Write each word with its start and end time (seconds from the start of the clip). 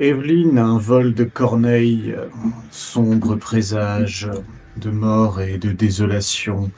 Evelyne, 0.00 0.58
un 0.58 0.76
vol 0.76 1.14
de 1.14 1.22
corneille, 1.22 2.16
sombre 2.72 3.36
présage 3.36 4.28
de 4.76 4.90
mort 4.90 5.40
et 5.40 5.56
de 5.56 5.70
désolation, 5.70 6.72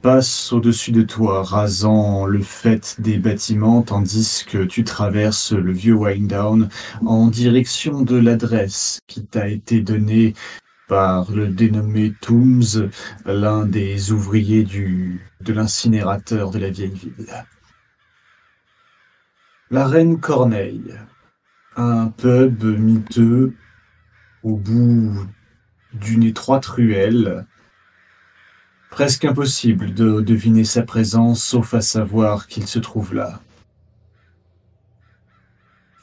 passe 0.00 0.50
au-dessus 0.50 0.90
de 0.90 1.02
toi, 1.02 1.42
rasant 1.42 2.24
le 2.24 2.40
fait 2.40 2.96
des 3.00 3.18
bâtiments, 3.18 3.82
tandis 3.82 4.46
que 4.48 4.64
tu 4.64 4.82
traverses 4.82 5.52
le 5.52 5.72
vieux 5.72 5.98
Down 6.20 6.70
en 7.04 7.26
direction 7.26 8.00
de 8.00 8.16
l'adresse 8.16 9.00
qui 9.08 9.26
t'a 9.26 9.48
été 9.48 9.82
donnée 9.82 10.32
par 10.88 11.30
le 11.32 11.48
dénommé 11.48 12.14
Tooms, 12.22 12.88
l'un 13.26 13.66
des 13.66 14.10
ouvriers 14.10 14.64
du, 14.64 15.20
de 15.42 15.52
l'incinérateur 15.52 16.50
de 16.50 16.58
la 16.58 16.70
vieille 16.70 16.94
ville. 16.94 17.44
La 19.70 19.86
Reine 19.86 20.18
Corneille, 20.18 20.94
un 21.76 22.08
pub 22.08 22.64
miteux 22.64 23.54
au 24.42 24.56
bout 24.56 25.26
d'une 25.92 26.22
étroite 26.22 26.66
ruelle. 26.66 27.46
Presque 28.90 29.24
impossible 29.24 29.92
de 29.92 30.20
deviner 30.20 30.64
sa 30.64 30.82
présence, 30.82 31.42
sauf 31.42 31.74
à 31.74 31.80
savoir 31.80 32.46
qu'il 32.46 32.66
se 32.66 32.78
trouve 32.78 33.14
là. 33.14 33.40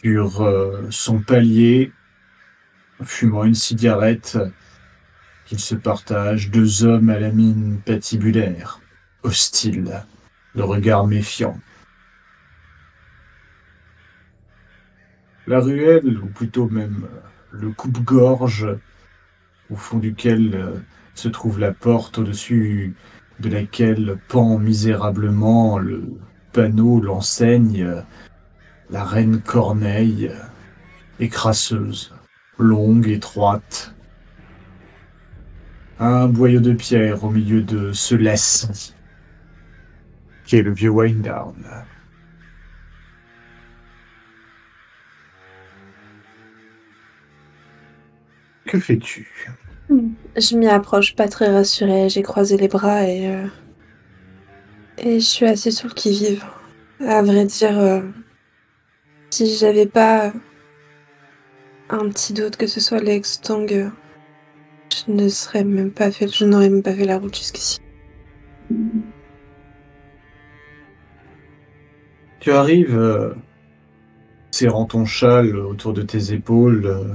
Sur 0.01 0.41
euh, 0.41 0.87
son 0.89 1.19
palier, 1.19 1.93
fumant 3.03 3.45
une 3.45 3.55
cigarette, 3.55 4.37
qu'ils 5.45 5.59
se 5.59 5.75
partagent, 5.75 6.49
deux 6.49 6.83
hommes 6.83 7.09
à 7.09 7.19
la 7.19 7.29
mine 7.29 7.79
patibulaire, 7.85 8.81
hostile, 9.23 10.03
le 10.55 10.63
regard 10.63 11.07
méfiant. 11.07 11.57
La 15.51 15.59
ruelle, 15.59 16.17
ou 16.17 16.27
plutôt 16.27 16.69
même 16.69 17.07
le 17.51 17.71
coupe-gorge, 17.71 18.69
au 19.69 19.75
fond 19.75 19.97
duquel 19.97 20.55
euh, 20.55 20.79
se 21.13 21.27
trouve 21.27 21.59
la 21.59 21.73
porte 21.73 22.19
au-dessus 22.19 22.95
de 23.41 23.49
laquelle 23.49 24.17
pend 24.29 24.57
misérablement 24.57 25.77
le 25.77 26.03
panneau, 26.53 27.01
l'enseigne, 27.01 27.85
la 28.91 29.03
reine 29.03 29.41
Corneille, 29.41 30.31
écrasseuse, 31.19 32.13
longue, 32.57 33.09
étroite, 33.09 33.93
un 35.99 36.27
boyau 36.27 36.61
de 36.61 36.71
pierre 36.71 37.25
au 37.25 37.29
milieu 37.29 37.61
de 37.61 37.91
ce 37.91 38.15
lacis 38.15 38.95
qui 40.45 40.55
est 40.55 40.63
le 40.63 40.71
vieux 40.71 40.93
Down. 40.93 41.65
Que 48.65 48.79
fais-tu? 48.79 49.29
Je 49.89 50.55
m'y 50.55 50.67
approche 50.67 51.15
pas 51.15 51.27
très 51.27 51.51
rassurée. 51.51 52.09
J'ai 52.09 52.21
croisé 52.21 52.57
les 52.57 52.67
bras 52.67 53.03
et. 53.03 53.27
Euh, 53.27 53.47
et 54.97 55.19
je 55.19 55.25
suis 55.25 55.45
assez 55.45 55.71
sur 55.71 55.87
le 55.87 55.93
qui-vive. 55.93 56.43
À 56.99 57.23
vrai 57.23 57.45
dire, 57.45 57.79
euh, 57.79 58.01
si 59.31 59.55
j'avais 59.57 59.87
pas 59.87 60.31
un 61.89 62.09
petit 62.09 62.33
doute 62.33 62.55
que 62.55 62.67
ce 62.67 62.79
soit 62.79 62.99
l'ex 62.99 63.41
Tang, 63.41 63.67
je 63.67 65.11
ne 65.11 65.27
serais 65.29 65.63
même 65.63 65.91
pas 65.91 66.11
fait, 66.11 66.27
je 66.27 66.45
n'aurais 66.45 66.69
même 66.69 66.83
pas 66.83 66.93
fait 66.93 67.05
la 67.05 67.17
route 67.17 67.35
jusqu'ici. 67.35 67.79
Tu 72.39 72.51
arrives, 72.51 72.97
euh, 72.97 73.33
serrant 74.51 74.85
ton 74.85 75.05
châle 75.05 75.55
autour 75.55 75.93
de 75.93 76.01
tes 76.03 76.33
épaules, 76.33 76.85
euh, 76.85 77.13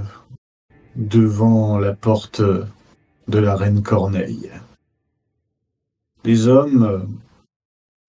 devant 0.97 1.79
la 1.79 1.93
porte 1.93 2.41
de 2.41 3.39
la 3.39 3.55
reine 3.55 3.83
Corneille. 3.83 4.51
Les 6.25 6.49
hommes 6.49 6.83
euh, 6.83 6.99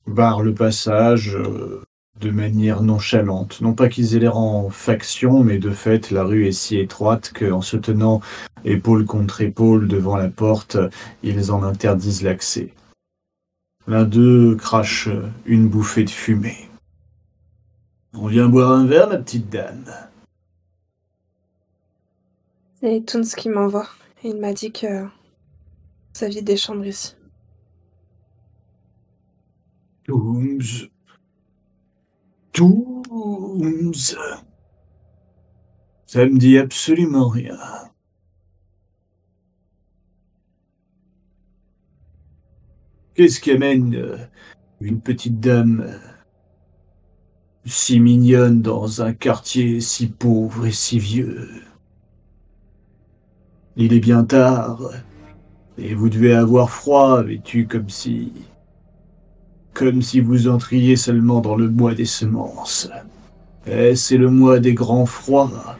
barrent 0.07 0.41
le 0.41 0.53
passage, 0.53 1.38
de 2.19 2.31
manière 2.31 2.81
nonchalante. 2.81 3.62
Non 3.62 3.73
pas 3.73 3.89
qu'ils 3.89 4.16
aient 4.16 4.19
l'air 4.19 4.38
en 4.38 4.69
faction, 4.69 5.44
mais 5.44 5.59
de 5.59 5.72
fait, 5.72 6.12
la 6.12 6.23
rue 6.23 6.47
est 6.47 6.51
si 6.51 6.78
étroite 6.78 7.31
qu'en 7.38 7.62
se 7.62 7.78
tenant 7.78 8.22
épaule 8.66 9.06
contre 9.06 9.41
épaule 9.41 9.88
devant 9.88 10.17
la 10.17 10.29
porte, 10.29 10.78
ils 11.23 11.51
en 11.51 11.63
interdisent 11.63 12.23
l'accès. 12.23 12.73
L'un 13.88 14.03
d'eux 14.03 14.56
crache 14.56 15.09
une 15.45 15.69
bouffée 15.69 16.03
de 16.03 16.09
fumée. 16.09 16.69
On 18.13 18.28
vient 18.28 18.50
boire 18.50 18.72
un 18.72 18.85
verre, 18.85 19.07
ma 19.07 19.17
petite 19.17 19.50
dame. 19.50 19.85
C'est 22.79 23.03
Toons 23.07 23.23
qui 23.35 23.49
m'envoie. 23.49 23.89
Il 24.23 24.38
m'a 24.38 24.53
dit 24.53 24.71
que 24.71 25.03
vous 25.03 26.23
aviez 26.23 26.43
des 26.43 26.57
chambres 26.57 26.85
ici. 26.85 27.15
Toons 30.05 30.59
douze. 32.53 34.17
Ça 36.05 36.25
me 36.25 36.38
dit 36.38 36.57
absolument 36.59 37.29
rien. 37.29 37.57
Qu'est-ce 43.15 43.39
qui 43.39 43.51
amène 43.51 43.95
euh, 43.95 44.17
une 44.79 45.01
petite 45.01 45.39
dame 45.39 45.81
euh, 45.81 45.97
si 47.65 47.99
mignonne 47.99 48.61
dans 48.61 49.01
un 49.01 49.13
quartier 49.13 49.81
si 49.81 50.07
pauvre 50.07 50.67
et 50.67 50.71
si 50.71 50.99
vieux? 50.99 51.66
Il 53.77 53.93
est 53.93 53.99
bien 53.99 54.23
tard, 54.23 54.89
et 55.77 55.93
vous 55.93 56.09
devez 56.09 56.33
avoir 56.33 56.71
froid, 56.71 57.21
vêtu 57.21 57.67
comme 57.67 57.89
si 57.89 58.33
comme 59.73 60.01
si 60.01 60.19
vous 60.19 60.47
entriez 60.47 60.95
seulement 60.95 61.39
dans 61.39 61.55
le 61.55 61.69
mois 61.69 61.93
des 61.93 62.05
semences. 62.05 62.89
Eh, 63.67 63.95
c'est 63.95 64.17
le 64.17 64.31
mois 64.31 64.59
des 64.59 64.73
grands 64.73 65.05
froids. 65.05 65.77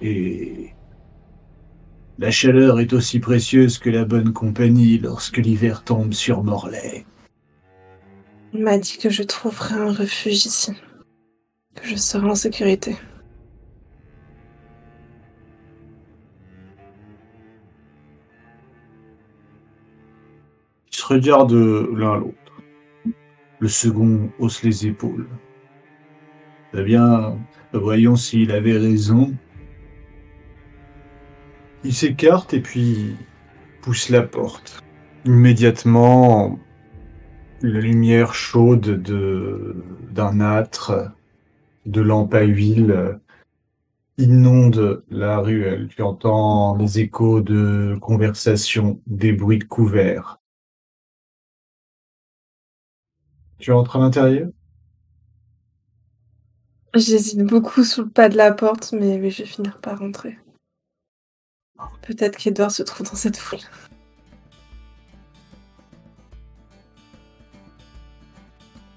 Et 0.00 0.72
la 2.18 2.30
chaleur 2.30 2.78
est 2.78 2.92
aussi 2.92 3.18
précieuse 3.18 3.78
que 3.78 3.90
la 3.90 4.04
bonne 4.04 4.32
compagnie 4.32 4.98
lorsque 4.98 5.38
l'hiver 5.38 5.82
tombe 5.82 6.12
sur 6.12 6.44
Morlaix. 6.44 7.04
Il 8.54 8.62
m'a 8.62 8.78
dit 8.78 8.98
que 8.98 9.10
je 9.10 9.24
trouverais 9.24 9.74
un 9.74 9.92
refuge 9.92 10.46
ici, 10.46 10.72
que 11.74 11.88
je 11.88 11.96
serai 11.96 12.28
en 12.28 12.36
sécurité. 12.36 12.96
Se 21.06 21.12
regardent 21.12 21.88
l'un 21.96 22.16
l'autre. 22.16 22.34
Le 23.60 23.68
second 23.68 24.30
hausse 24.38 24.62
les 24.62 24.86
épaules. 24.86 25.28
Eh 26.74 26.82
bien, 26.82 27.38
voyons 27.72 28.16
s'il 28.16 28.50
avait 28.50 28.76
raison. 28.76 29.32
Il 31.84 31.94
s'écarte 31.94 32.54
et 32.54 32.60
puis 32.60 33.14
pousse 33.82 34.08
la 34.08 34.22
porte. 34.22 34.82
Immédiatement, 35.24 36.58
la 37.62 37.80
lumière 37.80 38.34
chaude 38.34 39.02
de 39.02 39.76
d'un 40.10 40.40
âtre, 40.40 41.12
de 41.84 42.00
lampe 42.00 42.34
à 42.34 42.42
huile, 42.42 43.20
inonde 44.18 45.04
la 45.10 45.38
ruelle. 45.38 45.88
Tu 45.94 46.02
entends 46.02 46.76
les 46.76 46.98
échos 46.98 47.40
de 47.40 47.96
conversations, 48.00 49.00
des 49.06 49.32
bruits 49.32 49.58
de 49.58 49.64
couverts. 49.64 50.38
Tu 53.58 53.72
entres 53.72 53.96
à 53.96 54.00
l'intérieur? 54.00 54.48
J'hésite 56.94 57.42
beaucoup 57.42 57.84
sous 57.84 58.04
le 58.04 58.08
pas 58.08 58.28
de 58.28 58.36
la 58.36 58.52
porte, 58.52 58.92
mais, 58.92 59.30
je 59.30 59.42
vais 59.42 59.48
finir 59.48 59.78
par 59.78 59.98
rentrer. 59.98 60.38
Peut-être 62.02 62.36
qu'Edouard 62.36 62.70
se 62.70 62.82
trouve 62.82 63.06
dans 63.06 63.16
cette 63.16 63.36
foule. 63.36 63.58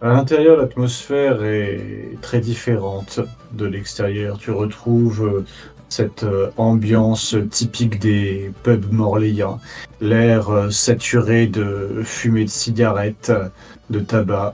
À 0.01 0.13
l'intérieur, 0.13 0.55
l'atmosphère 0.55 1.43
est 1.43 2.17
très 2.21 2.39
différente 2.39 3.19
de 3.51 3.65
l'extérieur. 3.65 4.37
Tu 4.37 4.51
retrouves 4.51 5.43
cette 5.89 6.23
euh, 6.23 6.51
ambiance 6.55 7.35
typique 7.49 7.99
des 7.99 8.51
pubs 8.63 8.91
morléens, 8.91 9.59
l'air 9.99 10.49
euh, 10.49 10.69
saturé 10.69 11.47
de 11.47 12.01
fumée 12.05 12.45
de 12.45 12.49
cigarettes, 12.49 13.31
de 13.89 13.99
tabac, 13.99 14.53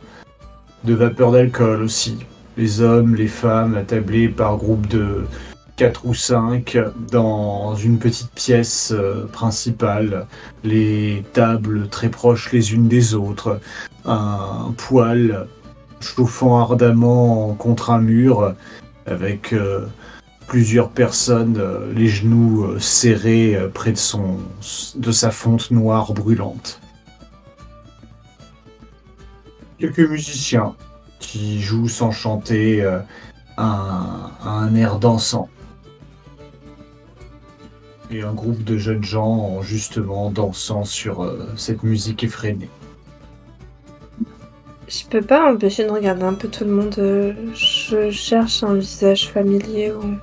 de 0.83 0.93
vapeur 0.93 1.31
d'alcool 1.31 1.81
aussi. 1.81 2.17
Les 2.57 2.81
hommes, 2.81 3.15
les 3.15 3.27
femmes 3.27 3.75
attablés 3.75 4.29
par 4.29 4.57
groupe 4.57 4.87
de 4.87 5.25
4 5.77 6.05
ou 6.05 6.13
5 6.13 6.77
dans 7.11 7.75
une 7.75 7.99
petite 7.99 8.31
pièce 8.31 8.93
euh, 8.95 9.25
principale, 9.25 10.25
les 10.63 11.23
tables 11.33 11.89
très 11.89 12.09
proches 12.09 12.51
les 12.53 12.73
unes 12.73 12.87
des 12.87 13.13
autres, 13.13 13.59
un 14.05 14.73
poêle 14.77 15.47
chauffant 15.99 16.59
ardemment 16.59 17.53
contre 17.55 17.89
un 17.89 17.99
mur 17.99 18.53
avec 19.05 19.51
euh, 19.51 19.85
plusieurs 20.47 20.89
personnes, 20.89 21.57
euh, 21.59 21.91
les 21.93 22.07
genoux 22.07 22.79
serrés 22.79 23.57
près 23.73 23.91
de, 23.91 23.97
son, 23.97 24.37
de 24.95 25.11
sa 25.11 25.31
fonte 25.31 25.71
noire 25.71 26.13
brûlante. 26.13 26.79
Quelques 29.77 29.99
musiciens 29.99 30.75
qui 31.19 31.61
jouent 31.61 31.89
sans 31.89 32.11
chanter 32.11 32.81
euh, 32.81 32.99
un, 33.57 34.31
un 34.43 34.75
air 34.75 34.99
dansant. 34.99 35.49
Et 38.11 38.21
un 38.21 38.33
groupe 38.33 38.63
de 38.63 38.77
jeunes 38.77 39.03
gens 39.03 39.61
justement 39.61 40.29
dansant 40.29 40.83
sur 40.85 41.23
euh, 41.23 41.51
cette 41.57 41.83
musique 41.83 42.23
effrénée. 42.23 42.69
Je 44.87 45.03
peux 45.09 45.21
pas 45.21 45.51
empêcher 45.51 45.85
de 45.85 45.89
regarder 45.89 46.23
un 46.23 46.35
peu 46.35 46.47
tout 46.47 46.63
le 46.63 46.71
monde. 46.71 46.95
euh, 46.99 47.33
Je 47.55 48.11
cherche 48.11 48.63
un 48.63 48.75
visage 48.75 49.29
familier 49.29 49.91
ou. 49.91 50.15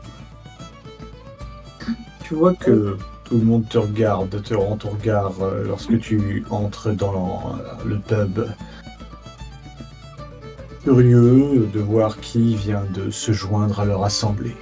Tu 2.25 2.35
vois 2.35 2.55
que 2.55 2.97
tout 3.25 3.37
le 3.39 3.45
monde 3.45 3.69
te 3.69 3.79
regarde, 3.79 4.43
te 4.43 4.55
rend 4.55 4.77
ton 4.77 4.91
regard 4.91 5.33
lorsque 5.65 5.99
tu 5.99 6.45
entres 6.51 6.91
dans 6.95 7.57
le 7.85 7.99
pub. 7.99 8.47
Curieux 10.85 11.69
de 11.73 11.81
voir 11.81 12.19
qui 12.21 12.57
vient 12.57 12.85
de 12.93 13.11
se 13.11 13.33
joindre 13.33 13.81
à 13.81 13.85
leur 13.85 14.05
assemblée. 14.05 14.57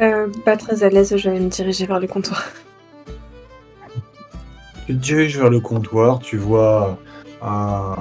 Euh, 0.00 0.28
pas 0.44 0.56
très 0.56 0.84
à 0.84 0.90
l'aise, 0.90 1.16
je 1.16 1.28
vais 1.28 1.40
me 1.40 1.48
diriger 1.48 1.86
vers 1.86 1.98
le 1.98 2.06
comptoir. 2.06 2.44
Tu 4.86 4.94
te 4.94 5.02
diriges 5.02 5.38
vers 5.38 5.50
le 5.50 5.60
comptoir, 5.60 6.20
tu 6.20 6.36
vois 6.36 6.98
un, 7.42 7.96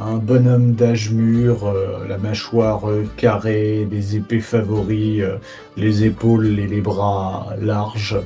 un 0.00 0.16
bonhomme 0.16 0.72
d'âge 0.72 1.10
mûr, 1.10 1.66
euh, 1.66 2.06
la 2.08 2.18
mâchoire 2.18 2.88
euh, 2.88 3.04
carrée, 3.16 3.86
des 3.90 4.16
épées 4.16 4.40
favoris, 4.40 5.20
euh, 5.20 5.36
les 5.76 6.04
épaules 6.04 6.58
et 6.58 6.66
les 6.66 6.80
bras 6.80 7.48
larges, 7.60 8.18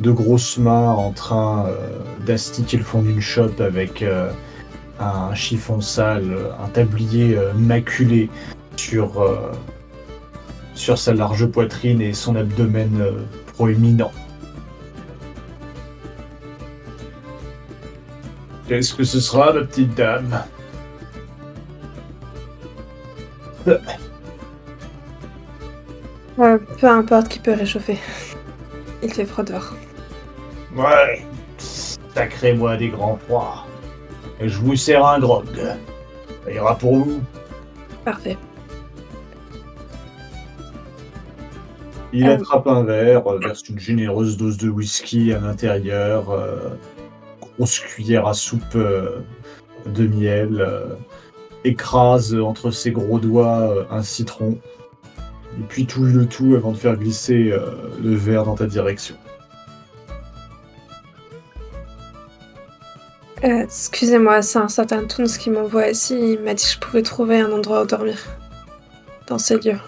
de 0.00 0.10
grosses 0.10 0.58
mains 0.58 0.90
en 0.90 1.12
train 1.12 1.66
euh, 1.66 1.98
d'astiquer 2.26 2.78
le 2.78 2.84
fond 2.84 3.02
d'une 3.02 3.20
chope 3.20 3.60
avec 3.60 4.02
euh, 4.02 4.30
un 4.98 5.34
chiffon 5.34 5.80
sale, 5.80 6.36
un 6.62 6.68
tablier 6.68 7.36
euh, 7.36 7.52
maculé 7.54 8.30
sur, 8.76 9.22
sur 10.74 10.96
sa 10.96 11.12
large 11.12 11.46
poitrine 11.46 12.00
et 12.00 12.14
son 12.14 12.34
abdomen 12.34 12.90
proéminent. 13.54 14.10
Qu'est-ce 18.66 18.94
que 18.94 19.04
ce 19.04 19.20
sera, 19.20 19.52
ma 19.52 19.62
petite 19.62 19.94
dame? 19.94 20.44
Euh, 26.38 26.58
peu 26.80 26.88
importe 26.88 27.28
qui 27.28 27.38
peut 27.40 27.52
réchauffer? 27.52 27.98
Il 29.02 29.12
fait 29.12 29.26
froid 29.26 29.44
dehors. 29.44 29.74
Ouais, 30.76 31.24
sacré 31.58 32.54
moi 32.54 32.76
des 32.76 32.88
grands 32.88 33.16
froids. 33.26 33.66
Et 34.40 34.48
je 34.48 34.58
vous 34.58 34.76
sers 34.76 35.04
un 35.04 35.18
grog. 35.18 35.46
Ça 36.44 36.50
ira 36.52 36.76
pour 36.78 36.96
vous. 36.96 37.20
Parfait. 38.04 38.36
Il 42.12 42.26
Euh. 42.28 42.34
attrape 42.34 42.66
un 42.66 42.82
verre, 42.84 43.26
euh, 43.28 43.38
verse 43.38 43.68
une 43.68 43.78
généreuse 43.78 44.36
dose 44.36 44.56
de 44.56 44.68
whisky 44.68 45.32
à 45.32 45.38
l'intérieur, 45.38 46.30
euh, 46.30 46.70
grosse 47.40 47.78
cuillère 47.78 48.26
à 48.26 48.34
soupe 48.34 48.62
euh, 48.74 49.18
de 49.86 50.06
miel, 50.06 50.60
euh, 50.60 50.86
écrase 51.64 52.34
entre 52.34 52.70
ses 52.70 52.90
gros 52.90 53.18
doigts 53.20 53.60
euh, 53.60 53.84
un 53.90 54.02
citron, 54.02 54.58
et 55.58 55.62
puis 55.68 55.86
touille 55.86 56.12
le 56.12 56.26
tout 56.26 56.54
avant 56.56 56.72
de 56.72 56.76
faire 56.78 56.96
glisser 56.96 57.50
euh, 57.52 57.70
le 58.02 58.14
verre 58.14 58.44
dans 58.44 58.56
ta 58.56 58.66
direction. 58.66 59.14
Euh, 63.44 63.62
Excusez-moi, 63.62 64.42
c'est 64.42 64.58
un 64.58 64.68
certain 64.68 65.04
Toons 65.04 65.24
qui 65.24 65.50
m'envoie 65.50 65.88
ici. 65.88 66.34
Il 66.34 66.40
m'a 66.40 66.54
dit 66.54 66.64
que 66.64 66.70
je 66.72 66.78
pouvais 66.78 67.02
trouver 67.02 67.40
un 67.40 67.50
endroit 67.52 67.82
où 67.82 67.86
dormir. 67.86 68.18
Dans 69.26 69.38
ces 69.38 69.56
lieux. 69.58 69.78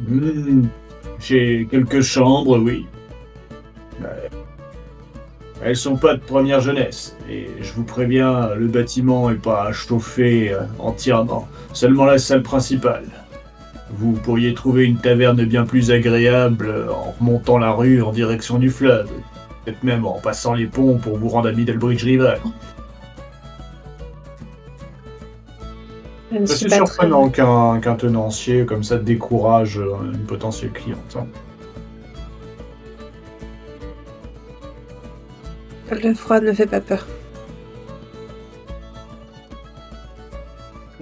Hmm, 0.00 0.66
J'ai 1.18 1.66
quelques 1.70 2.00
chambres, 2.00 2.58
oui. 2.58 2.86
Mais 4.00 4.30
Elles 5.62 5.76
sont 5.76 5.96
pas 5.96 6.14
de 6.14 6.20
première 6.20 6.60
jeunesse. 6.60 7.16
Et 7.28 7.48
je 7.60 7.72
vous 7.72 7.82
préviens, 7.84 8.54
le 8.54 8.68
bâtiment 8.68 9.28
est 9.30 9.34
pas 9.42 9.72
chauffé 9.72 10.52
euh, 10.52 10.60
entièrement. 10.78 11.48
Seulement 11.72 12.04
la 12.04 12.18
salle 12.18 12.42
principale. 12.42 13.04
Vous 13.90 14.12
pourriez 14.12 14.54
trouver 14.54 14.84
une 14.84 14.98
taverne 14.98 15.44
bien 15.44 15.64
plus 15.64 15.90
agréable 15.90 16.68
euh, 16.68 16.90
en 16.92 17.14
remontant 17.18 17.58
la 17.58 17.72
rue 17.72 18.00
en 18.00 18.12
direction 18.12 18.58
du 18.58 18.70
fleuve. 18.70 19.10
Peut-être 19.68 19.82
même 19.84 20.06
en 20.06 20.18
passant 20.18 20.54
les 20.54 20.64
ponts 20.64 20.96
pour 20.96 21.18
vous 21.18 21.28
rendre 21.28 21.50
à 21.50 21.52
Middlebridge 21.52 22.02
River. 22.02 22.36
C'est 26.46 26.70
surprenant 26.70 27.28
qu'un 27.28 27.78
qu'un 27.80 27.94
tenancier 27.96 28.64
comme 28.64 28.82
ça 28.82 28.96
décourage 28.96 29.78
euh, 29.78 29.94
une 30.14 30.24
potentielle 30.24 30.70
cliente. 30.70 31.18
hein. 31.18 31.26
Le 35.90 36.14
froid 36.14 36.40
ne 36.40 36.54
fait 36.54 36.66
pas 36.66 36.80
peur. 36.80 37.06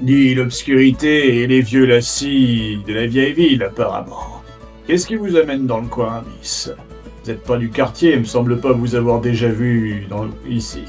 Ni 0.02 0.34
l'obscurité 0.34 1.42
et 1.42 1.46
les 1.46 1.60
vieux 1.60 1.86
lacis 1.86 2.78
de 2.84 2.94
la 2.94 3.06
vieille 3.06 3.32
ville, 3.32 3.62
apparemment. 3.62 4.42
Qu'est-ce 4.88 5.06
qui 5.06 5.14
vous 5.14 5.36
amène 5.36 5.68
dans 5.68 5.78
le 5.78 5.86
coin, 5.86 6.24
Miss? 6.40 6.72
Vous 7.26 7.32
n'êtes 7.32 7.42
pas 7.42 7.56
du 7.56 7.70
quartier, 7.70 8.12
il 8.12 8.20
me 8.20 8.24
semble 8.24 8.60
pas 8.60 8.72
vous 8.72 8.94
avoir 8.94 9.20
déjà 9.20 9.48
vu 9.48 10.06
dans, 10.08 10.28
ici. 10.46 10.84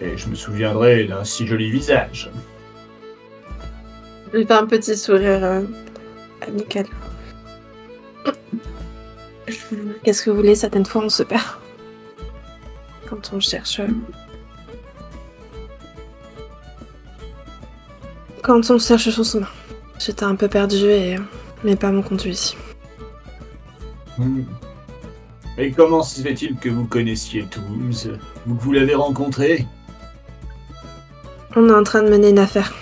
Et 0.00 0.16
je 0.16 0.28
me 0.28 0.34
souviendrai 0.34 1.04
d'un 1.04 1.22
si 1.22 1.46
joli 1.46 1.70
visage. 1.70 2.28
Il 4.34 4.44
fait 4.44 4.52
un 4.52 4.66
petit 4.66 4.96
sourire 4.96 5.44
euh, 5.44 5.62
amical. 6.44 6.86
Qu'est-ce 10.02 10.24
que 10.24 10.30
vous 10.30 10.36
voulez 10.38 10.56
Certaines 10.56 10.86
fois, 10.86 11.04
on 11.04 11.08
se 11.08 11.22
perd. 11.22 11.44
Quand 13.08 13.30
on 13.32 13.38
cherche. 13.38 13.78
euh, 13.78 13.86
Quand 18.42 18.68
on 18.72 18.78
cherche 18.80 19.08
son 19.10 19.22
chemin. 19.22 19.46
J'étais 20.00 20.24
un 20.24 20.34
peu 20.34 20.48
perdue 20.48 20.90
et 20.90 21.16
mes 21.62 21.76
pas 21.76 21.92
m'ont 21.92 22.02
conduit 22.02 22.32
ici. 22.32 22.56
Hmm. 24.18 24.42
Et 25.58 25.70
comment 25.70 26.02
se 26.02 26.20
fait-il 26.20 26.56
que 26.56 26.68
vous 26.68 26.84
connaissiez 26.84 27.46
Tooms 27.46 28.18
Vous, 28.44 28.54
vous 28.56 28.72
l'avez 28.72 28.94
rencontré? 28.94 29.66
On 31.54 31.68
est 31.68 31.72
en 31.72 31.82
train 31.82 32.02
de 32.02 32.10
mener 32.10 32.28
une 32.28 32.38
affaire. 32.38 32.74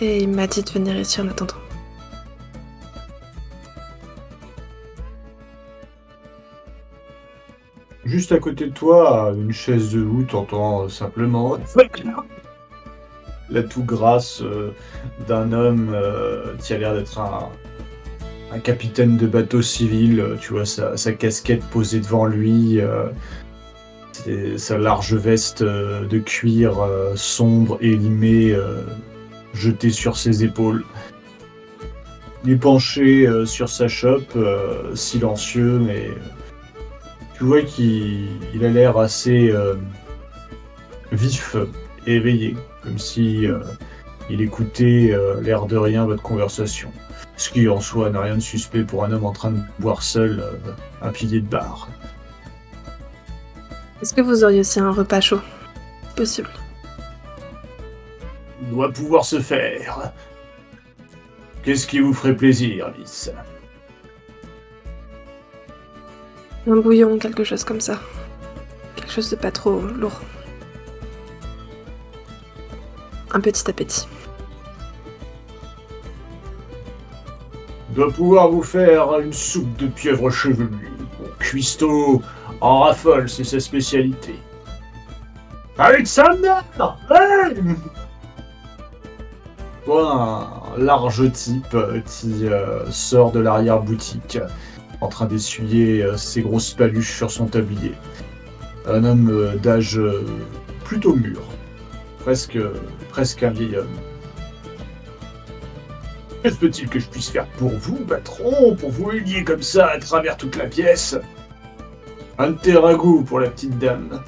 Et 0.00 0.18
il 0.18 0.28
m'a 0.28 0.46
dit 0.46 0.62
de 0.62 0.70
venir 0.70 0.98
ici 0.98 1.20
en 1.20 1.28
attendant. 1.28 1.54
Juste 8.04 8.32
à 8.32 8.38
côté 8.38 8.66
de 8.66 8.72
toi, 8.72 9.34
une 9.34 9.52
chaise 9.52 9.92
de 9.92 10.02
houe, 10.02 10.24
t'entends 10.24 10.84
euh, 10.84 10.88
simplement 10.88 11.58
la 13.50 13.62
toux 13.62 13.82
grasse 13.82 14.42
euh, 14.42 14.74
d'un 15.26 15.52
homme 15.52 15.92
euh, 15.94 16.54
qui 16.58 16.74
a 16.74 16.78
l'air 16.78 16.94
d'être 16.94 17.18
un, 17.18 17.48
un 18.52 18.58
capitaine 18.58 19.16
de 19.16 19.26
bateau 19.26 19.62
civil. 19.62 20.20
euh, 20.20 20.36
Tu 20.40 20.52
vois 20.52 20.64
sa, 20.64 21.12
casquette 21.12 21.64
posée 21.70 22.00
devant 22.00 22.26
lui, 22.26 22.80
euh, 22.80 23.08
sa 24.56 24.78
large 24.78 25.14
veste 25.14 25.62
euh, 25.62 26.06
de 26.06 26.18
cuir 26.18 26.78
sombre 27.14 27.78
et 27.80 27.94
limée 27.96 28.56
jetée 29.54 29.90
sur 29.90 30.16
ses 30.16 30.44
épaules. 30.44 30.84
Il 32.44 32.52
est 32.52 32.56
penché 32.56 33.28
sur 33.44 33.68
sa 33.68 33.88
chope, 33.88 34.38
silencieux, 34.94 35.78
mais 35.80 36.10
tu 37.36 37.44
vois 37.44 37.62
qu'il 37.62 38.28
il 38.54 38.64
a 38.64 38.68
l'air 38.68 38.96
assez 38.96 39.52
vif 41.10 41.56
et 42.06 42.14
éveillé, 42.16 42.56
comme 42.82 42.98
si 42.98 43.46
il 44.30 44.40
écoutait 44.40 45.16
l'air 45.42 45.66
de 45.66 45.76
rien 45.76 46.06
votre 46.06 46.22
conversation. 46.22 46.90
Ce 47.38 47.48
qui 47.48 47.68
en 47.68 47.80
soi 47.80 48.10
n'a 48.10 48.20
rien 48.20 48.34
de 48.34 48.40
suspect 48.40 48.82
pour 48.82 49.04
un 49.04 49.12
homme 49.12 49.24
en 49.24 49.32
train 49.32 49.52
de 49.52 49.60
boire 49.78 50.02
seul 50.02 50.40
euh, 50.40 50.72
un 51.00 51.10
pilier 51.10 51.40
de 51.40 51.46
bar. 51.46 51.88
Est-ce 54.02 54.12
que 54.12 54.20
vous 54.20 54.44
auriez 54.44 54.60
aussi 54.60 54.80
un 54.80 54.90
repas 54.90 55.20
chaud? 55.20 55.40
Possible. 56.16 56.50
Doit 58.70 58.92
pouvoir 58.92 59.24
se 59.24 59.40
faire. 59.40 60.12
Qu'est-ce 61.62 61.86
qui 61.86 62.00
vous 62.00 62.12
ferait 62.12 62.36
plaisir, 62.36 62.92
Miss 62.98 63.30
Un 66.66 66.76
bouillon, 66.76 67.18
quelque 67.18 67.44
chose 67.44 67.64
comme 67.64 67.80
ça. 67.80 67.98
Quelque 68.96 69.12
chose 69.12 69.30
de 69.30 69.36
pas 69.36 69.50
trop 69.50 69.80
lourd. 69.80 70.20
un 73.32 73.40
petit 73.40 73.68
appétit. 73.70 74.06
Dois 77.94 78.10
pouvoir 78.10 78.50
vous 78.50 78.62
faire 78.62 79.18
une 79.20 79.32
soupe 79.32 79.76
de 79.76 79.86
pieuvre 79.86 80.30
chevelue. 80.30 80.90
Cuistot 81.38 82.22
en 82.60 82.80
raffole, 82.80 83.28
c'est 83.28 83.44
sa 83.44 83.60
spécialité. 83.60 84.34
Mère 85.78 86.64
un 89.90 90.76
large 90.76 91.32
type 91.32 91.76
qui 92.06 92.46
euh, 92.46 92.90
sort 92.90 93.32
de 93.32 93.40
l'arrière-boutique, 93.40 94.38
en 95.00 95.08
train 95.08 95.26
d'essuyer 95.26 96.02
euh, 96.02 96.16
ses 96.16 96.42
grosses 96.42 96.74
paluches 96.74 97.16
sur 97.16 97.30
son 97.30 97.46
tablier. 97.46 97.92
Un 98.86 99.04
homme 99.04 99.30
euh, 99.30 99.56
d'âge 99.56 100.00
plutôt 100.84 101.14
mûr, 101.14 101.40
presque, 102.20 102.58
presque 103.10 103.42
un 103.42 103.50
vieil 103.50 103.76
homme. 103.76 104.07
Qu'est-ce 106.48 106.60
peut-il 106.60 106.88
que 106.88 106.98
je 106.98 107.06
puisse 107.08 107.28
faire 107.28 107.44
pour 107.58 107.68
vous, 107.68 107.96
patron, 108.06 108.74
pour 108.74 108.90
vous 108.90 109.10
humilier 109.10 109.44
comme 109.44 109.60
ça 109.60 109.88
à 109.88 109.98
travers 109.98 110.38
toute 110.38 110.56
la 110.56 110.64
pièce? 110.64 111.14
Un 112.38 112.54
thé 112.54 112.72
ragoût 112.74 113.22
pour 113.22 113.40
la 113.40 113.50
petite 113.50 113.78
dame. 113.78 114.22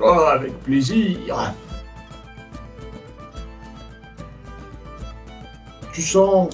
Oh, 0.00 0.24
avec 0.32 0.58
plaisir. 0.62 1.52
Tu 5.92 6.00
sens 6.00 6.48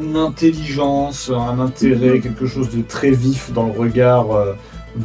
une 0.00 0.16
intelligence, 0.16 1.32
un 1.34 1.58
intérêt, 1.58 2.20
quelque 2.20 2.46
chose 2.46 2.70
de 2.70 2.82
très 2.82 3.10
vif 3.10 3.52
dans 3.52 3.66
le 3.66 3.72
regard 3.72 4.30
euh, 4.30 4.54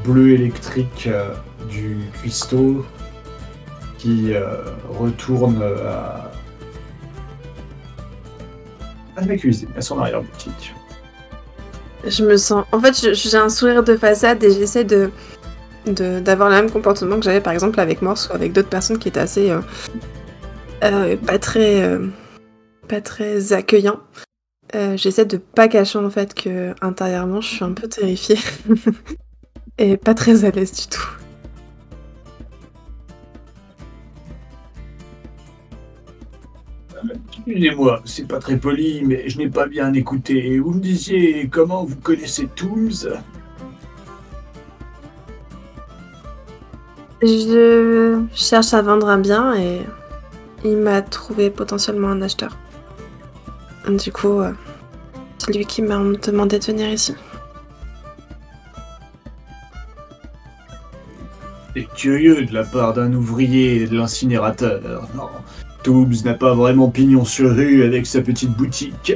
bleu 0.05 0.33
électrique 0.33 1.07
euh, 1.07 1.33
du 1.71 1.97
cuistot 2.21 2.85
qui 3.97 4.35
euh, 4.35 4.57
retourne 4.91 5.63
à, 5.63 6.29
arrière-boutique. 9.99 10.73
Je 12.07 12.23
me 12.23 12.37
sens. 12.37 12.65
En 12.71 12.79
fait, 12.79 13.13
j'ai 13.13 13.37
un 13.37 13.49
sourire 13.49 13.83
de 13.83 13.95
façade 13.95 14.43
et 14.43 14.51
j'essaie 14.51 14.83
de 14.83 15.11
d'avoir 15.85 16.49
le 16.49 16.55
même 16.55 16.69
comportement 16.69 17.15
que 17.15 17.23
j'avais 17.23 17.41
par 17.41 17.53
exemple 17.53 17.79
avec 17.79 18.01
Morse 18.01 18.29
ou 18.29 18.35
avec 18.35 18.51
d'autres 18.51 18.69
personnes 18.69 18.99
qui 18.99 19.07
étaient 19.07 19.19
assez 19.19 19.51
pas 20.81 21.39
très 21.39 21.97
pas 22.87 23.01
très 23.01 23.53
accueillant. 23.53 23.99
Euh, 24.75 24.95
j'essaie 24.97 25.25
de 25.25 25.37
pas 25.37 25.67
cacher 25.67 25.97
en 25.97 26.09
fait 26.11 26.35
que 26.35 26.75
intérieurement 26.81 27.41
je 27.41 27.47
suis 27.47 27.65
un 27.65 27.71
peu 27.71 27.87
terrifiée 27.87 28.37
et 29.79 29.97
pas 29.97 30.13
très 30.13 30.45
à 30.45 30.51
l'aise 30.51 30.71
du 30.71 30.87
tout. 30.87 31.18
Excusez-moi, 37.31 38.01
c'est 38.05 38.27
pas 38.27 38.39
très 38.39 38.57
poli, 38.57 39.03
mais 39.05 39.29
je 39.29 39.37
n'ai 39.37 39.49
pas 39.49 39.67
bien 39.67 39.93
écouté. 39.93 40.59
Vous 40.59 40.73
me 40.73 40.79
disiez 40.79 41.47
comment 41.47 41.83
vous 41.85 41.95
connaissez 41.95 42.47
Tooms 42.55 43.07
Je 47.21 48.21
cherche 48.33 48.73
à 48.73 48.81
vendre 48.81 49.09
un 49.09 49.19
bien 49.19 49.53
et 49.55 49.81
il 50.63 50.77
m'a 50.77 51.01
trouvé 51.01 51.49
potentiellement 51.49 52.09
un 52.09 52.21
acheteur. 52.21 52.57
Du 53.87 54.11
coup, 54.11 54.39
euh, 54.39 54.51
c'est 55.37 55.53
lui 55.55 55.65
qui 55.65 55.81
m'a 55.81 55.97
demandé 55.97 56.59
de 56.59 56.65
venir 56.65 56.89
ici. 56.89 57.15
C'est 61.75 61.87
curieux 61.95 62.45
de 62.45 62.53
la 62.53 62.63
part 62.63 62.93
d'un 62.93 63.13
ouvrier 63.13 63.87
de 63.87 63.95
l'incinérateur. 63.95 65.07
Non, 65.15 65.29
Toobs 65.89 66.23
n'a 66.23 66.35
pas 66.35 66.53
vraiment 66.53 66.87
pignon 66.89 67.25
sur 67.25 67.49
rue 67.49 67.83
avec 67.83 68.05
sa 68.05 68.21
petite 68.21 68.51
boutique. 68.51 69.15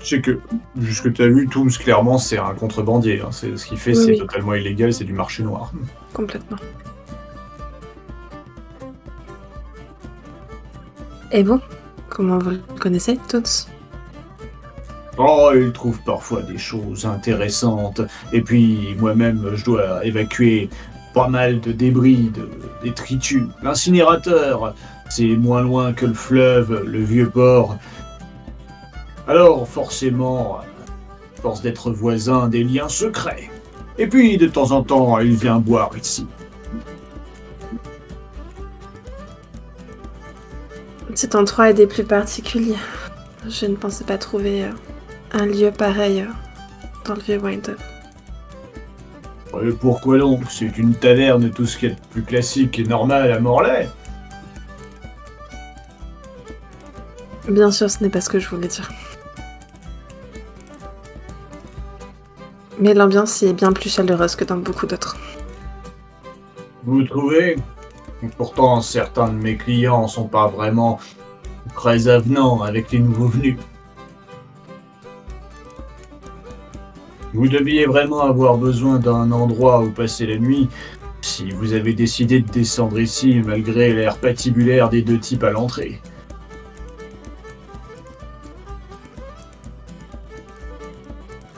Je 0.00 0.06
sais 0.06 0.20
que, 0.20 0.38
jusque 0.78 1.14
tu 1.14 1.22
as 1.22 1.28
vu, 1.28 1.48
Toobs, 1.48 1.78
clairement, 1.78 2.18
c'est 2.18 2.36
un 2.36 2.52
contrebandier. 2.52 3.22
Hein. 3.22 3.30
C'est, 3.32 3.56
ce 3.56 3.64
qu'il 3.64 3.78
fait, 3.78 3.94
c'est 3.94 4.16
totalement 4.16 4.52
illégal, 4.52 4.92
c'est 4.92 5.04
du 5.04 5.14
marché 5.14 5.44
noir. 5.44 5.72
Complètement. 6.12 6.58
Et 11.32 11.42
vous 11.42 11.58
Comment 12.10 12.36
vous 12.36 12.50
le 12.50 12.60
connaissez 12.78 13.18
tous 13.30 13.66
Oh, 15.16 15.52
il 15.54 15.72
trouve 15.72 15.98
parfois 16.04 16.42
des 16.42 16.58
choses 16.58 17.06
intéressantes. 17.06 18.02
Et 18.34 18.42
puis, 18.42 18.94
moi-même, 18.98 19.52
je 19.54 19.64
dois 19.64 20.04
évacuer 20.04 20.68
pas 21.16 21.28
mal 21.28 21.60
de 21.60 21.72
débris, 21.72 22.30
de 22.30 22.46
détritus. 22.82 23.44
L'incinérateur, 23.62 24.74
c'est 25.08 25.28
moins 25.28 25.62
loin 25.62 25.94
que 25.94 26.04
le 26.04 26.12
fleuve, 26.12 26.84
le 26.84 27.02
vieux 27.02 27.30
port. 27.30 27.78
Alors, 29.26 29.66
forcément, 29.66 30.60
force 31.40 31.62
d'être 31.62 31.90
voisin, 31.90 32.48
des 32.48 32.62
liens 32.62 32.90
secrets. 32.90 33.50
Et 33.96 34.06
puis, 34.06 34.36
de 34.36 34.46
temps 34.46 34.72
en 34.72 34.82
temps, 34.82 35.18
il 35.18 35.36
vient 35.36 35.58
boire 35.58 35.90
ici. 35.98 36.26
Cet 41.14 41.34
endroit 41.34 41.70
est 41.70 41.74
des 41.74 41.86
plus 41.86 42.04
particuliers. 42.04 42.76
Je 43.48 43.64
ne 43.64 43.74
pensais 43.74 44.04
pas 44.04 44.18
trouver 44.18 44.64
euh, 44.64 44.70
un 45.32 45.46
lieu 45.46 45.70
pareil 45.70 46.20
euh, 46.20 46.26
dans 47.06 47.14
le 47.14 47.22
vieux 47.22 47.38
Winton. 49.62 49.78
pourquoi 49.80 50.18
donc 50.18 50.42
C'est 50.50 50.76
une 50.78 50.94
taverne, 50.94 51.50
tout 51.50 51.66
ce 51.66 51.78
qui 51.78 51.86
est 51.86 51.90
de 51.90 52.00
plus 52.10 52.22
classique 52.22 52.78
et 52.78 52.84
normal 52.84 53.32
à 53.32 53.40
Morlaix. 53.40 53.88
Bien 57.48 57.70
sûr, 57.70 57.88
ce 57.88 58.02
n'est 58.02 58.10
pas 58.10 58.20
ce 58.20 58.28
que 58.28 58.38
je 58.38 58.48
voulais 58.48 58.68
dire. 58.68 58.90
Mais 62.78 62.92
l'ambiance 62.92 63.40
y 63.42 63.46
est 63.46 63.52
bien 63.52 63.72
plus 63.72 63.88
chaleureuse 63.88 64.36
que 64.36 64.44
dans 64.44 64.58
beaucoup 64.58 64.86
d'autres. 64.86 65.16
Vous 66.84 67.02
trouvez? 67.04 67.56
Pourtant, 68.36 68.80
certains 68.80 69.28
de 69.28 69.34
mes 69.34 69.56
clients 69.56 70.08
sont 70.08 70.28
pas 70.28 70.48
vraiment 70.48 70.98
très 71.74 72.08
avenants 72.08 72.62
avec 72.62 72.90
les 72.92 72.98
nouveaux 72.98 73.28
venus. 73.28 73.56
Vous 77.36 77.48
deviez 77.48 77.84
vraiment 77.84 78.22
avoir 78.22 78.56
besoin 78.56 78.98
d'un 78.98 79.30
endroit 79.30 79.82
où 79.82 79.90
passer 79.90 80.24
la 80.24 80.38
nuit 80.38 80.70
si 81.20 81.50
vous 81.50 81.74
avez 81.74 81.92
décidé 81.92 82.40
de 82.40 82.50
descendre 82.50 82.98
ici 82.98 83.42
malgré 83.44 83.92
l'air 83.92 84.16
patibulaire 84.16 84.88
des 84.88 85.02
deux 85.02 85.18
types 85.18 85.44
à 85.44 85.50
l'entrée. 85.50 86.00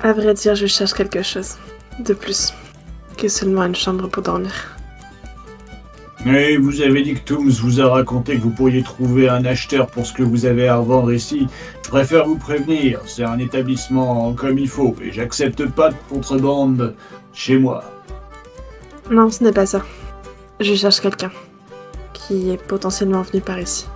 À 0.02 0.12
vrai 0.12 0.34
dire, 0.34 0.56
je 0.56 0.66
cherche 0.66 0.94
quelque 0.94 1.22
chose 1.22 1.54
de 2.00 2.12
plus 2.12 2.52
que 3.16 3.28
seulement 3.28 3.62
une 3.62 3.76
chambre 3.76 4.08
pour 4.08 4.24
dormir. 4.24 4.77
Mais 6.24 6.56
vous 6.56 6.80
avez 6.80 7.02
dit 7.02 7.14
que 7.14 7.20
Tooms 7.20 7.50
vous 7.50 7.80
a 7.80 7.88
raconté 7.88 8.36
que 8.36 8.42
vous 8.42 8.50
pourriez 8.50 8.82
trouver 8.82 9.28
un 9.28 9.44
acheteur 9.44 9.86
pour 9.86 10.04
ce 10.04 10.12
que 10.12 10.22
vous 10.22 10.46
avez 10.46 10.68
à 10.68 10.76
revendre 10.76 11.12
ici. 11.12 11.46
Je 11.84 11.88
préfère 11.88 12.26
vous 12.26 12.36
prévenir, 12.36 13.00
c'est 13.06 13.24
un 13.24 13.38
établissement 13.38 14.32
comme 14.34 14.58
il 14.58 14.68
faut, 14.68 14.94
et 15.00 15.12
j'accepte 15.12 15.66
pas 15.66 15.90
de 15.90 15.96
contrebande 16.08 16.94
chez 17.32 17.58
moi. 17.58 17.84
Non, 19.10 19.30
ce 19.30 19.44
n'est 19.44 19.52
pas 19.52 19.64
ça. 19.64 19.82
Je 20.60 20.74
cherche 20.74 21.00
quelqu'un 21.00 21.30
qui 22.12 22.50
est 22.50 22.62
potentiellement 22.62 23.22
venu 23.22 23.40
par 23.40 23.58
ici. 23.60 23.86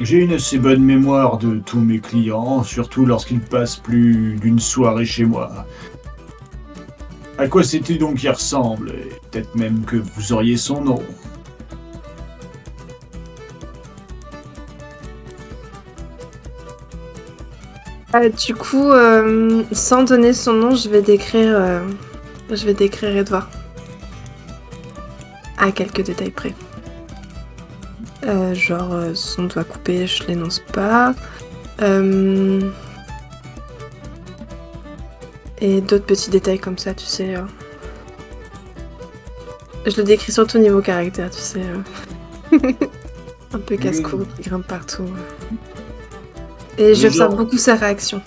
J'ai 0.00 0.18
une 0.18 0.32
assez 0.32 0.58
bonne 0.58 0.82
mémoire 0.82 1.38
de 1.38 1.58
tous 1.58 1.80
mes 1.80 1.98
clients, 1.98 2.62
surtout 2.62 3.04
lorsqu'ils 3.04 3.40
passent 3.40 3.76
plus 3.76 4.36
d'une 4.40 4.58
soirée 4.58 5.04
chez 5.04 5.24
moi. 5.24 5.66
À 7.36 7.46
quoi 7.46 7.62
c'est-il 7.62 7.98
donc 7.98 8.16
qui 8.16 8.28
ressemble 8.28 8.92
Peut-être 9.30 9.54
même 9.54 9.84
que 9.84 9.96
vous 9.96 10.32
auriez 10.32 10.56
son 10.56 10.80
nom. 10.80 11.02
Euh, 18.14 18.30
du 18.30 18.54
coup, 18.54 18.90
euh, 18.90 19.62
sans 19.72 20.02
donner 20.04 20.32
son 20.32 20.54
nom, 20.54 20.74
je 20.74 20.88
vais 20.88 21.02
décrire, 21.02 21.54
euh, 21.54 21.80
je 22.50 22.64
vais 22.64 22.72
décrire 22.72 23.14
Edouard. 23.16 23.50
À 25.58 25.70
quelques 25.72 26.02
détails 26.02 26.30
près. 26.30 26.54
genre, 28.54 28.94
son 29.14 29.44
doigt 29.44 29.64
coupé, 29.64 30.06
je 30.06 30.24
l'énonce 30.26 30.60
pas. 30.72 31.14
Et 35.60 35.80
d'autres 35.80 36.06
petits 36.06 36.30
détails 36.30 36.60
comme 36.60 36.78
ça, 36.78 36.94
tu 36.94 37.04
sais. 37.04 37.34
Je 39.88 39.96
le 39.96 40.04
décris 40.04 40.32
surtout 40.32 40.58
niveau 40.58 40.82
caractère, 40.82 41.30
tu 41.30 41.40
sais. 41.40 41.62
Euh. 42.52 42.58
Un 43.54 43.58
peu 43.58 43.76
casse-cou, 43.76 44.24
qui 44.36 44.48
grimpe 44.48 44.66
partout. 44.66 45.06
Et 46.76 46.94
j'observe 46.94 47.34
beaucoup 47.34 47.56
sa 47.56 47.74
réaction. 47.76 48.20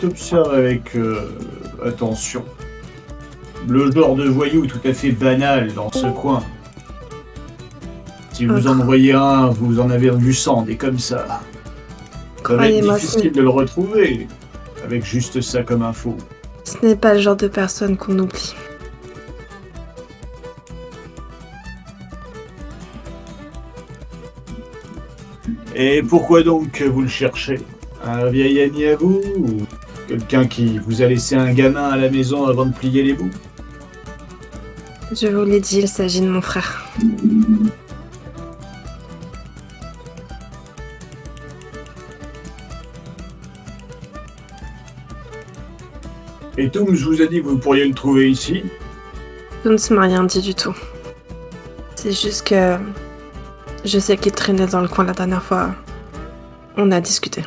T'observes 0.00 0.52
avec 0.52 0.96
euh, 0.96 1.30
attention. 1.84 2.44
le 3.68 3.92
genre 3.92 4.16
de 4.16 4.28
voyou 4.28 4.66
tout 4.66 4.80
à 4.84 4.92
fait 4.92 5.12
banal 5.12 5.72
dans 5.74 5.92
ce 5.92 6.06
coin. 6.06 6.42
Si 8.32 8.46
vous 8.46 8.66
en 8.66 8.76
voyez 8.84 9.12
un, 9.12 9.48
vous 9.48 9.78
en 9.78 9.90
avez 9.90 10.10
vu 10.10 10.32
100, 10.32 10.62
des 10.62 10.76
comme 10.76 10.98
ça. 10.98 11.40
Ça 12.44 12.56
va 12.56 12.68
être 12.68 12.94
difficile 12.94 13.30
de 13.30 13.42
le 13.42 13.48
retrouver, 13.48 14.26
avec 14.84 15.04
juste 15.04 15.40
ça 15.40 15.62
comme 15.62 15.82
info. 15.82 16.16
Ce 16.64 16.84
n'est 16.84 16.96
pas 16.96 17.14
le 17.14 17.20
genre 17.20 17.36
de 17.36 17.46
personne 17.46 17.96
qu'on 17.96 18.18
oublie. 18.18 18.54
Et 25.74 26.02
pourquoi 26.02 26.42
donc 26.42 26.82
vous 26.82 27.02
le 27.02 27.08
cherchez? 27.08 27.60
Un 28.04 28.26
vieil 28.26 28.60
ami 28.62 28.84
à 28.86 28.96
vous 28.96 29.20
Ou 29.36 29.58
quelqu'un 30.06 30.46
qui 30.46 30.78
vous 30.78 31.02
a 31.02 31.06
laissé 31.06 31.34
un 31.34 31.52
gamin 31.52 31.88
à 31.88 31.96
la 31.96 32.10
maison 32.10 32.46
avant 32.46 32.66
de 32.66 32.74
plier 32.74 33.02
les 33.02 33.14
bouts? 33.14 33.30
Je 35.12 35.28
vous 35.28 35.44
l'ai 35.44 35.60
dit, 35.60 35.78
il 35.80 35.88
s'agit 35.88 36.20
de 36.20 36.28
mon 36.28 36.40
frère. 36.40 36.90
Et 46.58 46.68
Toum, 46.68 46.94
je 46.94 47.04
vous 47.04 47.22
ai 47.22 47.28
dit 47.28 47.40
que 47.40 47.46
vous 47.46 47.58
pourriez 47.58 47.86
le 47.86 47.94
trouver 47.94 48.30
ici? 48.30 48.62
Toum 49.62 49.76
ne 49.76 49.94
m'a 49.94 50.02
rien 50.02 50.24
dit 50.24 50.40
du 50.42 50.54
tout. 50.54 50.74
C'est 51.94 52.12
juste 52.12 52.46
que 52.48 52.76
je 53.84 53.98
sais 53.98 54.16
qu'il 54.16 54.32
traînait 54.32 54.66
dans 54.66 54.80
le 54.80 54.88
coin 54.88 55.04
la 55.04 55.12
dernière 55.12 55.42
fois. 55.42 55.70
On 56.76 56.90
a 56.90 57.00
discuté. 57.00 57.42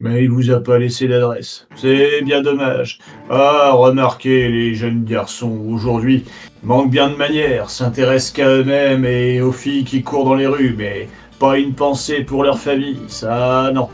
Mais 0.00 0.24
il 0.24 0.30
vous 0.30 0.50
a 0.50 0.60
pas 0.60 0.78
laissé 0.78 1.08
d'adresse. 1.08 1.66
C'est 1.76 2.22
bien 2.22 2.42
dommage. 2.42 2.98
Ah, 3.30 3.72
remarquez, 3.72 4.48
les 4.48 4.74
jeunes 4.74 5.04
garçons 5.04 5.64
aujourd'hui 5.68 6.24
manquent 6.62 6.90
bien 6.90 7.08
de 7.08 7.16
manières, 7.16 7.70
s'intéressent 7.70 8.32
qu'à 8.32 8.48
eux-mêmes 8.48 9.04
et 9.04 9.40
aux 9.40 9.52
filles 9.52 9.84
qui 9.84 10.02
courent 10.02 10.24
dans 10.24 10.34
les 10.34 10.46
rues, 10.46 10.74
mais 10.76 11.08
pas 11.38 11.58
une 11.58 11.74
pensée 11.74 12.22
pour 12.22 12.42
leur 12.44 12.58
famille. 12.58 13.00
Ça, 13.08 13.70
non. 13.72 13.88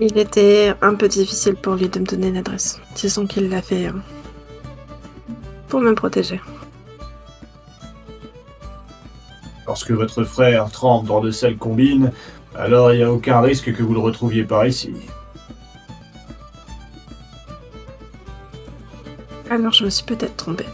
Il 0.00 0.16
était 0.16 0.74
un 0.80 0.94
peu 0.94 1.08
difficile 1.08 1.56
pour 1.56 1.74
lui 1.74 1.88
de 1.88 1.98
me 1.98 2.06
donner 2.06 2.28
une 2.28 2.36
adresse. 2.36 2.80
Disons 2.94 3.26
qu'il 3.26 3.48
l'a 3.48 3.62
fait 3.62 3.86
hein 3.86 4.00
pour 5.68 5.80
me 5.80 5.94
protéger. 5.94 6.40
Lorsque 9.66 9.90
votre 9.90 10.24
frère 10.24 10.70
trempe 10.70 11.06
dans 11.06 11.20
de 11.20 11.30
sales 11.30 11.58
combines, 11.58 12.10
alors 12.56 12.92
il 12.92 12.98
n'y 12.98 13.02
a 13.02 13.12
aucun 13.12 13.40
risque 13.40 13.72
que 13.74 13.82
vous 13.82 13.92
le 13.92 14.00
retrouviez 14.00 14.44
par 14.44 14.66
ici. 14.66 14.94
Alors 19.50 19.72
je 19.72 19.84
me 19.84 19.90
suis 19.90 20.04
peut-être 20.04 20.36
trompé. 20.36 20.64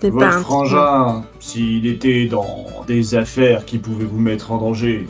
Votre 0.00 0.40
frangin, 0.40 1.24
s'il 1.40 1.86
était 1.86 2.26
dans 2.26 2.66
des 2.86 3.16
affaires 3.16 3.64
qui 3.64 3.78
pouvaient 3.78 4.04
vous 4.04 4.20
mettre 4.20 4.52
en 4.52 4.58
danger, 4.58 5.08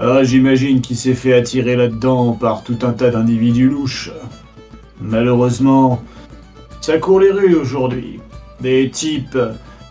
ah, 0.00 0.22
j'imagine 0.22 0.80
qu'il 0.80 0.96
s'est 0.96 1.14
fait 1.14 1.34
attirer 1.34 1.74
là-dedans 1.74 2.32
par 2.32 2.62
tout 2.62 2.78
un 2.82 2.92
tas 2.92 3.10
d'individus 3.10 3.68
louches. 3.68 4.12
Malheureusement, 5.00 6.02
ça 6.80 6.98
court 6.98 7.20
les 7.20 7.30
rues 7.30 7.54
aujourd'hui. 7.54 8.20
Des 8.60 8.90
types 8.90 9.38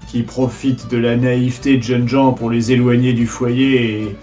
qui 0.07 0.23
profitent 0.23 0.89
de 0.89 0.97
la 0.97 1.17
naïveté 1.17 1.77
de 1.77 1.83
jeunes 1.83 2.07
gens 2.07 2.31
pour 2.31 2.49
les 2.49 2.71
éloigner 2.71 3.13
du 3.13 3.27
foyer 3.27 4.01
et, 4.01 4.15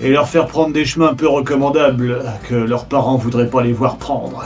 et 0.00 0.10
leur 0.10 0.28
faire 0.28 0.46
prendre 0.46 0.72
des 0.72 0.84
chemins 0.84 1.14
peu 1.14 1.28
recommandables 1.28 2.22
que 2.48 2.54
leurs 2.54 2.86
parents 2.86 3.16
voudraient 3.16 3.50
pas 3.50 3.62
les 3.62 3.72
voir 3.72 3.96
prendre. 3.96 4.44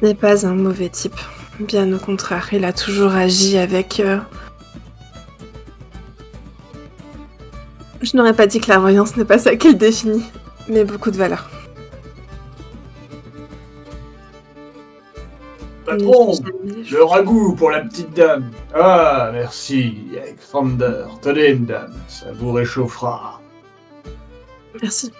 Ce 0.00 0.06
n'est 0.06 0.14
pas 0.14 0.46
un 0.46 0.54
mauvais 0.54 0.88
type. 0.88 1.16
Bien 1.58 1.92
au 1.92 1.98
contraire, 1.98 2.48
il 2.52 2.64
a 2.64 2.72
toujours 2.72 3.14
agi 3.14 3.58
avec 3.58 3.98
euh, 3.98 4.18
Je 8.00 8.16
n'aurais 8.16 8.34
pas 8.34 8.46
dit 8.46 8.60
que 8.60 8.68
la 8.68 8.78
voyance 8.78 9.16
n'est 9.16 9.24
pas 9.24 9.38
ça 9.38 9.56
qu'il 9.56 9.76
définit, 9.76 10.24
mais 10.68 10.84
beaucoup 10.84 11.10
de 11.10 11.16
valeur. 11.16 11.50
Patron, 15.84 16.32
le 16.90 17.02
ragoût 17.02 17.54
pour 17.54 17.70
la 17.70 17.80
petite 17.80 18.14
dame. 18.14 18.50
Ah, 18.74 19.30
merci, 19.32 20.08
Alexander. 20.22 21.04
Tenez, 21.22 21.50
une 21.50 21.64
dame, 21.64 21.94
ça 22.08 22.26
vous 22.32 22.52
réchauffera. 22.52 23.40
Merci. 24.82 25.12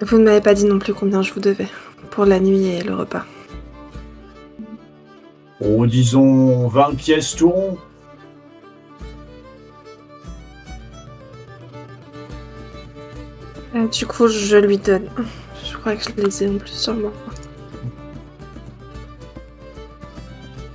Vous 0.00 0.18
ne 0.18 0.24
m'avez 0.24 0.40
pas 0.40 0.54
dit 0.54 0.64
non 0.64 0.78
plus 0.78 0.92
combien 0.92 1.22
je 1.22 1.32
vous 1.32 1.40
devais 1.40 1.68
pour 2.10 2.24
la 2.24 2.40
nuit 2.40 2.66
et 2.66 2.82
le 2.82 2.94
repas. 2.94 3.24
Oh, 5.60 5.86
disons 5.86 6.66
20 6.68 6.96
pièces 6.96 7.36
tout 7.36 7.50
rond. 7.50 7.78
Euh, 13.74 13.86
du 13.86 14.06
coup, 14.06 14.28
je 14.28 14.56
lui 14.56 14.78
donne. 14.78 15.08
Je 15.64 15.76
crois 15.76 15.94
que 15.94 16.02
je 16.02 16.22
les 16.22 16.42
ai 16.42 16.48
en 16.48 16.58
plus 16.58 16.72
sur 16.72 16.94
moi. 16.94 17.12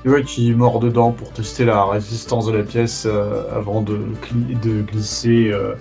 Tu 0.03 0.09
vois 0.09 0.21
qu'il 0.21 0.55
mord 0.55 0.79
dedans 0.79 1.11
pour 1.11 1.31
tester 1.31 1.65
la 1.65 1.83
résistance 1.83 2.45
de 2.45 2.51
la 2.51 2.63
pièce 2.63 3.05
euh, 3.05 3.43
avant 3.55 3.81
de, 3.81 3.99
de 4.63 4.81
glisser 4.83 5.49
euh, 5.51 5.73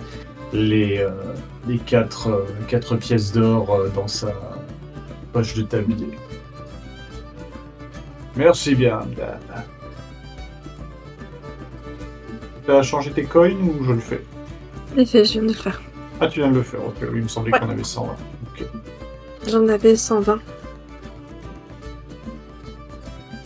les, 0.51 1.05
les 1.67 1.77
quatre, 1.77 2.45
quatre 2.67 2.95
pièces 2.95 3.31
d'or 3.31 3.77
dans 3.93 4.07
sa 4.07 4.33
poche 5.31 5.53
de 5.53 5.61
tablier. 5.61 6.09
Merci 8.35 8.75
bien, 8.75 8.99
T'as 12.65 12.81
changé 12.81 13.11
tes 13.11 13.25
coins 13.25 13.51
ou 13.51 13.83
je 13.83 13.91
le 13.91 13.99
fais? 13.99 14.23
Je 14.97 15.03
je 15.03 15.33
viens 15.33 15.43
de 15.43 15.47
le 15.49 15.53
faire. 15.53 15.79
Ah, 16.21 16.27
tu 16.27 16.39
viens 16.39 16.49
de 16.49 16.55
le 16.55 16.63
faire, 16.63 16.85
ok. 16.85 16.95
Oui, 17.01 17.07
il 17.15 17.23
me 17.23 17.27
semblait 17.27 17.51
qu'on 17.51 17.69
avait 17.69 17.83
120. 17.83 18.15
J'en 19.47 19.67
avais 19.67 19.95
120. 19.95 20.39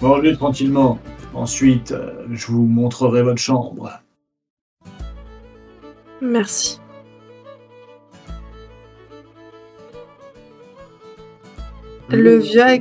Bon, 0.01 0.13
allez 0.13 0.36
tranquillement. 0.36 0.99
Ensuite, 1.34 1.91
euh, 1.91 2.25
je 2.32 2.47
vous 2.47 2.65
montrerai 2.65 3.23
votre 3.23 3.41
chambre. 3.41 3.91
Merci. 6.21 6.79
Le 12.10 12.38
vieux 12.38 12.63
à 12.63 12.77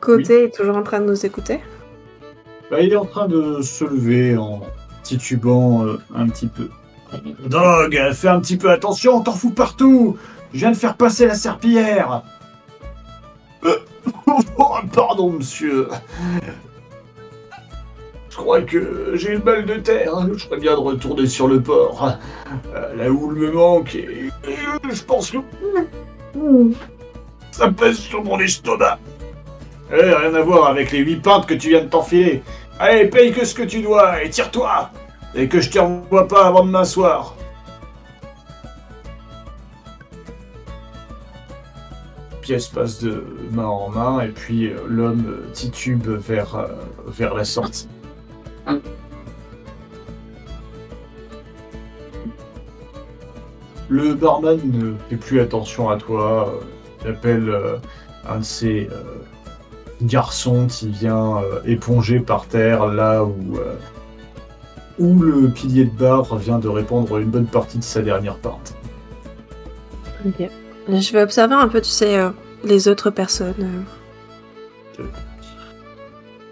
côté 0.00 0.44
est 0.44 0.54
toujours 0.54 0.76
en 0.76 0.82
train 0.82 1.00
de 1.00 1.06
nous 1.06 1.26
écouter 1.26 1.60
bah, 2.70 2.80
Il 2.80 2.92
est 2.92 2.96
en 2.96 3.04
train 3.04 3.28
de 3.28 3.60
se 3.62 3.84
lever 3.84 4.36
en 4.36 4.62
titubant 5.02 5.84
euh, 5.84 5.98
un 6.14 6.28
petit 6.28 6.46
peu. 6.46 6.68
Dog, 7.46 7.98
fais 8.14 8.28
un 8.28 8.40
petit 8.40 8.56
peu 8.56 8.70
attention, 8.70 9.20
t'en 9.20 9.32
fous 9.32 9.50
partout 9.50 10.16
Je 10.52 10.58
viens 10.58 10.70
de 10.70 10.76
faire 10.76 10.96
passer 10.96 11.26
la 11.26 11.34
serpillière 11.34 12.22
euh, 13.64 13.76
Pardon, 14.94 15.30
monsieur. 15.30 15.88
Je 18.30 18.36
crois 18.36 18.62
que 18.62 19.12
j'ai 19.14 19.34
le 19.34 19.40
mal 19.40 19.66
de 19.66 19.74
terre. 19.74 20.26
Je 20.32 20.38
serais 20.38 20.58
bien 20.58 20.72
de 20.72 20.80
retourner 20.80 21.26
sur 21.26 21.48
le 21.48 21.60
port. 21.60 22.12
Euh, 22.74 22.96
la 22.96 23.10
houle 23.10 23.34
me 23.34 23.52
manque 23.52 23.94
et, 23.94 24.30
je 24.90 25.02
pense 25.02 25.30
que... 25.30 25.38
Ça 27.50 27.68
pèse 27.70 27.98
sur 27.98 28.24
mon 28.24 28.40
estomac. 28.40 28.98
Eh, 29.92 30.14
rien 30.14 30.34
à 30.34 30.40
voir 30.40 30.68
avec 30.68 30.90
les 30.92 31.00
huit 31.00 31.16
pintes 31.16 31.44
que 31.44 31.52
tu 31.52 31.68
viens 31.68 31.82
de 31.82 31.88
t'enfiler. 31.88 32.42
Allez, 32.78 33.06
paye 33.06 33.32
que 33.32 33.44
ce 33.44 33.54
que 33.54 33.62
tu 33.62 33.82
dois 33.82 34.22
et 34.22 34.30
tire-toi 34.30 34.90
et 35.34 35.48
que 35.48 35.60
je 35.60 35.70
te 35.70 35.78
revois 35.78 36.28
pas 36.28 36.46
avant 36.46 36.64
de 36.64 36.70
m'asseoir. 36.70 37.34
Pièce 42.40 42.68
passe 42.68 43.00
de 43.00 43.24
main 43.52 43.66
en 43.66 43.88
main 43.88 44.20
et 44.20 44.28
puis 44.28 44.66
euh, 44.66 44.78
l'homme 44.88 45.36
titube 45.52 46.08
vers, 46.08 46.56
euh, 46.56 46.66
vers 47.06 47.34
la 47.34 47.44
sortie. 47.44 47.88
Le 53.88 54.14
barman 54.14 54.58
ne 54.64 54.94
fait 55.08 55.16
plus 55.16 55.40
attention 55.40 55.88
à 55.88 55.96
toi. 55.98 56.60
Il 57.04 57.10
appelle 57.10 57.48
euh, 57.48 57.76
un 58.28 58.38
de 58.38 58.44
ses 58.44 58.88
garçons 60.02 60.66
qui 60.66 60.88
vient 60.88 61.42
éponger 61.64 62.18
par 62.18 62.46
terre 62.46 62.86
là 62.86 63.22
où 63.22 63.56
où 64.98 65.18
le 65.20 65.48
pilier 65.48 65.84
de 65.84 65.90
bar 65.90 66.36
vient 66.36 66.58
de 66.58 66.68
répandre 66.68 67.18
une 67.18 67.30
bonne 67.30 67.46
partie 67.46 67.78
de 67.78 67.84
sa 67.84 68.02
dernière 68.02 68.36
pinte. 68.36 68.74
Ok. 70.26 70.48
Je 70.88 71.12
vais 71.12 71.22
observer 71.22 71.54
un 71.54 71.68
peu, 71.68 71.80
tu 71.80 71.88
sais, 71.88 72.18
euh, 72.18 72.30
les 72.64 72.88
autres 72.88 73.10
personnes. 73.10 73.84
Euh. 74.98 75.04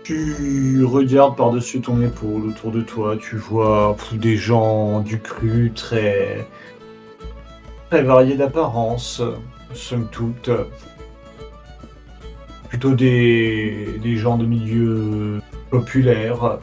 Tu 0.04 0.84
regardes 0.84 1.36
par-dessus 1.36 1.80
ton 1.80 2.00
épaule 2.02 2.48
autour 2.48 2.72
de 2.72 2.80
toi, 2.80 3.16
tu 3.16 3.36
vois 3.36 3.96
des 4.12 4.36
gens 4.36 5.00
du 5.00 5.20
cru 5.20 5.70
très, 5.72 6.48
très 7.90 8.02
variés 8.02 8.36
d'apparence, 8.36 9.22
somme 9.72 10.08
toute. 10.10 10.50
Plutôt 12.68 12.94
des, 12.94 13.98
des 14.02 14.16
gens 14.16 14.36
de 14.36 14.46
milieu 14.46 15.40
populaire. 15.70 16.58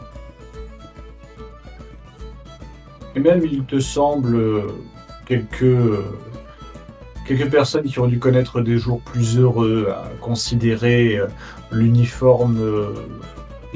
Et 3.18 3.20
même 3.20 3.42
il 3.44 3.66
te 3.66 3.80
semble 3.80 4.38
quelques, 5.26 5.76
quelques 7.26 7.50
personnes 7.50 7.86
qui 7.86 8.00
ont 8.00 8.06
dû 8.08 8.20
connaître 8.20 8.62
des 8.62 8.78
jours 8.78 9.02
plus 9.02 9.40
heureux 9.40 9.90
à 9.92 10.10
considérer 10.22 11.20
l'uniforme 11.72 12.60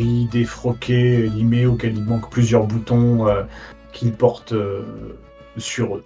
gris 0.02 0.28
défroqué, 0.32 1.28
limé, 1.28 1.66
auquel 1.66 1.98
il 1.98 2.04
manque 2.04 2.30
plusieurs 2.30 2.66
boutons 2.66 3.28
euh, 3.28 3.44
qu'ils 3.92 4.14
portent 4.14 4.54
euh, 4.54 4.84
sur 5.58 5.98
eux. 5.98 6.04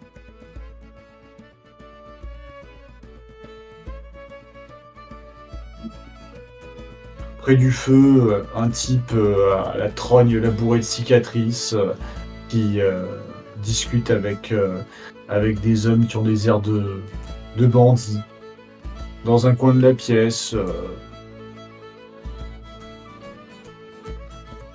Près 7.39 7.55
du 7.55 7.71
feu, 7.71 7.93
euh, 8.31 8.43
un 8.55 8.69
type 8.69 9.13
à 9.13 9.77
la 9.77 9.89
trogne 9.89 10.37
labourée 10.37 10.79
de 10.79 10.83
cicatrices 10.83 11.75
qui 12.55 12.79
discute 13.61 14.11
avec, 14.11 14.53
avec 15.27 15.59
des 15.59 15.87
hommes 15.87 16.07
qui 16.07 16.15
ont 16.15 16.23
des 16.23 16.47
airs 16.47 16.61
de, 16.61 17.01
bandits. 17.57 18.19
Dans 19.25 19.47
un 19.47 19.55
coin 19.55 19.73
de 19.73 19.81
la 19.81 19.93
pièce, 19.93 20.55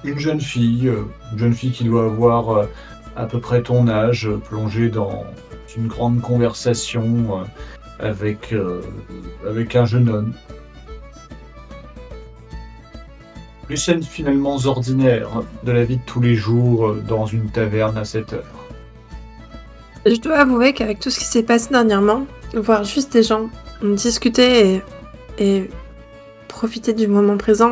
une 0.04 0.18
jeune 0.18 0.40
fille, 0.40 0.88
euh, 0.88 1.04
une 1.32 1.38
jeune 1.38 1.52
fille 1.52 1.72
qui 1.72 1.84
doit 1.84 2.06
avoir 2.06 2.50
euh, 2.50 2.66
à 3.16 3.26
peu 3.26 3.38
près 3.38 3.62
ton 3.62 3.88
âge, 3.88 4.26
euh, 4.26 4.36
plongée 4.38 4.88
dans 4.88 5.24
une 5.76 5.88
grande 5.88 6.20
conversation 6.20 7.44
avec 8.00 8.52
un 8.52 9.84
jeune 9.84 10.08
homme. 10.08 10.32
Les 13.70 13.76
scènes 13.76 14.02
finalement 14.02 14.56
ordinaires 14.66 15.44
de 15.62 15.70
la 15.70 15.84
vie 15.84 15.98
de 15.98 16.02
tous 16.04 16.20
les 16.20 16.34
jours 16.34 16.92
dans 17.08 17.26
une 17.26 17.48
taverne 17.50 17.96
à 17.96 18.04
cette 18.04 18.32
heure. 18.32 18.66
Je 20.04 20.16
dois 20.16 20.38
avouer 20.38 20.72
qu'avec 20.72 20.98
tout 20.98 21.08
ce 21.08 21.20
qui 21.20 21.24
s'est 21.24 21.44
passé 21.44 21.70
dernièrement, 21.70 22.26
voir 22.52 22.82
juste 22.82 23.12
des 23.12 23.22
gens 23.22 23.48
discuter 23.80 24.82
et, 25.38 25.70
profiter 26.48 26.92
du 26.92 27.06
moment 27.06 27.36
présent, 27.36 27.70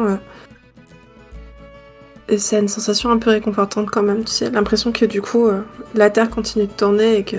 c'est 2.37 2.61
une 2.61 2.69
sensation 2.69 3.11
un 3.11 3.19
peu 3.19 3.31
réconfortante 3.31 3.91
quand 3.91 4.05
même, 4.05 4.23
tu 4.23 4.31
sais, 4.31 4.51
l'impression 4.51 4.93
que 4.93 5.05
du 5.05 5.21
coup, 5.21 5.49
euh, 5.49 5.63
la 5.97 6.11
Terre 6.11 6.31
continue 6.31 6.67
de 6.67 6.73
tourner 6.73 7.17
et 7.17 7.25
que 7.25 7.37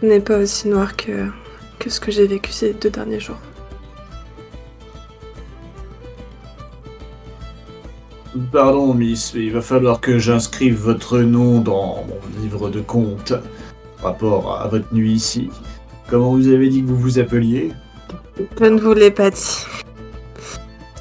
n'est 0.00 0.20
pas 0.20 0.38
aussi 0.38 0.68
noir 0.68 0.96
que 0.96 1.28
ce 1.86 2.00
que 2.00 2.10
j'ai 2.10 2.26
vécu 2.26 2.52
ces 2.52 2.72
deux 2.72 2.90
derniers 2.90 3.20
jours. 3.20 3.38
Pardon, 8.50 8.94
Miss, 8.94 9.34
mais 9.34 9.44
il 9.44 9.52
va 9.52 9.60
falloir 9.60 10.00
que 10.00 10.18
j'inscrive 10.18 10.76
votre 10.76 11.18
nom 11.18 11.60
dans 11.60 12.02
mon 12.08 12.42
livre 12.42 12.70
de 12.70 12.80
compte 12.80 13.34
rapport 14.02 14.58
à 14.60 14.68
votre 14.68 14.92
nuit 14.94 15.12
ici. 15.12 15.50
Comment 16.08 16.32
vous 16.32 16.48
avez 16.48 16.68
dit 16.68 16.82
que 16.82 16.88
vous 16.88 16.96
vous 16.96 17.18
appeliez? 17.18 17.72
Je 18.58 18.64
ne 18.64 18.80
vous 18.80 18.94
l'ai 18.94 19.10
pas 19.10 19.30
dit. 19.30 19.66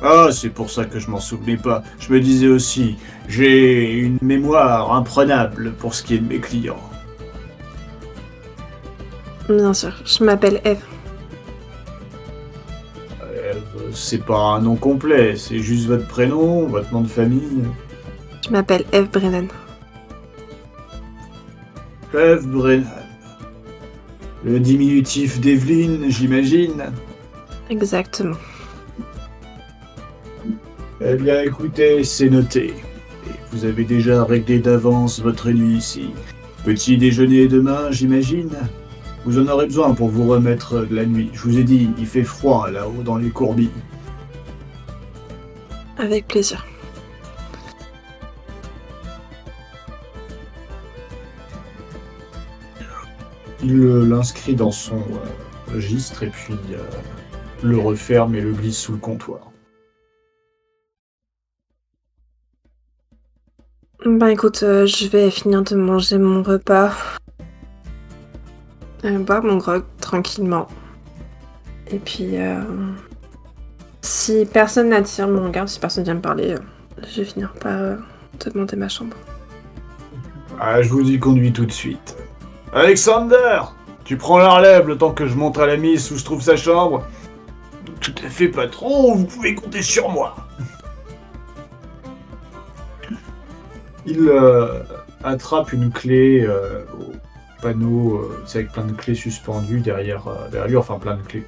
Ah, 0.01 0.27
c'est 0.31 0.49
pour 0.49 0.69
ça 0.69 0.85
que 0.85 0.99
je 0.99 1.09
m'en 1.09 1.19
souvenais 1.19 1.57
pas. 1.57 1.83
Je 1.99 2.11
me 2.11 2.19
disais 2.19 2.47
aussi, 2.47 2.97
j'ai 3.27 3.91
une 3.91 4.17
mémoire 4.21 4.91
imprenable 4.93 5.73
pour 5.73 5.93
ce 5.93 6.03
qui 6.03 6.15
est 6.15 6.19
de 6.19 6.27
mes 6.27 6.39
clients. 6.39 6.81
Bien 9.47 9.73
sûr, 9.73 9.93
je 10.05 10.23
m'appelle 10.23 10.59
Eve. 10.65 10.83
C'est 13.93 14.23
pas 14.25 14.56
un 14.56 14.62
nom 14.62 14.75
complet, 14.75 15.36
c'est 15.36 15.60
juste 15.60 15.88
votre 15.88 16.08
prénom, 16.08 16.65
votre 16.67 16.91
nom 16.93 17.01
de 17.01 17.08
famille. 17.08 17.63
Je 18.45 18.49
m'appelle 18.49 18.86
Eve 18.93 19.10
Brennan. 19.12 19.47
Eve 22.13 22.47
Brennan. 22.47 22.88
Le 24.43 24.60
diminutif 24.60 25.39
d'Evelyn, 25.39 26.10
j'imagine. 26.10 26.91
Exactement. 27.69 28.38
Eh 30.99 31.15
bien, 31.15 31.41
écoutez, 31.41 32.04
c'est 32.04 32.30
noté. 32.30 32.67
Et 33.27 33.39
vous 33.51 33.65
avez 33.65 33.84
déjà 33.84 34.23
réglé 34.23 34.60
d'avance 34.60 35.19
votre 35.19 35.49
nuit 35.49 35.77
ici. 35.77 36.10
Petit 36.63 36.97
déjeuner 36.97 37.47
demain, 37.47 37.91
j'imagine? 37.91 38.51
Vous 39.23 39.38
en 39.38 39.47
aurez 39.47 39.67
besoin 39.67 39.93
pour 39.93 40.10
vous 40.10 40.27
remettre 40.27 40.79
de 40.79 40.95
la 40.95 41.05
nuit. 41.05 41.29
Je 41.34 41.43
vous 41.43 41.60
ai 41.60 41.63
dit, 41.63 41.91
il 41.97 42.05
fait 42.07 42.23
froid 42.23 42.71
là-haut 42.71 43.03
dans 43.03 43.17
les 43.17 43.29
courbis. 43.29 43.69
Avec 45.97 46.27
plaisir. 46.27 46.65
Il 53.63 53.79
l'inscrit 54.10 54.55
dans 54.55 54.71
son 54.71 54.97
euh, 54.97 55.73
registre 55.75 56.23
et 56.23 56.29
puis 56.29 56.55
euh, 56.71 56.79
le 57.62 57.77
referme 57.77 58.34
et 58.34 58.41
le 58.41 58.53
glisse 58.53 58.79
sous 58.79 58.93
le 58.93 58.97
comptoir. 58.97 59.51
Bah 64.03 64.31
écoute, 64.31 64.63
euh, 64.63 64.88
je 64.88 65.07
vais 65.07 65.29
finir 65.29 65.62
de 65.62 65.75
manger 65.75 66.17
mon 66.17 66.41
repas. 66.41 66.91
Euh, 69.03 69.19
boire 69.19 69.43
mon 69.43 69.57
grog 69.57 69.83
tranquillement. 69.99 70.67
Et 71.87 71.97
puis, 71.97 72.37
euh, 72.37 72.61
si 74.01 74.45
personne 74.45 74.89
n'attire 74.89 75.27
mon 75.27 75.45
regard, 75.45 75.67
si 75.67 75.79
personne 75.79 76.03
vient 76.03 76.13
me 76.13 76.21
parler, 76.21 76.55
je 76.97 77.21
vais 77.21 77.25
finir 77.25 77.53
par 77.53 77.97
te 78.37 78.49
demander 78.49 78.75
ma 78.75 78.89
chambre. 78.89 79.17
Ah, 80.59 80.81
je 80.81 80.89
vous 80.89 81.09
y 81.09 81.19
conduis 81.19 81.51
tout 81.51 81.65
de 81.65 81.71
suite. 81.71 82.15
Alexander 82.73 83.61
Tu 84.05 84.17
prends 84.17 84.37
la 84.37 84.49
relève 84.49 84.87
le 84.87 84.97
temps 84.97 85.11
que 85.11 85.27
je 85.27 85.35
montre 85.35 85.61
à 85.61 85.65
la 85.65 85.77
mise 85.77 86.11
où 86.11 86.17
se 86.17 86.23
trouve 86.23 86.41
sa 86.41 86.55
chambre 86.55 87.03
Tout 87.99 88.13
à 88.23 88.29
fait, 88.29 88.47
patron, 88.47 89.15
vous 89.15 89.25
pouvez 89.25 89.55
compter 89.55 89.81
sur 89.81 90.09
moi. 90.09 90.35
Il 94.05 94.29
euh, 94.29 94.83
attrape 95.23 95.73
une 95.73 95.91
clé 95.91 96.45
euh, 96.47 96.83
panneau, 97.62 98.17
euh, 98.17 98.43
avec 98.54 98.71
plein 98.71 98.86
de 98.86 98.93
clés 98.93 99.15
suspendues 99.15 99.80
derrière, 99.80 100.24
derrière 100.52 100.67
lui, 100.67 100.78
enfin 100.78 101.00
plein 101.00 101.17
de 101.17 101.21
clés. 101.21 101.45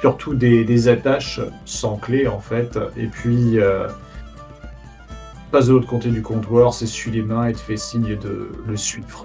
Surtout 0.00 0.34
des, 0.34 0.88
attaches 0.88 1.40
sans 1.64 1.96
clé 1.96 2.26
en 2.26 2.40
fait, 2.40 2.78
et 2.96 3.06
puis 3.06 3.58
passe 5.50 5.68
de 5.68 5.72
l'autre 5.72 5.86
côté 5.86 6.10
du 6.10 6.20
comptoir, 6.20 6.74
s'essuie 6.74 7.12
les 7.12 7.22
mains 7.22 7.46
et 7.46 7.54
te 7.54 7.60
fait 7.60 7.76
signe 7.76 8.18
de 8.18 8.50
le 8.66 8.76
suivre. 8.76 9.24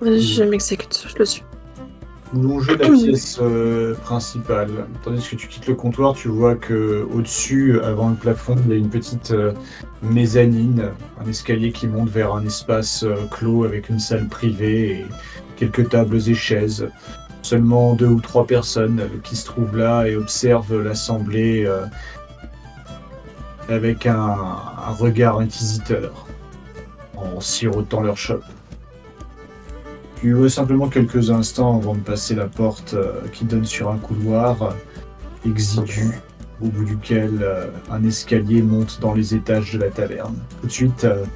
Je 0.00 0.44
m'exécute, 0.44 1.06
je 1.08 1.18
le 1.18 1.24
suis 1.24 1.42
longer 2.42 2.76
la 2.76 2.88
pièce 2.88 3.38
euh, 3.40 3.94
principale. 3.94 4.70
Tandis 5.02 5.28
que 5.28 5.36
tu 5.36 5.48
quittes 5.48 5.66
le 5.66 5.74
comptoir, 5.74 6.14
tu 6.14 6.28
vois 6.28 6.54
que 6.54 7.06
au-dessus, 7.12 7.80
avant 7.80 8.10
le 8.10 8.16
plafond, 8.16 8.56
il 8.64 8.70
y 8.70 8.74
a 8.74 8.76
une 8.76 8.90
petite 8.90 9.30
euh, 9.30 9.52
mezzanine, 10.02 10.90
un 11.20 11.28
escalier 11.28 11.72
qui 11.72 11.86
monte 11.86 12.08
vers 12.08 12.34
un 12.34 12.44
espace 12.44 13.04
euh, 13.04 13.16
clos 13.30 13.64
avec 13.64 13.88
une 13.88 13.98
salle 13.98 14.28
privée 14.28 14.90
et 14.90 15.06
quelques 15.56 15.88
tables 15.88 16.16
et 16.28 16.34
chaises. 16.34 16.88
Seulement 17.42 17.94
deux 17.94 18.08
ou 18.08 18.20
trois 18.20 18.46
personnes 18.46 19.02
qui 19.22 19.36
se 19.36 19.44
trouvent 19.44 19.76
là 19.76 20.06
et 20.06 20.16
observent 20.16 20.80
l'assemblée 20.80 21.68
avec 23.68 24.06
un, 24.06 24.16
un 24.16 24.92
regard 24.92 25.40
inquisiteur 25.40 26.26
en 27.16 27.40
sirotant 27.40 28.00
leur 28.00 28.16
chope. 28.16 28.44
Tu 30.24 30.32
veux 30.32 30.48
simplement 30.48 30.88
quelques 30.88 31.30
instants 31.30 31.76
avant 31.76 31.94
de 31.94 32.00
passer 32.00 32.34
la 32.34 32.46
porte 32.46 32.94
euh, 32.94 33.28
qui 33.34 33.44
donne 33.44 33.66
sur 33.66 33.90
un 33.90 33.98
couloir 33.98 34.74
exigu 35.44 36.12
au 36.62 36.68
bout 36.68 36.86
duquel 36.86 37.40
euh, 37.42 37.66
un 37.90 38.02
escalier 38.04 38.62
monte 38.62 39.00
dans 39.02 39.12
les 39.12 39.34
étages 39.34 39.74
de 39.74 39.80
la 39.80 39.90
taverne. 39.90 40.34
Tout 40.62 40.66
de 40.66 40.72
suite, 40.72 41.04
euh, 41.04 41.26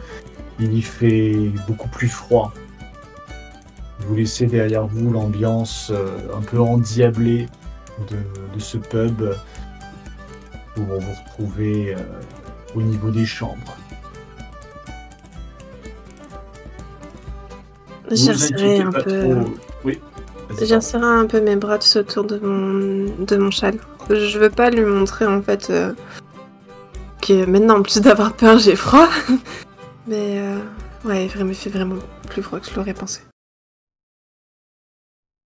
il 0.58 0.72
y 0.72 0.80
fait 0.80 1.52
beaucoup 1.66 1.90
plus 1.90 2.08
froid. 2.08 2.54
Vous 4.06 4.14
laissez 4.14 4.46
derrière 4.46 4.86
vous 4.86 5.12
l'ambiance 5.12 5.92
un 6.34 6.40
peu 6.40 6.58
endiablée 6.58 7.46
de, 8.10 8.58
ce 8.58 8.78
pub 8.78 9.20
où 10.78 10.80
vous 10.80 10.98
vous 10.98 11.12
retrouvez 11.26 11.94
au 12.74 12.80
niveau 12.80 13.10
des 13.10 13.26
chambres. 13.26 13.76
J'essaierai 18.10 18.80
un 18.80 18.92
peu. 18.92 19.36
Oui. 19.84 20.00
Un 20.94 21.26
peu 21.26 21.40
mes 21.40 21.56
bras 21.56 21.78
autour 21.96 22.24
de 22.24 22.38
mon, 22.38 23.24
de 23.24 23.36
mon 23.36 23.50
châle. 23.50 23.78
Je 24.08 24.38
veux 24.38 24.50
pas 24.50 24.70
lui 24.70 24.82
montrer 24.82 25.26
en 25.26 25.42
fait 25.42 25.68
euh, 25.70 25.92
que 27.20 27.44
maintenant, 27.44 27.78
en 27.78 27.82
plus 27.82 28.00
d'avoir 28.00 28.32
peur, 28.32 28.58
j'ai 28.58 28.76
froid. 28.76 29.08
Mais 30.06 30.38
euh, 30.38 30.58
ouais, 31.04 31.28
il 31.34 31.44
me 31.44 31.52
fait 31.52 31.68
vraiment 31.68 31.98
plus 32.28 32.42
froid 32.42 32.60
que 32.60 32.66
je 32.66 32.74
l'aurais 32.74 32.94
pensé. 32.94 33.20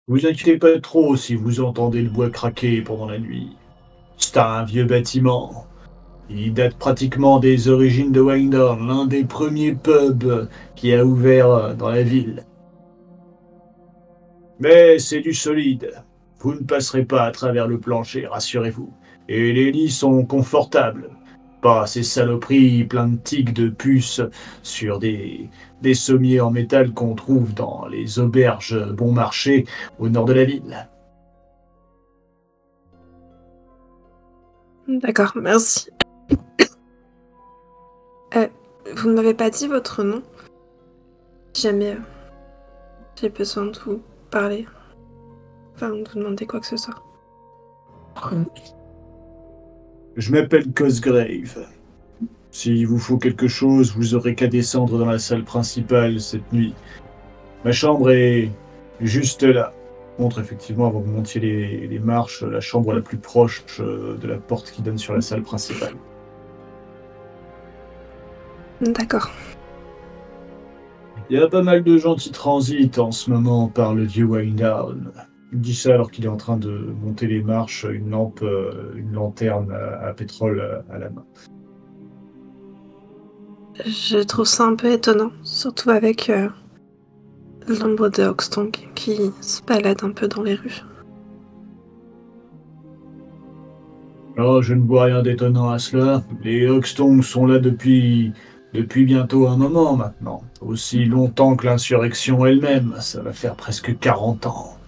Vous 0.09 0.27
inquiétez 0.27 0.57
pas 0.57 0.81
trop 0.81 1.17
si 1.17 1.35
vous 1.35 1.61
entendez 1.61 2.03
le 2.03 2.11
bois 2.11 2.31
craquer 2.31 2.81
pendant 2.83 3.07
la 3.07 3.19
nuit. 3.19 3.57
C'est 4.17 4.39
un 4.39 4.65
vieux 4.65 4.85
bâtiment. 4.85 5.68
Il 6.31 6.53
date 6.53 6.77
pratiquement 6.77 7.39
des 7.39 7.69
origines 7.69 8.13
de 8.13 8.21
Windhorn, 8.21 8.87
l'un 8.87 9.07
des 9.07 9.25
premiers 9.25 9.73
pubs 9.73 10.49
qui 10.77 10.93
a 10.95 11.05
ouvert 11.05 11.75
dans 11.75 11.89
la 11.89 12.03
ville. 12.03 12.45
Mais 14.61 14.99
c'est 14.99 15.21
du 15.21 15.33
solide. 15.33 15.93
Vous 16.41 16.55
ne 16.55 16.61
passerez 16.61 17.05
pas 17.05 17.23
à 17.23 17.31
travers 17.31 17.67
le 17.67 17.79
plancher, 17.79 18.27
rassurez-vous. 18.27 18.93
Et 19.29 19.53
les 19.53 19.73
lits 19.73 19.91
sont 19.91 20.25
confortables. 20.25 21.11
Pas 21.63 21.87
ces 21.87 22.03
saloperies 22.03 22.85
plein 22.85 23.09
de 23.09 23.17
tiques 23.17 23.53
de 23.53 23.69
puces 23.69 24.21
sur 24.63 24.99
des, 24.99 25.49
des 25.83 25.95
sommiers 25.95 26.41
en 26.41 26.51
métal 26.51 26.93
qu'on 26.93 27.15
trouve 27.15 27.55
dans 27.55 27.87
les 27.87 28.19
auberges 28.19 28.79
bon 28.95 29.13
marché 29.13 29.65
au 29.99 30.09
nord 30.09 30.27
de 30.27 30.35
la 30.35 30.45
ville. 30.45 30.89
D'accord, 34.87 35.33
merci. 35.35 35.91
Euh, 38.37 38.47
vous 38.95 39.09
ne 39.09 39.15
m'avez 39.15 39.33
pas 39.33 39.49
dit 39.49 39.67
votre 39.67 40.05
nom? 40.05 40.23
Jamais 41.55 41.97
j'ai 43.21 43.31
besoin 43.31 43.67
de 43.67 43.79
vous 43.85 44.01
parler. 44.31 44.67
Enfin, 45.75 45.91
de 45.91 46.05
vous 46.09 46.19
demander 46.19 46.47
quoi 46.47 46.61
que 46.61 46.67
ce 46.67 46.77
soit. 46.77 46.95
Je 50.17 50.33
m'appelle 50.33 50.73
Cosgrave. 50.73 51.67
S'il 52.51 52.87
vous 52.87 52.99
faut 52.99 53.19
quelque 53.19 53.49
chose, 53.49 53.93
vous 53.95 54.15
aurez 54.15 54.35
qu'à 54.35 54.47
descendre 54.47 54.99
dans 54.99 55.07
la 55.07 55.19
salle 55.19 55.45
principale 55.45 56.21
cette 56.21 56.53
nuit. 56.53 56.75
Ma 57.65 57.73
chambre 57.73 58.11
est 58.11 58.51
juste 59.01 59.43
là. 59.43 59.73
Montre 60.19 60.41
effectivement, 60.41 60.87
avant 60.87 61.01
que 61.01 61.07
vous 61.07 61.13
montiez 61.13 61.41
les, 61.41 61.87
les 61.87 61.99
marches, 61.99 62.43
la 62.43 62.61
chambre 62.61 62.93
la 62.93 63.01
plus 63.01 63.19
proche 63.19 63.65
euh, 63.81 64.17
de 64.17 64.27
la 64.27 64.39
porte 64.39 64.71
qui 64.71 64.83
donne 64.83 64.99
sur 64.99 65.15
la 65.15 65.21
salle 65.21 65.43
principale. 65.43 65.95
D'accord. 68.81 69.31
Il 71.31 71.39
y 71.39 71.43
a 71.43 71.49
pas 71.49 71.63
mal 71.63 71.83
de 71.85 71.99
gens 71.99 72.15
qui 72.15 72.31
transitent 72.31 72.99
en 72.99 73.11
ce 73.11 73.31
moment 73.31 73.69
par 73.69 73.95
le 73.95 74.05
vieux 74.05 74.25
Winedown. 74.25 75.13
Il 75.53 75.61
dit 75.61 75.75
ça 75.75 75.95
alors 75.95 76.11
qu'il 76.11 76.25
est 76.25 76.29
en 76.29 76.37
train 76.37 76.57
de 76.57 76.95
monter 77.03 77.27
les 77.27 77.43
marches, 77.43 77.87
une 77.91 78.11
lampe, 78.11 78.41
euh, 78.43 78.93
une 78.97 79.13
lanterne 79.13 79.73
à, 79.73 80.09
à 80.09 80.13
pétrole 80.13 80.61
euh, 80.61 80.81
à 80.91 80.99
la 80.99 81.11
main. 81.11 81.25
Je 83.85 84.19
trouve 84.19 84.47
ça 84.47 84.65
un 84.65 84.75
peu 84.75 84.91
étonnant, 84.93 85.31
surtout 85.43 85.91
avec 85.91 86.31
euh, 86.31 86.49
l'ombre 87.69 88.09
de 88.09 88.25
Hoxtong 88.25 88.71
qui 88.95 89.19
se 89.41 89.63
balade 89.63 90.03
un 90.03 90.11
peu 90.11 90.29
dans 90.29 90.43
les 90.43 90.55
rues. 90.55 90.83
Oh, 94.39 94.63
je 94.63 94.75
ne 94.75 94.83
vois 94.83 95.05
rien 95.05 95.23
d'étonnant 95.23 95.71
à 95.71 95.79
cela. 95.79 96.23
Les 96.43 96.69
Hoxtongs 96.69 97.23
sont 97.23 97.47
là 97.47 97.59
depuis, 97.59 98.33
depuis 98.75 99.05
bientôt 99.05 99.47
un 99.49 99.57
moment 99.57 99.97
maintenant. 99.97 100.43
Aussi 100.61 101.05
longtemps 101.05 101.57
que 101.57 101.67
l'insurrection 101.67 102.45
elle-même. 102.47 102.95
Ça 103.01 103.23
va 103.23 103.33
faire 103.33 103.55
presque 103.55 103.99
40 103.99 104.47
ans. 104.47 104.79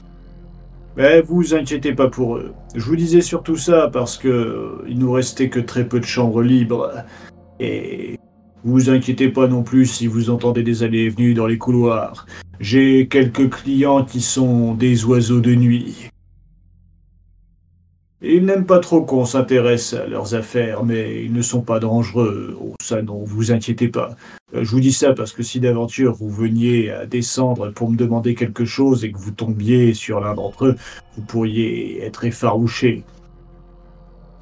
Mais 0.97 1.23
vous 1.23 1.55
inquiétez 1.55 1.95
pas 1.95 2.09
pour 2.09 2.37
eux. 2.37 2.53
Je 2.75 2.85
vous 2.85 2.97
disais 2.97 3.21
surtout 3.21 3.57
ça 3.57 3.89
parce 3.93 4.19
que 4.19 4.29
euh, 4.29 4.85
il 4.89 4.99
nous 4.99 5.13
restait 5.13 5.49
que 5.49 5.61
très 5.61 5.85
peu 5.87 6.01
de 6.01 6.05
chambres 6.05 6.43
libres. 6.43 6.93
Et 7.61 8.19
vous 8.65 8.91
inquiétez 8.91 9.29
pas 9.29 9.47
non 9.47 9.63
plus 9.63 9.87
si 9.87 10.07
vous 10.07 10.31
entendez 10.31 10.63
des 10.63 10.83
allées 10.83 11.05
et 11.05 11.09
venues 11.09 11.35
dans 11.35 11.47
les 11.47 11.59
couloirs. 11.59 12.27
J'ai 12.59 13.09
quelques 13.09 13.49
clients 13.51 14.05
qui 14.05 14.21
sont 14.21 14.75
des 14.75 15.05
oiseaux 15.05 15.41
de 15.41 15.55
nuit. 15.55 16.11
Ils 18.23 18.45
n'aiment 18.45 18.67
pas 18.67 18.81
trop 18.81 19.03
qu'on 19.03 19.25
s'intéresse 19.25 19.95
à 19.95 20.07
leurs 20.07 20.35
affaires, 20.35 20.85
mais 20.85 21.25
ils 21.25 21.33
ne 21.33 21.41
sont 21.41 21.63
pas 21.63 21.81
dangereux. 21.81 22.55
Oh, 22.61 22.75
ça 22.83 23.01
non, 23.01 23.25
vous 23.25 23.51
inquiétez 23.51 23.89
pas. 23.89 24.15
Euh, 24.55 24.63
Je 24.63 24.71
vous 24.71 24.81
dis 24.81 24.93
ça 24.93 25.15
parce 25.15 25.33
que 25.33 25.43
si 25.43 25.59
d'aventure 25.59 26.13
vous 26.13 26.29
veniez 26.29 26.91
à 26.91 27.07
descendre 27.07 27.71
pour 27.71 27.91
me 27.91 27.97
demander 27.97 28.35
quelque 28.35 28.67
chose 28.67 29.05
et 29.05 29.13
que 29.13 29.19
vous 29.19 29.31
tombiez 29.31 29.95
sur 29.95 30.21
l'un 30.21 30.35
d'entre 30.35 30.67
eux, 30.67 30.77
vous 31.17 31.23
pourriez 31.23 32.03
être 32.05 32.25
effarouché. 32.27 33.05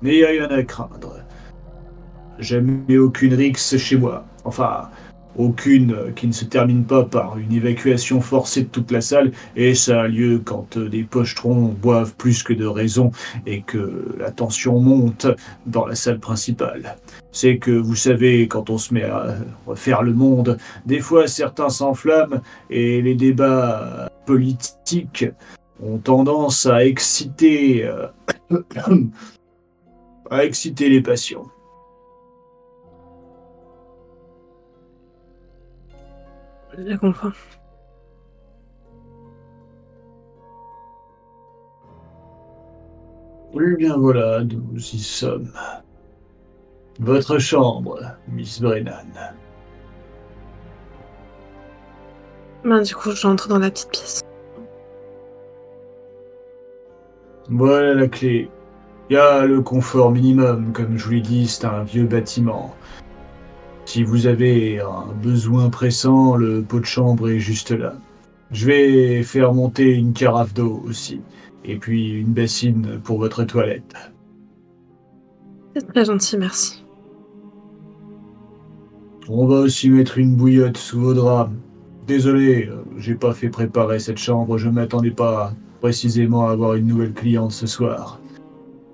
Mais 0.02 0.24
rien 0.24 0.48
à 0.48 0.62
craindre. 0.64 1.20
Jamais 2.40 2.98
aucune 2.98 3.34
rixe 3.34 3.76
chez 3.76 3.96
moi. 3.96 4.24
Enfin, 4.44 4.90
aucune 5.38 6.12
qui 6.14 6.27
ne 6.27 6.33
se 6.33 6.44
termine 6.44 6.85
pas 6.85 7.05
par 7.05 7.38
une 7.38 7.53
évacuation 7.53 8.20
forcée 8.20 8.62
de 8.62 8.68
toute 8.68 8.90
la 8.90 9.01
salle, 9.01 9.33
et 9.57 9.74
ça 9.74 10.03
a 10.03 10.09
lieu 10.09 10.42
quand 10.44 10.77
euh, 10.77 10.88
des 10.88 11.05
pochetrons 11.05 11.68
boivent 11.81 12.14
plus 12.16 12.42
que 12.42 12.53
de 12.53 12.66
raison 12.66 13.12
et 13.46 13.62
que 13.62 14.16
la 14.18 14.31
tension 14.31 14.81
monte 14.81 15.27
dans 15.66 15.87
la 15.87 15.94
salle 15.94 16.18
principale. 16.18 16.96
C'est 17.33 17.59
que, 17.59 17.70
vous 17.70 17.94
savez, 17.94 18.48
quand 18.48 18.68
on 18.70 18.79
se 18.79 18.92
met 18.92 19.05
à 19.05 19.37
refaire 19.66 20.03
le 20.03 20.12
monde, 20.12 20.59
des 20.87 21.01
fois 21.01 21.29
certains 21.29 21.68
s'enflamment 21.68 22.42
et 22.68 23.01
les 23.01 23.14
débats 23.14 24.11
politiques 24.27 25.27
ont 25.81 25.98
tendance 25.98 26.66
à 26.66 26.85
exciter, 26.85 27.87
euh, 27.87 28.09
à 30.31 30.44
exciter 30.44 30.88
les 30.88 31.01
passions. 31.01 31.46
Je 36.86 36.96
comprends. 36.96 37.32
Eh 43.54 43.76
bien 43.76 43.96
voilà, 43.96 44.44
nous 44.44 44.76
y 44.76 44.98
sommes. 44.98 45.50
Votre 47.00 47.38
chambre, 47.38 47.98
Miss 48.28 48.60
Brennan. 48.60 49.06
Ben, 52.64 52.82
du 52.82 52.94
coup, 52.94 53.10
j'entre 53.12 53.48
dans 53.48 53.58
la 53.58 53.70
petite 53.70 53.90
pièce. 53.90 54.20
Voilà 57.48 57.94
la 57.94 58.08
clé. 58.08 58.50
Il 59.10 59.14
y 59.14 59.16
a 59.16 59.46
le 59.46 59.62
confort 59.62 60.10
minimum, 60.10 60.72
comme 60.72 60.98
je 60.98 61.04
vous 61.04 61.12
l'ai 61.12 61.20
dit, 61.20 61.48
c'est 61.48 61.64
un 61.64 61.82
vieux 61.82 62.04
bâtiment. 62.04 62.74
Si 63.88 64.03
vous 64.03 64.27
avez 64.27 64.81
un 64.81 65.14
besoin 65.22 65.70
pressant, 65.70 66.37
le 66.37 66.61
pot 66.61 66.79
de 66.79 66.85
chambre 66.85 67.31
est 67.31 67.38
juste 67.38 67.70
là. 67.70 67.94
Je 68.51 68.66
vais 68.66 69.22
faire 69.22 69.55
monter 69.55 69.94
une 69.94 70.12
carafe 70.12 70.53
d'eau 70.53 70.83
aussi, 70.87 71.22
et 71.64 71.77
puis 71.77 72.11
une 72.11 72.35
bassine 72.35 73.01
pour 73.03 73.16
votre 73.16 73.44
toilette. 73.44 73.94
C'est 75.74 75.90
très 75.90 76.05
gentil, 76.05 76.37
merci. 76.37 76.85
On 79.27 79.46
va 79.46 79.61
aussi 79.61 79.88
mettre 79.88 80.18
une 80.18 80.37
bouillotte 80.37 80.77
sous 80.77 81.01
vos 81.01 81.14
draps. 81.14 81.51
Désolé, 82.07 82.66
euh, 82.66 82.85
j'ai 82.98 83.14
pas 83.14 83.33
fait 83.33 83.48
préparer 83.48 84.01
cette 84.01 84.18
chambre, 84.18 84.59
je 84.59 84.68
m'attendais 84.68 85.12
pas 85.12 85.55
précisément 85.81 86.46
à 86.46 86.53
avoir 86.53 86.74
une 86.74 86.88
nouvelle 86.88 87.14
cliente 87.14 87.53
ce 87.53 87.66
soir. 87.66 88.20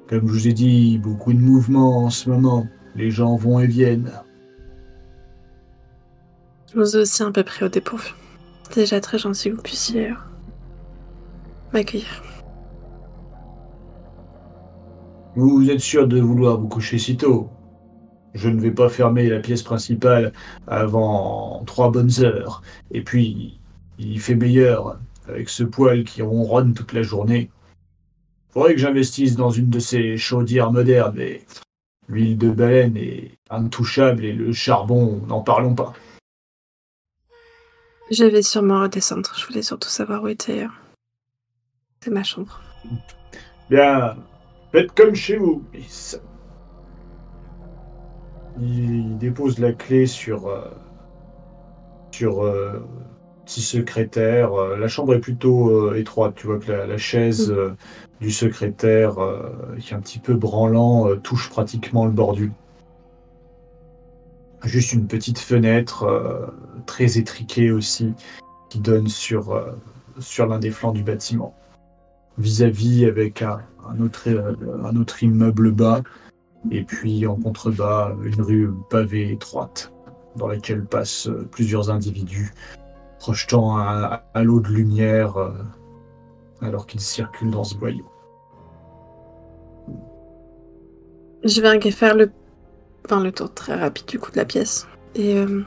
Comme 0.09 0.29
je 0.29 0.33
vous 0.33 0.47
ai 0.47 0.53
dit, 0.53 0.99
beaucoup 0.99 1.33
de 1.33 1.41
mouvements 1.41 2.05
en 2.05 2.11
ce 2.11 2.31
moment. 2.31 2.69
Les 2.95 3.11
gens 3.11 3.35
vont 3.35 3.59
et 3.59 3.67
viennent. 3.67 4.13
Je 6.75 6.81
vous 6.81 6.97
ai 6.97 7.01
aussi 7.03 7.23
un 7.23 7.31
peu 7.31 7.45
pris 7.45 7.65
au 7.65 7.69
dépourvu. 7.69 8.15
Déjà 8.75 9.01
très 9.01 9.17
gentil 9.17 9.51
que 9.51 9.55
vous 9.55 9.63
puissiez 9.63 10.11
euh, 10.11 10.15
m'accueillir. 11.73 12.21
Vous 15.37 15.71
êtes 15.71 15.81
sûr 15.81 16.09
de 16.09 16.21
vouloir 16.21 16.59
vous 16.59 16.67
coucher 16.67 16.99
si 16.99 17.17
tôt? 17.17 17.49
Je 18.35 18.49
ne 18.49 18.61
vais 18.61 18.73
pas 18.73 18.89
fermer 18.89 19.29
la 19.29 19.39
pièce 19.39 19.63
principale 19.63 20.33
avant 20.67 21.63
trois 21.65 21.93
bonnes 21.93 22.11
heures. 22.21 22.61
Et 22.91 23.03
puis, 23.03 23.61
il 24.01 24.19
fait 24.19 24.35
meilleur 24.35 24.99
avec 25.29 25.51
ce 25.51 25.63
poêle 25.63 26.03
qui 26.03 26.23
ronronne 26.23 26.75
toute 26.75 26.93
la 26.93 27.03
journée. 27.03 27.51
Faudrait 28.51 28.75
que 28.75 28.81
j'investisse 28.81 29.37
dans 29.37 29.51
une 29.51 29.71
de 29.71 29.79
ces 29.79 30.17
chaudières 30.17 30.73
modernes, 30.73 31.15
mais 31.17 31.43
l'huile 32.09 32.37
de 32.37 32.51
baleine 32.51 32.97
est 32.97 33.31
intouchable 33.49 34.25
et 34.25 34.33
le 34.33 34.53
charbon, 34.53 35.23
n'en 35.29 35.41
parlons 35.41 35.77
pas. 35.77 35.93
Je 38.11 38.25
vais 38.25 38.43
sûrement 38.43 38.83
redescendre. 38.83 39.33
Je 39.37 39.47
voulais 39.47 39.63
surtout 39.63 39.89
savoir 39.89 40.23
où 40.23 40.29
était. 40.29 40.65
euh, 40.65 40.69
C'est 42.01 42.11
ma 42.11 42.23
chambre. 42.23 42.61
Bien, 43.71 44.17
faites 44.73 44.93
comme 44.93 45.15
chez 45.15 45.37
vous, 45.37 45.65
Miss. 45.73 46.21
Il 48.61 49.17
dépose 49.19 49.59
la 49.59 49.73
clé 49.73 50.07
sur, 50.07 50.47
euh, 50.49 50.71
sur 52.13 52.45
euh, 52.45 52.87
petit 53.47 53.63
secrétaire. 53.63 54.55
la 54.55 54.87
chambre 54.87 55.15
est 55.15 55.21
plutôt 55.21 55.95
étroite. 55.95 56.35
Tu 56.37 56.47
vois 56.47 56.59
que 56.59 56.71
la, 56.71 56.99
chaise 56.99 57.51
mm. 57.51 57.77
du 58.21 58.31
secrétaire, 58.31 59.17
qui 59.81 59.93
est 59.93 59.97
un 59.97 60.01
petit 60.01 60.19
peu 60.19 60.35
branlant, 60.35 61.17
touche 61.17 61.49
pratiquement 61.49 62.05
le 62.05 62.13
bord 62.13 62.35
du 62.35 62.53
Juste 64.65 64.93
une 64.93 65.07
petite 65.07 65.39
fenêtre 65.39 66.53
très 66.87 67.19
étriquée 67.19 67.71
aussi, 67.71 68.15
qui 68.71 68.81
donne 68.81 69.09
sur, 69.09 69.63
sur 70.19 70.47
l'un 70.47 70.59
des 70.59 70.71
flancs 70.71 70.93
du 70.93 71.03
bâtiment. 71.03 71.55
Vis-à-vis 72.39 73.05
avec 73.05 73.43
un, 73.43 73.61
autre, 74.01 74.29
un 74.83 74.97
autre 74.97 75.23
immeuble 75.23 75.71
bas, 75.71 76.03
et 76.71 76.83
puis 76.83 77.27
en 77.27 77.37
contrebas, 77.37 78.15
une 78.25 78.41
rue 78.41 78.71
pavée 78.91 79.33
étroite 79.33 79.93
dans 80.37 80.47
laquelle 80.47 80.85
passent 80.85 81.29
plusieurs 81.51 81.91
individus, 81.91 82.53
projetant 83.19 83.79
un 83.79 84.21
halo 84.35 84.61
de 84.61 84.69
lumière 84.69 85.37
euh, 85.37 85.53
alors 86.61 86.87
qu'ils 86.87 87.01
circulent 87.01 87.51
dans 87.51 87.65
ce 87.65 87.75
boyau. 87.77 88.05
Je 91.45 91.61
vais 91.61 91.91
faire 91.91 92.15
le, 92.15 92.31
enfin, 93.05 93.23
le 93.23 93.33
tour 93.33 93.53
très 93.53 93.75
rapide 93.75 94.07
du 94.07 94.19
coup 94.19 94.31
de 94.31 94.37
la 94.37 94.45
pièce 94.45 94.87
et 95.15 95.37
euh, 95.37 95.63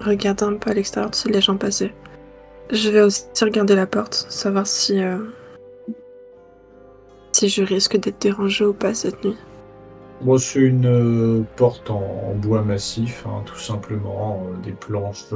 regarder 0.00 0.44
un 0.44 0.54
peu 0.54 0.70
à 0.70 0.74
l'extérieur 0.74 1.14
si 1.14 1.28
les 1.28 1.40
gens 1.40 1.56
passaient. 1.56 1.94
Je 2.70 2.90
vais 2.90 3.02
aussi 3.02 3.24
regarder 3.42 3.74
la 3.74 3.86
porte, 3.86 4.26
savoir 4.28 4.66
si 4.66 5.02
euh, 5.02 5.18
si 7.32 7.48
je 7.48 7.62
risque 7.62 7.98
d'être 7.98 8.20
dérangé 8.20 8.64
ou 8.64 8.72
pas 8.72 8.94
cette 8.94 9.24
nuit. 9.24 9.36
Moi, 10.22 10.38
c'est 10.38 10.60
une 10.60 10.86
euh, 10.86 11.42
porte 11.56 11.90
en, 11.90 12.34
bois 12.36 12.62
massif, 12.62 13.26
hein, 13.26 13.42
tout 13.44 13.58
simplement, 13.58 14.46
euh, 14.46 14.62
des 14.62 14.72
planches 14.72 15.26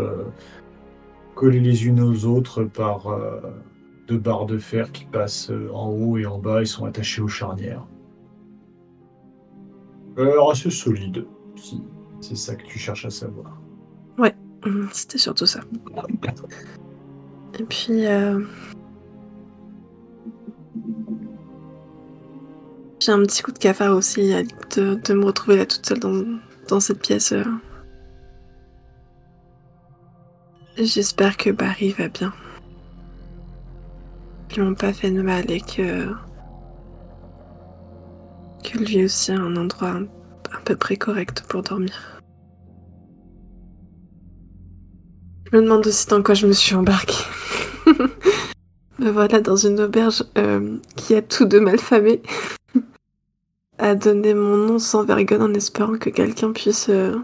collées 1.35 1.61
les 1.61 1.87
unes 1.87 2.01
aux 2.01 2.25
autres 2.25 2.65
par 2.65 3.09
deux 4.09 4.17
barres 4.17 4.47
de 4.47 4.57
fer 4.57 4.91
qui 4.91 5.05
passent 5.05 5.53
en 5.75 5.89
haut 5.89 6.17
et 6.17 6.25
en 6.25 6.39
bas 6.39 6.63
et 6.63 6.65
sont 6.65 6.87
attachées 6.87 7.21
aux 7.21 7.29
charnières. 7.29 7.85
Alors, 10.17 10.51
assez 10.51 10.71
solide, 10.71 11.27
si 11.57 11.83
c'est 12.21 12.37
ça 12.37 12.55
que 12.55 12.67
tu 12.67 12.79
cherches 12.79 13.05
à 13.05 13.11
savoir. 13.11 13.61
Ouais, 14.19 14.35
c'était 14.93 15.19
surtout 15.19 15.47
ça. 15.47 15.61
Et 17.59 17.65
puis, 17.65 18.07
J'ai 23.07 23.13
un 23.13 23.23
petit 23.23 23.43
coup 23.43 23.53
de 23.53 23.59
cafard 23.59 23.95
aussi 23.95 24.33
de, 24.75 25.15
me 25.15 25.25
retrouver 25.25 25.59
là 25.59 25.67
toute 25.67 25.87
seule 25.87 26.01
dans, 26.69 26.81
cette 26.81 27.01
pièce. 27.01 27.31
Euh. 27.31 27.45
J'espère 30.77 31.37
que 31.37 31.51
Barry 31.51 31.91
va 31.91 32.09
bien. 32.09 32.33
Qu'ils 34.49 34.65
m'ont 34.65 34.75
pas 34.75 34.93
fait 34.93 35.13
de 35.13 35.23
mal 35.23 35.49
et 35.51 35.61
que. 35.61 36.09
Que 38.67 38.79
lui 38.79 39.05
aussi 39.05 39.33
a 39.33 39.37
un 39.37 39.57
endroit 39.57 40.01
à 40.53 40.61
peu 40.65 40.77
près 40.77 40.97
correct 40.97 41.45
pour 41.49 41.63
dormir. 41.63 42.21
Je 45.51 45.57
me 45.57 45.63
demande 45.63 45.87
aussi 45.87 46.09
dans 46.09 46.23
quoi 46.23 46.35
je 46.35 46.47
me 46.47 46.53
suis 46.53 46.75
embarquée. 46.75 47.25
me 48.99 49.11
voilà 49.11 49.41
dans 49.41 49.57
une 49.57 49.81
auberge 49.81 50.25
euh, 50.37 50.79
qui 50.97 51.15
a 51.15 51.23
tout 51.23 51.45
de 51.45 51.59
mal 51.59 51.79
famé 51.79 52.21
à 53.79 53.95
donner 53.95 54.35
mon 54.35 54.57
nom 54.57 54.79
sans 54.79 55.05
vergogne 55.05 55.43
en 55.43 55.55
espérant 55.55 55.99
que 55.99 56.11
quelqu'un 56.11 56.53
puisse 56.53 56.89
euh, 56.89 57.17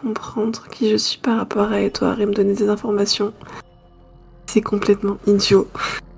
comprendre 0.00 0.66
qui 0.68 0.90
je 0.90 0.96
suis 0.96 1.18
par 1.18 1.38
rapport 1.38 1.70
à 1.70 1.80
Edouard 1.80 2.20
et 2.20 2.26
me 2.26 2.34
donner 2.34 2.54
des 2.54 2.68
informations. 2.68 3.32
C'est 4.46 4.62
complètement 4.62 5.18
idiot. 5.26 5.68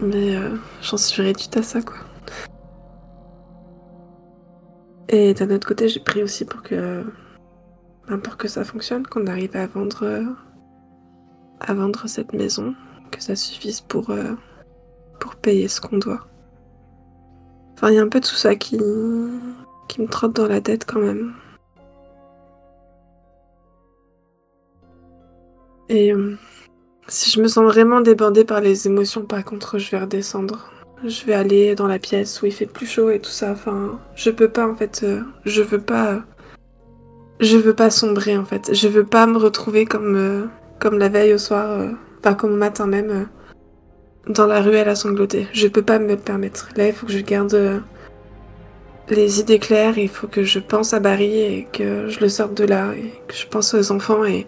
Mais 0.00 0.36
euh, 0.36 0.56
j'en 0.82 0.96
suis 0.96 1.22
réduite 1.22 1.56
à 1.56 1.62
ça, 1.62 1.82
quoi. 1.82 1.96
Et 5.08 5.34
d'un 5.34 5.50
autre 5.50 5.66
côté, 5.66 5.88
j'ai 5.88 6.00
pris 6.00 6.22
aussi 6.22 6.44
pour 6.44 6.62
que, 6.62 7.04
ben, 8.08 8.18
pour 8.18 8.36
que 8.36 8.48
ça 8.48 8.64
fonctionne, 8.64 9.06
qu'on 9.06 9.26
arrive 9.26 9.56
à 9.56 9.66
vendre, 9.66 10.24
à 11.60 11.74
vendre 11.74 12.06
cette 12.08 12.32
maison, 12.32 12.74
que 13.10 13.22
ça 13.22 13.36
suffise 13.36 13.80
pour, 13.80 14.10
euh, 14.10 14.34
pour 15.18 15.36
payer 15.36 15.68
ce 15.68 15.80
qu'on 15.80 15.98
doit. 15.98 16.26
Enfin, 17.74 17.90
il 17.90 17.96
y 17.96 17.98
a 17.98 18.02
un 18.02 18.08
peu 18.08 18.20
tout 18.20 18.34
ça 18.34 18.54
qui, 18.56 18.78
qui 19.88 20.00
me 20.00 20.06
trotte 20.06 20.36
dans 20.36 20.46
la 20.46 20.60
tête 20.60 20.84
quand 20.86 21.00
même. 21.00 21.34
Et 25.88 26.12
euh, 26.12 26.36
si 27.10 27.30
je 27.30 27.40
me 27.40 27.48
sens 27.48 27.64
vraiment 27.64 28.00
débordée 28.00 28.44
par 28.44 28.60
les 28.60 28.86
émotions, 28.86 29.22
par 29.22 29.44
contre, 29.44 29.78
je 29.78 29.90
vais 29.90 29.98
redescendre. 29.98 30.70
Je 31.04 31.24
vais 31.24 31.34
aller 31.34 31.74
dans 31.74 31.86
la 31.86 31.98
pièce 31.98 32.40
où 32.40 32.46
il 32.46 32.52
fait 32.52 32.66
plus 32.66 32.86
chaud 32.86 33.10
et 33.10 33.20
tout 33.20 33.30
ça. 33.30 33.52
Enfin, 33.52 33.98
je 34.14 34.30
peux 34.30 34.48
pas 34.48 34.66
en 34.66 34.74
fait. 34.74 35.00
Euh, 35.02 35.20
je 35.44 35.62
veux 35.62 35.80
pas. 35.80 36.22
je 37.40 37.56
veux 37.56 37.74
pas 37.74 37.90
sombrer 37.90 38.36
en 38.36 38.44
fait. 38.44 38.74
Je 38.74 38.88
veux 38.88 39.04
pas 39.04 39.26
me 39.26 39.38
retrouver 39.38 39.86
comme 39.86 40.16
euh, 40.16 40.46
comme 40.78 40.98
la 40.98 41.08
veille 41.08 41.34
au 41.34 41.38
soir, 41.38 41.88
enfin 42.20 42.34
comme 42.34 42.52
au 42.52 42.56
matin 42.56 42.86
même 42.86 43.26
dans 44.28 44.46
la 44.46 44.60
ruelle 44.60 44.88
à 44.88 44.94
sangloter. 44.94 45.48
Je 45.52 45.68
peux 45.68 45.82
pas 45.82 45.98
me 45.98 46.08
le 46.08 46.16
permettre. 46.16 46.68
Là, 46.76 46.86
il 46.86 46.92
faut 46.92 47.06
que 47.06 47.12
je 47.12 47.20
garde 47.20 47.54
euh, 47.54 47.80
les 49.08 49.40
idées 49.40 49.58
claires, 49.58 49.98
il 49.98 50.08
faut 50.08 50.28
que 50.28 50.44
je 50.44 50.58
pense 50.58 50.94
à 50.94 51.00
Barry 51.00 51.40
et 51.40 51.68
que 51.72 52.08
je 52.08 52.20
le 52.20 52.28
sorte 52.28 52.54
de 52.54 52.64
là, 52.64 52.92
et 52.94 53.12
que 53.26 53.34
je 53.34 53.46
pense 53.46 53.74
aux 53.74 53.92
enfants 53.92 54.24
et, 54.24 54.46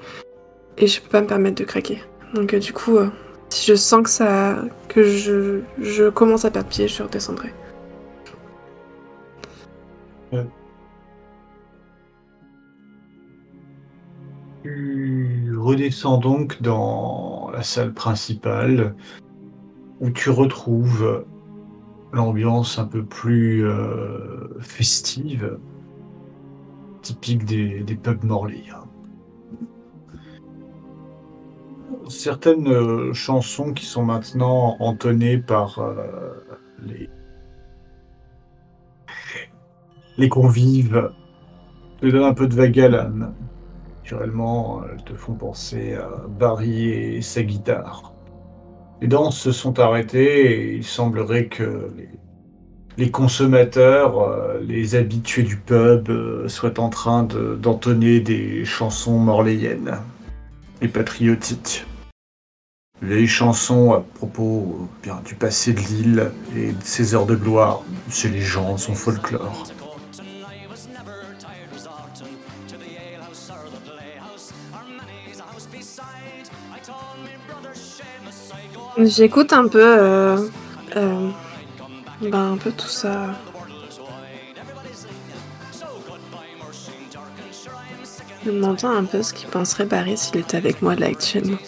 et 0.78 0.86
je 0.86 1.00
peux 1.00 1.08
pas 1.08 1.20
me 1.20 1.26
permettre 1.26 1.56
de 1.56 1.64
craquer. 1.64 2.02
Donc, 2.34 2.54
euh, 2.54 2.58
du 2.58 2.72
coup, 2.72 2.96
euh, 2.96 3.08
si 3.48 3.70
je 3.70 3.76
sens 3.76 4.02
que 4.02 4.10
ça. 4.10 4.64
que 4.88 5.02
je, 5.02 6.10
commence 6.10 6.44
à 6.44 6.50
perdre 6.50 6.68
pied, 6.68 6.88
je 6.88 7.02
redescendrai. 7.02 7.52
Tu 14.62 15.54
redescends 15.56 16.18
donc 16.18 16.62
dans 16.62 17.50
la 17.52 17.62
salle 17.62 17.92
principale 17.92 18.94
où 20.00 20.10
tu 20.10 20.30
retrouves 20.30 21.24
l'ambiance 22.12 22.78
un 22.78 22.84
peu 22.84 23.04
plus 23.04 23.66
euh, 23.66 24.48
festive, 24.60 25.58
typique 27.00 27.44
des, 27.44 27.98
pubs 28.02 28.24
morley. 28.24 28.64
Hein. 28.72 28.81
Certaines 32.08 32.68
euh, 32.68 33.12
chansons 33.12 33.72
qui 33.72 33.86
sont 33.86 34.04
maintenant 34.04 34.76
entonnées 34.80 35.38
par 35.38 35.78
euh, 35.78 35.94
les, 36.84 37.08
les 40.18 40.28
convives 40.28 41.10
te 42.00 42.06
donnent 42.06 42.24
un 42.24 42.34
peu 42.34 42.46
de 42.46 42.54
vague 42.54 42.78
à 42.80 42.88
l'âme. 42.88 43.34
Naturellement, 44.02 44.82
elles 44.90 45.04
te 45.04 45.14
font 45.14 45.34
penser 45.34 45.94
à 45.94 46.08
Barry 46.28 46.88
et 46.90 47.22
sa 47.22 47.42
guitare. 47.42 48.12
Les 49.00 49.08
danses 49.08 49.38
se 49.38 49.52
sont 49.52 49.78
arrêtées 49.78 50.70
et 50.70 50.74
il 50.74 50.84
semblerait 50.84 51.46
que 51.46 51.88
les, 52.98 53.10
consommateurs, 53.10 54.20
euh, 54.20 54.60
les 54.60 54.94
habitués 54.94 55.42
du 55.42 55.56
pub, 55.56 56.10
soient 56.46 56.78
en 56.78 56.88
train 56.88 57.24
d'entonner 57.24 58.20
des 58.20 58.64
chansons 58.64 59.18
morléiennes 59.18 59.98
et 60.82 60.88
patriotiques. 60.88 61.86
Les 63.00 63.26
chansons 63.26 63.92
à 63.92 64.00
propos 64.00 64.78
euh, 64.80 64.84
bien, 65.02 65.20
du 65.24 65.34
passé 65.34 65.72
de 65.72 65.80
l'île 65.80 66.30
et 66.56 66.72
de 66.72 66.84
ses 66.84 67.14
heures 67.14 67.26
de 67.26 67.34
gloire, 67.34 67.82
les 68.24 68.40
gens, 68.40 68.76
son 68.76 68.94
folklore. 68.94 69.64
J'écoute 78.98 79.52
un 79.52 79.66
peu, 79.68 79.82
euh, 79.82 80.36
euh, 80.96 81.30
ben 82.20 82.52
un 82.52 82.56
peu 82.56 82.70
tout 82.70 82.86
ça. 82.86 83.30
Je 88.44 88.50
me 88.50 88.56
demande 88.56 88.84
un 88.84 89.04
peu 89.04 89.22
ce 89.22 89.32
qu'il 89.32 89.48
penserait 89.48 89.84
Barry 89.84 90.16
s'il 90.16 90.38
était 90.38 90.56
avec 90.56 90.82
moi 90.82 90.94
là 90.94 91.06
actuellement. 91.06 91.58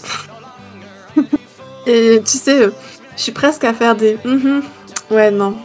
Et 1.87 2.21
tu 2.25 2.39
sais, 2.39 2.71
je 3.17 3.23
suis 3.23 3.33
presque 3.33 3.65
à 3.65 3.73
faire 3.75 3.95
des. 3.95 4.17
Mm-hmm. 4.17 4.63
Ouais, 5.11 5.31
non, 5.31 5.57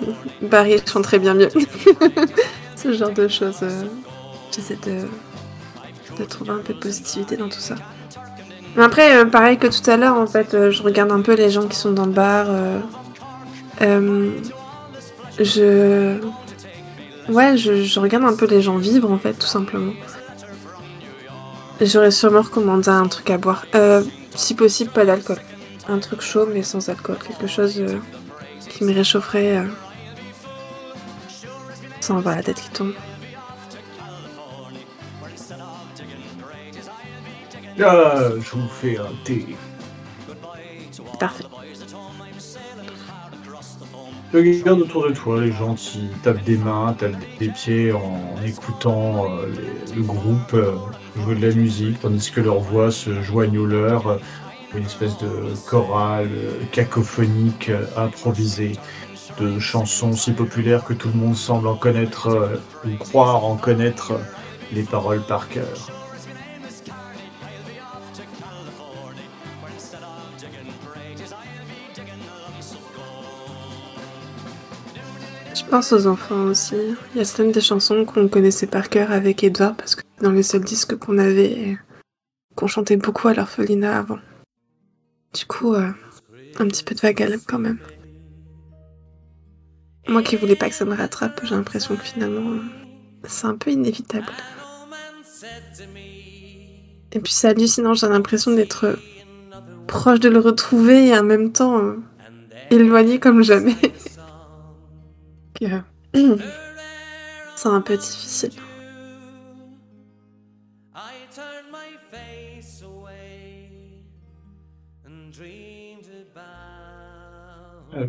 Barry 0.42 0.80
chanterait 0.86 1.20
bien 1.20 1.34
mieux. 1.34 1.50
ce 2.76 2.94
genre 2.94 3.12
de 3.12 3.28
choses. 3.28 3.60
Euh, 3.64 3.84
j'essaie 4.52 4.78
de, 4.86 5.08
de 6.18 6.26
trouver 6.26 6.52
un 6.52 6.60
peu 6.60 6.74
de 6.74 6.80
positivité 6.80 7.38
dans 7.38 7.50
tout 7.50 7.60
ça. 7.60 7.76
Mais 8.76 8.84
après, 8.84 9.18
euh, 9.18 9.26
pareil 9.26 9.58
que 9.58 9.68
tout 9.68 9.90
à 9.90 9.98
l'heure, 9.98 10.16
en 10.16 10.28
fait, 10.28 10.54
euh, 10.54 10.72
je 10.72 10.84
regarde 10.84 11.12
un 11.12 11.22
peu 11.22 11.34
les 11.36 11.50
gens 11.50 11.68
qui 11.68 11.76
sont 11.76 11.92
dans 11.92 12.06
le 12.06 12.12
bar. 12.12 12.48
Je. 15.40 16.18
Ouais, 17.30 17.58
je, 17.58 18.00
regarde 18.00 18.26
un 18.26 18.36
peu 18.36 18.48
les 18.48 18.62
gens 18.62 18.78
vivre, 18.78 19.12
en 19.12 19.18
fait, 19.18 19.34
tout 19.34 19.48
simplement. 19.48 19.94
J'aurais 21.82 22.12
sûrement 22.12 22.42
recommandé 22.42 22.90
un 22.90 23.08
truc 23.08 23.30
à 23.30 23.38
boire. 23.38 23.66
Euh, 23.76 24.04
si 24.36 24.54
possible, 24.54 24.92
pas 24.92 25.06
d'alcool. 25.06 25.38
Un 25.88 26.00
truc 26.00 26.22
chaud 26.22 26.48
mais 26.52 26.62
sans 26.64 26.90
alcool. 26.90 27.18
Quelque 27.26 27.48
chose 27.48 27.80
euh, 27.80 27.98
qui 28.70 28.84
me 28.84 28.94
réchaufferait 28.94 29.58
euh, 29.58 29.64
sans 32.02 32.18
avoir 32.18 32.36
la 32.36 32.44
tête 32.44 32.62
qui 32.62 32.70
tombe. 32.70 32.94
Ah, 37.82 38.30
je 38.40 38.50
vous 38.58 38.68
fais 38.68 38.98
un 38.98 39.08
thé. 39.24 39.46
Parfait. 41.20 41.46
Tu 44.32 44.38
regardes 44.38 44.82
autour 44.82 45.08
de 45.10 45.14
toi 45.14 45.42
les 45.42 45.52
gens 45.52 45.74
qui 45.74 46.10
tapent 46.24 46.44
des 46.44 46.58
mains, 46.58 46.94
tapent 47.00 47.16
des 47.40 47.48
pieds 47.50 47.92
en 47.94 48.36
écoutant 48.46 49.26
euh, 49.32 49.48
les- 49.48 49.96
le 49.96 50.04
groupe 50.04 50.54
euh, 50.54 50.76
jouer 51.18 51.36
de 51.36 51.48
la 51.48 51.56
musique, 51.56 52.00
tandis 52.00 52.32
que 52.32 52.42
leurs 52.42 52.60
voix 52.60 52.92
se 52.92 53.22
joignent 53.22 53.58
aux 53.58 53.66
leurs. 53.66 54.08
euh, 54.08 54.18
une 54.76 54.86
espèce 54.86 55.18
de 55.18 55.56
chorale 55.68 56.30
euh, 56.32 56.64
cacophonique 56.72 57.70
euh, 57.70 57.86
improvisée 57.98 58.74
de 59.40 59.58
chansons 59.60 60.14
si 60.14 60.32
populaires 60.32 60.84
que 60.84 60.94
tout 60.94 61.08
le 61.08 61.16
monde 61.16 61.36
semble 61.36 61.68
en 61.68 61.76
connaître 61.76 62.60
ou 62.86 62.96
croire 62.98 63.46
en 63.46 63.56
connaître 63.56 64.20
les 64.74 64.84
paroles 64.84 65.22
par 65.22 65.48
cœur. 65.48 65.99
Pense 75.70 75.94
aux 75.94 76.08
enfants 76.08 76.46
aussi. 76.46 76.76
Il 77.14 77.18
y 77.18 77.22
a 77.22 77.26
certaines 77.26 77.52
des 77.52 77.62
chansons 77.62 78.06
qu'on 78.06 78.28
connaissait 78.28 78.68
par 78.68 78.90
cœur 78.90 79.12
avec 79.12 79.44
Edouard 79.44 79.76
parce 79.76 79.96
que 79.96 80.02
dans 80.22 80.32
les 80.32 80.44
seuls 80.44 80.64
disques 80.64 80.96
qu'on 80.98 81.18
avait 81.18 81.78
qu'on 82.56 82.68
chantait 82.68 82.98
beaucoup 82.98 83.28
à 83.28 83.34
l'orphelinat 83.34 83.98
avant. 83.98 84.20
Du 85.34 85.46
coup, 85.46 85.76
euh, 85.76 85.92
un 86.58 86.68
petit 86.68 86.84
peu 86.84 86.96
de 86.96 87.00
vague 87.00 87.40
quand 87.48 87.60
même. 87.60 87.80
Moi 90.08 90.24
qui 90.24 90.36
voulais 90.36 90.56
pas 90.56 90.70
que 90.70 90.76
ça 90.76 90.86
me 90.86 90.96
rattrape, 90.96 91.40
j'ai 91.44 91.56
l'impression 91.56 91.96
que 91.96 92.04
finalement, 92.04 92.60
c'est 93.24 93.46
un 93.46 93.56
peu 93.56 93.72
inévitable. 93.72 94.32
Et 97.12 97.20
puis 97.20 97.32
c'est 97.32 97.48
hallucinant, 97.48 97.94
j'ai 97.94 98.08
l'impression 98.08 98.52
d'être 98.52 98.98
proche 99.88 100.20
de 100.20 100.30
le 100.30 100.40
retrouver 100.40 101.08
et 101.08 101.18
en 101.18 101.24
même 101.24 101.52
temps 101.52 101.80
euh, 101.80 101.96
éloigné 102.72 103.20
comme 103.20 103.44
jamais. 103.44 103.76
Que, 105.60 105.66
c'est 107.56 107.68
un 107.68 107.82
peu 107.82 107.98
difficile. 107.98 108.52
I 110.96 111.12
turned 111.36 111.70
my 111.72 111.98
face 112.12 112.82
away 112.82 114.04
and 115.06 115.32
dreamed 115.34 116.08
about 116.36 117.94
Euh, 117.94 118.08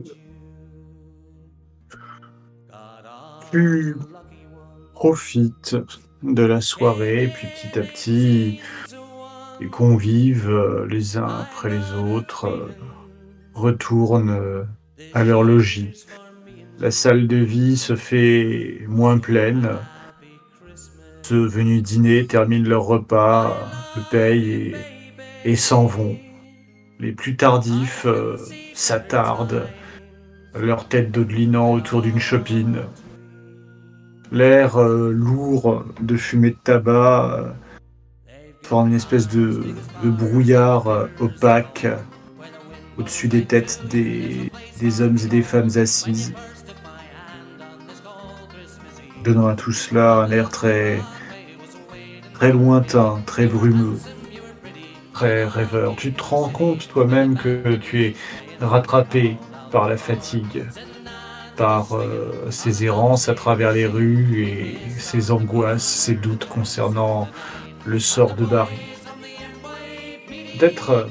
Tu 3.50 3.96
profites 4.94 5.76
de 6.22 6.42
la 6.44 6.60
soirée 6.60 7.24
et 7.24 7.28
puis 7.28 7.48
petit 7.48 7.78
à 7.78 7.82
petit 7.82 8.60
les 9.58 9.66
convives 9.66 10.48
euh, 10.48 10.86
les 10.88 11.16
uns 11.16 11.26
après 11.26 11.70
les 11.70 11.92
autres 12.14 12.46
euh, 12.46 12.68
retournent 13.54 14.66
à 15.14 15.24
leur 15.24 15.42
logis. 15.42 16.06
La 16.80 16.90
salle 16.90 17.26
de 17.26 17.36
vie 17.36 17.76
se 17.76 17.94
fait 17.94 18.80
moins 18.88 19.18
pleine. 19.18 19.68
Ceux 21.20 21.46
venus 21.46 21.82
dîner 21.82 22.26
terminent 22.26 22.66
leur 22.66 22.84
repas, 22.84 23.54
le 23.96 24.02
payent 24.10 24.74
et, 25.44 25.56
s'en 25.56 25.84
vont. 25.84 26.16
Les 26.98 27.12
plus 27.12 27.36
tardifs 27.36 28.06
euh, 28.06 28.38
s'attardent, 28.72 29.66
leur 30.58 30.88
tête 30.88 31.10
dodelinant 31.10 31.74
autour 31.74 32.00
d'une 32.00 32.18
chopine. 32.18 32.78
L'air 34.32 34.78
euh, 34.78 35.12
lourd 35.12 35.84
de 36.00 36.16
fumée 36.16 36.50
de 36.50 36.58
tabac 36.64 37.30
euh, 37.30 37.52
forme 38.62 38.88
une 38.88 38.94
espèce 38.94 39.28
de, 39.28 39.60
brouillard 40.02 41.08
opaque 41.20 41.86
au-dessus 42.96 43.28
des 43.28 43.44
têtes 43.44 43.82
des 43.90 45.00
hommes 45.02 45.18
et 45.22 45.28
des 45.28 45.42
femmes 45.42 45.70
assises, 45.76 46.32
donnant 49.24 49.48
à 49.48 49.54
tout 49.54 49.72
cela 49.72 50.14
un 50.16 50.30
air 50.30 50.48
très, 50.50 51.00
très 52.34 52.52
lointain, 52.52 53.22
très 53.26 53.46
brumeux, 53.46 53.98
très 55.12 55.44
rêveur. 55.44 55.94
Tu 55.96 56.12
te 56.12 56.22
rends 56.22 56.48
compte 56.48 56.88
toi-même 56.88 57.36
que 57.36 57.76
tu 57.76 58.04
es 58.04 58.14
rattrapé 58.60 59.36
par 59.70 59.88
la 59.88 59.96
fatigue, 59.96 60.64
par 61.56 61.94
euh, 61.94 62.48
ces 62.50 62.84
errances 62.84 63.28
à 63.28 63.34
travers 63.34 63.72
les 63.72 63.86
rues 63.86 64.44
et 64.44 64.78
ces 64.98 65.30
angoisses, 65.30 65.84
ces 65.84 66.14
doutes 66.14 66.48
concernant 66.48 67.28
le 67.84 67.98
sort 67.98 68.34
de 68.34 68.44
Barry. 68.44 68.76
Peut-être 70.58 70.90
euh, 70.90 71.04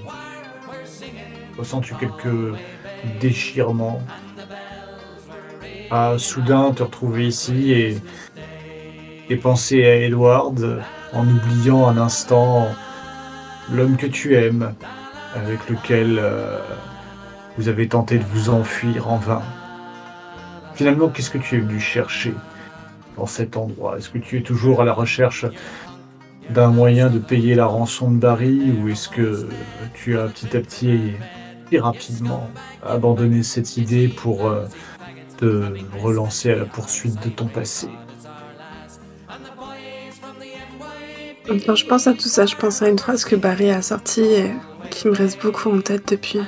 ressens-tu 1.58 1.96
quelques 1.96 2.56
déchirements 3.22 4.02
à 5.92 6.18
soudain 6.18 6.72
te 6.72 6.84
retrouver 6.84 7.28
ici 7.28 7.72
et, 7.72 9.36
penser 9.38 9.86
à 9.86 9.96
Edward 9.96 10.82
en 11.14 11.28
oubliant 11.28 11.88
un 11.88 11.98
instant 11.98 12.68
l'homme 13.72 13.96
que 13.96 14.08
tu 14.08 14.36
aimes, 14.36 14.74
avec 15.36 15.70
lequel 15.70 16.18
euh, 16.20 16.60
vous 17.58 17.68
avez 17.68 17.88
tenté 17.88 18.18
de 18.18 18.24
vous 18.24 18.50
enfuir 18.50 19.08
en 19.08 19.18
vain. 19.18 19.44
Finalement, 20.74 21.10
qu'est-ce 21.10 21.30
que 21.30 21.38
tu 21.38 21.58
es 21.58 21.60
venu 21.60 21.80
chercher 21.80 22.34
dans 23.18 23.28
cet 23.28 23.56
endroit? 23.56 23.98
Est-ce 23.98 24.10
que 24.10 24.18
tu 24.18 24.38
es 24.38 24.42
toujours 24.42 24.82
à 24.82 24.86
la 24.86 24.94
recherche 24.94 25.46
d'un 26.50 26.70
moyen 26.70 27.10
de 27.10 27.20
payer 27.20 27.54
la 27.54 27.68
rançon 27.68 28.10
de 28.10 28.18
Barry 28.18 28.72
ou 28.72 28.90
est-ce 28.90 29.10
que 29.10 29.48
tu 29.94 30.18
as 30.18 30.26
petit 30.28 30.58
à 30.58 30.62
petit 30.62 31.12
et 31.72 31.80
rapidement 31.80 32.50
abandonné 32.84 33.44
cette 33.44 33.78
idée 33.78 34.08
pour 34.08 34.48
euh, 34.48 34.66
te 35.40 35.64
relancer 36.02 36.52
à 36.52 36.56
la 36.56 36.66
poursuite 36.66 37.24
de 37.24 37.30
ton 37.30 37.46
passé 37.48 37.88
Quand 41.66 41.76
je 41.76 41.86
pense 41.86 42.06
à 42.06 42.14
tout 42.14 42.28
ça, 42.28 42.46
je 42.46 42.56
pense 42.56 42.82
à 42.82 42.90
une 42.90 43.00
phrase 43.00 43.26
que 43.26 43.36
Barry 43.36 43.72
a 43.72 43.82
sortie 43.82 44.22
et 44.22 44.52
qui 44.92 45.08
me 45.08 45.16
reste 45.16 45.42
beaucoup 45.42 45.72
en 45.72 45.82
tête 45.82 46.08
depuis. 46.10 46.42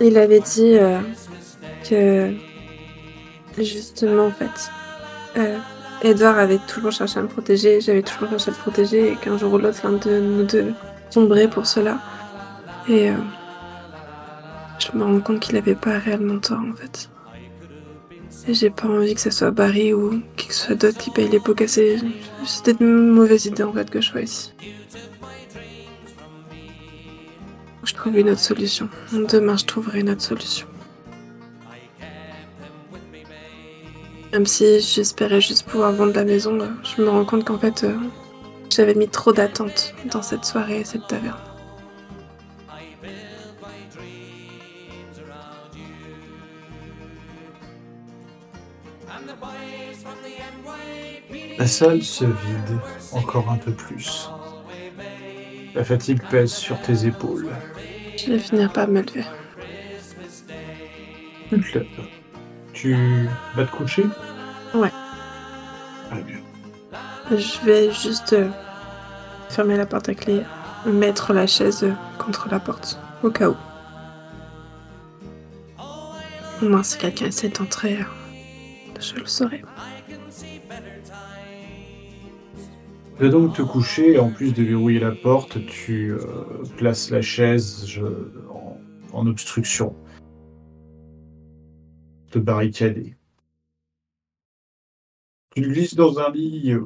Il 0.00 0.16
avait 0.16 0.40
dit 0.40 0.76
euh, 0.76 1.00
que 1.88 2.32
justement 3.58 4.26
en 4.26 4.30
fait, 4.30 4.70
euh, 5.38 5.58
Edward 6.02 6.38
avait 6.38 6.60
toujours 6.68 6.92
cherché 6.92 7.18
à 7.18 7.22
me 7.22 7.28
protéger, 7.28 7.80
j'avais 7.80 8.02
toujours 8.02 8.28
cherché 8.28 8.50
à 8.50 8.52
le 8.52 8.58
protéger 8.58 9.12
et 9.12 9.16
qu'un 9.16 9.38
jour 9.38 9.54
ou 9.54 9.58
l'autre, 9.58 9.80
l'un 9.82 9.92
de 9.92 10.20
nous 10.20 10.44
deux 10.44 10.72
tomberait 11.10 11.48
pour 11.48 11.66
cela. 11.66 11.98
Et 12.88 13.10
euh, 13.10 13.14
je 14.78 14.96
me 14.96 15.04
rends 15.04 15.20
compte 15.20 15.40
qu'il 15.40 15.56
avait 15.56 15.74
pas 15.74 15.98
réellement 15.98 16.38
tort 16.38 16.60
en 16.60 16.74
fait. 16.74 17.10
Et 18.48 18.54
j'ai 18.54 18.70
pas 18.70 18.86
envie 18.86 19.14
que 19.14 19.20
ce 19.20 19.30
soit 19.30 19.50
Barry 19.50 19.92
ou 19.92 20.22
qui 20.36 20.48
que 20.48 20.54
ce 20.54 20.66
soit 20.66 20.74
d'autre 20.76 20.98
qui 20.98 21.10
paye 21.10 21.28
les 21.28 21.40
pots 21.40 21.54
cassés. 21.54 21.98
C'était 22.44 22.76
une 22.78 23.08
mauvaise 23.08 23.46
idée 23.46 23.64
en 23.64 23.72
fait 23.72 23.90
que 23.90 24.00
je 24.00 24.10
sois. 24.10 24.52
Je 27.82 27.94
trouve 27.94 28.16
une 28.16 28.30
autre 28.30 28.40
solution. 28.40 28.88
Demain, 29.12 29.56
je 29.56 29.64
trouverai 29.64 30.00
une 30.00 30.10
autre 30.10 30.22
solution. 30.22 30.66
Même 34.32 34.46
si 34.46 34.80
j'espérais 34.80 35.40
juste 35.40 35.66
pouvoir 35.66 35.92
vendre 35.92 36.12
la 36.14 36.24
maison, 36.24 36.58
je 36.82 37.00
me 37.00 37.08
rends 37.08 37.24
compte 37.24 37.44
qu'en 37.44 37.58
fait, 37.58 37.84
euh, 37.84 37.94
j'avais 38.70 38.94
mis 38.94 39.08
trop 39.08 39.32
d'attentes 39.32 39.94
dans 40.12 40.20
cette 40.20 40.44
soirée 40.44 40.80
et 40.80 40.84
cette 40.84 41.06
taverne. 41.06 41.38
La 51.58 51.66
salle 51.66 52.02
se 52.02 52.24
vide 52.24 52.78
encore 53.12 53.50
un 53.50 53.56
peu 53.56 53.72
plus. 53.72 54.28
La 55.74 55.84
fatigue 55.84 56.22
pèse 56.30 56.52
sur 56.52 56.80
tes 56.82 57.06
épaules. 57.06 57.48
Je 58.16 58.32
vais 58.32 58.38
finir 58.38 58.72
par 58.72 58.88
me 58.88 59.00
lever. 59.00 59.24
Tu 61.48 61.60
te 61.60 61.78
lèves. 61.78 61.86
Tu 62.72 62.96
vas 63.54 63.64
te 63.64 63.70
coucher? 63.70 64.04
Ouais. 64.74 64.92
Très 66.10 66.22
bien. 66.22 66.36
Je 67.30 67.64
vais 67.64 67.90
juste 67.92 68.34
euh, 68.34 68.50
fermer 69.48 69.76
la 69.76 69.86
porte 69.86 70.08
à 70.08 70.14
clé, 70.14 70.42
mettre 70.84 71.32
la 71.32 71.46
chaise 71.46 71.84
euh, 71.84 71.92
contre 72.18 72.48
la 72.50 72.60
porte, 72.60 73.00
au 73.22 73.30
cas 73.30 73.48
où. 73.48 73.56
Au 76.62 76.68
moins, 76.68 76.82
si 76.82 76.98
quelqu'un 76.98 77.26
essaie 77.26 77.48
d'entrer, 77.48 78.00
euh, 78.00 79.00
je 79.00 79.14
le 79.14 79.26
saurai. 79.26 79.62
Tu 83.16 83.22
vas 83.22 83.30
donc 83.30 83.54
te 83.54 83.62
coucher, 83.62 84.12
et 84.12 84.18
en 84.18 84.30
plus 84.30 84.52
de 84.52 84.62
verrouiller 84.62 85.00
la 85.00 85.12
porte, 85.12 85.64
tu 85.64 86.12
euh, 86.12 86.18
places 86.76 87.10
la 87.10 87.22
chaise 87.22 87.98
en, 89.14 89.26
obstruction. 89.26 89.96
Te 92.30 92.38
barricader. 92.38 93.16
Tu 95.54 95.62
glisses 95.62 95.94
dans 95.94 96.18
un 96.18 96.30
lit 96.30 96.72
euh, 96.72 96.82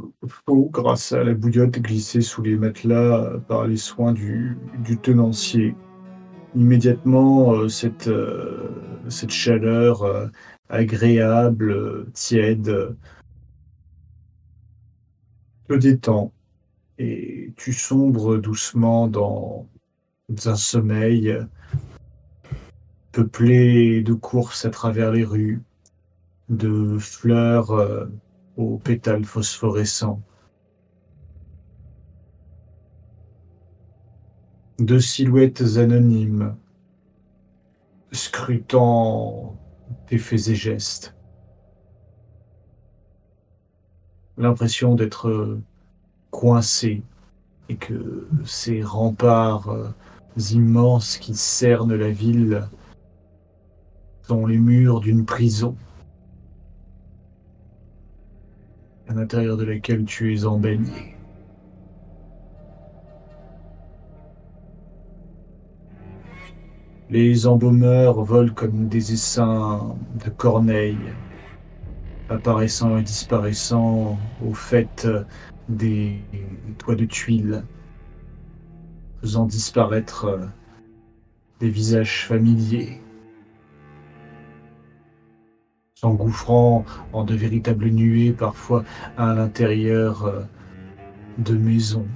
chaud 0.46 0.70
grâce 0.72 1.10
à 1.10 1.24
la 1.24 1.34
bouillotte 1.34 1.80
glissée 1.80 2.20
sous 2.20 2.42
les 2.42 2.56
matelas 2.56 3.24
euh, 3.24 3.38
par 3.38 3.66
les 3.66 3.76
soins 3.76 4.12
du, 4.12 4.56
du 4.84 4.98
tenancier. 4.98 5.74
Immédiatement, 6.54 7.54
euh, 7.54 7.68
cette, 7.68 8.06
euh, 8.06 8.68
cette 9.08 9.32
chaleur 9.32 10.04
euh, 10.04 10.28
agréable, 10.68 11.72
euh, 11.72 12.06
tiède, 12.14 12.68
euh, 12.68 12.96
te 15.70 15.74
détend. 15.74 16.32
Et 16.98 17.54
tu 17.56 17.72
sombres 17.72 18.38
doucement 18.38 19.06
dans 19.06 19.68
un 20.44 20.56
sommeil. 20.56 21.38
Peuplé 23.12 24.02
de 24.02 24.12
courses 24.12 24.64
à 24.64 24.70
travers 24.70 25.12
les 25.12 25.24
rues, 25.24 25.62
de 26.48 26.96
fleurs 26.98 27.70
euh, 27.72 28.06
aux 28.56 28.78
pétales 28.78 29.24
phosphorescents, 29.24 30.22
de 34.78 34.98
silhouettes 34.98 35.76
anonymes 35.76 36.56
scrutant 38.12 39.56
tes 40.06 40.18
faits 40.18 40.48
et 40.48 40.54
gestes. 40.54 41.19
L'impression 44.40 44.94
d'être 44.94 45.28
euh, 45.28 45.60
coincé 46.30 47.02
et 47.68 47.76
que 47.76 48.26
ces 48.46 48.82
remparts 48.82 49.68
euh, 49.68 49.90
immenses 50.50 51.18
qui 51.18 51.34
cernent 51.34 51.94
la 51.94 52.10
ville 52.10 52.66
sont 54.22 54.46
les 54.46 54.56
murs 54.56 55.00
d'une 55.00 55.26
prison 55.26 55.76
à 59.08 59.12
l'intérieur 59.12 59.58
de 59.58 59.64
laquelle 59.64 60.06
tu 60.06 60.34
es 60.34 60.46
embaigné. 60.46 61.16
Les 67.10 67.46
embaumeurs 67.46 68.22
volent 68.22 68.54
comme 68.54 68.88
des 68.88 69.12
essaims 69.12 69.98
de 70.24 70.30
corneilles, 70.30 70.96
apparaissant 72.30 72.96
et 72.96 73.02
disparaissant 73.02 74.18
au 74.46 74.54
fait 74.54 75.06
des 75.68 76.20
toits 76.78 76.96
de 76.96 77.04
tuiles, 77.04 77.64
faisant 79.20 79.46
disparaître 79.46 80.24
euh, 80.24 80.46
des 81.60 81.68
visages 81.68 82.26
familiers, 82.26 83.00
s'engouffrant 85.94 86.84
en 87.12 87.24
de 87.24 87.34
véritables 87.34 87.88
nuées 87.88 88.32
parfois 88.32 88.84
à 89.16 89.34
l'intérieur 89.34 90.24
euh, 90.24 90.42
de 91.38 91.54
maisons 91.54 92.08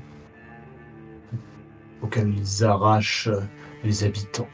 auxquelles 2.03 2.35
ils 2.37 2.65
arrachent 2.65 3.29
euh, 3.29 3.41
les 3.85 4.05
habitants. 4.05 4.49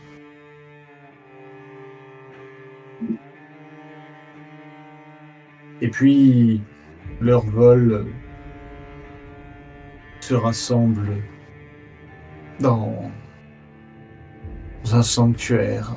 Et 5.83 5.89
puis, 5.89 6.61
leur 7.21 7.45
vol 7.47 8.07
se 10.21 10.35
rassemble 10.35 11.23
dans 12.61 13.11
un 14.93 15.03
sanctuaire. 15.03 15.97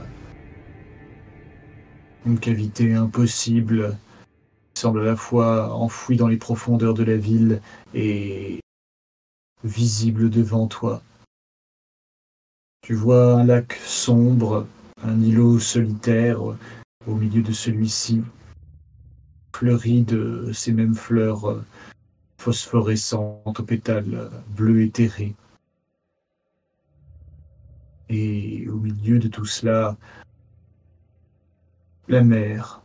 Une 2.25 2.39
cavité 2.39 2.93
impossible 2.93 3.97
qui 4.73 4.81
semble 4.81 5.01
à 5.01 5.05
la 5.05 5.15
fois 5.17 5.73
enfouie 5.73 6.15
dans 6.15 6.29
les 6.29 6.38
profondeurs 6.38 6.93
de 6.93 7.03
la 7.03 7.17
ville 7.17 7.61
et 7.93 8.59
visible 9.63 10.29
devant 10.29 10.67
toi. 10.67 11.01
Tu 12.81 12.93
vois 12.93 13.34
un 13.34 13.43
lac 13.43 13.73
sombre, 13.86 14.67
un 15.03 15.21
îlot 15.21 15.59
solitaire 15.59 16.41
au 16.41 17.15
milieu 17.15 17.41
de 17.41 17.51
celui-ci, 17.51 18.23
fleuri 19.53 20.03
de 20.03 20.51
ces 20.53 20.71
mêmes 20.71 20.95
fleurs 20.95 21.49
euh, 21.49 21.63
phosphorescentes 22.37 23.59
aux 23.59 23.63
pétales 23.63 24.13
euh, 24.13 24.29
bleus 24.49 24.83
éthérés. 24.83 25.35
Et 28.09 28.67
au 28.67 28.75
milieu 28.75 29.19
de 29.19 29.27
tout 29.27 29.45
cela, 29.45 29.95
la 32.07 32.23
mère, 32.23 32.81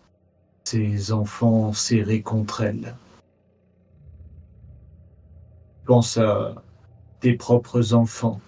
ses 0.64 1.12
enfants 1.12 1.72
serrés 1.72 2.22
contre 2.22 2.62
elle. 2.62 2.94
Pense 5.86 6.18
à 6.18 6.62
tes 7.20 7.34
propres 7.34 7.94
enfants, 7.94 8.40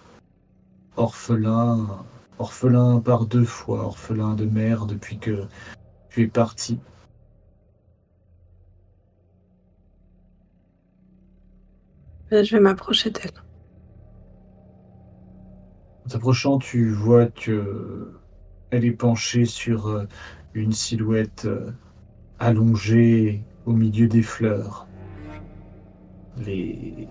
orphelins, 0.95 2.05
orphelins 2.39 2.99
par 2.99 3.25
deux 3.25 3.43
fois, 3.43 3.83
orphelins 3.83 4.35
de 4.35 4.45
mère 4.45 4.85
depuis 4.85 5.17
que 5.17 5.45
tu 6.09 6.21
es 6.23 6.27
parti. 6.27 6.79
Je 12.31 12.55
vais 12.55 12.61
m'approcher 12.61 13.09
d'elle. 13.09 13.31
En 16.05 16.09
t'approchant, 16.09 16.59
tu 16.59 16.89
vois 16.89 17.25
que 17.25 18.13
elle 18.69 18.85
est 18.85 18.91
penchée 18.91 19.45
sur 19.45 19.87
euh, 19.87 20.05
une 20.53 20.71
silhouette 20.71 21.43
euh, 21.45 21.71
allongée 22.39 23.43
au 23.65 23.73
milieu 23.73 24.07
des 24.07 24.21
fleurs. 24.21 24.87
Les 26.37 27.07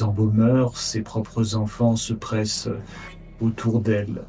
embaumeurs, 0.00 0.76
ses 0.76 1.02
propres 1.02 1.54
enfants, 1.54 1.94
se 1.94 2.12
pressent 2.12 2.66
euh, 2.66 2.80
autour 3.40 3.80
d'elle 3.80 4.24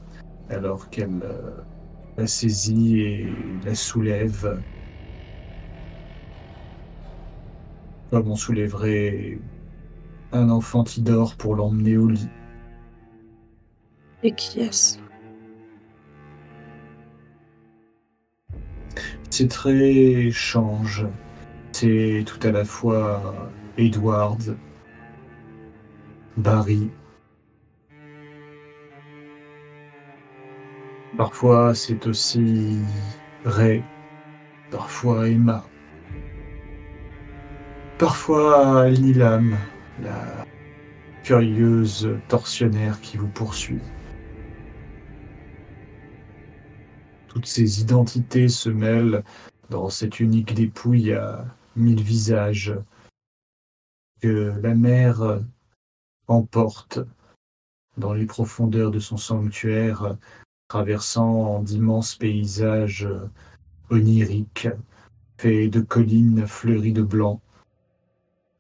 alors 0.49 0.91
qu'elle 0.91 1.21
euh, 1.23 1.51
la 2.17 2.27
saisit 2.27 2.99
et 3.01 3.33
la 3.65 3.73
soulève 3.73 4.61
comme 8.11 8.27
on 8.27 8.35
soulèverait 8.35 9.39
un 10.31 10.49
enfant 10.49 10.83
qui 10.83 11.01
dort 11.01 11.35
pour 11.35 11.55
l'emmener 11.55 11.97
au 11.97 12.07
lit. 12.07 12.29
Et 14.23 14.33
qui 14.33 14.59
est-ce? 14.61 14.99
Ces 19.29 19.47
traits 19.47 20.31
changent. 20.31 21.07
C'est 21.71 22.25
tout 22.25 22.45
à 22.45 22.51
la 22.51 22.65
fois 22.65 23.49
Edward, 23.77 24.57
Barry. 26.35 26.89
Parfois 31.17 31.73
c'est 31.73 32.05
aussi 32.05 32.79
Ray, 33.45 33.81
parfois 34.71 35.29
Emma. 35.29 35.63
Parfois 37.97 38.89
Lilam, 38.89 39.55
la 40.03 40.45
curieuse 41.23 42.09
tortionnaire 42.27 43.01
qui 43.01 43.17
vous 43.17 43.27
poursuit. 43.27 43.81
Toutes 47.27 47.45
ces 47.45 47.81
identités 47.81 48.49
se 48.49 48.69
mêlent 48.69 49.23
dans 49.69 49.89
cette 49.89 50.19
unique 50.19 50.53
dépouille 50.53 51.13
à 51.13 51.45
mille 51.75 52.01
visages 52.01 52.73
que 54.21 54.53
la 54.61 54.75
mer 54.75 55.41
emporte 56.27 56.99
dans 57.97 58.13
les 58.13 58.25
profondeurs 58.25 58.91
de 58.91 58.99
son 58.99 59.17
sanctuaire, 59.17 60.17
traversant 60.67 61.61
d'immenses 61.61 62.15
paysages 62.15 63.07
oniriques, 63.89 64.69
faits 65.37 65.71
de 65.71 65.81
collines 65.81 66.47
fleuries 66.47 66.93
de 66.93 67.01
blanc, 67.01 67.41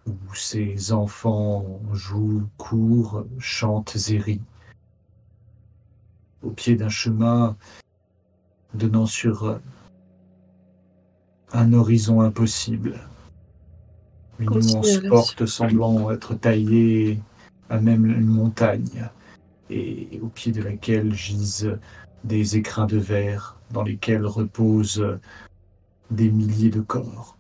où 0.09 0.35
ses 0.35 0.91
enfants 0.91 1.79
jouent, 1.93 2.47
courent, 2.57 3.25
chantent 3.37 3.97
et 4.09 4.17
rient. 4.17 4.41
Au 6.41 6.51
pied 6.51 6.75
d'un 6.75 6.89
chemin 6.89 7.55
donnant 8.73 9.05
sur 9.05 9.59
un 11.53 11.73
horizon 11.73 12.21
impossible. 12.21 12.99
Une 14.39 14.53
immense 14.53 14.99
porte 15.09 15.45
semblant 15.45 16.11
être 16.11 16.33
taillée 16.33 17.19
à 17.69 17.79
même 17.79 18.05
une 18.05 18.25
montagne, 18.25 19.09
et 19.69 20.19
au 20.21 20.27
pied 20.27 20.51
de 20.51 20.61
laquelle 20.61 21.13
gisent 21.13 21.77
des 22.23 22.57
écrins 22.57 22.87
de 22.87 22.97
verre 22.97 23.57
dans 23.71 23.83
lesquels 23.83 24.25
reposent 24.25 25.19
des 26.09 26.31
milliers 26.31 26.71
de 26.71 26.81
corps. 26.81 27.37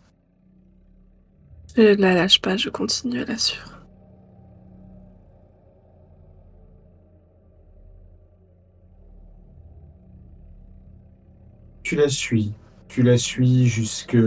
Euh, 1.79 1.93
je 1.93 1.97
ne 1.97 2.01
la 2.01 2.13
lâche 2.13 2.41
pas, 2.41 2.57
je 2.57 2.69
continue 2.69 3.21
à 3.21 3.25
la 3.25 3.37
suivre. 3.37 3.85
Tu 11.83 11.95
la 11.95 12.09
suis. 12.09 12.53
Tu 12.89 13.01
la 13.01 13.17
suis 13.17 13.67
jusque 13.67 14.17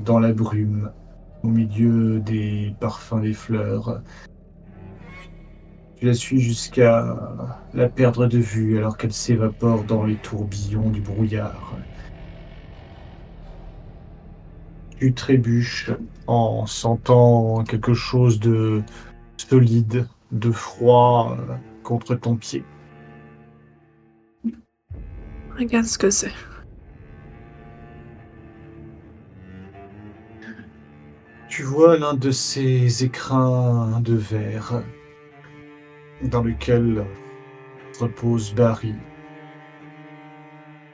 dans 0.00 0.18
la 0.18 0.32
brume, 0.32 0.90
au 1.44 1.48
milieu 1.48 2.18
des 2.20 2.74
parfums 2.80 3.20
des 3.20 3.34
fleurs. 3.34 4.02
Tu 5.96 6.06
la 6.06 6.14
suis 6.14 6.40
jusqu'à 6.40 7.16
la 7.72 7.88
perdre 7.88 8.26
de 8.26 8.38
vue 8.38 8.78
alors 8.78 8.96
qu'elle 8.96 9.12
s'évapore 9.12 9.84
dans 9.84 10.04
les 10.04 10.16
tourbillons 10.16 10.90
du 10.90 11.00
brouillard. 11.00 11.76
Tu 14.98 15.12
trébuches 15.12 15.92
en 16.26 16.66
sentant 16.66 17.64
quelque 17.64 17.94
chose 17.94 18.40
de 18.40 18.82
solide, 19.36 20.08
de 20.32 20.50
froid 20.50 21.36
euh, 21.38 21.54
contre 21.82 22.14
ton 22.14 22.36
pied. 22.36 22.64
Regarde 25.56 25.86
ce 25.86 25.98
que 25.98 26.10
c'est. 26.10 26.32
Tu 31.48 31.62
vois 31.62 31.96
l'un 31.96 32.14
de 32.14 32.32
ces 32.32 33.04
écrins 33.04 34.00
de 34.00 34.14
verre 34.14 34.82
dans 36.22 36.42
lequel 36.42 37.06
repose 38.00 38.52
Barry. 38.54 38.94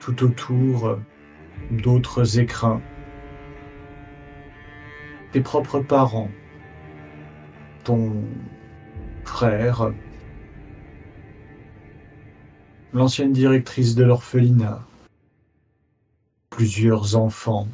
Tout 0.01 0.23
autour, 0.23 0.99
d'autres 1.71 2.39
écrins. 2.39 2.83
Tes 5.33 5.41
propres 5.41 5.79
parents, 5.79 6.31
ton 7.85 8.13
frère, 9.25 9.93
l'ancienne 12.93 13.33
directrice 13.33 13.95
de 13.95 14.03
l'orphelinat, 14.03 14.85
plusieurs 16.51 17.15
enfants 17.15 17.69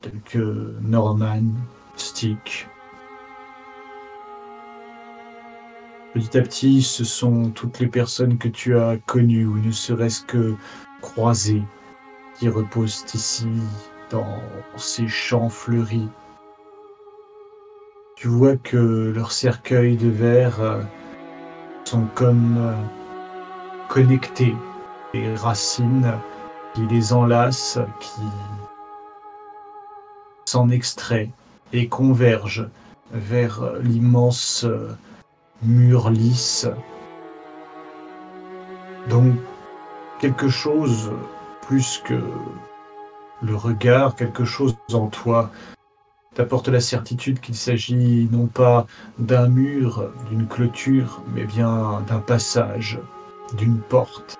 tels 0.00 0.20
que 0.20 0.76
Norman, 0.80 1.42
Stick. 1.96 2.68
Petit 6.14 6.38
à 6.38 6.42
petit, 6.42 6.82
ce 6.82 7.04
sont 7.04 7.50
toutes 7.50 7.80
les 7.80 7.88
personnes 7.88 8.38
que 8.38 8.48
tu 8.48 8.78
as 8.78 8.96
connues 9.06 9.46
ou 9.46 9.58
ne 9.58 9.72
serait-ce 9.72 10.24
que 10.24 10.54
croisées 11.00 11.62
qui 12.38 12.48
reposent 12.48 13.04
ici 13.14 13.48
dans 14.10 14.40
ces 14.76 15.08
champs 15.08 15.48
fleuris. 15.48 16.08
Tu 18.22 18.28
vois 18.28 18.54
que 18.54 18.76
leurs 19.12 19.32
cercueils 19.32 19.96
de 19.96 20.08
verre 20.08 20.60
euh, 20.60 20.80
sont 21.82 22.06
comme 22.14 22.56
euh, 22.56 22.72
connectés, 23.88 24.54
des 25.12 25.34
racines 25.34 26.14
qui 26.72 26.82
les 26.86 27.12
enlacent, 27.12 27.80
qui 27.98 28.22
s'en 30.44 30.70
extraient 30.70 31.30
et 31.72 31.88
convergent 31.88 32.68
vers 33.10 33.72
l'immense 33.80 34.66
euh, 34.66 34.96
mur 35.64 36.08
lisse. 36.08 36.68
Donc, 39.10 39.34
quelque 40.20 40.48
chose 40.48 41.10
plus 41.62 42.00
que 42.04 42.22
le 43.42 43.56
regard, 43.56 44.14
quelque 44.14 44.44
chose 44.44 44.76
en 44.92 45.08
toi 45.08 45.50
t'apporte 46.34 46.68
la 46.68 46.80
certitude 46.80 47.40
qu'il 47.40 47.54
s'agit 47.54 48.28
non 48.30 48.46
pas 48.46 48.86
d'un 49.18 49.48
mur, 49.48 50.10
d'une 50.30 50.46
clôture, 50.46 51.22
mais 51.34 51.44
bien 51.44 52.02
d'un 52.08 52.20
passage, 52.20 52.98
d'une 53.56 53.78
porte. 53.78 54.36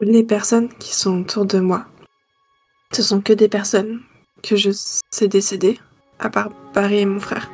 Les 0.00 0.24
personnes 0.24 0.68
qui 0.78 0.94
sont 0.94 1.20
autour 1.20 1.46
de 1.46 1.60
moi, 1.60 1.86
ce 2.92 3.02
sont 3.02 3.20
que 3.20 3.32
des 3.32 3.48
personnes 3.48 4.00
que 4.42 4.56
je 4.56 4.70
sais 5.10 5.28
décéder, 5.28 5.78
à 6.18 6.28
part 6.28 6.50
Barry 6.74 6.98
et 6.98 7.06
mon 7.06 7.20
frère. 7.20 7.50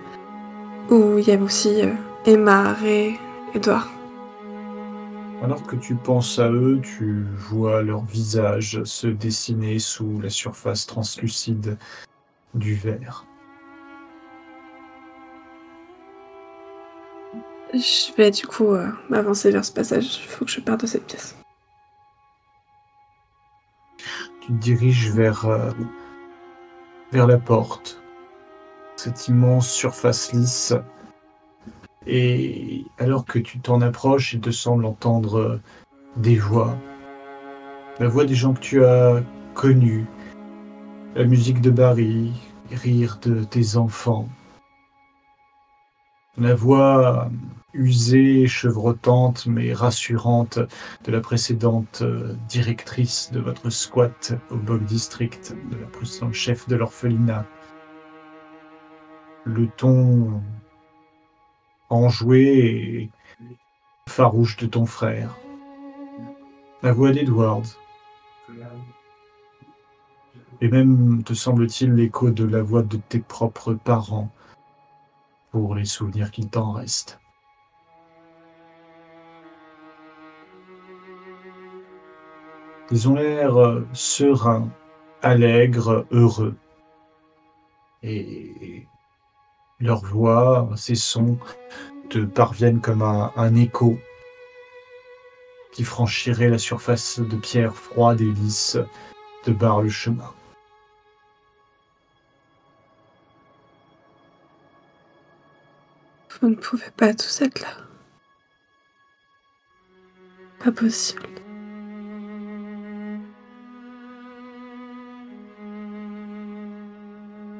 Ou 0.90 1.18
il 1.18 1.28
y 1.28 1.32
a 1.32 1.38
aussi 1.38 1.82
euh, 1.82 1.92
Emma, 2.26 2.74
Ray, 2.74 3.16
Edouard. 3.54 3.91
Alors 5.42 5.66
que 5.66 5.74
tu 5.74 5.96
penses 5.96 6.38
à 6.38 6.48
eux, 6.52 6.80
tu 6.80 7.24
vois 7.36 7.82
leur 7.82 8.04
visage 8.04 8.84
se 8.84 9.08
dessiner 9.08 9.80
sous 9.80 10.20
la 10.20 10.30
surface 10.30 10.86
translucide 10.86 11.78
du 12.54 12.76
verre. 12.76 13.26
Je 17.74 18.14
vais 18.16 18.30
du 18.30 18.46
coup 18.46 18.72
euh, 18.72 18.86
m'avancer 19.08 19.50
vers 19.50 19.64
ce 19.64 19.72
passage. 19.72 20.20
Il 20.22 20.28
faut 20.28 20.44
que 20.44 20.50
je 20.50 20.60
parte 20.60 20.82
de 20.82 20.86
cette 20.86 21.06
pièce. 21.06 21.36
Tu 24.42 24.48
te 24.48 24.58
diriges 24.58 25.10
vers, 25.10 25.46
euh, 25.46 25.70
vers 27.10 27.26
la 27.26 27.38
porte, 27.38 28.00
cette 28.94 29.26
immense 29.26 29.68
surface 29.68 30.32
lisse. 30.32 30.72
Et 32.06 32.84
alors 32.98 33.24
que 33.24 33.38
tu 33.38 33.60
t'en 33.60 33.80
approches, 33.80 34.34
il 34.34 34.40
te 34.40 34.50
semble 34.50 34.84
entendre 34.84 35.38
euh, 35.38 35.60
des 36.16 36.36
voix. 36.36 36.76
La 38.00 38.08
voix 38.08 38.24
des 38.24 38.34
gens 38.34 38.54
que 38.54 38.60
tu 38.60 38.84
as 38.84 39.22
connus, 39.54 40.06
la 41.14 41.24
musique 41.24 41.60
de 41.60 41.70
Barry, 41.70 42.32
les 42.70 42.76
rires 42.76 43.18
de 43.22 43.44
tes 43.44 43.76
enfants. 43.76 44.28
La 46.38 46.54
voix 46.54 47.30
usée, 47.74 48.46
chevrotante, 48.46 49.46
mais 49.46 49.72
rassurante 49.72 50.58
de 51.04 51.12
la 51.12 51.20
précédente 51.20 52.00
euh, 52.02 52.34
directrice 52.48 53.30
de 53.32 53.40
votre 53.40 53.70
squat 53.70 54.34
au 54.50 54.56
Bog 54.56 54.84
District, 54.84 55.54
de 55.70 55.76
la 55.76 55.86
précédente 55.86 56.34
chef 56.34 56.68
de 56.68 56.76
l'orphelinat. 56.76 57.46
Le 59.44 59.68
ton 59.68 60.40
enjoué 61.92 62.40
et 62.42 63.10
farouche 64.08 64.56
de 64.56 64.66
ton 64.66 64.86
frère. 64.86 65.36
La 66.82 66.92
voix 66.92 67.12
d'Edward. 67.12 67.66
Et 70.60 70.68
même, 70.68 71.22
te 71.24 71.34
semble-t-il, 71.34 71.94
l'écho 71.94 72.30
de 72.30 72.44
la 72.44 72.62
voix 72.62 72.82
de 72.82 72.96
tes 72.96 73.18
propres 73.18 73.74
parents 73.74 74.30
pour 75.50 75.74
les 75.74 75.84
souvenirs 75.84 76.30
qu'il 76.30 76.48
t'en 76.48 76.72
reste. 76.72 77.20
Ils 82.90 83.08
ont 83.08 83.14
l'air 83.14 83.56
euh, 83.56 83.86
sereins, 83.92 84.68
allègres, 85.22 86.04
heureux. 86.10 86.56
Et 88.02 88.86
leurs 89.82 90.04
voix, 90.04 90.70
ces 90.76 90.94
sons 90.94 91.38
te 92.08 92.18
parviennent 92.18 92.80
comme 92.80 93.02
un, 93.02 93.32
un 93.36 93.54
écho 93.56 93.98
qui 95.72 95.84
franchirait 95.84 96.48
la 96.48 96.58
surface 96.58 97.18
de 97.18 97.36
pierre 97.36 97.74
froide 97.74 98.20
et 98.20 98.24
lisse 98.24 98.78
de 99.46 99.52
barre 99.52 99.82
le 99.82 99.88
chemin. 99.88 100.32
Vous 106.40 106.48
ne 106.48 106.54
pouvez 106.54 106.90
pas 106.96 107.14
tous 107.14 107.42
être 107.42 107.60
là. 107.60 107.68
Pas 110.62 110.72
possible. 110.72 111.28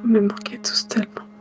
Vous 0.02 0.08
me 0.08 0.20
manquez 0.20 0.58
tous 0.58 0.88
tellement. 0.88 1.31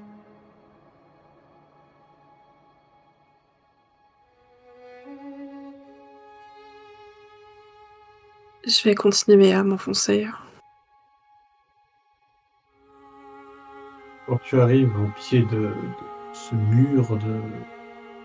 Je 8.82 8.90
vais 8.90 8.96
continuer 8.96 9.54
à 9.54 9.64
m'enfoncer. 9.64 10.28
Quand 14.26 14.40
tu 14.44 14.60
arrives 14.60 14.92
au 15.00 15.08
pied 15.16 15.42
de, 15.44 15.68
de 15.68 15.74
ce 16.34 16.56
mur, 16.56 17.16
de 17.18 17.42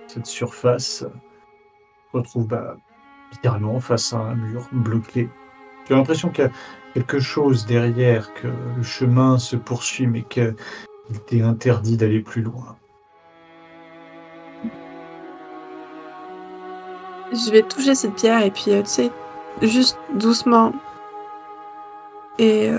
cette 0.07 0.25
surface, 0.25 1.05
tu 1.05 2.11
te 2.11 2.17
retrouves 2.17 2.47
bah, 2.47 2.79
littéralement 3.33 3.81
face 3.81 4.15
à 4.15 4.17
un 4.17 4.35
mur 4.35 4.67
bloqué. 4.73 5.29
Tu 5.85 5.93
as 5.93 5.97
l'impression 5.97 6.31
qu'il 6.31 6.45
y 6.45 6.49
a 6.49 6.51
quelque 6.95 7.21
chose 7.21 7.67
derrière, 7.67 8.33
que 8.33 8.49
le 8.49 8.83
chemin 8.83 9.37
se 9.37 9.57
poursuit, 9.57 10.07
mais 10.07 10.23
qu'il 10.23 10.55
t'est 11.27 11.43
interdit 11.43 11.99
d'aller 11.99 12.21
plus 12.21 12.41
loin. 12.41 12.79
Je 17.31 17.51
vais 17.51 17.63
toucher 17.63 17.95
cette 17.95 18.15
pierre 18.15 18.43
et 18.43 18.51
puis, 18.51 18.71
euh, 18.71 18.81
tu 18.81 18.89
sais, 18.89 19.13
juste 19.63 19.99
doucement. 20.15 20.73
Et 22.39 22.71
euh, 22.71 22.79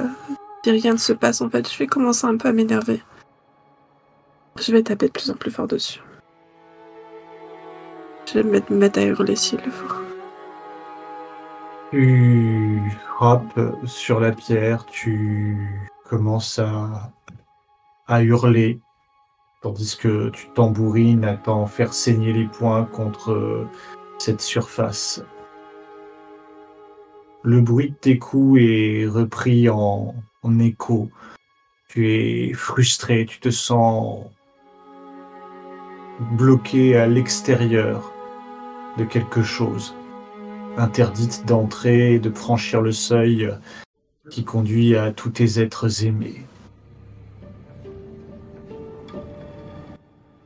si 0.64 0.72
rien 0.72 0.94
ne 0.94 0.98
se 0.98 1.14
passe, 1.14 1.42
en 1.42 1.50
fait, 1.50 1.72
je 1.72 1.78
vais 1.78 1.88
commencer 1.88 2.28
un 2.28 2.38
peu 2.38 2.50
à 2.50 2.54
m'énerver. 2.54 3.02
Je 4.60 4.72
vais 4.72 4.84
taper 4.84 5.08
de 5.08 5.12
plus 5.12 5.30
en 5.30 5.36
plus 5.36 5.52
fort 5.52 5.68
dessus. 5.68 6.02
Je 8.28 8.34
vais 8.36 8.44
me 8.44 8.52
mettre, 8.52 8.72
me 8.72 8.78
mettre 8.78 9.00
à 9.00 9.04
hurler 9.04 9.36
s'il 9.36 9.60
le 9.64 9.72
faut. 9.72 9.94
Tu 11.92 12.82
frappes 13.16 13.60
sur 13.86 14.20
la 14.20 14.32
pierre, 14.32 14.86
tu 14.86 15.90
commences 16.04 16.60
à, 16.60 17.12
à 18.08 18.22
hurler, 18.22 18.82
tandis 19.62 19.96
que 19.98 20.30
tu 20.30 20.50
tambourines 20.50 21.24
à 21.24 21.38
t'en 21.38 21.66
faire 21.66 21.94
saigner 21.94 22.34
les 22.34 22.46
poings 22.46 22.86
contre 22.86 23.66
cette 24.18 24.42
surface. 24.42 25.24
Le 27.44 27.62
bruit 27.62 27.92
de 27.92 27.96
tes 27.96 28.18
coups 28.18 28.60
est 28.62 29.08
repris 29.08 29.70
en, 29.70 30.16
écho. 30.60 31.10
Tu 31.90 32.12
es 32.12 32.54
frustré, 32.54 33.26
tu 33.26 33.40
te 33.40 33.50
sens 33.50 34.26
bloqué 36.38 36.98
à 36.98 37.06
l'extérieur 37.06 38.12
de 38.98 39.04
quelque 39.04 39.44
chose, 39.44 39.94
interdite 40.78 41.46
d'entrer 41.46 42.16
et 42.16 42.20
de 42.20 42.32
franchir 42.32 42.82
le 42.82 42.92
seuil 42.92 43.50
qui 44.32 44.44
conduit 44.44 44.96
à 44.96 45.12
tous 45.12 45.30
tes 45.30 45.60
êtres 45.60 46.04
aimés. 46.06 46.44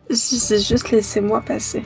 Si 0.10 0.40
c'est 0.40 0.60
juste 0.60 0.92
laissez-moi 0.92 1.42
passer. 1.42 1.84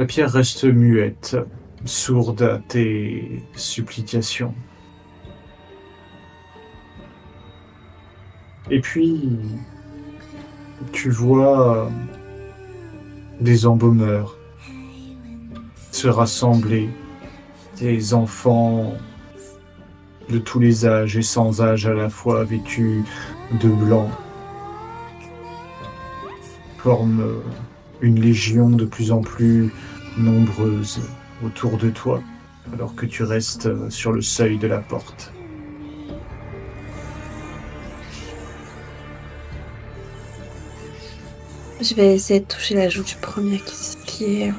La 0.00 0.06
pierre 0.06 0.32
reste 0.32 0.64
muette, 0.64 1.36
sourde 1.84 2.40
à 2.40 2.56
tes 2.56 3.44
supplications. 3.54 4.54
Et 8.70 8.80
puis, 8.80 9.28
tu 10.92 11.10
vois 11.10 11.90
des 13.42 13.66
embaumeurs 13.66 14.38
se 15.92 16.08
rassembler, 16.08 16.88
des 17.78 18.14
enfants 18.14 18.94
de 20.30 20.38
tous 20.38 20.60
les 20.60 20.86
âges 20.86 21.18
et 21.18 21.22
sans 21.22 21.60
âge 21.60 21.86
à 21.86 21.92
la 21.92 22.08
fois 22.08 22.44
vêtus 22.44 23.04
de 23.62 23.68
blanc, 23.68 24.10
forment 26.78 27.42
une 28.00 28.18
légion 28.18 28.70
de 28.70 28.86
plus 28.86 29.12
en 29.12 29.20
plus 29.20 29.70
nombreuse 30.16 31.00
autour 31.44 31.76
de 31.76 31.90
toi, 31.90 32.22
alors 32.72 32.94
que 32.94 33.06
tu 33.06 33.22
restes 33.22 33.68
sur 33.90 34.12
le 34.12 34.22
seuil 34.22 34.58
de 34.58 34.66
la 34.66 34.78
porte. 34.78 35.32
Je 41.80 41.94
vais 41.94 42.14
essayer 42.14 42.40
de 42.40 42.44
toucher 42.44 42.74
la 42.74 42.90
joue 42.90 43.02
du 43.02 43.14
premier 43.16 43.58
qui, 43.58 43.96
qui 44.04 44.42
est 44.42 44.50
en 44.50 44.54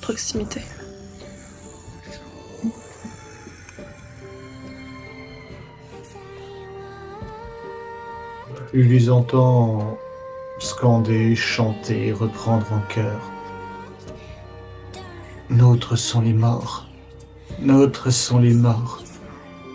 proximité. 0.00 0.60
Tu 8.72 8.82
les 8.82 9.08
entends 9.08 9.96
scander, 10.58 11.34
chanter, 11.36 12.12
reprendre 12.12 12.66
en 12.72 12.80
chœur. 12.92 13.20
Nôtres 15.50 15.96
sont 15.96 16.20
les 16.20 16.34
morts. 16.34 16.86
Nôtres 17.58 18.12
sont 18.12 18.38
les 18.38 18.52
morts. 18.52 19.02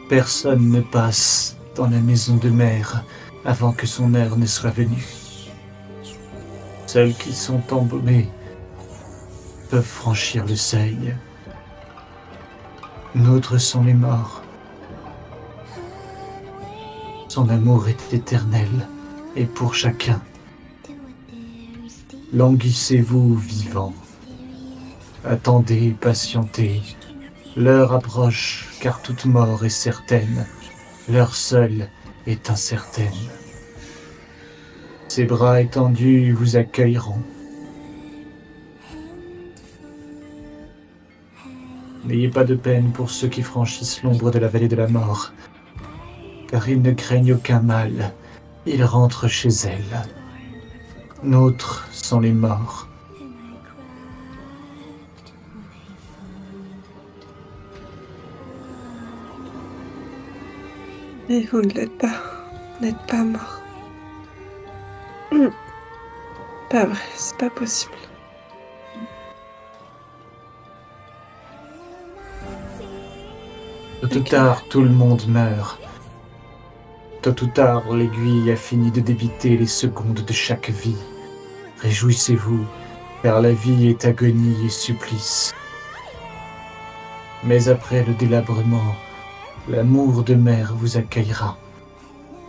Personne 0.07 0.69
ne 0.69 0.81
passe 0.81 1.57
dans 1.75 1.89
la 1.89 1.99
maison 1.99 2.35
de 2.35 2.49
mère 2.49 3.03
avant 3.43 3.71
que 3.71 3.87
son 3.87 4.13
heure 4.13 4.37
ne 4.37 4.45
soit 4.45 4.69
venue. 4.69 5.07
Celles 6.85 7.15
qui 7.15 7.33
sont 7.33 7.61
embaumées 7.71 8.29
peuvent 9.71 9.83
franchir 9.83 10.45
le 10.45 10.55
seuil. 10.55 11.15
Nôtres 13.15 13.59
sont 13.59 13.83
les 13.83 13.95
morts. 13.95 14.43
Son 17.29 17.49
amour 17.49 17.87
est 17.87 18.13
éternel 18.13 18.69
et 19.35 19.45
pour 19.45 19.73
chacun. 19.73 20.21
Languissez-vous 22.31 23.35
vivants. 23.35 23.95
Attendez, 25.25 25.95
patientez. 26.01 26.81
L'heure 27.55 27.93
approche, 27.93 28.67
car 28.81 29.01
toute 29.01 29.23
mort 29.23 29.63
est 29.63 29.69
certaine. 29.69 30.45
L'heure 31.07 31.33
seule 31.33 31.87
est 32.27 32.49
incertaine. 32.49 33.07
Ses 35.07 35.23
bras 35.23 35.61
étendus 35.61 36.33
vous 36.33 36.57
accueilleront. 36.57 37.21
N'ayez 42.03 42.27
pas 42.27 42.43
de 42.43 42.55
peine 42.55 42.91
pour 42.91 43.09
ceux 43.09 43.29
qui 43.29 43.43
franchissent 43.43 44.03
l'ombre 44.03 44.29
de 44.29 44.39
la 44.39 44.49
vallée 44.49 44.67
de 44.67 44.75
la 44.75 44.89
mort, 44.89 45.31
car 46.49 46.67
ils 46.67 46.81
ne 46.81 46.91
craignent 46.91 47.35
aucun 47.35 47.61
mal. 47.61 48.11
Ils 48.65 48.83
rentrent 48.83 49.29
chez 49.29 49.49
elles. 49.65 50.01
Nôtres 51.23 51.87
sont 51.93 52.19
les 52.19 52.33
morts. 52.33 52.89
Mais 61.29 61.41
vous 61.41 61.61
ne 61.61 61.69
l'êtes 61.69 61.97
pas. 61.97 62.21
Vous 62.79 62.85
n'êtes 62.85 63.07
pas 63.07 63.23
mort. 63.23 63.61
Hmm. 65.31 65.49
Pas 66.69 66.85
vrai, 66.85 66.99
c'est 67.15 67.37
pas 67.37 67.49
possible. 67.49 67.93
Tôt 74.01 74.17
ou 74.17 74.19
tard, 74.19 74.63
tout 74.69 74.81
le 74.81 74.89
monde 74.89 75.25
meurt. 75.27 75.79
Tôt 77.21 77.41
ou 77.41 77.47
tard, 77.47 77.89
l'aiguille 77.93 78.51
a 78.51 78.57
fini 78.57 78.91
de 78.91 78.99
débiter 78.99 79.55
les 79.55 79.67
secondes 79.67 80.25
de 80.25 80.33
chaque 80.33 80.69
vie. 80.69 80.97
Réjouissez-vous, 81.79 82.65
car 83.21 83.41
la 83.41 83.53
vie 83.53 83.87
est 83.87 84.03
agonie 84.03 84.65
et 84.65 84.69
supplice. 84.69 85.53
Mais 87.45 87.69
après 87.69 88.03
le 88.03 88.13
délabrement, 88.13 88.95
l'amour 89.67 90.23
de 90.23 90.35
mère 90.35 90.73
vous 90.75 90.97
accueillera. 90.97 91.57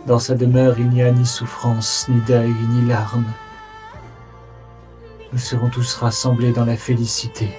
Dans 0.05 0.19
sa 0.19 0.35
demeure, 0.35 0.79
il 0.79 0.89
n'y 0.89 1.01
a 1.01 1.11
ni 1.11 1.25
souffrance, 1.25 2.07
ni 2.09 2.19
deuil, 2.21 2.53
ni 2.69 2.87
larmes. 2.87 3.31
Nous 5.33 5.39
serons 5.39 5.69
tous 5.69 5.95
rassemblés 5.95 6.51
dans 6.51 6.65
la 6.65 6.77
félicité 6.77 7.49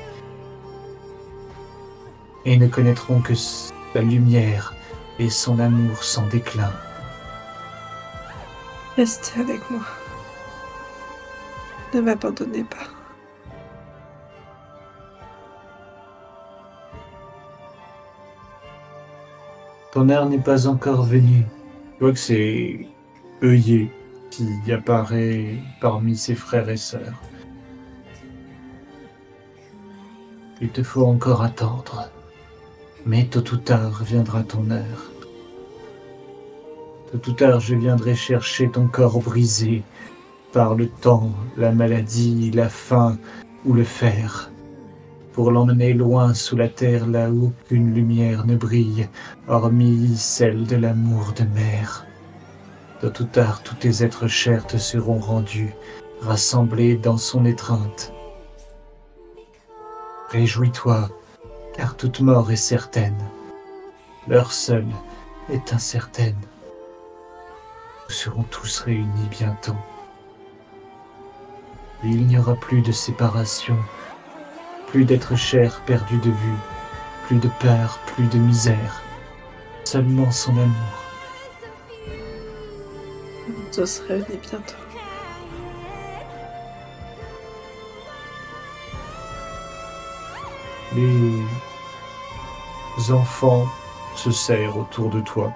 et 2.44 2.56
ne 2.56 2.68
connaîtrons 2.68 3.20
que 3.20 3.34
sa 3.34 4.00
lumière 4.00 4.72
et 5.18 5.28
son 5.28 5.58
amour 5.58 6.02
sans 6.04 6.26
déclin. 6.28 6.72
Restez 8.96 9.40
avec 9.40 9.68
moi. 9.70 9.82
Ne 11.92 12.00
m'abandonnez 12.00 12.64
pas. 12.64 12.95
Ton 19.96 20.10
heure 20.10 20.28
n'est 20.28 20.36
pas 20.36 20.66
encore 20.66 21.04
venue. 21.04 21.46
Tu 21.96 22.04
vois 22.04 22.12
que 22.12 22.18
c'est 22.18 22.86
Œillet 23.42 23.90
qui 24.30 24.46
apparaît 24.70 25.54
parmi 25.80 26.18
ses 26.18 26.34
frères 26.34 26.68
et 26.68 26.76
sœurs. 26.76 27.22
Il 30.60 30.68
te 30.68 30.82
faut 30.82 31.06
encore 31.06 31.40
attendre, 31.40 32.10
mais 33.06 33.24
tôt 33.24 33.54
ou 33.54 33.56
tard 33.56 34.02
viendra 34.04 34.42
ton 34.42 34.70
heure. 34.70 35.10
Tôt 37.10 37.30
ou 37.30 37.32
tard, 37.32 37.60
je 37.60 37.74
viendrai 37.74 38.14
chercher 38.14 38.68
ton 38.68 38.88
corps 38.88 39.20
brisé 39.20 39.82
par 40.52 40.74
le 40.74 40.90
temps, 40.90 41.30
la 41.56 41.72
maladie, 41.72 42.50
la 42.50 42.68
faim 42.68 43.16
ou 43.64 43.72
le 43.72 43.84
fer, 43.84 44.50
pour 45.36 45.50
l'emmener 45.50 45.92
loin 45.92 46.32
sous 46.32 46.56
la 46.56 46.70
terre 46.70 47.06
là 47.06 47.30
où 47.30 47.52
aucune 47.66 47.92
lumière 47.92 48.46
ne 48.46 48.56
brille, 48.56 49.06
hormis 49.48 50.16
celle 50.16 50.66
de 50.66 50.76
l'amour 50.76 51.34
de 51.36 51.44
mère. 51.44 52.06
Tôt 53.02 53.12
ou 53.20 53.24
tard, 53.24 53.62
tous 53.62 53.74
tes 53.74 54.02
êtres 54.02 54.28
chers 54.28 54.66
te 54.66 54.78
seront 54.78 55.18
rendus, 55.18 55.74
rassemblés 56.22 56.96
dans 56.96 57.18
son 57.18 57.44
étreinte. 57.44 58.14
Réjouis-toi, 60.30 61.10
car 61.76 61.98
toute 61.98 62.20
mort 62.20 62.50
est 62.50 62.56
certaine. 62.56 63.18
L'heure 64.28 64.52
seule 64.52 64.88
est 65.50 65.74
incertaine. 65.74 66.40
Nous 68.08 68.14
serons 68.14 68.44
tous 68.44 68.80
réunis 68.80 69.28
bientôt. 69.30 69.76
Il 72.02 72.26
n'y 72.26 72.38
aura 72.38 72.54
plus 72.54 72.80
de 72.80 72.92
séparation, 72.92 73.76
plus 74.96 75.04
d'êtres 75.04 75.36
chers 75.36 75.82
perdus 75.82 76.16
de 76.20 76.30
vue, 76.30 76.56
plus 77.26 77.36
de 77.36 77.50
peur, 77.60 77.98
plus 78.06 78.24
de 78.28 78.38
misère, 78.38 79.02
seulement 79.84 80.30
son 80.30 80.52
amour. 80.52 80.72
On 83.46 83.74
tous 83.74 84.02
réunis 84.08 84.40
bientôt. 84.40 84.74
Les 92.96 93.12
enfants 93.12 93.66
se 94.14 94.30
serrent 94.30 94.78
autour 94.78 95.10
de 95.10 95.20
toi. 95.20 95.52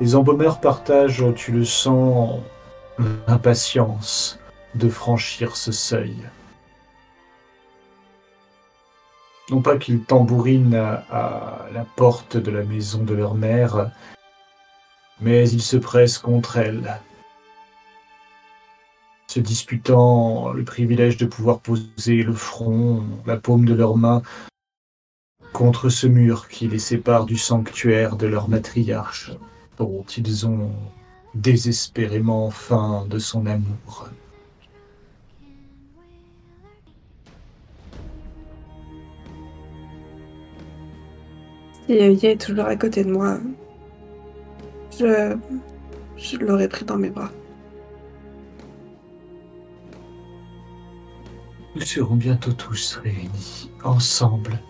Les 0.00 0.16
embaumeurs 0.16 0.58
partagent, 0.58 1.24
tu 1.36 1.52
le 1.52 1.64
sens, 1.64 2.40
l'impatience 3.28 4.40
de 4.74 4.88
franchir 4.88 5.56
ce 5.56 5.70
seuil. 5.70 6.16
Non 9.50 9.62
pas 9.62 9.78
qu'ils 9.78 10.02
tambourinent 10.02 10.74
à, 10.74 11.66
la 11.72 11.84
porte 11.96 12.36
de 12.36 12.50
la 12.50 12.64
maison 12.64 13.02
de 13.02 13.14
leur 13.14 13.34
mère, 13.34 13.90
mais 15.20 15.48
ils 15.48 15.62
se 15.62 15.76
pressent 15.76 16.18
contre 16.18 16.58
elle, 16.58 17.00
se 19.26 19.40
disputant 19.40 20.52
le 20.52 20.64
privilège 20.64 21.16
de 21.16 21.26
pouvoir 21.26 21.60
poser 21.60 22.22
le 22.22 22.34
front, 22.34 23.02
la 23.26 23.36
paume 23.36 23.64
de 23.64 23.74
leurs 23.74 23.96
mains 23.96 24.22
contre 25.52 25.88
ce 25.88 26.06
mur 26.06 26.48
qui 26.48 26.68
les 26.68 26.78
sépare 26.78 27.24
du 27.24 27.36
sanctuaire 27.36 28.16
de 28.16 28.26
leur 28.26 28.48
matriarche, 28.48 29.32
dont 29.78 30.04
ils 30.16 30.46
ont 30.46 30.70
désespérément 31.34 32.50
faim 32.50 33.06
de 33.08 33.18
son 33.18 33.46
amour. 33.46 34.08
Evie 41.88 42.26
est 42.26 42.40
toujours 42.40 42.66
à 42.66 42.76
côté 42.76 43.02
de 43.02 43.10
moi, 43.10 43.38
je, 44.98 45.36
je 46.18 46.36
l'aurais 46.36 46.68
pris 46.68 46.84
dans 46.84 46.98
mes 46.98 47.08
bras. 47.08 47.30
Nous 51.74 51.82
serons 51.82 52.16
bientôt 52.16 52.52
tous 52.52 53.00
réunis, 53.02 53.70
ensemble. 53.84 54.60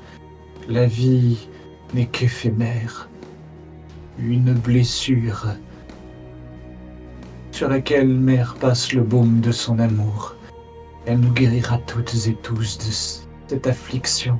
La 0.68 0.86
vie 0.86 1.48
n'est 1.94 2.06
qu'éphémère. 2.06 3.08
Une 4.18 4.52
blessure 4.52 5.46
sur 7.50 7.68
laquelle 7.68 8.08
mère 8.08 8.54
passe 8.60 8.92
le 8.92 9.02
baume 9.02 9.40
de 9.40 9.50
son 9.50 9.78
amour. 9.80 10.36
Elle 11.06 11.20
nous 11.20 11.32
guérira 11.32 11.78
toutes 11.78 12.14
et 12.26 12.34
tous 12.34 12.78
de 12.78 12.92
cette 13.48 13.66
affliction. 13.66 14.38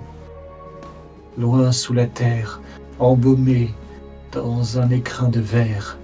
Loin 1.39 1.73
sous 1.73 1.95
la 1.95 2.07
terre, 2.07 2.61
embaumée 2.99 3.75
dans 4.33 4.79
un 4.79 4.91
écrin 4.91 5.29
de 5.29 5.41
verre, 5.41 5.99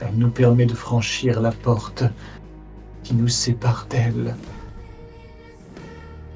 elle 0.00 0.16
nous 0.16 0.30
permet 0.30 0.66
de 0.66 0.74
franchir 0.74 1.40
la 1.40 1.52
porte 1.52 2.04
qui 3.02 3.14
nous 3.14 3.28
sépare 3.28 3.86
d'elle 3.88 4.34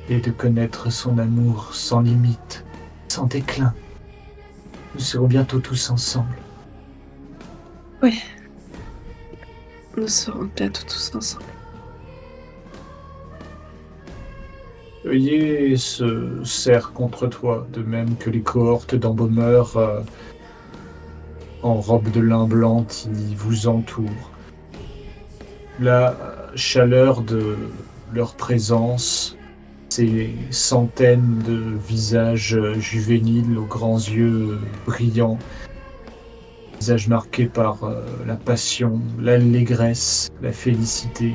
et 0.08 0.20
de 0.20 0.30
connaître 0.30 0.90
son 0.90 1.18
amour 1.18 1.74
sans 1.74 2.00
limite, 2.00 2.64
sans 3.08 3.26
déclin. 3.26 3.74
Nous 4.94 5.00
serons 5.00 5.26
bientôt 5.26 5.58
tous 5.58 5.90
ensemble. 5.90 6.36
Oui. 8.02 8.22
Nous 9.96 10.08
serons 10.08 10.48
bientôt 10.54 10.82
tous 10.86 11.14
ensemble. 11.14 11.55
Se 15.06 16.42
serre 16.42 16.92
contre 16.92 17.28
toi, 17.28 17.64
de 17.72 17.80
même 17.80 18.16
que 18.16 18.28
les 18.28 18.40
cohortes 18.40 18.96
d'embaumeurs 18.96 19.76
euh, 19.76 20.00
en 21.62 21.74
robe 21.74 22.10
de 22.10 22.20
lin 22.20 22.44
blanc 22.44 22.82
qui 22.82 23.36
vous 23.36 23.68
entourent. 23.68 24.32
La 25.78 26.16
chaleur 26.56 27.22
de 27.22 27.56
leur 28.12 28.34
présence, 28.34 29.36
ces 29.90 30.34
centaines 30.50 31.40
de 31.46 31.62
visages 31.88 32.58
juvéniles 32.80 33.58
aux 33.58 33.66
grands 33.66 33.98
yeux 33.98 34.58
brillants, 34.86 35.38
visages 36.80 37.06
marqués 37.06 37.46
par 37.46 37.84
euh, 37.84 38.02
la 38.26 38.34
passion, 38.34 39.00
l'allégresse, 39.20 40.30
la 40.42 40.50
félicité, 40.50 41.32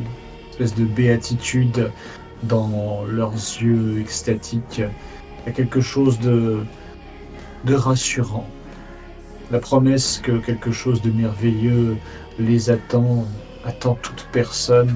espèce 0.52 0.76
de 0.76 0.84
béatitude 0.84 1.90
dans 2.44 3.04
leurs 3.08 3.34
yeux 3.34 4.00
extatiques. 4.00 4.82
Il 5.46 5.54
quelque 5.54 5.82
chose 5.82 6.20
de, 6.20 6.64
rassurant. 7.68 8.48
La 9.52 9.60
promesse 9.60 10.20
que 10.24 10.34
quelque 10.34 10.72
chose 10.72 11.02
de 11.02 11.12
merveilleux 11.12 11.98
les 12.40 12.70
attend, 12.70 13.26
attend 13.66 13.96
toute 13.96 14.28
personne 14.32 14.96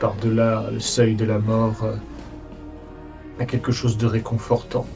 par-delà 0.00 0.64
le 0.72 0.80
seuil 0.80 1.14
de 1.14 1.24
la 1.24 1.38
mort, 1.38 1.86
a 3.38 3.44
quelque 3.44 3.72
chose 3.72 3.96
de 3.96 4.06
réconfortant. 4.06 4.86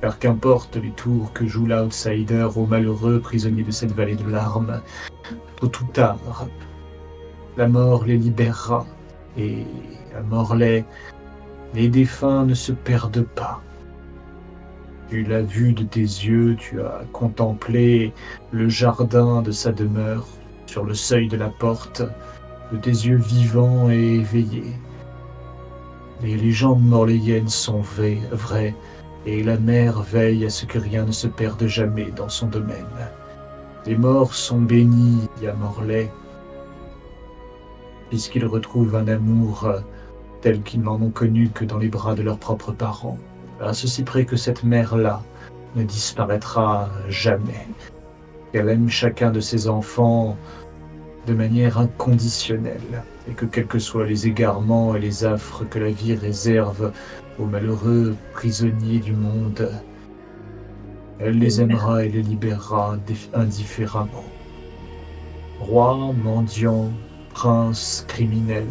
Car 0.00 0.18
qu'importe 0.18 0.76
les 0.76 0.90
tours 0.90 1.32
que 1.32 1.46
joue 1.46 1.66
l'outsider 1.66 2.46
aux 2.54 2.66
malheureux 2.66 3.20
prisonniers 3.20 3.62
de 3.62 3.70
cette 3.70 3.92
vallée 3.92 4.16
de 4.16 4.28
larmes, 4.28 4.80
tôt 5.56 5.72
ou 5.80 5.84
tard, 5.92 6.46
la 7.56 7.68
mort 7.68 8.04
les 8.04 8.18
libérera 8.18 8.86
et 9.38 9.64
à 10.16 10.22
Morlaix, 10.22 10.84
les 11.74 11.88
défunts 11.88 12.44
ne 12.44 12.54
se 12.54 12.72
perdent 12.72 13.26
pas. 13.34 13.60
Tu 15.10 15.22
l'as 15.22 15.42
vu 15.42 15.72
de 15.72 15.82
tes 15.82 16.00
yeux, 16.00 16.56
tu 16.58 16.80
as 16.80 17.02
contemplé 17.12 18.12
le 18.52 18.68
jardin 18.68 19.42
de 19.42 19.50
sa 19.50 19.72
demeure, 19.72 20.26
sur 20.66 20.84
le 20.84 20.94
seuil 20.94 21.28
de 21.28 21.36
la 21.36 21.48
porte, 21.48 22.02
de 22.72 22.78
tes 22.78 22.90
yeux 22.90 23.18
vivants 23.18 23.90
et 23.90 24.16
éveillés. 24.16 24.72
Les 26.22 26.36
légendes 26.36 26.82
morlayennes 26.82 27.48
sont 27.48 27.80
vraies, 27.80 28.20
vraies, 28.32 28.74
et 29.26 29.42
la 29.42 29.58
mère 29.58 30.00
veille 30.00 30.44
à 30.46 30.50
ce 30.50 30.64
que 30.66 30.78
rien 30.78 31.04
ne 31.04 31.12
se 31.12 31.26
perde 31.26 31.66
jamais 31.66 32.10
dans 32.16 32.28
son 32.28 32.46
domaine. 32.46 32.84
Les 33.86 33.96
morts 33.96 34.34
sont 34.34 34.60
bénis 34.60 35.28
à 35.46 35.52
Morlaix, 35.52 36.10
puisqu'ils 38.08 38.46
retrouvent 38.46 38.96
un 38.96 39.08
amour 39.08 39.68
euh, 40.44 40.50
tel 40.52 40.62
qu'ils 40.62 40.82
n'en 40.82 41.00
ont 41.00 41.10
connu 41.10 41.48
que 41.48 41.64
dans 41.64 41.78
les 41.78 41.88
bras 41.88 42.14
de 42.14 42.22
leurs 42.22 42.38
propres 42.38 42.72
parents. 42.72 43.18
À 43.60 43.72
ceci 43.72 44.02
près 44.02 44.24
que 44.24 44.36
cette 44.36 44.64
mère-là 44.64 45.22
ne 45.76 45.82
disparaîtra 45.82 46.90
jamais, 47.08 47.66
qu'elle 48.52 48.68
aime 48.68 48.88
chacun 48.88 49.30
de 49.30 49.40
ses 49.40 49.68
enfants 49.68 50.36
de 51.26 51.34
manière 51.34 51.78
inconditionnelle, 51.78 53.02
et 53.28 53.32
que 53.32 53.46
quels 53.46 53.66
que 53.66 53.78
soient 53.78 54.06
les 54.06 54.26
égarements 54.26 54.94
et 54.94 55.00
les 55.00 55.24
affres 55.24 55.64
que 55.68 55.78
la 55.78 55.90
vie 55.90 56.14
réserve 56.14 56.92
aux 57.38 57.46
malheureux 57.46 58.14
prisonniers 58.34 58.98
du 58.98 59.12
monde, 59.12 59.70
elle 61.18 61.38
les 61.38 61.60
aimera 61.60 62.04
et 62.04 62.08
les 62.10 62.22
libérera 62.22 62.98
dif- 63.08 63.30
indifféremment. 63.34 64.24
Roi, 65.60 66.12
mendiant, 66.22 66.90
prince, 67.32 68.04
criminel, 68.06 68.66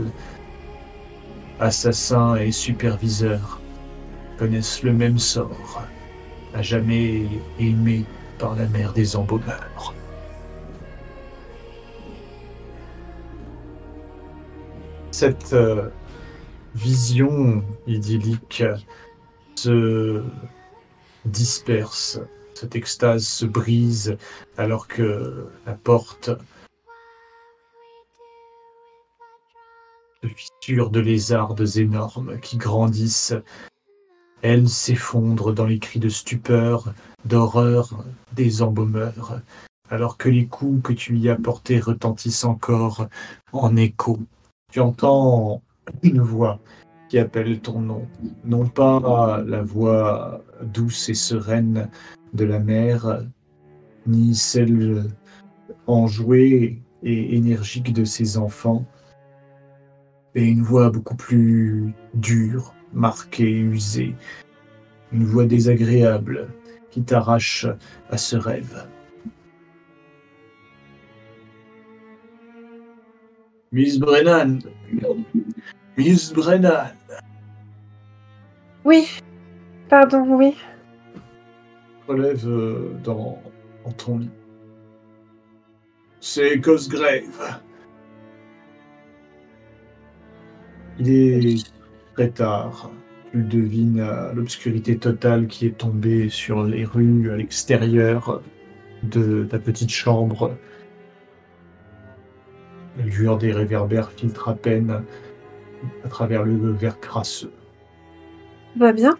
assassins 1.63 2.35
et 2.35 2.51
superviseurs 2.51 3.61
connaissent 4.37 4.83
le 4.83 4.91
même 4.91 5.17
sort, 5.17 5.83
à 6.53 6.61
jamais 6.61 7.25
aimé 7.57 8.03
par 8.37 8.55
la 8.55 8.67
mère 8.67 8.91
des 8.91 9.15
embaumeurs. 9.15 9.93
Cette 15.11 15.53
euh, 15.53 15.87
vision 16.75 17.63
idyllique 17.87 18.63
se 19.55 20.21
disperse, 21.23 22.19
cette 22.55 22.75
extase 22.75 23.25
se 23.25 23.45
brise 23.45 24.17
alors 24.57 24.89
que 24.89 25.47
la 25.65 25.73
porte 25.73 26.31
de 30.23 30.29
fissures 30.29 30.89
de 30.89 30.99
lézardes 30.99 31.77
énormes 31.77 32.39
qui 32.39 32.57
grandissent, 32.57 33.35
elle 34.41 34.67
s'effondre 34.67 35.53
dans 35.53 35.65
les 35.65 35.79
cris 35.79 35.99
de 35.99 36.09
stupeur, 36.09 36.93
d'horreur 37.25 38.03
des 38.33 38.61
embaumeurs, 38.61 39.41
alors 39.89 40.17
que 40.17 40.29
les 40.29 40.47
coups 40.47 40.81
que 40.83 40.93
tu 40.93 41.17
y 41.17 41.29
as 41.29 41.35
portés 41.35 41.79
retentissent 41.79 42.45
encore 42.45 43.07
en 43.51 43.75
écho. 43.75 44.19
Tu 44.71 44.79
entends 44.79 45.61
une 46.01 46.21
voix 46.21 46.59
qui 47.09 47.19
appelle 47.19 47.59
ton 47.59 47.79
nom, 47.79 48.07
non 48.43 48.67
pas 48.67 49.43
la 49.45 49.61
voix 49.61 50.41
douce 50.61 51.09
et 51.09 51.13
sereine 51.13 51.89
de 52.33 52.45
la 52.45 52.59
mère, 52.59 53.23
ni 54.07 54.35
celle 54.35 55.05
enjouée 55.87 56.81
et 57.03 57.35
énergique 57.35 57.93
de 57.93 58.05
ses 58.05 58.37
enfants, 58.37 58.85
mais 60.35 60.47
une 60.47 60.61
voix 60.63 60.89
beaucoup 60.89 61.15
plus 61.15 61.93
dure, 62.13 62.73
marquée, 62.93 63.51
usée, 63.51 64.15
une 65.11 65.25
voix 65.25 65.45
désagréable 65.45 66.47
qui 66.91 67.03
t'arrache 67.03 67.67
à 68.09 68.17
ce 68.17 68.35
rêve. 68.35 68.87
Miss 73.71 73.99
Brennan 73.99 74.59
Miss 75.97 76.31
Brennan 76.31 76.93
Oui, 78.85 79.07
Pardon, 79.89 80.25
oui. 80.37 80.55
relève 82.07 82.47
euh, 82.47 82.93
dans, 83.03 83.41
dans 83.85 83.91
ton 83.93 84.17
lit. 84.19 84.29
C'est 86.19 86.59
Cosgrave. 86.61 87.59
Il 90.99 91.09
est 91.09 91.71
très 92.13 92.29
tard. 92.29 92.91
Tu 93.31 93.41
devines 93.43 94.05
l'obscurité 94.35 94.97
totale 94.97 95.47
qui 95.47 95.65
est 95.65 95.77
tombée 95.77 96.29
sur 96.29 96.63
les 96.63 96.85
rues 96.85 97.31
à 97.31 97.37
l'extérieur 97.37 98.41
de 99.01 99.43
ta 99.49 99.57
petite 99.57 99.89
chambre. 99.89 100.55
La 102.97 103.05
lueur 103.05 103.39
des 103.39 103.51
réverbères 103.51 104.11
filtre 104.11 104.49
à 104.49 104.53
peine 104.53 105.03
à 106.03 106.07
travers 106.07 106.43
le 106.43 106.71
verre 106.71 106.99
crasseux. 106.99 107.51
Va 108.77 108.93
bien? 108.93 109.17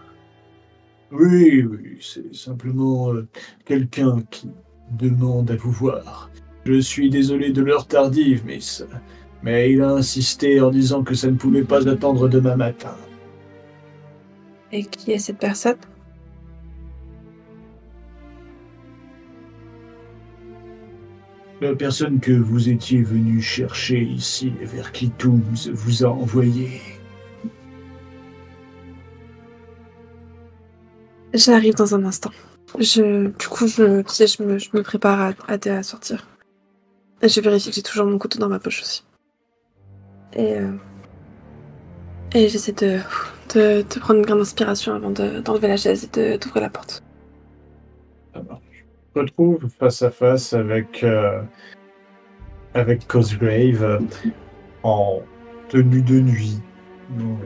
Oui, 1.11 1.63
oui, 1.63 1.97
c'est 2.01 2.34
simplement 2.34 3.13
euh, 3.13 3.28
quelqu'un 3.65 4.24
qui 4.32 4.49
demande 4.91 5.51
à 5.51 5.55
vous 5.55 5.71
voir. 5.71 6.32
Je 6.65 6.80
suis 6.80 7.09
désolé 7.09 7.51
de 7.51 7.61
l'heure 7.61 7.88
tardive, 7.88 8.45
miss, 8.45 8.84
mais 9.43 9.71
il 9.71 9.81
a 9.81 9.91
insisté 9.91 10.61
en 10.61 10.71
disant 10.71 11.03
que 11.03 11.13
ça 11.13 11.27
ne 11.27 11.35
pouvait 11.35 11.63
pas 11.63 11.87
attendre 11.87 12.27
demain 12.29 12.55
matin. 12.55 12.95
Et 14.71 14.83
qui 14.85 15.11
est 15.11 15.19
cette 15.19 15.37
personne? 15.37 15.77
La 21.61 21.75
personne 21.75 22.19
que 22.19 22.31
vous 22.31 22.69
étiez 22.69 23.03
venu 23.03 23.41
chercher 23.41 24.01
ici 24.01 24.51
vers 24.61 24.91
Clitoums 24.91 25.71
vous 25.71 26.03
a 26.03 26.09
envoyé. 26.09 26.81
J'arrive 31.33 31.75
dans 31.75 31.95
un 31.95 32.03
instant. 32.03 32.31
Je, 32.79 33.27
du 33.27 33.47
coup, 33.47 33.67
je, 33.67 34.03
je, 34.03 34.43
me, 34.43 34.57
je 34.57 34.69
me 34.73 34.81
prépare 34.81 35.33
à, 35.47 35.53
à, 35.53 35.53
à 35.53 35.83
sortir. 35.83 36.27
Et 37.21 37.29
je 37.29 37.39
vérifie 37.39 37.69
que 37.69 37.75
j'ai 37.75 37.81
toujours 37.81 38.07
mon 38.07 38.17
couteau 38.17 38.39
dans 38.39 38.49
ma 38.49 38.59
poche 38.59 38.81
aussi. 38.81 39.03
Et, 40.36 40.57
euh, 40.57 40.71
et 42.34 42.49
j'essaie 42.49 42.73
de, 42.73 42.99
de, 43.53 43.84
prendre 43.99 44.19
une 44.19 44.25
grande 44.25 44.41
inspiration 44.41 44.93
avant 44.95 45.11
de- 45.11 45.39
d'enlever 45.41 45.67
la 45.67 45.77
chaise 45.77 46.09
et 46.17 46.38
d'ouvrir 46.38 46.63
la 46.63 46.69
porte. 46.69 47.03
Je 48.36 48.39
me 48.39 49.21
retrouve 49.21 49.67
face 49.79 50.01
à 50.01 50.09
face 50.09 50.53
avec, 50.53 51.03
euh, 51.03 51.41
avec 52.73 53.07
Cosgrave 53.07 53.84
euh, 53.84 53.99
en 54.81 55.19
tenue 55.69 56.01
de 56.01 56.19
nuit. 56.19 56.59
Une 57.17 57.38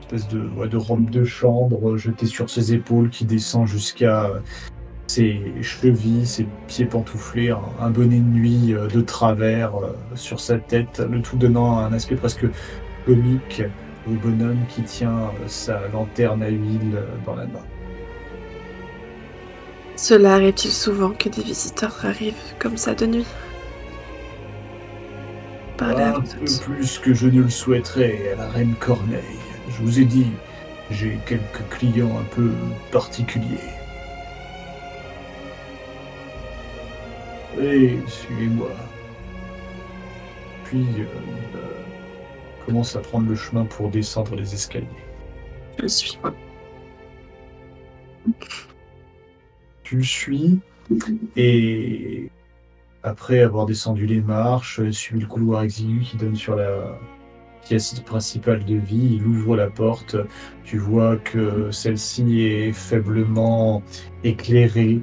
espèce 0.00 0.28
de, 0.28 0.66
de 0.66 0.76
robe 0.76 1.10
de 1.10 1.24
chambre 1.24 1.96
jetée 1.96 2.26
sur 2.26 2.48
ses 2.48 2.72
épaules 2.72 3.10
qui 3.10 3.24
descend 3.24 3.66
jusqu'à 3.66 4.30
ses 5.08 5.40
chevilles, 5.62 6.26
ses 6.26 6.46
pieds 6.66 6.84
pantouflés, 6.84 7.50
un, 7.50 7.60
un 7.80 7.90
bonnet 7.90 8.18
de 8.18 8.22
nuit 8.22 8.74
euh, 8.74 8.86
de 8.88 9.00
travers 9.00 9.74
euh, 9.76 9.96
sur 10.14 10.38
sa 10.38 10.58
tête, 10.58 11.02
le 11.10 11.20
tout 11.22 11.36
donnant 11.36 11.78
un 11.78 11.92
aspect 11.92 12.14
presque 12.14 12.46
comique 13.06 13.62
au 14.06 14.12
bonhomme 14.12 14.60
qui 14.68 14.82
tient 14.82 15.18
euh, 15.18 15.48
sa 15.48 15.88
lanterne 15.88 16.42
à 16.42 16.50
huile 16.50 17.02
dans 17.24 17.34
la 17.34 17.46
main. 17.46 17.64
Cela 19.96 20.34
arrive-t-il 20.34 20.72
souvent 20.72 21.10
que 21.10 21.28
des 21.28 21.42
visiteurs 21.42 21.96
arrivent 22.04 22.34
comme 22.58 22.76
ça 22.76 22.94
de 22.94 23.06
nuit? 23.06 23.26
Parlez 25.76 26.02
à 26.02 26.16
Un 26.16 26.20
peu 26.20 26.44
plus 26.60 26.98
que 26.98 27.14
je 27.14 27.28
ne 27.28 27.42
le 27.42 27.50
souhaiterais 27.50 28.32
à 28.34 28.36
la 28.36 28.48
reine 28.48 28.74
Corneille. 28.78 29.22
Je 29.70 29.82
vous 29.82 29.98
ai 30.00 30.04
dit, 30.04 30.26
j'ai 30.90 31.18
quelques 31.26 31.66
clients 31.70 32.16
un 32.18 32.34
peu 32.34 32.50
particuliers. 32.92 33.77
Et 37.60 37.98
suivez-moi. 38.06 38.70
Puis, 40.64 40.86
euh, 40.98 41.04
euh, 41.56 42.64
commence 42.66 42.94
à 42.96 43.00
prendre 43.00 43.28
le 43.28 43.34
chemin 43.34 43.64
pour 43.64 43.90
descendre 43.90 44.36
les 44.36 44.54
escaliers. 44.54 44.86
Je 45.76 45.82
le 45.82 45.88
suis. 45.88 46.18
Tu 49.82 49.96
le 49.96 50.02
suis 50.02 50.60
et 51.36 52.30
après 53.02 53.40
avoir 53.40 53.66
descendu 53.66 54.06
les 54.06 54.20
marches, 54.20 54.80
suivi 54.90 55.22
le 55.22 55.26
couloir 55.26 55.62
exigu 55.62 56.00
qui 56.00 56.16
donne 56.16 56.36
sur 56.36 56.56
la 56.56 56.98
pièce 57.64 58.00
principale 58.00 58.64
de 58.64 58.76
vie, 58.76 59.16
il 59.16 59.26
ouvre 59.26 59.56
la 59.56 59.68
porte. 59.68 60.16
Tu 60.64 60.78
vois 60.78 61.16
que 61.16 61.70
celle-ci 61.70 62.42
est 62.42 62.72
faiblement 62.72 63.82
éclairée, 64.24 65.00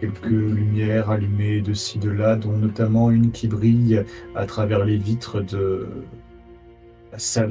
quelques 0.00 0.24
lumières 0.26 1.10
allumées 1.10 1.60
de 1.60 1.74
ci 1.74 1.98
de 1.98 2.10
là, 2.10 2.36
dont 2.36 2.56
notamment 2.56 3.10
une 3.10 3.30
qui 3.32 3.48
brille 3.48 4.04
à 4.34 4.46
travers 4.46 4.84
les 4.84 4.96
vitres 4.96 5.42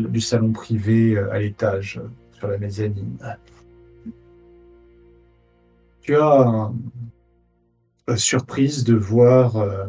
du 0.09 0.21
salon 0.21 0.51
privé 0.51 1.17
euh, 1.17 1.31
à 1.31 1.39
l'étage, 1.39 2.01
sur 2.33 2.47
la 2.47 2.57
mezzanine. 2.57 3.17
Tu 6.01 6.15
as 6.15 6.39
un- 6.39 6.73
la 8.07 8.15
surprise 8.15 8.85
de 8.85 8.95
voir 8.95 9.57
euh, 9.57 9.85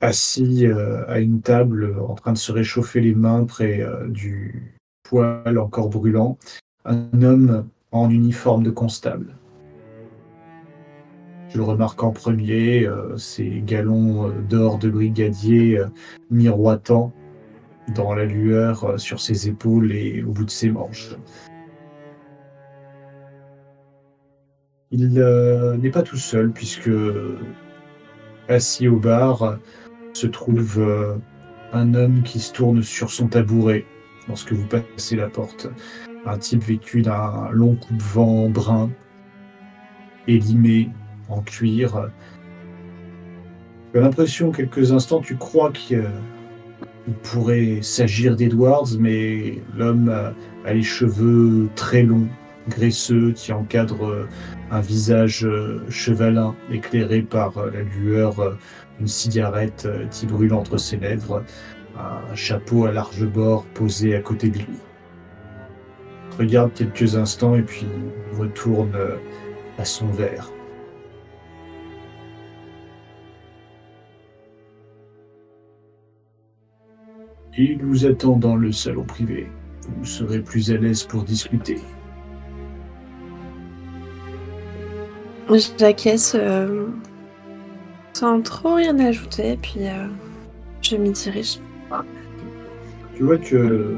assis 0.00 0.66
euh, 0.66 1.08
à 1.08 1.20
une 1.20 1.40
table 1.40 1.84
euh, 1.84 2.02
en 2.02 2.14
train 2.14 2.34
de 2.34 2.38
se 2.38 2.52
réchauffer 2.52 3.00
les 3.00 3.14
mains 3.14 3.44
près 3.44 3.80
euh, 3.80 4.06
du 4.08 4.74
poêle 5.04 5.58
encore 5.58 5.88
brûlant, 5.88 6.36
un 6.84 7.22
homme 7.22 7.66
en 7.92 8.10
uniforme 8.10 8.62
de 8.62 8.70
constable. 8.70 9.37
Tu 11.48 11.56
le 11.56 11.62
remarques 11.62 12.02
en 12.02 12.12
premier, 12.12 12.86
euh, 12.86 13.16
ses 13.16 13.62
galons 13.64 14.28
euh, 14.28 14.32
d'or 14.50 14.78
de 14.78 14.90
brigadier 14.90 15.78
euh, 15.78 15.86
miroitant 16.30 17.10
dans 17.94 18.12
la 18.12 18.26
lueur 18.26 18.84
euh, 18.84 18.98
sur 18.98 19.18
ses 19.20 19.48
épaules 19.48 19.92
et 19.92 20.22
au 20.22 20.32
bout 20.32 20.44
de 20.44 20.50
ses 20.50 20.70
manches. 20.70 21.16
Il 24.90 25.14
n'est 25.80 25.90
pas 25.90 26.02
tout 26.02 26.16
seul 26.16 26.50
puisque 26.50 26.90
assis 28.48 28.88
au 28.88 28.96
bar 28.96 29.58
se 30.14 30.26
trouve 30.26 30.82
un 31.74 31.92
homme 31.92 32.22
qui 32.22 32.40
se 32.40 32.54
tourne 32.54 32.82
sur 32.82 33.10
son 33.10 33.28
tabouret 33.28 33.84
lorsque 34.28 34.54
vous 34.54 34.66
passez 34.66 35.14
la 35.16 35.28
porte. 35.28 35.68
Un 36.24 36.38
type 36.38 36.62
vêtu 36.62 37.02
d'un 37.02 37.50
long 37.50 37.76
coupe-vent 37.76 38.48
brun, 38.48 38.90
élimé 40.26 40.88
en 41.28 41.40
cuir. 41.42 42.10
Tu 43.92 43.98
as 43.98 44.02
l'impression, 44.02 44.50
quelques 44.50 44.92
instants, 44.92 45.20
tu 45.20 45.36
crois 45.36 45.70
qu'il 45.72 46.04
il 47.08 47.14
pourrait 47.14 47.78
s'agir 47.80 48.36
d'Edwards, 48.36 48.88
mais 48.98 49.62
l'homme 49.74 50.10
a, 50.10 50.72
les 50.72 50.82
cheveux 50.82 51.70
très 51.74 52.02
longs, 52.02 52.28
graisseux, 52.68 53.32
qui 53.32 53.50
encadrent 53.50 54.10
euh, 54.10 54.28
un 54.70 54.80
visage 54.80 55.46
euh, 55.46 55.80
chevalin 55.88 56.54
éclairé 56.70 57.22
par 57.22 57.56
euh, 57.56 57.70
la 57.70 57.80
lueur 57.80 58.58
d'une 58.98 59.08
cigarette 59.08 59.88
qui 60.10 60.26
brûle 60.26 60.52
entre 60.52 60.76
ses 60.76 60.98
lèvres, 60.98 61.42
un 61.96 62.34
chapeau 62.34 62.84
à 62.84 62.92
large 62.92 63.24
bord 63.24 63.64
posé 63.72 64.14
à 64.14 64.20
côté 64.20 64.50
de 64.50 64.58
lui. 64.58 64.78
Regarde 66.38 66.72
quelques 66.74 67.16
instants 67.16 67.54
et 67.54 67.62
puis 67.62 67.86
retourne 68.38 68.92
à 69.78 69.84
son 69.84 70.08
verre. 70.08 70.50
Il 77.60 77.84
vous 77.84 78.06
attend 78.06 78.36
dans 78.36 78.54
le 78.54 78.70
salon 78.70 79.02
privé. 79.02 79.48
Vous 79.98 80.04
serez 80.04 80.40
plus 80.40 80.70
à 80.70 80.76
l'aise 80.76 81.02
pour 81.02 81.24
discuter. 81.24 81.78
J'acquiesce 85.76 86.36
euh, 86.38 86.86
sans 88.12 88.42
trop 88.42 88.74
rien 88.74 88.96
ajouter, 89.00 89.58
puis 89.60 89.88
euh, 89.88 90.06
je 90.82 90.96
m'y 90.96 91.10
dirige. 91.10 91.58
Tu 93.16 93.24
vois 93.24 93.38
que 93.38 93.96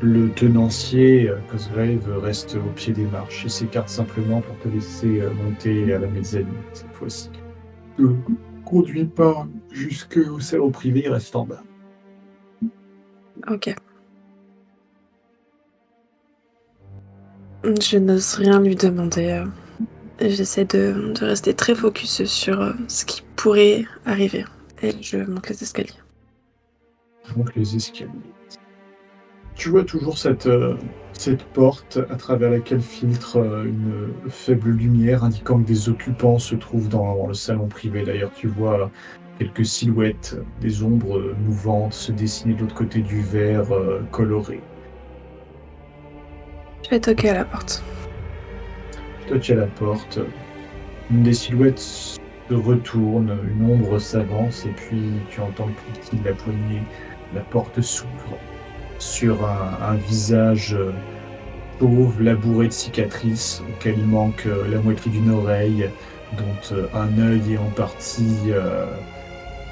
le 0.00 0.30
tenancier 0.30 1.28
euh, 1.28 1.38
Cosgrave 1.50 2.20
reste 2.22 2.56
au 2.56 2.70
pied 2.76 2.92
des 2.92 3.06
marches 3.06 3.44
et 3.46 3.48
s'écarte 3.48 3.88
simplement 3.88 4.40
pour 4.40 4.56
te 4.60 4.68
laisser 4.68 5.20
euh, 5.20 5.30
monter 5.44 5.92
à 5.92 5.98
la 5.98 6.06
mezzanine 6.06 6.46
cette 6.72 6.92
fois-ci. 6.92 7.30
Ne 7.98 8.14
conduis 8.64 9.06
pas 9.06 9.46
jusqu'au 9.72 10.38
salon 10.38 10.70
privé, 10.70 11.02
il 11.04 11.10
reste 11.10 11.34
en 11.34 11.44
bas. 11.44 11.62
Ok. 13.48 13.74
Je 17.64 17.98
n'ose 17.98 18.34
rien 18.34 18.60
lui 18.60 18.74
demander. 18.76 19.30
euh, 19.30 19.46
J'essaie 20.20 20.64
de, 20.64 21.12
de 21.18 21.24
rester 21.24 21.54
très 21.54 21.74
focus 21.74 22.24
sur 22.24 22.60
euh, 22.60 22.72
ce 22.88 23.04
qui 23.04 23.22
pourrait 23.36 23.84
arriver. 24.04 24.44
Et 24.82 24.92
je 25.00 25.18
monte 25.18 25.48
les 25.48 25.62
escaliers. 25.62 25.90
Donc 27.36 27.54
les 27.54 27.76
escaliers. 27.76 28.10
Tu 29.54 29.68
vois 29.68 29.84
toujours 29.84 30.16
cette, 30.16 30.46
euh, 30.46 30.76
cette 31.12 31.44
porte 31.44 31.98
à 32.08 32.16
travers 32.16 32.50
laquelle 32.50 32.80
filtre 32.80 33.36
une 33.66 34.08
faible 34.28 34.70
lumière 34.70 35.22
indiquant 35.24 35.60
que 35.60 35.66
des 35.66 35.88
occupants 35.90 36.38
se 36.38 36.54
trouvent 36.54 36.88
dans 36.88 37.26
le 37.26 37.34
salon 37.34 37.66
privé. 37.68 38.04
D'ailleurs, 38.04 38.32
tu 38.32 38.48
vois 38.48 38.90
quelques 39.40 39.64
silhouettes, 39.64 40.36
des 40.60 40.82
ombres 40.82 41.34
mouvantes 41.46 41.94
se 41.94 42.12
dessiner 42.12 42.52
de 42.52 42.60
l'autre 42.60 42.74
côté 42.74 43.00
du 43.00 43.22
verre 43.22 43.72
euh, 43.72 44.02
coloré. 44.12 44.60
Je 46.84 46.90
vais 46.90 47.00
toquer 47.00 47.30
à 47.30 47.34
la 47.34 47.44
porte. 47.46 47.82
Tu 49.40 49.52
es 49.52 49.54
à 49.54 49.60
la 49.60 49.66
porte. 49.66 50.18
Une 51.10 51.22
des 51.22 51.32
silhouettes 51.32 51.78
se 51.78 52.18
retourne, 52.50 53.34
une 53.50 53.64
ombre 53.64 53.98
s'avance 53.98 54.66
et 54.66 54.72
puis 54.76 55.00
tu 55.30 55.40
entends 55.40 55.68
le 55.68 55.72
cliquetis 55.72 56.16
de 56.16 56.28
la 56.28 56.34
poignée. 56.34 56.82
La 57.34 57.40
porte 57.40 57.80
s'ouvre 57.80 58.36
sur 58.98 59.46
un, 59.46 59.78
un 59.82 59.94
visage 59.94 60.74
euh, 60.74 60.92
chauve, 61.80 62.20
labouré 62.20 62.66
de 62.66 62.72
cicatrices, 62.72 63.62
auquel 63.70 63.94
il 63.96 64.06
manque 64.06 64.44
euh, 64.44 64.68
la 64.70 64.80
moitié 64.80 65.10
d'une 65.10 65.30
oreille, 65.30 65.88
dont 66.36 66.76
un 66.94 67.18
œil 67.18 67.54
est 67.54 67.58
en 67.58 67.70
partie 67.70 68.38
euh, 68.48 68.84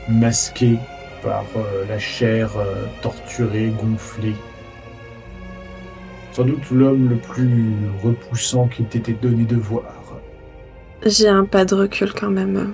masqué 0.09 0.79
par 1.23 1.45
euh, 1.57 1.85
la 1.89 1.99
chair 1.99 2.57
euh, 2.57 2.87
torturée, 3.03 3.73
gonflée. 3.79 4.35
Sans 6.33 6.45
doute 6.45 6.71
l'homme 6.71 7.09
le 7.09 7.17
plus 7.17 7.75
repoussant 8.03 8.69
qu'il 8.69 8.87
t'était 8.87 9.13
donné 9.13 9.45
de 9.45 9.57
voir. 9.57 9.93
J'ai 11.05 11.29
un 11.29 11.45
pas 11.45 11.65
de 11.65 11.75
recul 11.75 12.13
quand 12.13 12.31
même. 12.31 12.73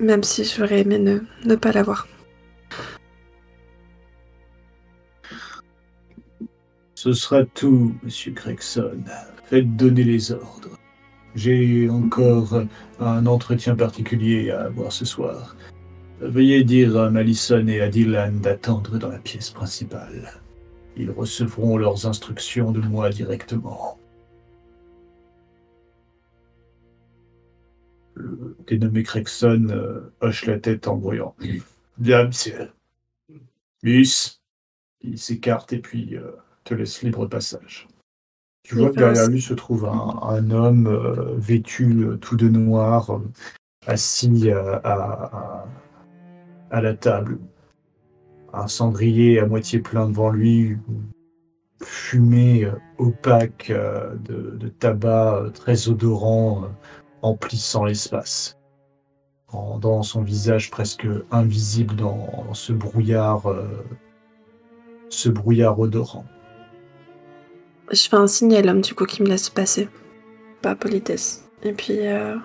Même 0.00 0.22
si 0.22 0.44
j'aurais 0.44 0.80
aimé 0.80 0.98
ne, 0.98 1.20
ne 1.44 1.56
pas 1.56 1.72
l'avoir. 1.72 2.06
Ce 6.94 7.12
sera 7.12 7.44
tout, 7.44 7.94
monsieur 8.02 8.32
Gregson. 8.32 8.98
Faites 9.44 9.76
donner 9.76 10.04
les 10.04 10.32
ordres. 10.32 10.78
J'ai 11.34 11.90
encore 11.90 12.62
un 13.00 13.26
entretien 13.26 13.74
particulier 13.74 14.50
à 14.50 14.62
avoir 14.62 14.92
ce 14.92 15.04
soir. 15.04 15.56
Veuillez 16.20 16.62
dire 16.62 16.96
à 16.96 17.10
Malison 17.10 17.66
et 17.66 17.80
à 17.80 17.88
Dylan 17.88 18.40
d'attendre 18.40 18.98
dans 18.98 19.08
la 19.08 19.18
pièce 19.18 19.50
principale. 19.50 20.32
Ils 20.96 21.10
recevront 21.10 21.76
leurs 21.76 22.06
instructions 22.06 22.70
de 22.70 22.80
moi 22.80 23.10
directement. 23.10 23.98
Le 28.14 28.56
dénommé 28.68 29.02
Gregson 29.02 29.66
euh, 29.70 30.12
hoche 30.20 30.46
la 30.46 30.60
tête 30.60 30.86
en 30.86 30.96
bruyant. 30.96 31.34
Bien, 31.98 32.26
monsieur. 32.26 32.70
Miss. 33.82 34.40
Il 35.00 35.18
s'écarte 35.18 35.72
et 35.72 35.80
puis 35.80 36.16
euh, 36.16 36.30
te 36.62 36.74
laisse 36.74 37.02
libre 37.02 37.26
passage. 37.26 37.88
Tu 38.64 38.76
vois 38.76 38.88
que 38.90 38.94
derrière 38.96 39.28
lui 39.28 39.42
se 39.42 39.54
trouve 39.54 39.84
un, 39.84 40.18
un 40.22 40.50
homme 40.50 40.86
euh, 40.86 41.34
vêtu 41.36 42.04
euh, 42.04 42.16
tout 42.16 42.34
de 42.36 42.48
noir, 42.48 43.10
euh, 43.10 43.18
assis 43.86 44.50
à, 44.50 44.80
à- 44.82 45.66
à 46.70 46.80
la 46.80 46.94
table. 46.94 47.38
Un 48.54 48.66
cendrier 48.66 49.38
à 49.38 49.46
moitié 49.46 49.80
plein 49.80 50.08
devant 50.08 50.30
lui, 50.30 50.78
fumée 51.82 52.66
opaque 52.98 53.70
de, 53.70 54.56
de 54.56 54.68
tabac 54.68 55.50
très 55.52 55.88
odorant, 55.88 56.68
emplissant 57.20 57.84
l'espace. 57.84 58.56
Rendant 59.48 60.02
son 60.02 60.22
visage 60.22 60.70
presque 60.70 61.06
invisible 61.30 61.96
dans, 61.96 62.28
dans 62.46 62.54
ce 62.54 62.72
brouillard, 62.72 63.42
ce 65.10 65.28
brouillard 65.28 65.78
odorant. 65.78 66.24
Je 67.94 68.08
fais 68.08 68.16
un 68.16 68.26
signe 68.26 68.56
à 68.56 68.62
l'homme 68.62 68.80
du 68.80 68.92
coup 68.92 69.04
qui 69.04 69.22
me 69.22 69.28
laisse 69.28 69.48
passer. 69.48 69.88
Pas 70.62 70.74
politesse. 70.74 71.48
Et 71.62 71.72
puis 71.72 72.00
euh, 72.00 72.36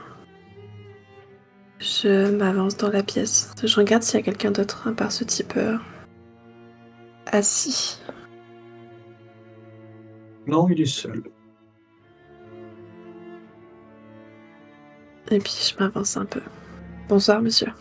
je 1.79 2.29
m'avance 2.29 2.77
dans 2.77 2.91
la 2.91 3.01
pièce. 3.01 3.51
Je 3.63 3.75
regarde 3.75 4.03
s'il 4.03 4.19
y 4.19 4.21
a 4.21 4.23
quelqu'un 4.23 4.51
d'autre 4.51 4.87
à 4.87 4.91
part 4.91 5.11
ce 5.11 5.23
type 5.23 5.53
euh, 5.57 5.75
assis. 7.25 7.97
Non, 10.45 10.69
il 10.69 10.81
est 10.81 10.85
seul. 10.85 11.23
Et 15.31 15.39
puis 15.39 15.71
je 15.71 15.83
m'avance 15.83 16.15
un 16.15 16.25
peu. 16.25 16.41
Bonsoir 17.07 17.41
monsieur. 17.41 17.71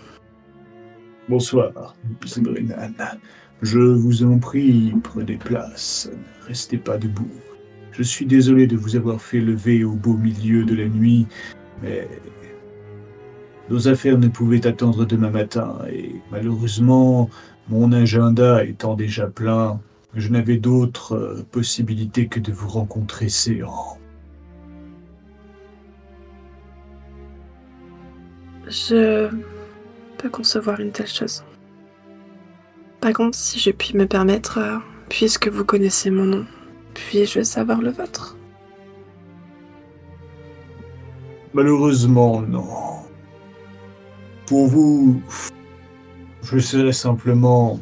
Bonsoir, 1.28 1.94
Brennan. 2.38 2.94
Je 3.60 3.78
vous 3.78 4.22
en 4.22 4.38
prie, 4.38 4.94
prenez 5.02 5.36
place. 5.36 6.08
Ne 6.40 6.46
restez 6.46 6.78
pas 6.78 6.96
debout. 6.96 7.28
Je 7.99 8.05
suis 8.05 8.26
désolé 8.26 8.68
de 8.68 8.76
vous 8.76 8.94
avoir 8.94 9.20
fait 9.20 9.40
lever 9.40 9.82
au 9.82 9.94
beau 9.94 10.14
milieu 10.14 10.62
de 10.62 10.72
la 10.72 10.88
nuit, 10.88 11.26
mais 11.82 12.09
nos 13.68 13.88
affaires 13.88 14.18
ne 14.18 14.28
pouvaient 14.28 14.68
attendre 14.68 15.05
demain 15.05 15.30
matin 15.30 15.78
et 15.92 16.14
malheureusement, 16.30 17.28
mon 17.68 17.90
agenda 17.90 18.64
étant 18.64 18.94
déjà 18.94 19.26
plein, 19.26 19.80
je 20.14 20.28
n'avais 20.28 20.59
d'autre 20.59 21.14
euh, 21.16 21.44
possibilité 21.51 22.28
que 22.28 22.38
de 22.38 22.53
vous 22.53 22.68
rencontrer 22.68 23.28
séant. 23.28 23.99
Je 28.68 29.28
peux 30.18 30.30
concevoir 30.30 30.78
une 30.78 30.92
telle 30.92 31.09
chose. 31.09 31.42
Par 33.01 33.12
contre, 33.12 33.36
si 33.36 33.59
je 33.59 33.70
puis 33.70 33.99
me 33.99 34.07
permettre, 34.07 34.59
euh, 34.59 34.78
puisque 35.09 35.49
vous 35.49 35.64
connaissez 35.64 36.11
mon 36.11 36.24
nom, 36.24 36.46
puis-je 36.95 37.43
savoir 37.43 37.80
le 37.80 37.91
vôtre? 37.91 38.36
Malheureusement, 41.55 42.43
non. 42.43 42.66
Pour 44.47 44.66
vous, 44.66 45.22
je 46.43 46.59
serai 46.59 46.93
simplement 46.93 47.80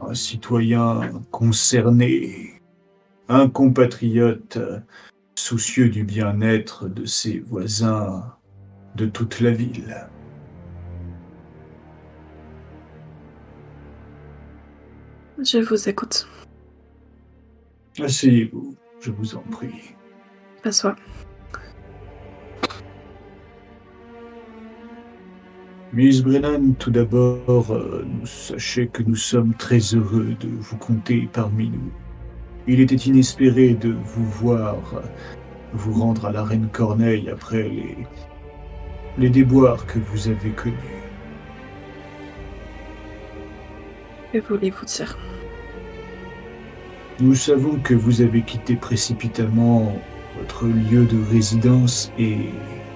un 0.00 0.14
citoyen 0.14 1.00
concerné, 1.30 2.60
un 3.28 3.48
compatriote 3.48 4.58
soucieux 5.34 5.88
du 5.88 6.04
bien-être 6.04 6.88
de 6.88 7.04
ses 7.04 7.40
voisins 7.40 8.34
de 8.96 9.06
toute 9.06 9.40
la 9.40 9.50
ville. 9.50 10.08
Je 15.38 15.58
vous 15.58 15.88
écoute. 15.88 16.28
Asseyez-vous, 18.00 18.74
je 19.00 19.10
vous 19.12 19.36
en 19.36 19.42
prie. 19.42 19.94
M'assois. 20.64 20.96
Miss 25.92 26.22
Brennan, 26.22 26.74
tout 26.74 26.90
d'abord, 26.90 27.72
euh, 27.72 28.04
sachez 28.24 28.88
que 28.88 29.04
nous 29.04 29.14
sommes 29.14 29.54
très 29.54 29.78
heureux 29.78 30.34
de 30.40 30.48
vous 30.48 30.76
compter 30.76 31.28
parmi 31.32 31.68
nous. 31.68 31.92
Il 32.66 32.80
était 32.80 32.96
inespéré 32.96 33.74
de 33.74 33.90
vous 33.90 34.24
voir 34.24 34.76
euh, 34.94 35.00
vous 35.72 35.92
rendre 35.92 36.26
à 36.26 36.32
la 36.32 36.42
Reine 36.42 36.68
Corneille 36.72 37.30
après 37.30 37.68
les, 37.68 37.96
les 39.18 39.30
déboires 39.30 39.86
que 39.86 40.00
vous 40.00 40.26
avez 40.26 40.50
connus. 40.50 40.74
Que 44.32 44.38
voulez-vous 44.40 44.84
dire? 44.84 45.16
Nous 47.20 47.34
savons 47.34 47.78
que 47.82 47.94
vous 47.94 48.22
avez 48.22 48.42
quitté 48.42 48.74
précipitamment 48.74 49.96
votre 50.38 50.66
lieu 50.66 51.04
de 51.04 51.18
résidence 51.30 52.12
et 52.18 52.50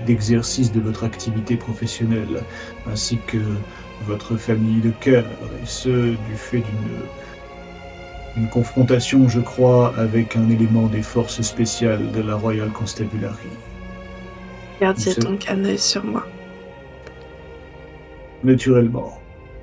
d'exercice 0.06 0.72
de 0.72 0.80
votre 0.80 1.04
activité 1.04 1.56
professionnelle, 1.56 2.42
ainsi 2.90 3.18
que 3.26 3.38
votre 4.06 4.36
famille 4.36 4.80
de 4.80 4.90
cœur, 4.90 5.24
et 5.62 5.66
ce, 5.66 5.88
du 5.88 6.36
fait 6.36 6.58
d'une 6.58 6.98
une 8.38 8.48
confrontation, 8.48 9.28
je 9.28 9.40
crois, 9.40 9.94
avec 9.96 10.36
un 10.36 10.48
élément 10.48 10.86
des 10.86 11.02
forces 11.02 11.42
spéciales 11.42 12.12
de 12.12 12.22
la 12.22 12.36
Royal 12.36 12.70
Constabulary. 12.70 13.48
Gardiez 14.80 15.14
donc 15.14 15.50
un 15.50 15.64
œil 15.64 15.78
sur 15.78 16.04
moi. 16.04 16.24
Naturellement. 18.44 19.17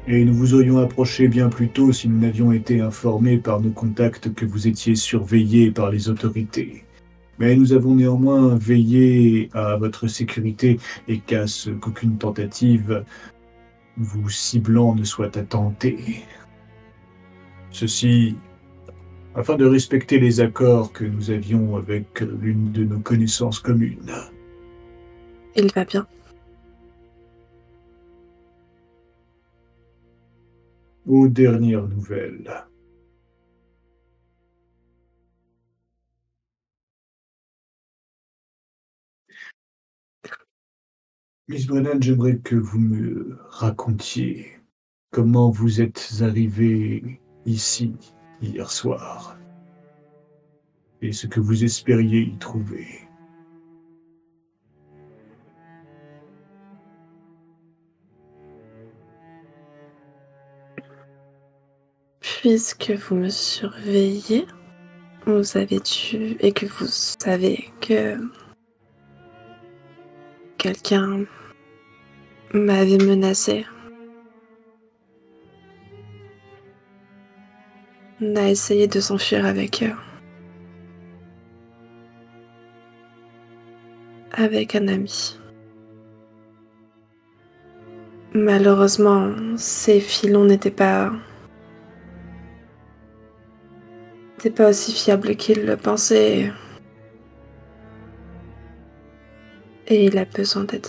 Et 0.07 0.23
nous 0.23 0.33
vous 0.35 0.53
aurions 0.53 0.77
approché 0.77 1.27
bien 1.27 1.49
plus 1.49 1.69
tôt 1.69 1.91
si 1.91 2.07
nous 2.07 2.19
n'avions 2.19 2.51
été 2.51 2.79
informés 2.79 3.37
par 3.37 3.59
nos 3.59 3.71
contacts 3.71 4.33
que 4.33 4.45
vous 4.45 4.67
étiez 4.67 4.95
surveillé 4.95 5.71
par 5.71 5.89
les 5.89 6.09
autorités. 6.09 6.83
Mais 7.39 7.55
nous 7.55 7.73
avons 7.73 7.95
néanmoins 7.95 8.55
veillé 8.55 9.49
à 9.53 9.77
votre 9.77 10.07
sécurité 10.07 10.79
et 11.07 11.19
qu'à 11.19 11.47
ce 11.47 11.71
qu'aucune 11.71 12.17
tentative 12.17 13.03
vous 13.97 14.29
ciblant 14.29 14.93
ne 14.93 15.03
soit 15.03 15.35
attentée. 15.37 15.97
Ceci 17.71 18.35
afin 19.33 19.55
de 19.55 19.65
respecter 19.65 20.19
les 20.19 20.39
accords 20.39 20.93
que 20.93 21.03
nous 21.03 21.29
avions 21.29 21.75
avec 21.75 22.21
l'une 22.21 22.71
de 22.71 22.85
nos 22.85 22.99
connaissances 22.99 23.59
communes. 23.59 24.13
Il 25.55 25.69
va 25.73 25.83
bien. 25.83 26.07
aux 31.05 31.27
dernières 31.27 31.87
nouvelles. 31.87 32.65
Miss 41.47 41.67
Brennan, 41.67 42.01
j'aimerais 42.01 42.39
que 42.39 42.55
vous 42.55 42.79
me 42.79 43.37
racontiez 43.49 44.59
comment 45.11 45.51
vous 45.51 45.79
êtes 45.79 46.09
arrivée 46.21 47.21
ici 47.45 47.93
hier 48.41 48.71
soir 48.71 49.37
et 51.03 51.11
ce 51.11 51.27
que 51.27 51.39
vous 51.39 51.63
espériez 51.63 52.21
y 52.21 52.37
trouver. 52.39 53.04
Puisque 62.47 62.91
vous 62.91 63.15
me 63.15 63.29
surveillez, 63.29 64.45
vous 65.25 65.57
avez 65.57 65.79
dû 65.79 66.37
et 66.39 66.51
que 66.51 66.67
vous 66.67 66.85
savez 66.85 67.71
que 67.81 68.19
quelqu'un 70.59 71.25
m'avait 72.53 73.03
menacé. 73.03 73.65
On 78.21 78.35
a 78.35 78.47
essayé 78.47 78.85
de 78.87 78.99
s'enfuir 78.99 79.43
avec 79.43 79.81
eux. 79.81 79.95
Avec 84.33 84.75
un 84.75 84.87
ami. 84.87 85.39
Malheureusement, 88.35 89.33
ces 89.57 89.99
filons 89.99 90.45
n'étaient 90.45 90.69
pas 90.69 91.11
pas 94.49 94.69
aussi 94.69 94.91
fiables 94.91 95.35
qu'il 95.35 95.65
le 95.65 95.77
pensait. 95.77 96.51
Et 99.87 100.05
il 100.05 100.17
a 100.17 100.25
besoin 100.25 100.63
d'aide. 100.63 100.87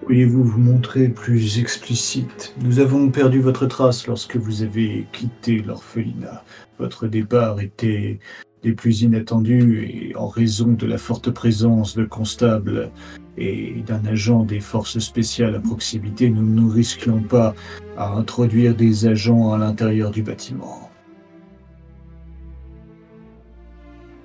Pourriez-vous 0.00 0.42
vous 0.42 0.58
montrer 0.58 1.08
plus 1.08 1.58
explicite? 1.58 2.54
Nous 2.62 2.80
avons 2.80 3.10
perdu 3.10 3.40
votre 3.40 3.66
trace 3.66 4.06
lorsque 4.06 4.36
vous 4.36 4.62
avez 4.62 5.06
quitté 5.12 5.60
l'orphelinat. 5.60 6.44
Votre 6.78 7.06
départ 7.06 7.60
était 7.60 8.18
des 8.62 8.72
plus 8.72 9.02
inattendus 9.02 9.84
et 9.84 10.16
en 10.16 10.28
raison 10.28 10.72
de 10.72 10.86
la 10.86 10.98
forte 10.98 11.30
présence 11.30 11.96
de 11.96 12.04
constables 12.04 12.90
et 13.38 13.82
d'un 13.86 14.04
agent 14.04 14.44
des 14.44 14.60
forces 14.60 14.98
spéciales 14.98 15.54
à 15.54 15.60
proximité, 15.60 16.28
nous 16.28 16.42
ne 16.42 16.60
nous 16.60 16.68
risquions 16.68 17.22
pas 17.22 17.54
à 17.96 18.12
introduire 18.12 18.74
des 18.74 19.06
agents 19.06 19.52
à 19.52 19.58
l'intérieur 19.58 20.10
du 20.10 20.22
bâtiment. 20.22 20.90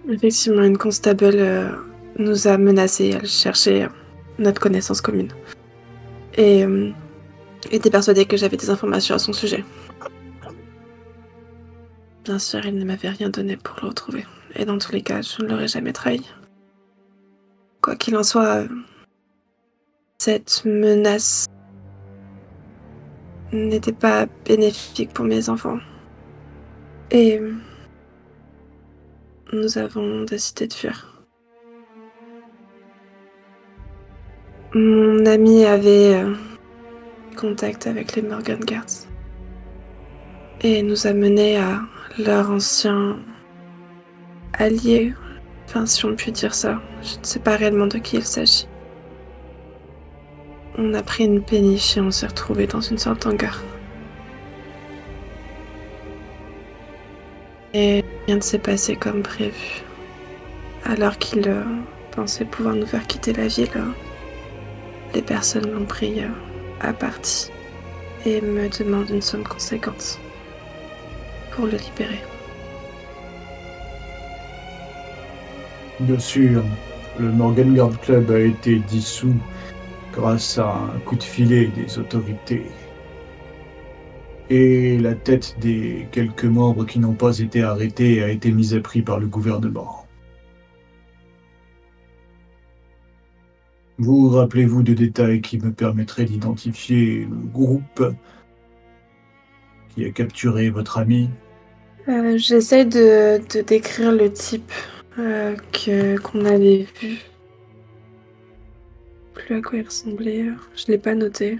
Effectivement, 0.09 0.63
une 0.63 0.77
constable 0.77 1.25
euh, 1.35 1.69
nous 2.19 2.47
a 2.47 2.57
menacés. 2.57 3.15
Elle 3.19 3.27
cherchait 3.27 3.87
notre 4.37 4.61
connaissance 4.61 5.01
commune. 5.01 5.29
Et 6.37 6.63
euh, 6.63 6.91
était 7.71 7.89
persuadée 7.89 8.25
que 8.25 8.37
j'avais 8.37 8.57
des 8.57 8.69
informations 8.69 9.15
à 9.15 9.19
son 9.19 9.33
sujet. 9.33 9.63
Bien 12.25 12.39
sûr, 12.39 12.65
il 12.65 12.75
ne 12.75 12.85
m'avait 12.85 13.09
rien 13.09 13.29
donné 13.29 13.55
pour 13.55 13.77
le 13.83 13.89
retrouver. 13.89 14.25
Et 14.55 14.65
dans 14.65 14.79
tous 14.79 14.91
les 14.91 15.03
cas, 15.03 15.21
je 15.21 15.43
ne 15.43 15.47
l'aurais 15.47 15.67
jamais 15.67 15.93
trahi. 15.93 16.27
Quoi 17.81 17.95
qu'il 17.95 18.17
en 18.17 18.23
soit, 18.23 18.63
cette 20.17 20.65
menace 20.65 21.45
n'était 23.51 23.93
pas 23.93 24.25
bénéfique 24.43 25.13
pour 25.13 25.25
mes 25.25 25.49
enfants. 25.49 25.77
Et 27.11 27.39
nous 29.53 29.77
avons 29.77 30.23
décidé 30.23 30.65
de 30.65 30.73
fuir. 30.73 31.23
Mon 34.73 35.27
ami 35.27 35.63
avait 35.63 36.15
euh, 36.15 36.33
contact 37.37 37.85
avec 37.85 38.15
les 38.15 38.23
Morgan 38.23 38.59
Guards 38.61 39.05
et 40.61 40.81
nous 40.81 41.05
a 41.05 41.13
menés 41.13 41.57
à 41.57 41.81
leur 42.17 42.49
ancien 42.49 43.17
allié, 44.53 45.13
enfin 45.65 45.85
si 45.85 46.05
on 46.05 46.15
peut 46.15 46.31
dire 46.31 46.53
ça. 46.53 46.81
Je 47.03 47.19
ne 47.19 47.23
sais 47.23 47.39
pas 47.39 47.55
réellement 47.55 47.87
de 47.87 47.97
qui 47.97 48.17
il 48.17 48.25
s'agit. 48.25 48.67
On 50.77 50.93
a 50.93 51.03
pris 51.03 51.25
une 51.25 51.43
péniche 51.43 51.97
et 51.97 52.01
on 52.01 52.11
s'est 52.11 52.27
retrouvés 52.27 52.67
dans 52.67 52.81
une 52.81 52.97
sorte 52.97 53.23
d'hangar. 53.23 53.61
Et 57.73 58.03
rien 58.27 58.37
ne 58.37 58.41
s'est 58.41 58.59
passé 58.59 58.95
comme 58.95 59.21
prévu. 59.21 59.83
Alors 60.85 61.17
qu'il 61.17 61.47
euh, 61.47 61.63
pensait 62.11 62.45
pouvoir 62.45 62.75
nous 62.75 62.85
faire 62.85 63.05
quitter 63.07 63.33
la 63.33 63.47
ville, 63.47 63.69
euh, 63.75 63.91
les 65.13 65.21
personnes 65.21 65.71
l'ont 65.71 65.85
pris 65.85 66.21
euh, 66.21 66.29
à 66.79 66.93
partie 66.93 67.51
et 68.25 68.39
me 68.41 68.69
demandent 68.69 69.09
une 69.09 69.21
somme 69.21 69.43
conséquente 69.43 70.19
pour 71.55 71.65
le 71.65 71.77
libérer. 71.77 72.21
Bien 76.01 76.19
sûr, 76.19 76.63
le 77.19 77.31
Morgan 77.31 77.73
Guard 77.73 77.99
Club 78.01 78.29
a 78.31 78.39
été 78.39 78.79
dissous 78.79 79.35
grâce 80.11 80.57
à 80.57 80.73
un 80.73 80.99
coup 81.05 81.15
de 81.15 81.23
filet 81.23 81.67
des 81.67 81.97
autorités. 81.97 82.65
Et 84.49 84.97
la 84.99 85.15
tête 85.15 85.55
des 85.59 86.07
quelques 86.11 86.45
membres 86.45 86.85
qui 86.85 86.99
n'ont 86.99 87.13
pas 87.13 87.39
été 87.39 87.63
arrêtés 87.63 88.21
a 88.21 88.29
été 88.29 88.51
mise 88.51 88.75
à 88.75 88.81
prix 88.81 89.01
par 89.01 89.19
le 89.19 89.27
gouvernement. 89.27 90.05
Vous 93.97 94.29
rappelez-vous 94.29 94.83
de 94.83 94.93
détails 94.93 95.41
qui 95.41 95.57
me 95.57 95.71
permettraient 95.71 96.25
d'identifier 96.25 97.21
le 97.21 97.47
groupe 97.47 98.03
qui 99.89 100.03
a 100.03 100.11
capturé 100.11 100.69
votre 100.69 100.97
ami? 100.97 101.29
Euh, 102.07 102.37
J'essaie 102.37 102.85
de, 102.85 103.41
décrire 103.63 104.11
le 104.11 104.31
type 104.31 104.71
euh, 105.17 105.55
que 105.71 106.19
qu'on 106.19 106.45
avait 106.45 106.87
vu. 107.01 107.19
Plus 109.33 109.55
à 109.55 109.61
quoi 109.61 109.79
il 109.79 109.85
ressemblait. 109.85 110.45
Je 110.75 110.87
l'ai 110.87 110.97
pas 110.99 111.15
noté. 111.15 111.59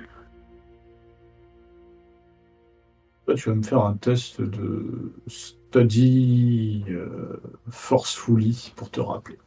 Tu 3.36 3.50
vas 3.50 3.56
me 3.56 3.64
faire 3.64 3.84
un 3.84 3.98
test 3.98 4.40
de 4.40 5.14
study 5.28 6.86
euh, 6.90 7.42
forcefully 7.70 8.72
pour 8.76 8.92
te 8.92 9.02
rappeler. 9.02 9.40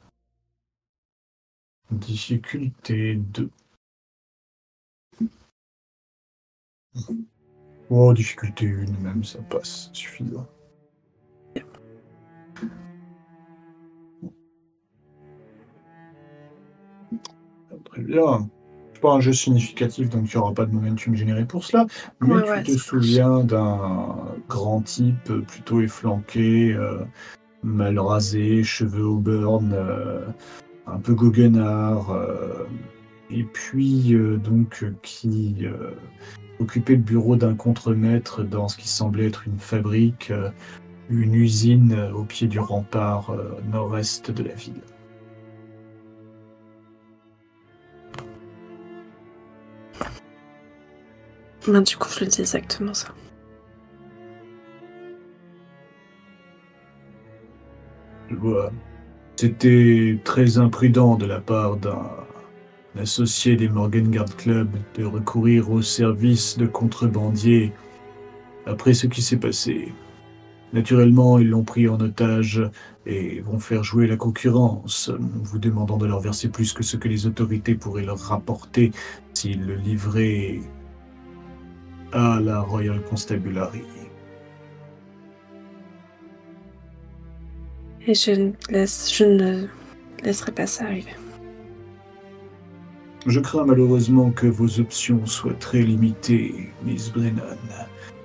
Difficulté 1.93 3.15
2. 3.15 3.49
Oh, 7.89 8.13
difficulté 8.13 8.67
1 8.67 9.01
même, 9.01 9.23
ça 9.23 9.39
passe, 9.43 9.91
suffisant. 9.93 10.47
Très 17.91 18.03
bien. 18.03 18.49
C'est 18.93 19.01
pas 19.01 19.13
un 19.13 19.21
jeu 19.21 19.33
significatif, 19.33 20.09
donc 20.09 20.33
il 20.33 20.37
n'y 20.37 20.43
aura 20.43 20.53
pas 20.53 20.67
de 20.67 20.73
momentum 20.75 21.15
généré 21.15 21.45
pour 21.45 21.65
cela. 21.65 21.87
Mais 22.21 22.35
Ouais, 22.35 22.43
tu 22.43 22.51
ouais, 22.51 22.63
te 22.65 22.71
souviens 22.73 23.45
d'un 23.45 24.17
grand 24.49 24.81
type 24.81 25.31
euh, 25.31 25.43
plutôt 25.43 25.81
efflanqué, 25.81 26.73
euh, 26.73 27.05
mal 27.63 27.99
rasé, 27.99 28.65
cheveux 28.65 29.07
au 29.07 29.19
burn, 29.19 29.73
euh, 29.73 30.27
un 30.87 30.99
peu 30.99 31.15
goguenard, 31.15 32.11
euh, 32.11 32.67
et 33.31 33.45
puis 33.45 34.17
donc 34.43 34.85
qui 35.03 35.67
occupait 36.59 36.95
le 36.95 37.03
bureau 37.03 37.37
d'un 37.37 37.55
contremaître 37.55 38.43
dans 38.43 38.69
ce 38.69 38.77
qui 38.79 38.89
semblait 38.89 39.27
être 39.27 39.47
une 39.47 39.59
fabrique, 39.59 40.33
une 41.11 41.35
usine 41.35 42.11
au 42.15 42.25
pied 42.25 42.49
du 42.49 42.59
rempart 42.59 43.37
nord-est 43.71 44.31
de 44.31 44.43
la 44.45 44.55
ville. 44.55 44.81
Ben, 51.69 51.83
du 51.83 51.99
coup, 51.99 52.09
je 52.09 52.25
exactement 52.25 52.95
ça. 52.95 53.09
C'était 59.37 60.19
très 60.25 60.57
imprudent 60.57 61.17
de 61.17 61.27
la 61.27 61.41
part 61.41 61.77
d'un 61.77 62.01
associé 62.99 63.57
des 63.57 63.69
Morgan 63.69 64.11
Guard 64.11 64.35
Club 64.37 64.71
de 64.97 65.05
recourir 65.05 65.71
au 65.71 65.83
service 65.83 66.57
de 66.57 66.67
contrebandiers 66.67 67.73
après 68.65 68.95
ce 68.95 69.07
qui 69.07 69.21
s'est 69.21 69.37
passé. 69.37 69.93
Naturellement, 70.73 71.39
ils 71.39 71.51
l'ont 71.51 71.65
pris 71.65 71.87
en 71.87 72.01
otage 72.01 72.63
et 73.05 73.41
vont 73.41 73.59
faire 73.59 73.85
jouer 73.85 74.07
la 74.07 74.17
concurrence, 74.17 75.11
en 75.11 75.43
vous 75.43 75.59
demandant 75.59 75.99
de 75.99 76.07
leur 76.07 76.21
verser 76.21 76.49
plus 76.49 76.73
que 76.73 76.83
ce 76.83 76.97
que 76.97 77.09
les 77.09 77.27
autorités 77.27 77.75
pourraient 77.75 78.05
leur 78.05 78.19
rapporter 78.19 78.93
s'ils 79.35 79.67
le 79.67 79.77
livraient 79.77 80.61
à 82.13 82.41
la 82.41 82.61
Royal 82.61 83.03
Constabulary. 83.03 83.83
Et 88.07 88.15
je 88.15 88.31
ne, 88.31 88.53
laisse, 88.71 89.13
je 89.15 89.25
ne 89.25 89.67
laisserai 90.25 90.53
pas 90.53 90.67
ça 90.67 90.85
arriver. 90.85 91.15
Je 93.27 93.41
crains 93.41 93.67
malheureusement 93.67 94.31
que 94.31 94.47
vos 94.47 94.81
options 94.81 95.27
soient 95.27 95.55
très 95.55 95.83
limitées, 95.83 96.71
Miss 96.85 97.13
Brennan. 97.13 97.59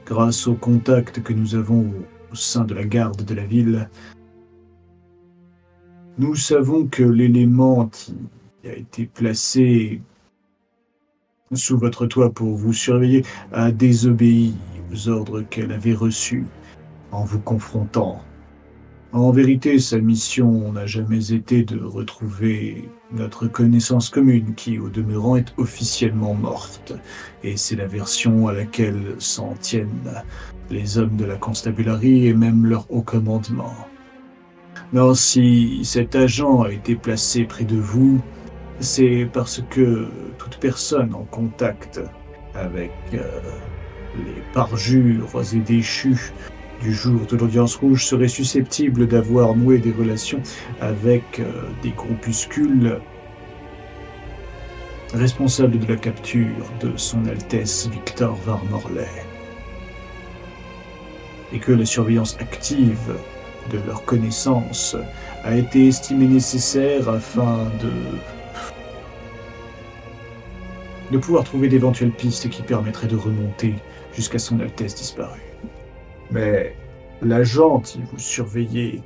Grâce 0.05 0.47
aux 0.47 0.55
contacts 0.55 1.21
que 1.21 1.33
nous 1.33 1.55
avons 1.55 1.91
au 2.31 2.35
sein 2.35 2.63
de 2.63 2.73
la 2.73 2.85
garde 2.85 3.23
de 3.25 3.35
la 3.35 3.45
ville, 3.45 3.89
nous 6.17 6.35
savons 6.35 6.87
que 6.87 7.03
l'élément 7.03 7.87
qui 7.87 8.15
a 8.65 8.73
été 8.73 9.05
placé 9.07 10.01
sous 11.55 11.77
votre 11.77 12.05
toit 12.05 12.31
pour 12.31 12.55
vous 12.55 12.73
surveiller 12.73 13.23
a 13.51 13.71
désobéi 13.71 14.53
aux 14.91 15.09
ordres 15.09 15.41
qu'elle 15.41 15.71
avait 15.71 15.93
reçus 15.93 16.45
en 17.11 17.23
vous 17.23 17.39
confrontant. 17.39 18.21
En 19.13 19.29
vérité, 19.29 19.77
sa 19.77 19.99
mission 19.99 20.71
n'a 20.71 20.87
jamais 20.87 21.33
été 21.33 21.63
de 21.63 21.79
retrouver 21.79 22.89
notre 23.11 23.45
connaissance 23.45 24.09
commune 24.09 24.55
qui, 24.55 24.79
au 24.79 24.89
demeurant, 24.89 25.35
est 25.35 25.53
officiellement 25.57 26.33
morte. 26.33 26.93
Et 27.43 27.55
c'est 27.55 27.75
la 27.75 27.85
version 27.85 28.47
à 28.47 28.53
laquelle 28.53 29.15
s'en 29.19 29.53
tiennent 29.53 30.23
les 30.71 30.97
hommes 30.97 31.15
de 31.15 31.25
la 31.25 31.35
constabulary 31.35 32.25
et 32.25 32.33
même 32.33 32.65
leur 32.65 32.87
haut 32.89 33.03
commandement. 33.03 33.75
Non, 34.93 35.13
si 35.13 35.81
cet 35.83 36.15
agent 36.15 36.63
a 36.63 36.71
été 36.71 36.95
placé 36.95 37.43
près 37.43 37.65
de 37.65 37.77
vous, 37.77 38.19
c'est 38.79 39.27
parce 39.31 39.61
que 39.69 40.07
toute 40.37 40.57
personne 40.57 41.13
en 41.13 41.23
contact 41.23 42.01
avec 42.55 42.91
euh, 43.13 43.19
les 44.17 44.41
parjures 44.53 45.27
et 45.53 45.57
déchus 45.57 46.33
du 46.81 46.93
jour 46.93 47.21
de 47.25 47.37
l'audience 47.37 47.75
rouge 47.75 48.05
serait 48.05 48.27
susceptible 48.27 49.07
d'avoir 49.07 49.55
noué 49.55 49.77
des 49.77 49.91
relations 49.91 50.41
avec 50.81 51.39
euh, 51.39 51.45
des 51.81 51.91
groupuscules 51.91 52.99
responsables 55.13 55.79
de 55.79 55.87
la 55.87 55.95
capture 55.95 56.65
de 56.81 56.91
son 56.97 57.25
Altesse 57.25 57.87
Victor 57.89 58.35
Varmorley. 58.45 59.07
Et 61.53 61.59
que 61.59 61.71
la 61.71 61.85
surveillance 61.85 62.35
active 62.39 63.13
de 63.71 63.79
leur 63.87 64.03
connaissance 64.05 64.97
a 65.43 65.55
été 65.55 65.87
estimée 65.87 66.27
nécessaire 66.27 67.07
afin 67.09 67.65
de 67.81 67.91
de 71.13 71.19
pouvoir 71.19 71.43
trouver 71.43 71.69
d'éventuelles 71.69 72.11
pistes 72.11 72.49
qui 72.49 72.63
permettraient 72.63 73.07
de 73.07 73.15
remonter 73.15 73.75
jusqu'à 74.15 74.39
son 74.39 74.59
Altesse 74.59 74.95
disparue. 74.95 75.39
Mais 76.31 76.75
l'agent 77.21 77.79
qui 77.79 78.01
vous 78.01 78.17
surveillez, 78.17 79.03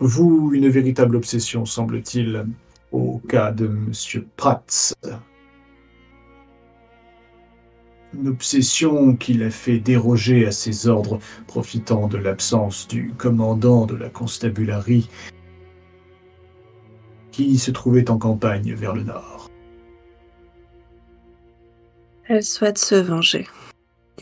vous, 0.00 0.50
une 0.52 0.68
véritable 0.68 1.14
obsession, 1.14 1.64
semble-t-il, 1.64 2.44
au 2.90 3.20
cas 3.28 3.52
de 3.52 3.68
Monsieur 3.68 4.26
Prats. 4.36 4.94
Une 8.14 8.28
obsession 8.28 9.14
qui 9.14 9.34
l'a 9.34 9.50
fait 9.50 9.78
déroger 9.78 10.46
à 10.46 10.52
ses 10.52 10.88
ordres, 10.88 11.20
profitant 11.46 12.08
de 12.08 12.18
l'absence 12.18 12.88
du 12.88 13.12
commandant 13.16 13.86
de 13.86 13.94
la 13.94 14.08
constabulary 14.08 15.08
qui 17.34 17.58
se 17.58 17.72
trouvait 17.72 18.10
en 18.10 18.18
campagne 18.18 18.74
vers 18.74 18.94
le 18.94 19.02
nord. 19.02 19.50
Elle 22.28 22.44
souhaite 22.44 22.78
se 22.78 22.94
venger. 22.94 23.48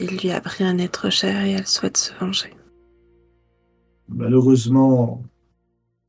Il 0.01 0.16
lui 0.16 0.30
a 0.30 0.40
pris 0.40 0.64
un 0.64 0.78
être 0.78 1.10
cher 1.10 1.44
et 1.44 1.52
elle 1.52 1.66
souhaite 1.66 1.98
se 1.98 2.14
venger. 2.14 2.55
Malheureusement, 4.09 5.22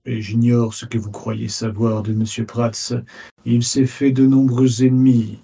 et 0.06 0.22
j'ignore 0.22 0.74
ce 0.74 0.86
que 0.86 0.98
vous 0.98 1.12
croyez 1.12 1.50
savoir 1.50 2.04
de 2.04 2.14
M. 2.14 2.46
Prats, 2.46 2.94
il 3.44 3.64
s'est 3.64 3.86
fait 3.86 4.12
de 4.12 4.26
nombreux 4.26 4.86
ennemis 4.86 5.40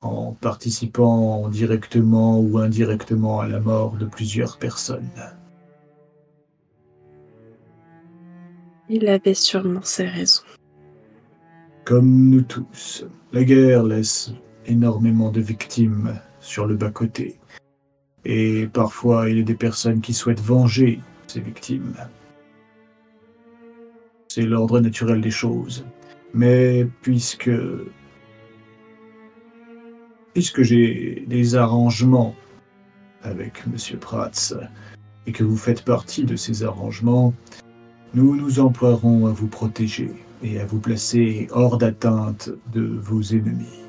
en 0.00 0.32
participant 0.32 1.48
directement 1.48 2.40
ou 2.40 2.58
indirectement 2.58 3.38
à 3.38 3.46
la 3.46 3.60
mort 3.60 3.92
de 3.92 4.06
plusieurs 4.06 4.58
personnes. 4.58 5.10
Il 8.88 9.08
avait 9.08 9.34
sûrement 9.34 9.82
ses 9.82 10.06
raisons. 10.06 10.42
Comme 11.84 12.30
nous 12.30 12.40
tous, 12.40 13.04
la 13.32 13.44
guerre 13.44 13.82
laisse 13.82 14.32
énormément 14.64 15.30
de 15.30 15.42
victimes 15.42 16.18
sur 16.40 16.64
le 16.64 16.76
bas-côté. 16.76 17.38
Et 18.24 18.66
parfois, 18.72 19.28
il 19.28 19.36
y 19.36 19.40
a 19.40 19.44
des 19.44 19.54
personnes 19.54 20.00
qui 20.00 20.14
souhaitent 20.14 20.40
venger 20.40 21.00
ces 21.26 21.40
victimes. 21.40 21.94
C'est 24.28 24.46
l'ordre 24.46 24.80
naturel 24.80 25.20
des 25.20 25.30
choses. 25.30 25.84
Mais 26.32 26.88
puisque 27.02 27.50
puisque 30.32 30.62
j'ai 30.62 31.24
des 31.26 31.54
arrangements 31.54 32.34
avec 33.22 33.62
M. 33.66 33.98
Prats 33.98 34.54
et 35.26 35.32
que 35.32 35.44
vous 35.44 35.58
faites 35.58 35.84
partie 35.84 36.24
de 36.24 36.36
ces 36.36 36.64
arrangements, 36.64 37.34
nous 38.14 38.36
nous 38.36 38.58
emploierons 38.58 39.26
à 39.26 39.30
vous 39.30 39.48
protéger 39.48 40.10
et 40.44 40.60
à 40.60 40.66
vous 40.66 40.78
placer 40.78 41.48
hors 41.50 41.78
d'atteinte 41.78 42.50
de 42.72 42.82
vos 42.82 43.22
ennemis. 43.22 43.80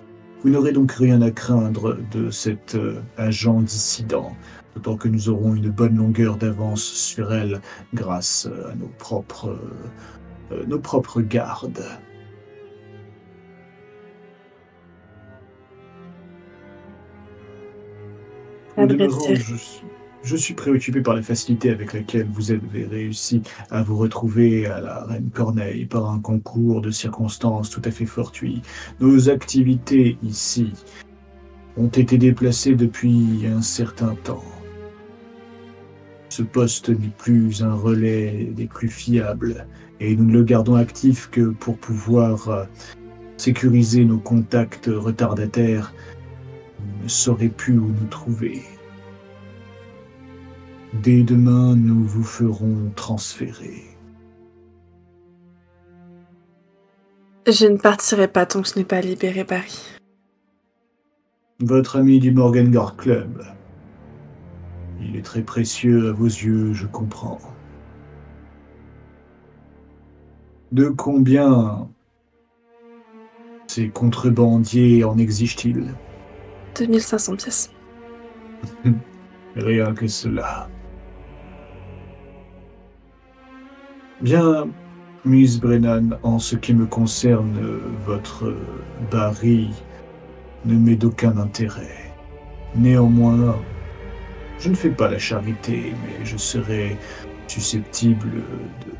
Vous 0.41 0.49
n'aurez 0.49 0.72
donc 0.72 0.94
rien 0.94 1.22
à 1.22 1.30
craindre 1.30 1.98
de 2.11 2.30
cet 2.30 2.76
euh, 2.76 3.02
agent 3.18 3.61
dissident, 3.61 4.36
d'autant 4.73 4.95
que 4.95 5.10
nous 5.10 5.30
aurons 5.30 5.56
une 5.56 5.69
bonne 5.69 5.98
longueur 5.98 6.38
d'avance 6.38 6.84
sur 6.84 7.34
elle 7.34 7.61
grâce 7.94 8.48
à 8.69 8.76
nos 8.76 8.88
propres, 8.98 9.60
euh, 10.52 10.65
nos 10.65 10.80
propres 10.80 11.22
gardes. 11.22 11.84
Demeurant, 18.77 19.32
dire. 19.32 20.05
Je 20.26 20.35
suis, 20.35 20.56
préoccupé 20.56 21.02
par 21.02 21.14
la 21.14 21.22
facilité 21.22 21.69
avec 21.69 21.93
laquelle 21.93 22.27
vous 22.31 22.52
avez 22.52 22.85
réussi 22.85 23.43
à 23.69 23.84
vous 23.84 23.95
retrouver 23.95 24.65
à 24.65 24.81
la 24.81 25.03
Reine 25.06 25.30
Corneille 25.31 25.85
par 25.85 26.10
un 26.10 26.19
concours 26.19 26.81
de 26.81 26.89
circonstances 26.89 27.69
tout 27.69 27.81
à 27.85 27.91
fait 27.91 28.07
fortuit. 28.07 28.64
Nos 28.99 29.30
activités 29.30 30.18
ici 30.23 30.73
ont 31.77 31.89
été 31.89 32.18
déplacées 32.18 32.73
depuis 32.73 33.45
un 33.45 33.61
certain 33.61 34.15
temps. 34.23 34.43
Ce 36.30 36.41
poste 36.41 36.89
n'est 36.89 37.14
plus 37.18 37.64
un 37.64 37.73
relais 37.73 38.49
des 38.52 38.65
plus 38.65 38.89
fiables 38.89 39.68
et 39.99 40.15
nous 40.15 40.26
ne 40.26 40.34
le 40.34 40.43
gardons 40.43 40.76
actif 40.76 41.30
que 41.30 41.49
pour 41.52 41.77
pouvoir 41.77 42.49
euh, 42.49 42.65
sécuriser 43.38 44.03
nos 44.06 44.18
contacts 44.18 44.88
retardataires 44.88 45.93
ne 47.03 47.07
sauraient 47.07 47.47
plus 47.47 47.77
où 47.77 47.88
nous 47.88 48.07
trouver. 48.10 48.64
Dès 51.02 51.24
demain, 51.24 51.76
nous 51.76 52.04
vous 52.04 52.24
ferons 52.24 52.92
transférer. 52.96 53.84
Je 57.48 57.68
ne 57.68 57.78
partirai 57.78 58.28
pas 58.28 58.46
tant 58.46 58.62
que 58.62 58.70
je 58.70 58.80
n'ai 58.80 58.86
pas 58.86 59.02
libéré 59.02 59.44
Paris. 59.44 59.98
Votre 61.60 61.98
ami 61.98 62.20
du 62.20 62.32
Morgan 62.32 62.72
Guard 62.72 62.96
Club. 62.96 63.44
Il 65.02 65.16
est 65.16 65.22
très 65.22 65.42
précieux 65.42 66.10
à 66.10 66.12
vos 66.12 66.26
yeux, 66.26 66.74
je 66.74 66.88
comprends. 66.88 67.40
De 70.72 70.90
combien 70.90 71.88
ces 73.68 73.90
contrebandiers 73.90 75.04
en 75.04 75.18
exigent-ils? 75.18 75.94
2500 76.78 77.36
pièces. 77.36 77.72
Rien 79.56 79.94
que 79.94 80.08
cela. 80.08 80.68
Bien, 84.26 84.69
Miss 85.23 85.60
Brennan, 85.60 86.18
en 86.23 86.39
ce 86.39 86.56
qui 86.56 86.73
me 86.73 86.88
concerne, 86.88 87.60
votre 88.07 88.56
baril 89.11 89.69
ne 90.65 90.73
m'est 90.73 90.95
d'aucun 90.95 91.38
intérêt. 91.38 92.11
Néanmoins, 92.76 93.56
je 94.57 94.69
ne 94.69 94.73
fais 94.73 94.89
pas 94.89 95.11
la 95.11 95.19
charité, 95.19 95.93
mais 96.02 96.26
je 96.26 96.38
serais 96.38 96.97
susceptible 97.47 98.31
de 98.31 98.91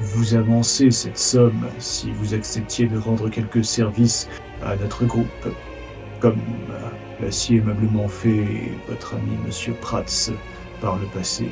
vous 0.00 0.34
avancer 0.34 0.90
cette 0.90 1.16
somme 1.16 1.64
si 1.78 2.10
vous 2.10 2.34
acceptiez 2.34 2.88
de 2.88 2.98
rendre 2.98 3.30
quelques 3.30 3.64
services 3.64 4.28
à 4.62 4.76
notre 4.76 5.06
groupe, 5.06 5.48
comme 6.20 6.36
l'a 7.22 7.30
si 7.30 7.56
aimablement 7.56 8.06
fait 8.06 8.70
votre 8.86 9.14
ami 9.14 9.32
Monsieur 9.46 9.72
Prats 9.80 10.30
par 10.82 10.98
le 10.98 11.06
passé. 11.06 11.48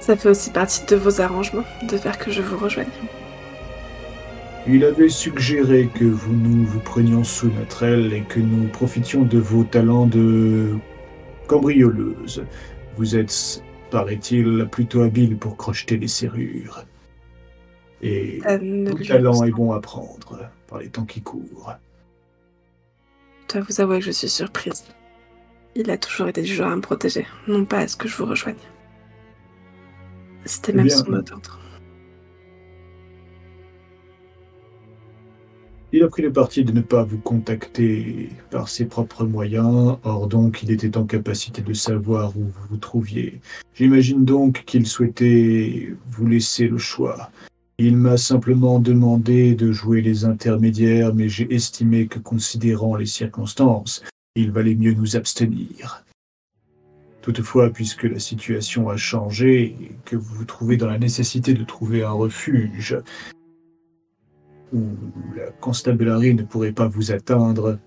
Ça 0.00 0.16
fait 0.16 0.30
aussi 0.30 0.50
partie 0.50 0.84
de 0.86 0.96
vos 0.96 1.20
arrangements 1.20 1.64
de 1.82 1.96
faire 1.96 2.18
que 2.18 2.30
je 2.30 2.40
vous 2.40 2.56
rejoigne. 2.56 2.88
Il 4.66 4.84
avait 4.84 5.08
suggéré 5.08 5.88
que 5.94 6.04
vous 6.04 6.32
nous 6.34 6.64
vous 6.64 6.80
prenions 6.80 7.24
sous 7.24 7.50
notre 7.50 7.82
aile 7.82 8.12
et 8.12 8.22
que 8.22 8.40
nous 8.40 8.68
profitions 8.68 9.22
de 9.22 9.38
vos 9.38 9.64
talents 9.64 10.06
de 10.06 10.76
cambrioleuse. 11.46 12.44
Vous 12.96 13.16
êtes, 13.16 13.62
paraît-il, 13.90 14.68
plutôt 14.70 15.02
habile 15.02 15.36
pour 15.36 15.56
crocheter 15.56 15.96
les 15.96 16.08
serrures. 16.08 16.84
Et 18.02 18.40
lui 18.60 19.06
talent 19.06 19.44
est 19.44 19.50
bon 19.50 19.72
à 19.72 19.80
prendre 19.80 20.50
par 20.66 20.78
les 20.78 20.88
temps 20.88 21.04
qui 21.04 21.20
courent. 21.20 21.74
Je 23.48 23.54
dois 23.54 23.66
vous 23.68 23.80
avouer 23.80 23.98
que 23.98 24.04
je 24.04 24.10
suis 24.12 24.28
surprise. 24.28 24.84
Il 25.74 25.90
a 25.90 25.98
toujours 25.98 26.28
été 26.28 26.42
du 26.42 26.54
genre 26.54 26.70
à 26.70 26.76
me 26.76 26.80
protéger, 26.80 27.26
non 27.48 27.64
pas 27.64 27.78
à 27.78 27.88
ce 27.88 27.96
que 27.96 28.08
je 28.08 28.16
vous 28.16 28.26
rejoigne. 28.26 28.56
C'était 30.44 30.72
Eh 30.72 30.76
même 30.76 30.86
bien, 30.86 30.96
son. 30.96 31.04
Il 35.92 36.04
a 36.04 36.08
pris 36.08 36.22
le 36.22 36.32
parti 36.32 36.62
de 36.62 36.70
ne 36.70 36.82
pas 36.82 37.02
vous 37.02 37.18
contacter 37.18 38.28
par 38.52 38.68
ses 38.68 38.84
propres 38.84 39.24
moyens, 39.24 39.96
or 40.04 40.28
donc 40.28 40.62
il 40.62 40.70
était 40.70 40.96
en 40.96 41.04
capacité 41.04 41.62
de 41.62 41.72
savoir 41.72 42.36
où 42.36 42.42
vous 42.42 42.66
vous 42.70 42.76
trouviez. 42.76 43.40
J'imagine 43.74 44.24
donc 44.24 44.62
qu'il 44.66 44.86
souhaitait 44.86 45.92
vous 46.06 46.26
laisser 46.26 46.68
le 46.68 46.78
choix. 46.78 47.32
Il 47.78 47.96
m'a 47.96 48.18
simplement 48.18 48.78
demandé 48.78 49.56
de 49.56 49.72
jouer 49.72 50.00
les 50.00 50.24
intermédiaires, 50.24 51.12
mais 51.12 51.28
j'ai 51.28 51.52
estimé 51.52 52.06
que 52.06 52.20
considérant 52.20 52.94
les 52.94 53.06
circonstances, 53.06 54.04
il 54.36 54.52
valait 54.52 54.76
mieux 54.76 54.94
nous 54.94 55.16
abstenir. 55.16 56.04
Toutefois, 57.22 57.70
puisque 57.70 58.04
la 58.04 58.18
situation 58.18 58.88
a 58.88 58.96
changé 58.96 59.62
et 59.62 59.90
que 60.04 60.16
vous 60.16 60.34
vous 60.36 60.44
trouvez 60.44 60.76
dans 60.76 60.86
la 60.86 60.98
nécessité 60.98 61.52
de 61.52 61.64
trouver 61.64 62.02
un 62.02 62.12
refuge, 62.12 62.96
où 64.72 64.82
la 65.36 65.50
constabulary 65.50 66.34
ne 66.34 66.44
pourrait 66.44 66.72
pas 66.72 66.88
vous 66.88 67.12
atteindre. 67.12 67.78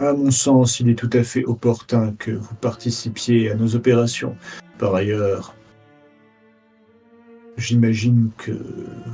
À 0.00 0.12
mon 0.12 0.32
sens, 0.32 0.80
il 0.80 0.88
est 0.88 0.98
tout 0.98 1.10
à 1.12 1.22
fait 1.22 1.44
opportun 1.44 2.14
que 2.18 2.32
vous 2.32 2.54
participiez 2.56 3.50
à 3.50 3.54
nos 3.54 3.76
opérations. 3.76 4.36
Par 4.78 4.92
ailleurs, 4.96 5.54
j'imagine 7.56 8.30
que 8.36 8.52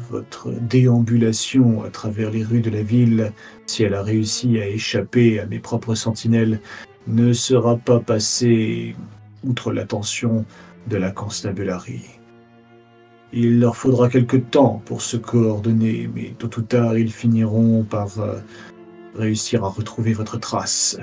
votre 0.09 0.51
déambulation 0.51 1.83
à 1.83 1.91
travers 1.91 2.31
les 2.31 2.45
rues 2.45 2.63
de 2.63 2.71
la 2.71 2.83
ville, 2.83 3.33
si 3.67 3.83
elle 3.83 3.93
a 3.93 4.03
réussi 4.03 4.59
à 4.59 4.67
échapper 4.67 5.39
à 5.39 5.45
mes 5.45 5.59
propres 5.59 5.95
sentinelles, 5.95 6.61
ne 7.07 7.33
sera 7.33 7.77
pas 7.77 8.01
passée 8.01 8.95
outre 9.45 9.73
l'attention 9.73 10.45
de 10.89 10.97
la 10.97 11.11
constabulary. 11.11 12.03
Il 13.33 13.61
leur 13.61 13.77
faudra 13.77 14.09
quelque 14.09 14.37
temps 14.37 14.83
pour 14.85 15.03
se 15.03 15.17
coordonner, 15.17 16.11
mais 16.15 16.35
tôt 16.39 16.51
ou 16.59 16.63
tard, 16.63 16.99
ils 16.99 17.13
finiront 17.13 17.85
par 17.85 18.19
euh, 18.19 18.41
réussir 19.15 19.65
à 19.65 19.69
retrouver 19.69 20.13
votre 20.13 20.39
trace, 20.39 20.99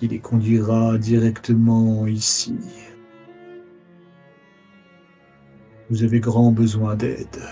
qui 0.00 0.08
les 0.08 0.18
conduira 0.18 0.96
directement 0.96 2.06
ici. 2.06 2.56
Vous 5.90 6.02
avez 6.02 6.20
grand 6.20 6.52
besoin 6.52 6.96
d'aide 6.96 7.42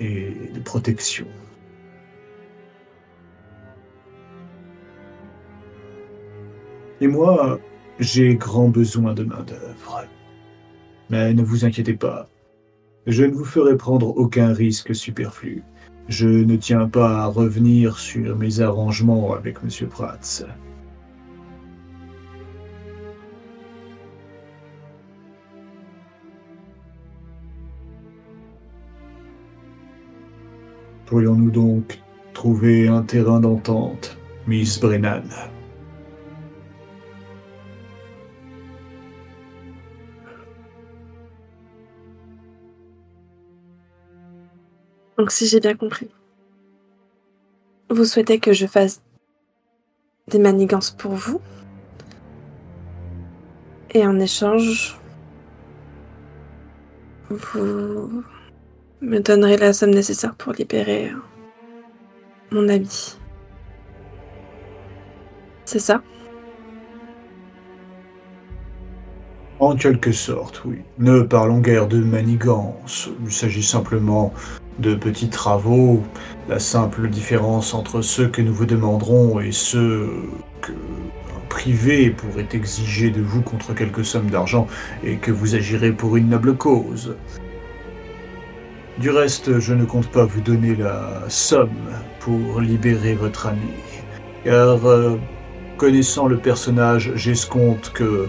et 0.00 0.50
de 0.54 0.60
protection. 0.60 1.26
Et 7.04 7.06
moi, 7.06 7.60
j'ai 8.00 8.34
grand 8.34 8.70
besoin 8.70 9.12
de 9.12 9.24
main-d'œuvre. 9.24 10.06
Mais 11.10 11.34
ne 11.34 11.42
vous 11.42 11.66
inquiétez 11.66 11.92
pas, 11.92 12.30
je 13.06 13.24
ne 13.24 13.34
vous 13.34 13.44
ferai 13.44 13.76
prendre 13.76 14.16
aucun 14.16 14.54
risque 14.54 14.94
superflu. 14.94 15.62
Je 16.08 16.26
ne 16.26 16.56
tiens 16.56 16.88
pas 16.88 17.24
à 17.24 17.26
revenir 17.26 17.98
sur 17.98 18.38
mes 18.38 18.60
arrangements 18.60 19.34
avec 19.34 19.58
M. 19.62 19.88
Prats. 19.90 20.46
Pourrions-nous 31.04 31.50
donc 31.50 32.00
trouver 32.32 32.88
un 32.88 33.02
terrain 33.02 33.40
d'entente, 33.40 34.16
Miss 34.46 34.80
Brennan? 34.80 35.53
Donc 45.18 45.30
si 45.30 45.46
j'ai 45.46 45.60
bien 45.60 45.74
compris, 45.74 46.10
vous 47.90 48.04
souhaitez 48.04 48.38
que 48.40 48.52
je 48.52 48.66
fasse 48.66 49.02
des 50.28 50.38
manigances 50.38 50.90
pour 50.90 51.12
vous 51.12 51.40
et 53.90 54.04
en 54.04 54.18
échange, 54.18 54.98
vous 57.30 58.24
me 59.00 59.18
donnerez 59.20 59.56
la 59.56 59.72
somme 59.72 59.90
nécessaire 59.90 60.34
pour 60.34 60.52
libérer 60.52 61.12
mon 62.50 62.68
ami. 62.68 63.16
C'est 65.64 65.78
ça? 65.78 66.02
En 69.60 69.76
quelque 69.76 70.12
sorte, 70.12 70.62
oui. 70.64 70.82
Ne 70.98 71.22
parlons 71.22 71.60
guère 71.60 71.86
de 71.86 71.98
manigance. 71.98 73.08
Il 73.24 73.32
s'agit 73.32 73.62
simplement 73.62 74.34
de 74.78 74.94
petits 74.94 75.28
travaux. 75.28 76.02
La 76.48 76.58
simple 76.58 77.08
différence 77.08 77.74
entre 77.74 78.02
ceux 78.02 78.28
que 78.28 78.42
nous 78.42 78.52
vous 78.52 78.66
demanderons 78.66 79.40
et 79.40 79.52
ceux 79.52 80.10
que 80.60 80.72
un 80.72 81.46
privé 81.48 82.10
pourrait 82.10 82.48
exiger 82.52 83.10
de 83.10 83.20
vous 83.20 83.42
contre 83.42 83.74
quelques 83.74 84.04
sommes 84.04 84.30
d'argent 84.30 84.66
et 85.04 85.16
que 85.16 85.30
vous 85.30 85.54
agirez 85.54 85.92
pour 85.92 86.16
une 86.16 86.28
noble 86.28 86.56
cause. 86.56 87.16
Du 88.98 89.10
reste, 89.10 89.58
je 89.58 89.74
ne 89.74 89.84
compte 89.84 90.08
pas 90.08 90.24
vous 90.24 90.40
donner 90.40 90.76
la 90.76 91.24
somme 91.28 91.70
pour 92.20 92.60
libérer 92.60 93.14
votre 93.14 93.48
ami. 93.48 93.72
Car, 94.44 94.86
euh, 94.86 95.18
connaissant 95.76 96.28
le 96.28 96.36
personnage, 96.36 97.12
j'escompte 97.16 97.90
que 97.92 98.28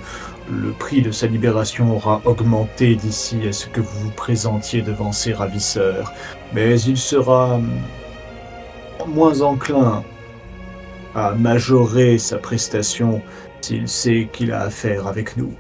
le 0.50 0.72
prix 0.72 1.02
de 1.02 1.12
sa 1.12 1.28
libération 1.28 1.96
aura 1.96 2.22
augmenté 2.26 2.96
d'ici 2.96 3.48
à 3.48 3.54
ce 3.54 3.68
que 3.68 3.82
vous 3.82 4.00
vous 4.00 4.12
présentiez 4.12 4.82
devant 4.82 5.12
ses 5.12 5.34
ravisseurs, 5.34 6.14
mais 6.54 6.80
il 6.82 6.98
sera 6.98 7.56
hum, 7.56 7.70
moins 9.08 9.42
enclin 9.42 10.04
à 11.16 11.34
majorer 11.34 12.18
sa 12.18 12.38
prestation 12.38 13.22
s'il 13.62 13.88
sait 13.88 14.30
qu'il 14.32 14.52
a 14.52 14.62
affaire 14.62 15.08
avec 15.08 15.38
nous. 15.38 15.54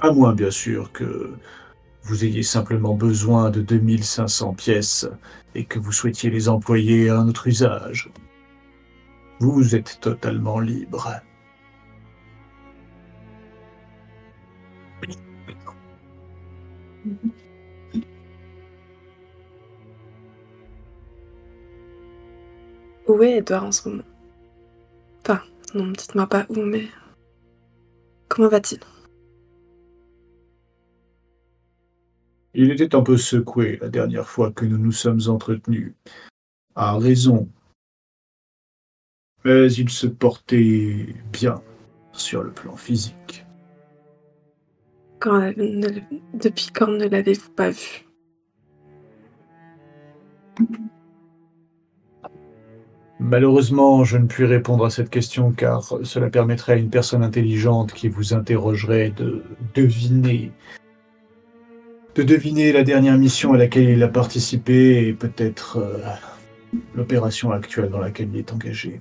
À 0.00 0.10
moins, 0.10 0.34
bien 0.34 0.50
sûr, 0.50 0.92
que 0.92 1.34
vous 2.02 2.24
ayez 2.24 2.42
simplement 2.42 2.94
besoin 2.94 3.50
de 3.50 3.62
2500 3.62 4.54
pièces 4.54 5.06
et 5.54 5.64
que 5.64 5.78
vous 5.78 5.92
souhaitiez 5.92 6.30
les 6.30 6.48
employer 6.48 7.08
à 7.10 7.18
un 7.18 7.28
autre 7.28 7.46
usage. 7.46 8.10
Vous 9.40 9.74
êtes 9.74 9.98
totalement 10.00 10.60
libre. 10.60 11.10
Où 23.06 23.22
est 23.22 23.38
Edouard 23.38 23.64
en 23.64 23.72
ce 23.72 23.88
moment? 23.88 24.04
Enfin, 25.20 25.42
non, 25.74 25.90
dites-moi 25.92 26.26
pas 26.26 26.46
où, 26.48 26.60
mais... 26.60 26.88
Comment 28.28 28.48
va-t-il? 28.48 28.80
Il 32.54 32.70
était 32.70 32.94
un 32.94 33.02
peu 33.02 33.16
secoué 33.16 33.78
la 33.80 33.88
dernière 33.88 34.28
fois 34.28 34.52
que 34.52 34.64
nous 34.64 34.78
nous 34.78 34.92
sommes 34.92 35.20
entretenus. 35.26 35.94
À 36.74 36.96
raison. 36.98 37.48
Mais 39.44 39.70
il 39.72 39.90
se 39.90 40.06
portait 40.06 41.14
bien 41.32 41.60
sur 42.12 42.42
le 42.42 42.52
plan 42.52 42.76
physique. 42.76 43.43
Depuis 45.24 46.68
quand 46.74 46.88
ne 46.88 47.06
l'avez-vous 47.06 47.50
pas 47.50 47.70
vu 47.70 48.06
Malheureusement, 53.20 54.04
je 54.04 54.18
ne 54.18 54.26
puis 54.26 54.44
répondre 54.44 54.84
à 54.84 54.90
cette 54.90 55.08
question 55.08 55.52
car 55.52 55.82
cela 56.02 56.28
permettrait 56.28 56.74
à 56.74 56.76
une 56.76 56.90
personne 56.90 57.22
intelligente 57.22 57.94
qui 57.94 58.08
vous 58.08 58.34
interrogerait 58.34 59.10
de 59.10 59.42
deviner 59.74 60.52
de 62.14 62.22
deviner 62.22 62.72
la 62.72 62.84
dernière 62.84 63.18
mission 63.18 63.54
à 63.54 63.56
laquelle 63.56 63.88
il 63.88 64.02
a 64.02 64.08
participé 64.08 65.08
et 65.08 65.14
peut-être 65.14 65.78
euh, 65.78 65.98
l'opération 66.94 67.50
actuelle 67.50 67.88
dans 67.88 67.98
laquelle 67.98 68.28
il 68.32 68.38
est 68.38 68.52
engagé. 68.52 69.00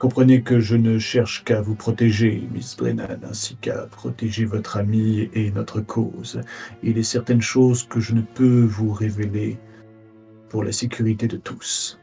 Comprenez 0.00 0.40
que 0.40 0.60
je 0.60 0.76
ne 0.76 0.98
cherche 0.98 1.44
qu'à 1.44 1.60
vous 1.60 1.74
protéger, 1.74 2.48
Miss 2.54 2.74
Brennan, 2.74 3.20
ainsi 3.22 3.56
qu'à 3.56 3.86
protéger 3.86 4.46
votre 4.46 4.78
ami 4.78 5.28
et 5.34 5.50
notre 5.50 5.82
cause. 5.82 6.40
Il 6.82 6.96
est 6.96 7.02
certaines 7.02 7.42
choses 7.42 7.86
que 7.86 8.00
je 8.00 8.14
ne 8.14 8.22
peux 8.22 8.62
vous 8.62 8.94
révéler 8.94 9.58
pour 10.48 10.64
la 10.64 10.72
sécurité 10.72 11.28
de 11.28 11.36
tous. 11.36 12.00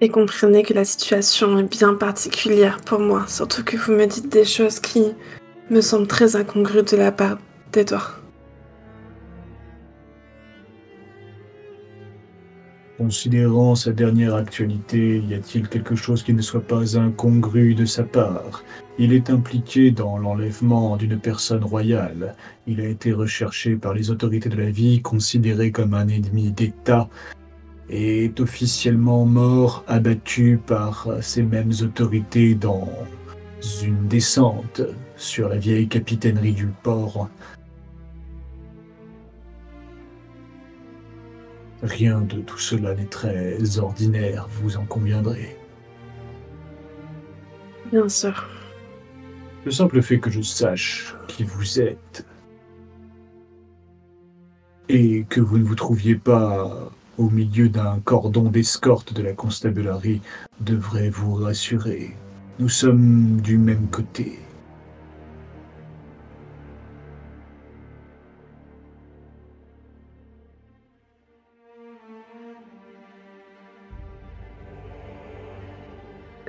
Et 0.00 0.08
comprenez 0.08 0.62
que 0.62 0.72
la 0.72 0.86
situation 0.86 1.58
est 1.58 1.70
bien 1.70 1.92
particulière 1.92 2.80
pour 2.80 2.98
moi, 2.98 3.26
surtout 3.28 3.62
que 3.62 3.76
vous 3.76 3.92
me 3.92 4.06
dites 4.06 4.32
des 4.32 4.46
choses 4.46 4.80
qui 4.80 5.12
me 5.68 5.82
semblent 5.82 6.06
très 6.06 6.34
incongrues 6.34 6.82
de 6.82 6.96
la 6.96 7.12
part 7.12 7.36
d'Edouard. 7.72 8.23
Considérant 12.96 13.74
sa 13.74 13.90
dernière 13.90 14.36
actualité, 14.36 15.18
y 15.18 15.34
a-t-il 15.34 15.68
quelque 15.68 15.96
chose 15.96 16.22
qui 16.22 16.32
ne 16.32 16.42
soit 16.42 16.60
pas 16.60 16.96
incongru 16.96 17.74
de 17.74 17.84
sa 17.86 18.04
part? 18.04 18.62
Il 19.00 19.12
est 19.12 19.30
impliqué 19.30 19.90
dans 19.90 20.16
l'enlèvement 20.16 20.96
d'une 20.96 21.18
personne 21.18 21.64
royale. 21.64 22.36
Il 22.68 22.80
a 22.80 22.86
été 22.86 23.12
recherché 23.12 23.74
par 23.74 23.94
les 23.94 24.12
autorités 24.12 24.48
de 24.48 24.56
la 24.56 24.70
vie, 24.70 25.02
considéré 25.02 25.72
comme 25.72 25.92
un 25.92 26.06
ennemi 26.06 26.52
d'État, 26.52 27.08
et 27.90 28.26
est 28.26 28.38
officiellement 28.38 29.24
mort, 29.24 29.82
abattu 29.88 30.60
par 30.64 31.08
ces 31.20 31.42
mêmes 31.42 31.72
autorités 31.82 32.54
dans 32.54 32.88
une 33.82 34.06
descente 34.06 34.82
sur 35.16 35.48
la 35.48 35.56
vieille 35.56 35.88
capitainerie 35.88 36.52
du 36.52 36.68
port 36.84 37.28
Rien 41.84 42.22
de 42.22 42.40
tout 42.40 42.58
cela 42.58 42.94
n'est 42.94 43.04
très 43.04 43.78
ordinaire, 43.78 44.48
vous 44.50 44.78
en 44.78 44.86
conviendrez. 44.86 45.54
Bien 47.92 48.08
sûr. 48.08 48.48
Le 49.66 49.70
simple 49.70 50.00
fait 50.00 50.18
que 50.18 50.30
je 50.30 50.40
sache 50.40 51.14
qui 51.28 51.44
vous 51.44 51.80
êtes 51.80 52.24
et 54.88 55.26
que 55.28 55.42
vous 55.42 55.58
ne 55.58 55.64
vous 55.64 55.74
trouviez 55.74 56.14
pas 56.14 56.90
au 57.18 57.28
milieu 57.28 57.68
d'un 57.68 58.00
cordon 58.02 58.44
d'escorte 58.44 59.12
de 59.12 59.22
la 59.22 59.34
constabulary 59.34 60.22
devrait 60.60 61.10
vous 61.10 61.34
rassurer. 61.34 62.14
Nous 62.58 62.70
sommes 62.70 63.42
du 63.42 63.58
même 63.58 63.88
côté. 63.88 64.38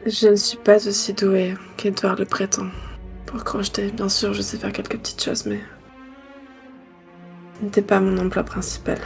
Je 0.06 0.28
ne 0.28 0.36
suis 0.36 0.60
pas 0.60 0.88
aussi 0.88 1.14
douée 1.14 1.56
qu'Edouard 1.78 2.16
le 2.16 2.26
prétend. 2.26 2.68
Pour 3.26 3.44
crocheter, 3.44 3.92
bien 3.92 4.08
sûr, 4.08 4.34
je 4.34 4.42
sais 4.44 4.58
faire 4.58 4.72
quelques 4.72 5.00
petites 5.00 5.24
choses, 5.24 5.48
mais. 5.48 5.60
N'était 7.60 7.82
pas 7.82 8.00
mon 8.00 8.16
emploi 8.20 8.44
principal. 8.44 9.00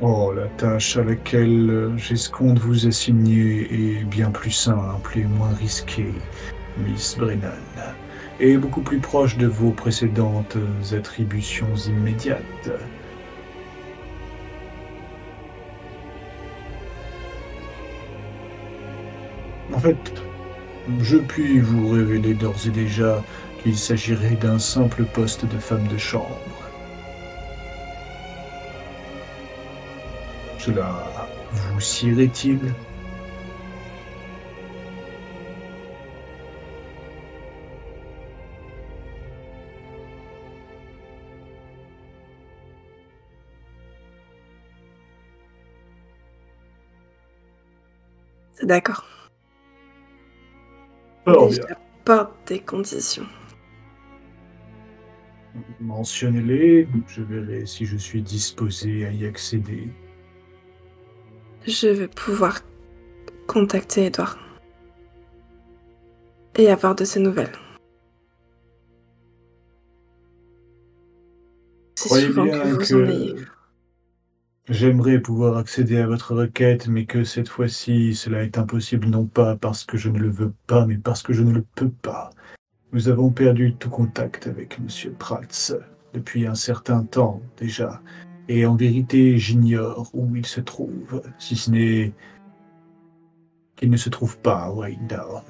Oh, 0.00 0.32
la 0.32 0.46
tâche 0.56 0.96
à 0.98 1.02
laquelle 1.02 1.68
euh, 1.68 1.96
j'escompte 1.96 2.60
vous 2.60 2.86
assigner 2.86 3.66
est 3.72 4.04
bien 4.04 4.30
plus 4.30 4.52
simple 4.52 5.18
et 5.18 5.24
moins 5.24 5.52
risquée, 5.58 6.14
Miss 6.86 7.16
Brennan, 7.18 7.50
et 8.38 8.56
beaucoup 8.56 8.82
plus 8.82 9.00
proche 9.00 9.36
de 9.36 9.48
vos 9.48 9.72
précédentes 9.72 10.56
attributions 10.92 11.74
immédiates. 11.88 12.70
En 19.78 19.80
fait, 19.80 20.12
je 21.00 21.18
puis 21.18 21.60
vous 21.60 21.90
révéler 21.90 22.34
d'ores 22.34 22.66
et 22.66 22.70
déjà 22.70 23.22
qu'il 23.62 23.78
s'agirait 23.78 24.34
d'un 24.34 24.58
simple 24.58 25.04
poste 25.04 25.46
de 25.46 25.56
femme 25.56 25.86
de 25.86 25.96
chambre. 25.96 26.26
Cela 30.58 31.28
vous 31.52 31.80
sirait-il? 31.80 32.58
C'est 48.54 48.66
d'accord. 48.66 49.17
Mais 51.28 51.48
bien. 51.48 51.66
J'apporte 51.68 52.48
des 52.48 52.60
conditions. 52.60 53.26
Mentionnez-les, 55.80 56.88
je 57.06 57.22
verrai 57.22 57.66
si 57.66 57.84
je 57.84 57.96
suis 57.96 58.22
disposé 58.22 59.06
à 59.06 59.12
y 59.12 59.26
accéder. 59.26 59.88
Je 61.66 61.88
veux 61.88 62.08
pouvoir 62.08 62.60
contacter 63.46 64.06
Edouard. 64.06 64.38
Et 66.56 66.70
avoir 66.70 66.94
de 66.94 67.04
ses 67.04 67.20
nouvelles. 67.20 67.52
C'est 71.94 72.08
Croyez 72.08 72.26
souvent 72.26 72.44
que 72.46 72.50
bien 72.50 72.64
vous 72.64 72.94
en 72.94 73.06
ayez. 73.08 73.34
J'aimerais 74.68 75.20
pouvoir 75.20 75.56
accéder 75.56 75.98
à 75.98 76.06
votre 76.06 76.34
requête, 76.34 76.88
mais 76.88 77.06
que 77.06 77.24
cette 77.24 77.48
fois-ci, 77.48 78.14
cela 78.14 78.42
est 78.42 78.58
impossible 78.58 79.08
non 79.08 79.26
pas 79.26 79.56
parce 79.56 79.84
que 79.84 79.96
je 79.96 80.10
ne 80.10 80.18
le 80.18 80.30
veux 80.30 80.54
pas, 80.66 80.86
mais 80.86 80.98
parce 80.98 81.22
que 81.22 81.32
je 81.32 81.42
ne 81.42 81.52
le 81.52 81.64
peux 81.74 81.90
pas. 81.90 82.30
Nous 82.92 83.08
avons 83.08 83.30
perdu 83.30 83.74
tout 83.74 83.90
contact 83.90 84.46
avec 84.46 84.78
M. 84.78 85.14
Prats 85.14 85.72
depuis 86.14 86.46
un 86.46 86.54
certain 86.54 87.04
temps 87.04 87.42
déjà, 87.56 88.02
et 88.48 88.64
en 88.64 88.76
vérité, 88.76 89.36
j'ignore 89.38 90.10
où 90.14 90.34
il 90.36 90.46
se 90.46 90.60
trouve, 90.60 91.22
si 91.38 91.54
ce 91.54 91.70
n'est 91.70 92.12
qu'il 93.76 93.90
ne 93.90 93.96
se 93.96 94.08
trouve 94.08 94.38
pas 94.38 94.64
à 94.64 94.72
Whitedown. 94.72 95.42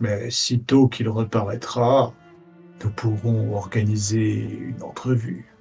Mais 0.00 0.30
sitôt 0.30 0.88
qu'il 0.88 1.08
reparaîtra, 1.08 2.14
nous 2.82 2.90
pourrons 2.90 3.54
organiser 3.54 4.58
une 4.58 4.82
entrevue. 4.82 5.55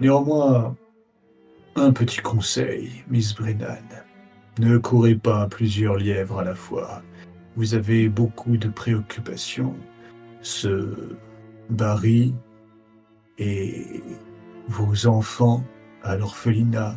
Néanmoins, 0.00 0.76
un 1.74 1.92
petit 1.92 2.20
conseil, 2.20 3.04
Miss 3.08 3.34
Brennan. 3.34 3.82
Ne 4.60 4.78
courez 4.78 5.16
pas 5.16 5.48
plusieurs 5.48 5.96
lièvres 5.96 6.38
à 6.38 6.44
la 6.44 6.54
fois. 6.54 7.02
Vous 7.56 7.74
avez 7.74 8.08
beaucoup 8.08 8.56
de 8.56 8.68
préoccupations. 8.68 9.74
Ce 10.40 11.16
Barry 11.68 12.32
et 13.38 14.02
vos 14.68 15.08
enfants 15.08 15.64
à 16.04 16.16
l'orphelinat. 16.16 16.96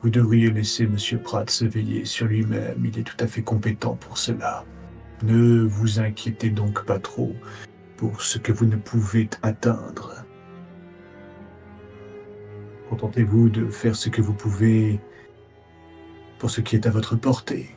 Vous 0.00 0.08
devriez 0.08 0.50
laisser 0.50 0.86
Monsieur 0.86 1.18
Pratt 1.18 1.50
se 1.50 1.66
veiller 1.66 2.06
sur 2.06 2.26
lui-même. 2.26 2.82
Il 2.84 2.98
est 2.98 3.02
tout 3.02 3.22
à 3.22 3.26
fait 3.26 3.42
compétent 3.42 3.96
pour 3.96 4.16
cela. 4.16 4.64
Ne 5.22 5.62
vous 5.62 6.00
inquiétez 6.00 6.48
donc 6.48 6.86
pas 6.86 6.98
trop 6.98 7.34
pour 7.98 8.22
ce 8.22 8.38
que 8.38 8.50
vous 8.50 8.66
ne 8.66 8.76
pouvez 8.76 9.28
atteindre. 9.42 10.21
Contentez-vous 12.92 13.48
de 13.48 13.70
faire 13.70 13.96
ce 13.96 14.10
que 14.10 14.20
vous 14.20 14.34
pouvez 14.34 15.00
pour 16.38 16.50
ce 16.50 16.60
qui 16.60 16.76
est 16.76 16.86
à 16.86 16.90
votre 16.90 17.16
portée. 17.16 17.70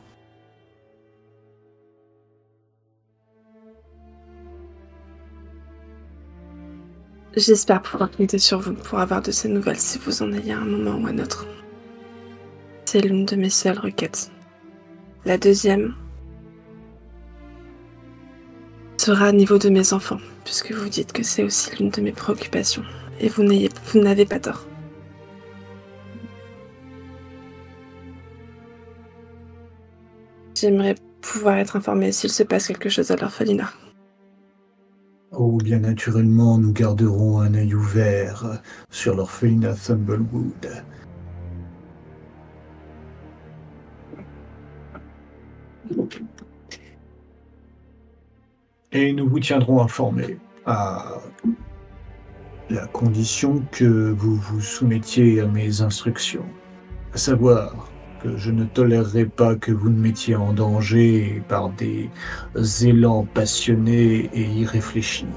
J'espère 7.33 7.81
pouvoir 7.81 8.11
compter 8.11 8.39
sur 8.39 8.59
vous 8.59 8.73
pour 8.73 8.99
avoir 8.99 9.21
de 9.21 9.31
ces 9.31 9.47
nouvelles 9.47 9.79
si 9.79 9.99
vous 9.99 10.21
en 10.21 10.33
ayez 10.33 10.51
à 10.51 10.57
un 10.57 10.65
moment 10.65 10.97
ou 10.97 11.07
un 11.07 11.17
autre. 11.19 11.47
C'est 12.83 12.99
l'une 12.99 13.25
de 13.25 13.37
mes 13.37 13.49
seules 13.49 13.79
requêtes. 13.79 14.29
La 15.23 15.37
deuxième 15.37 15.95
sera 18.97 19.27
à 19.27 19.31
niveau 19.31 19.59
de 19.59 19.69
mes 19.69 19.93
enfants, 19.93 20.19
puisque 20.43 20.73
vous 20.73 20.89
dites 20.89 21.13
que 21.13 21.23
c'est 21.23 21.43
aussi 21.43 21.73
l'une 21.77 21.89
de 21.89 22.01
mes 22.01 22.11
préoccupations. 22.11 22.83
Et 23.21 23.29
vous 23.29 23.43
n'avez 23.43 24.25
pas 24.25 24.41
tort. 24.41 24.67
J'aimerais 30.55 30.95
pouvoir 31.21 31.57
être 31.57 31.75
informée 31.75 32.13
s'il 32.13 32.31
se 32.31 32.43
passe 32.43 32.67
quelque 32.67 32.87
chose 32.87 33.11
à 33.11 33.17
l'orphelinat. 33.17 33.71
Oh, 35.31 35.57
bien 35.57 35.79
naturellement, 35.79 36.57
nous 36.57 36.71
garderons 36.71 37.39
un 37.39 37.53
œil 37.55 37.75
ouvert 37.75 38.61
sur 38.89 39.15
l'orphelinat 39.15 39.73
Thumblewood. 39.73 40.83
Et 48.93 49.11
nous 49.11 49.27
vous 49.27 49.39
tiendrons 49.41 49.81
informés 49.81 50.37
à 50.65 51.17
la 52.69 52.87
condition 52.87 53.61
que 53.71 54.11
vous 54.11 54.35
vous 54.37 54.61
soumettiez 54.61 55.41
à 55.41 55.47
mes 55.47 55.81
instructions. 55.81 56.45
À 57.13 57.17
savoir 57.17 57.89
je 58.37 58.51
ne 58.51 58.63
tolérerai 58.63 59.25
pas 59.25 59.55
que 59.55 59.71
vous 59.71 59.89
me 59.89 59.99
mettiez 59.99 60.35
en 60.35 60.53
danger 60.53 61.41
par 61.47 61.69
des 61.69 62.09
élans 62.81 63.27
passionnés 63.33 64.29
et 64.33 64.43
irréfléchis. 64.43 65.27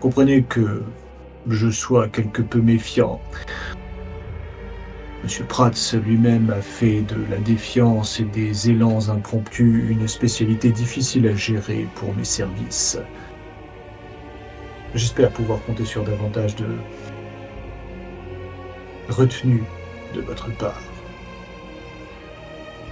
Comprenez 0.00 0.42
que 0.42 0.82
je 1.48 1.70
sois 1.70 2.08
quelque 2.08 2.42
peu 2.42 2.60
méfiant. 2.60 3.20
Monsieur 5.22 5.44
Prats 5.44 5.70
lui-même 6.02 6.50
a 6.50 6.62
fait 6.62 7.02
de 7.02 7.16
la 7.30 7.36
défiance 7.36 8.20
et 8.20 8.24
des 8.24 8.70
élans 8.70 9.10
impromptus 9.10 9.84
une 9.90 10.08
spécialité 10.08 10.70
difficile 10.70 11.26
à 11.28 11.34
gérer 11.34 11.86
pour 11.94 12.14
mes 12.14 12.24
services. 12.24 12.98
J'espère 14.94 15.30
pouvoir 15.30 15.62
compter 15.66 15.84
sur 15.84 16.04
davantage 16.04 16.56
de 16.56 16.66
retenue 19.10 19.62
de 20.14 20.20
votre 20.22 20.50
part. 20.56 20.89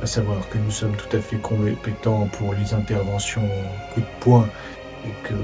À 0.02 0.06
savoir 0.06 0.48
que 0.48 0.58
nous 0.58 0.70
sommes 0.70 0.96
tout 0.96 1.16
à 1.16 1.20
fait 1.20 1.36
compétents 1.36 2.28
pour 2.28 2.54
les 2.54 2.72
interventions 2.72 3.48
coup 3.94 4.00
de 4.00 4.06
poing 4.20 4.48
et 5.04 5.28
que 5.28 5.34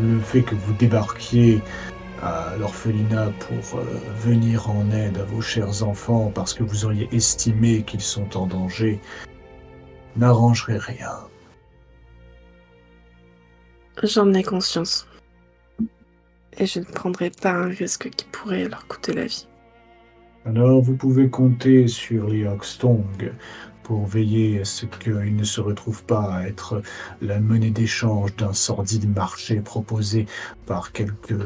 le 0.00 0.18
fait 0.20 0.42
que 0.42 0.54
vous 0.54 0.72
débarquiez 0.74 1.60
à 2.22 2.54
l'orphelinat 2.58 3.30
pour 3.40 3.78
euh, 3.78 3.84
venir 4.16 4.70
en 4.70 4.90
aide 4.92 5.18
à 5.18 5.24
vos 5.24 5.40
chers 5.40 5.82
enfants 5.82 6.30
parce 6.34 6.54
que 6.54 6.62
vous 6.62 6.84
auriez 6.84 7.08
estimé 7.12 7.82
qu'ils 7.82 8.00
sont 8.00 8.36
en 8.36 8.46
danger 8.46 9.00
n'arrangerait 10.16 10.78
rien. 10.78 11.28
J'en 14.02 14.32
ai 14.34 14.42
conscience. 14.42 15.06
Et 16.58 16.66
je 16.66 16.80
ne 16.80 16.84
prendrai 16.84 17.30
pas 17.30 17.50
un 17.50 17.68
risque 17.68 18.10
qui 18.10 18.24
pourrait 18.26 18.68
leur 18.68 18.86
coûter 18.86 19.12
la 19.12 19.24
vie. 19.24 19.46
Alors 20.44 20.82
vous 20.82 20.96
pouvez 20.96 21.30
compter 21.30 21.86
sur 21.86 22.28
les 22.28 22.46
Hoxtong 22.46 23.32
pour 23.84 24.06
veiller 24.06 24.60
à 24.60 24.64
ce 24.64 24.86
qu'ils 24.86 25.36
ne 25.36 25.44
se 25.44 25.60
retrouvent 25.60 26.04
pas 26.04 26.34
à 26.34 26.46
être 26.46 26.82
la 27.20 27.40
monnaie 27.40 27.70
d'échange 27.70 28.34
d'un 28.36 28.52
sordide 28.52 29.14
marché 29.14 29.60
proposé 29.60 30.26
par 30.66 30.92
quelques 30.92 31.38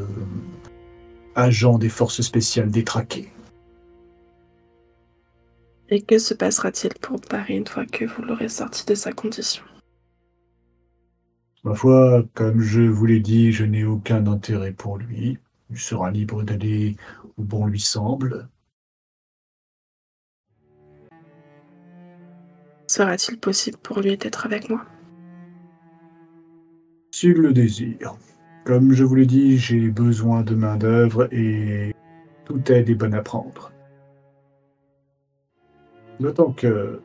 agents 1.34 1.78
des 1.78 1.90
forces 1.90 2.22
spéciales 2.22 2.70
détraqués. 2.70 3.30
Et 5.88 6.02
que 6.02 6.18
se 6.18 6.34
passera-t-il 6.34 6.94
pour 6.94 7.20
Paris 7.20 7.56
une 7.56 7.66
fois 7.66 7.86
que 7.86 8.04
vous 8.04 8.22
l'aurez 8.22 8.48
sorti 8.48 8.84
de 8.86 8.94
sa 8.94 9.12
condition? 9.12 9.62
Ma 11.64 11.74
foi, 11.74 12.24
comme 12.34 12.60
je 12.60 12.82
vous 12.82 13.06
l'ai 13.06 13.20
dit, 13.20 13.52
je 13.52 13.64
n'ai 13.64 13.84
aucun 13.84 14.26
intérêt 14.26 14.72
pour 14.72 14.98
lui. 14.98 15.38
Il 15.70 15.78
sera 15.78 16.10
libre 16.10 16.42
d'aller 16.42 16.96
où 17.36 17.44
bon 17.44 17.66
lui 17.66 17.80
semble. 17.80 18.48
Sera-t-il 22.96 23.38
possible 23.38 23.76
pour 23.82 24.00
lui 24.00 24.16
d'être 24.16 24.46
avec 24.46 24.70
moi? 24.70 24.82
S'il 27.10 27.34
le 27.34 27.52
désire. 27.52 28.16
Comme 28.64 28.94
je 28.94 29.04
vous 29.04 29.14
l'ai 29.14 29.26
dit, 29.26 29.58
j'ai 29.58 29.90
besoin 29.90 30.40
de 30.40 30.54
main-d'œuvre 30.54 31.28
et 31.30 31.94
toute 32.46 32.70
aide 32.70 32.88
est 32.88 32.94
bonne 32.94 33.12
à 33.12 33.20
prendre. 33.20 33.70
D'autant 36.20 36.52
que 36.52 37.02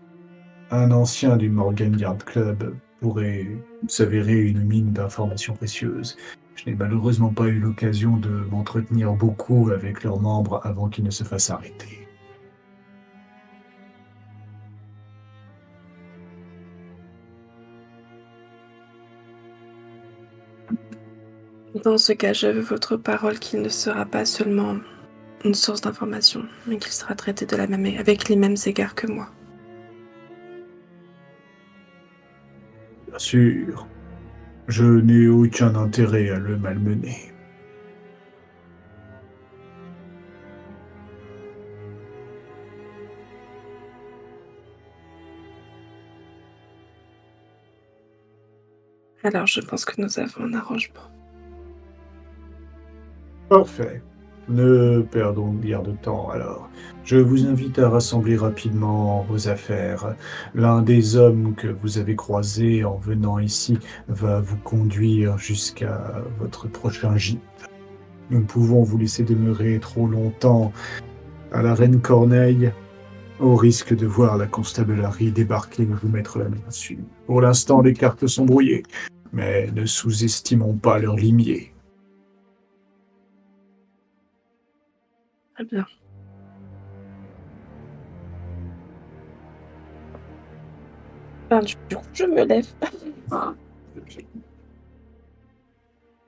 un 0.70 0.92
ancien 0.92 1.36
du 1.36 1.50
Morgan 1.50 2.00
Yard 2.00 2.24
Club 2.24 2.74
pourrait 3.02 3.48
s'avérer 3.90 4.44
une 4.44 4.64
mine 4.64 4.94
d'informations 4.94 5.56
précieuses. 5.56 6.16
Je 6.56 6.70
n'ai 6.70 6.76
malheureusement 6.78 7.34
pas 7.34 7.48
eu 7.48 7.60
l'occasion 7.60 8.16
de 8.16 8.30
m'entretenir 8.50 9.12
beaucoup 9.12 9.72
avec 9.72 10.06
leurs 10.06 10.22
membres 10.22 10.62
avant 10.64 10.88
qu'ils 10.88 11.04
ne 11.04 11.12
se 11.12 11.26
fassent 11.26 11.50
arrêter. 11.50 12.01
Dans 21.74 21.98
ce 21.98 22.12
cas, 22.12 22.34
je 22.34 22.48
veux 22.48 22.62
votre 22.62 22.98
parole 22.98 23.40
qu'il 23.40 23.62
ne 23.62 23.70
sera 23.70 24.06
pas 24.06 24.26
seulement 24.26 24.76
une 25.46 25.54
source 25.54 25.80
d'information, 25.80 26.44
mais 26.68 26.78
qu'il 26.78 26.92
sera 26.92 27.16
traité 27.16 27.46
de 27.46 27.56
la 27.56 27.66
même, 27.66 27.86
avec 27.98 28.28
les 28.28 28.36
mêmes 28.36 28.58
égards 28.66 28.94
que 28.94 29.08
moi. 29.08 29.30
Bien 33.08 33.18
sûr, 33.18 33.88
je 34.68 34.84
n'ai 34.84 35.30
aucun 35.30 35.74
intérêt 35.76 36.30
à 36.30 36.40
le 36.40 36.58
malmener. 36.58 37.32
Alors 49.24 49.48
je 49.48 49.62
pense 49.62 49.86
que 49.86 50.02
nous 50.02 50.20
avons 50.20 50.44
un 50.44 50.54
arrangement. 50.54 51.21
Parfait. 53.52 54.02
Ne 54.48 55.02
perdons 55.02 55.52
guère 55.52 55.84
de 55.84 55.92
temps 55.92 56.30
alors. 56.30 56.70
Je 57.04 57.18
vous 57.18 57.46
invite 57.46 57.80
à 57.80 57.90
rassembler 57.90 58.38
rapidement 58.38 59.26
vos 59.28 59.50
affaires. 59.50 60.16
L'un 60.56 60.82
des 60.82 61.18
hommes 61.18 61.54
que 61.54 61.68
vous 61.68 61.98
avez 61.98 62.16
croisé 62.16 62.86
en 62.86 62.96
venant 62.96 63.40
ici 63.40 63.78
va 64.08 64.40
vous 64.40 64.56
conduire 64.56 65.38
jusqu'à 65.38 66.24
votre 66.40 66.70
prochain 66.70 67.18
gîte. 67.18 67.42
Nous 68.30 68.40
ne 68.40 68.46
pouvons 68.46 68.84
vous 68.84 68.98
laisser 68.98 69.24
demeurer 69.24 69.80
trop 69.82 70.08
longtemps 70.08 70.72
à 71.52 71.62
la 71.62 71.74
Reine 71.74 72.00
Corneille 72.00 72.72
au 73.42 73.58
risque 73.58 73.94
de 73.94 74.08
voir 74.08 74.38
la 74.38 74.48
constabulary 74.48 75.30
débarquer 75.30 75.84
et 75.84 75.88
vous 75.88 76.08
mettre 76.08 76.40
la 76.40 76.48
main 76.48 76.56
dessus. 76.70 77.00
Pour 77.28 77.42
l'instant, 77.42 77.82
les 77.82 77.92
cartes 77.92 78.28
sont 78.28 78.46
brouillées, 78.46 78.84
mais 79.34 79.70
ne 79.76 79.86
sous-estimons 79.86 80.78
pas 80.78 81.00
leur 81.00 81.18
limier. 81.18 81.74
Très 85.62 85.76
bien. 85.76 85.86
Ben, 91.50 91.62
je 92.14 92.26
me 92.26 92.44
lève. 92.46 92.66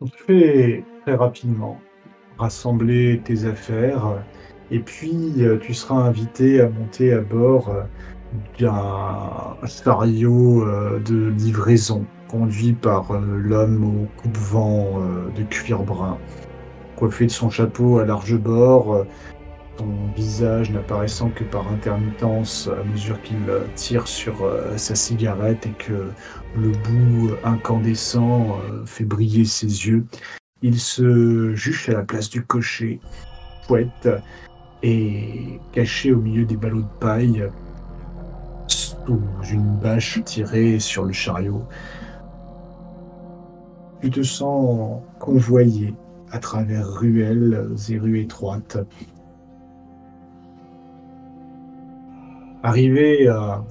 On 0.01 0.05
te 0.05 0.15
fait 0.17 0.83
très 1.01 1.15
rapidement 1.15 1.79
rassembler 2.37 3.21
tes 3.23 3.45
affaires 3.45 4.23
et 4.69 4.79
puis 4.79 5.33
euh, 5.39 5.57
tu 5.57 5.73
seras 5.73 5.95
invité 5.95 6.61
à 6.61 6.69
monter 6.69 7.13
à 7.13 7.21
bord 7.21 7.69
euh, 7.69 7.83
d'un 8.59 9.67
chariot 9.67 10.63
euh, 10.63 10.99
de 10.99 11.29
livraison 11.29 12.05
conduit 12.27 12.73
par 12.73 13.13
l'homme 13.19 13.83
au 13.83 14.21
coupe-vent 14.21 14.99
de 15.35 15.43
cuir 15.43 15.83
brun, 15.83 16.17
coiffé 17.03 17.25
de 17.25 17.31
son 17.31 17.49
chapeau 17.49 17.99
à 17.99 18.05
large 18.05 18.37
bord, 18.37 18.93
euh, 18.93 19.03
son 19.77 19.89
visage 20.15 20.71
n'apparaissant 20.71 21.31
que 21.31 21.43
par 21.43 21.67
intermittence 21.67 22.69
à 22.69 22.81
mesure 22.85 23.21
qu'il 23.21 23.49
euh, 23.49 23.65
tire 23.75 24.07
sur 24.07 24.41
euh, 24.45 24.77
sa 24.77 24.95
cigarette 24.95 25.65
et 25.65 25.71
que 25.71 26.11
le 26.55 26.71
bout 26.71 27.31
incandescent 27.43 28.57
fait 28.85 29.03
briller 29.03 29.43
ses 29.43 29.65
yeux. 29.65 30.05
Il 30.61 30.79
se 30.79 31.53
juche 31.55 31.89
à 31.89 31.93
la 31.93 32.03
place 32.03 32.29
du 32.29 32.45
cocher, 32.45 33.01
fouette, 33.67 34.07
et 34.81 35.59
caché 35.73 36.13
au 36.13 36.21
milieu 36.21 36.45
des 36.45 36.55
ballots 36.55 36.83
de 36.83 36.99
paille, 37.01 37.43
sous 38.67 39.19
une 39.51 39.75
bâche 39.75 40.23
tirée 40.23 40.79
sur 40.79 41.03
le 41.03 41.11
chariot. 41.11 41.63
Tu 44.01 44.09
te 44.09 44.23
sens 44.23 45.01
convoyé 45.19 45.93
à 46.33 46.39
travers 46.39 46.87
ruelles 46.87 47.69
et 47.89 47.99
rues 47.99 48.19
étroites. 48.19 48.79
Arrivé 52.63 53.27
à 53.27 53.63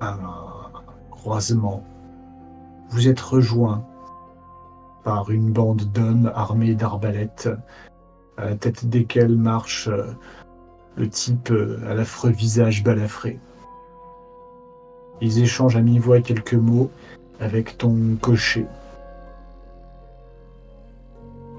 un 0.00 0.18
croisement, 1.12 1.84
vous 2.90 3.06
êtes 3.06 3.20
rejoint 3.20 3.86
par 5.04 5.30
une 5.30 5.52
bande 5.52 5.84
d'hommes 5.92 6.32
armés 6.34 6.74
d'arbalètes, 6.74 7.48
à 8.36 8.46
la 8.46 8.56
tête 8.56 8.86
desquels 8.86 9.36
marche 9.36 9.88
le 10.96 11.08
type 11.08 11.52
à 11.86 11.94
l'affreux 11.94 12.30
visage 12.30 12.82
balafré. 12.82 13.38
Ils 15.20 15.40
échangent 15.40 15.76
à 15.76 15.82
mi-voix 15.82 16.20
quelques 16.20 16.54
mots 16.54 16.90
avec 17.38 17.78
ton 17.78 18.16
cocher. 18.20 18.66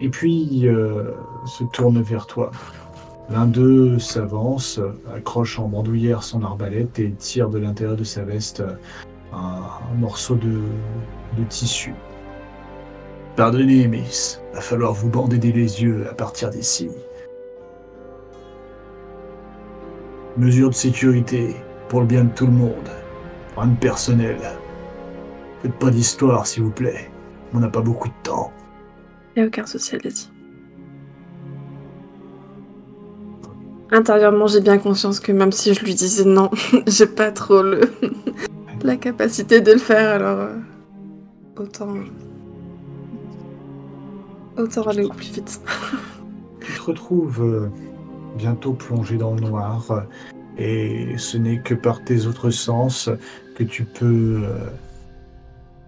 Et 0.02 0.10
puis 0.10 0.68
euh, 0.68 1.12
se 1.46 1.64
tourne 1.64 2.02
vers 2.02 2.26
toi. 2.26 2.52
L'un 3.30 3.46
d'eux 3.46 4.00
s'avance, 4.00 4.80
accroche 5.14 5.60
en 5.60 5.68
bandoulière 5.68 6.24
son 6.24 6.44
arbalète 6.44 6.98
et 7.00 7.12
tire 7.12 7.50
de 7.50 7.60
l'intérieur 7.60 7.96
de 7.96 8.04
sa 8.04 8.24
veste 8.24 8.64
un, 9.34 9.62
un 9.92 9.96
morceau 10.00 10.36
de, 10.36 10.62
tissu. 11.48 11.94
Pardonnez, 13.36 13.88
Miss, 13.88 14.42
va 14.54 14.62
falloir 14.62 14.94
vous 14.94 15.10
bandader 15.10 15.52
les 15.52 15.82
yeux 15.82 16.08
à 16.10 16.14
partir 16.14 16.50
d'ici. 16.50 16.90
Mesure 20.38 20.70
de 20.70 20.76
sécurité 20.76 21.56
pour 21.88 22.02
le 22.02 22.08
bien 22.08 22.24
de 22.24 22.30
tout 22.30 22.46
le 22.46 22.52
monde. 22.52 22.90
Rien 23.56 23.68
de 23.68 23.78
personnel. 23.78 24.38
Faites 25.62 25.74
pas 25.74 25.90
d'histoire, 25.90 26.48
s'il 26.48 26.64
vous 26.64 26.72
plaît. 26.72 27.10
On 27.54 27.60
n'a 27.60 27.70
pas 27.70 27.82
beaucoup 27.82 28.08
de 28.10 28.14
temps. 28.24 28.52
Y 29.36 29.42
a 29.42 29.46
aucun 29.46 29.66
souci, 29.66 29.96
allez-y. 29.96 30.30
Intérieurement, 33.92 34.46
j'ai 34.46 34.62
bien 34.62 34.78
conscience 34.78 35.20
que 35.20 35.32
même 35.32 35.52
si 35.52 35.74
je 35.74 35.84
lui 35.84 35.96
disais 35.96 36.24
non, 36.24 36.52
j'ai 36.88 37.08
pas 37.08 37.32
trop 37.32 37.64
la 38.84 38.98
capacité 38.98 39.62
de 39.62 39.72
le 39.72 39.80
faire, 39.80 40.10
alors 40.10 40.40
euh, 40.40 40.56
autant 41.58 41.96
autant 44.58 44.84
aller 44.84 45.04
au 45.04 45.10
plus 45.10 45.32
vite. 45.32 45.62
Tu 46.60 46.74
te 46.74 46.82
retrouves 46.84 47.42
euh, 47.42 47.70
bientôt 48.38 48.74
plongé 48.74 49.18
dans 49.18 49.34
le 49.34 49.42
noir 49.42 49.90
euh, 49.90 50.02
et 50.58 51.18
ce 51.18 51.38
n'est 51.38 51.62
que 51.62 51.74
par 51.74 52.04
tes 52.04 52.28
autres 52.28 52.52
sens 52.52 53.10
que 53.56 53.64
tu 53.64 53.86
peux 53.86 54.44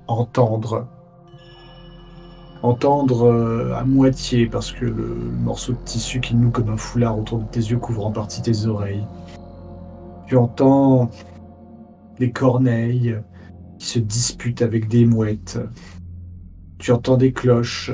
entendre. 0.08 0.88
Entendre 2.64 3.24
euh, 3.24 3.74
à 3.76 3.84
moitié 3.84 4.46
parce 4.46 4.72
que 4.72 4.86
le 4.86 5.16
morceau 5.44 5.74
de 5.74 5.80
tissu 5.84 6.20
qui 6.20 6.36
noue 6.36 6.52
comme 6.52 6.70
un 6.70 6.78
foulard 6.78 7.18
autour 7.18 7.40
de 7.40 7.46
tes 7.46 7.60
yeux 7.60 7.78
couvre 7.78 8.06
en 8.06 8.12
partie 8.12 8.42
tes 8.42 8.66
oreilles. 8.68 9.06
Tu 10.28 10.38
entends 10.38 11.10
des 12.20 12.32
corneilles 12.32 13.18
qui 13.80 13.88
se 13.88 14.00
disputent 14.00 14.62
avec 14.62 14.88
des 14.88 15.06
mouettes. 15.06 15.60
Tu 16.78 16.92
entends 16.92 17.18
des 17.18 17.34
cloches 17.34 17.92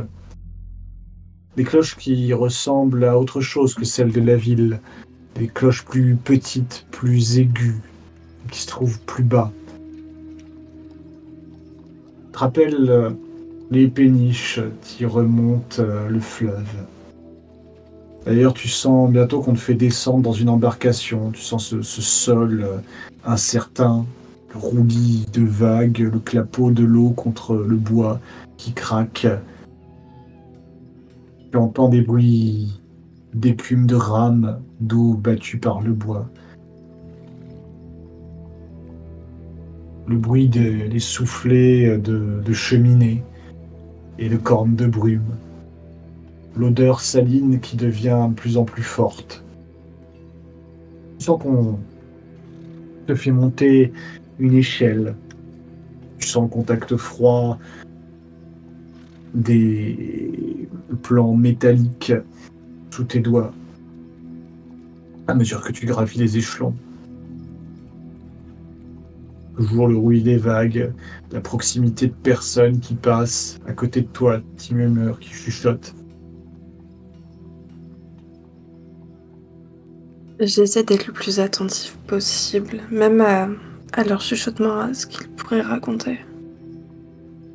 des 1.57 1.63
cloches 1.63 1.97
qui 1.97 2.31
ressemblent 2.33 3.03
à 3.03 3.17
autre 3.17 3.41
chose 3.41 3.73
que 3.73 3.83
celles 3.83 4.11
de 4.11 4.21
la 4.21 4.35
ville. 4.35 4.79
Des 5.33 5.47
cloches 5.47 5.83
plus 5.83 6.15
petites, 6.15 6.85
plus 6.91 7.39
aiguës, 7.39 7.81
qui 8.51 8.61
se 8.61 8.67
trouvent 8.67 8.99
plus 9.01 9.23
bas. 9.23 9.51
Te 12.31 12.37
rappelle 12.37 12.89
euh, 12.89 13.09
les 13.69 13.87
péniches 13.87 14.59
qui 14.81 15.05
remontent 15.05 15.81
euh, 15.81 16.07
le 16.07 16.19
fleuve. 16.19 16.85
D'ailleurs, 18.25 18.53
tu 18.53 18.67
sens 18.67 19.09
bientôt 19.11 19.41
qu'on 19.41 19.53
te 19.53 19.59
fait 19.59 19.73
descendre 19.73 20.21
dans 20.21 20.33
une 20.33 20.49
embarcation. 20.49 21.31
Tu 21.31 21.41
sens 21.41 21.75
ce, 21.81 22.01
sol 22.01 22.61
euh, 22.63 22.77
incertain, 23.25 24.05
le 24.53 24.59
roulis 24.59 25.25
de 25.33 25.43
vagues, 25.43 25.99
le 25.99 26.19
clapot 26.19 26.71
de 26.71 26.83
l'eau 26.83 27.09
contre 27.09 27.55
le 27.55 27.75
bois 27.75 28.19
qui 28.57 28.73
craque. 28.73 29.27
Tu 31.51 31.57
entends 31.57 31.89
des 31.89 32.01
bruits 32.01 32.79
d'écume 33.33 33.85
de 33.85 33.95
rames, 33.95 34.59
d'eau 34.79 35.13
battue 35.13 35.57
par 35.57 35.81
le 35.81 35.93
bois. 35.93 36.29
Le 40.07 40.17
bruit 40.17 40.47
des, 40.47 40.99
soufflets 40.99 41.97
de, 41.97 42.41
de 42.45 42.53
cheminée 42.53 43.23
et 44.19 44.29
de 44.29 44.37
cornes 44.37 44.75
de 44.75 44.87
brume. 44.87 45.35
L'odeur 46.55 47.01
saline 47.01 47.59
qui 47.59 47.77
devient 47.77 48.27
de 48.29 48.33
plus 48.33 48.57
en 48.57 48.65
plus 48.65 48.83
forte. 48.83 49.43
Tu 51.19 51.25
sens 51.25 51.41
qu'on 51.41 51.79
te 53.05 53.15
fait 53.15 53.31
monter 53.31 53.93
une 54.39 54.53
échelle. 54.53 55.15
Tu 56.19 56.27
sens 56.27 56.43
le 56.43 56.49
contact 56.49 56.97
froid 56.97 57.59
des 59.33 60.67
plans 61.03 61.35
métalliques 61.35 62.13
sous 62.89 63.03
tes 63.03 63.19
doigts 63.19 63.53
à 65.27 65.33
mesure 65.33 65.61
que 65.61 65.71
tu 65.71 65.85
gravis 65.85 66.17
les 66.17 66.37
échelons. 66.37 66.73
Toujours 69.57 69.87
le 69.87 69.95
bruit 69.95 70.21
des 70.21 70.37
vagues, 70.37 70.93
la 71.31 71.41
proximité 71.41 72.07
de 72.07 72.13
personnes 72.13 72.79
qui 72.79 72.93
passent 72.93 73.59
à 73.65 73.73
côté 73.73 74.01
de 74.01 74.07
toi, 74.07 74.39
petits 74.55 74.75
murmures 74.75 75.19
qui 75.19 75.29
chuchotent. 75.29 75.95
J'essaie 80.39 80.83
d'être 80.83 81.07
le 81.07 81.13
plus 81.13 81.39
attentif 81.39 81.97
possible, 82.05 82.81
même 82.91 83.19
à, 83.21 83.49
à 83.93 84.03
leur 84.03 84.21
chuchotement, 84.21 84.79
à 84.79 84.93
ce 84.93 85.07
qu'ils 85.07 85.27
pourraient 85.29 85.61
raconter. 85.61 86.19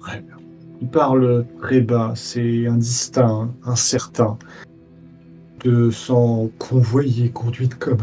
Très 0.00 0.20
bien. 0.20 0.36
Il 0.80 0.88
parle 0.88 1.46
très 1.60 1.80
bas, 1.80 2.14
c'est 2.16 2.66
indistinct, 2.66 3.54
incertain. 3.64 4.36
De 5.62 5.90
sens 5.90 6.50
convoyée, 6.58 7.30
conduite 7.30 7.76
comme, 7.76 8.00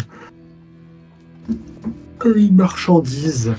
comme 2.19 2.37
une 2.37 2.55
marchandise 2.55 3.53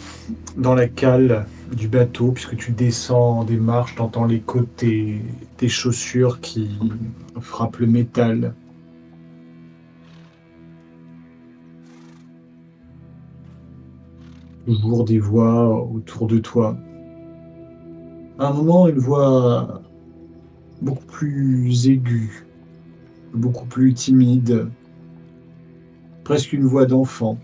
dans 0.59 0.75
la 0.75 0.87
cale 0.87 1.47
du 1.75 1.89
bateau, 1.89 2.33
puisque 2.33 2.57
tu 2.57 2.73
descends 2.73 3.43
des 3.45 3.57
marches, 3.57 3.95
t'entends 3.97 4.29
de 4.29 4.39
tes, 4.77 5.23
tes 5.57 5.69
chaussures 5.69 6.41
qui 6.41 6.79
frappent 7.41 7.79
le 7.79 7.87
métal. 7.87 8.55
Toujours 14.67 15.05
des 15.07 15.19
voix 15.19 15.83
autour 15.91 16.27
de 16.27 16.39
toi. 16.39 16.77
À 18.39 18.49
un 18.49 18.53
moment, 18.53 18.89
une 18.89 18.99
voix 18.99 19.81
beaucoup 20.83 21.07
plus 21.07 21.89
aiguë, 21.89 22.45
beaucoup 23.33 23.67
plus 23.67 23.95
timide, 23.95 24.69
presque 26.25 26.53
une 26.53 26.67
voix 26.67 26.85
d'enfant, 26.85 27.39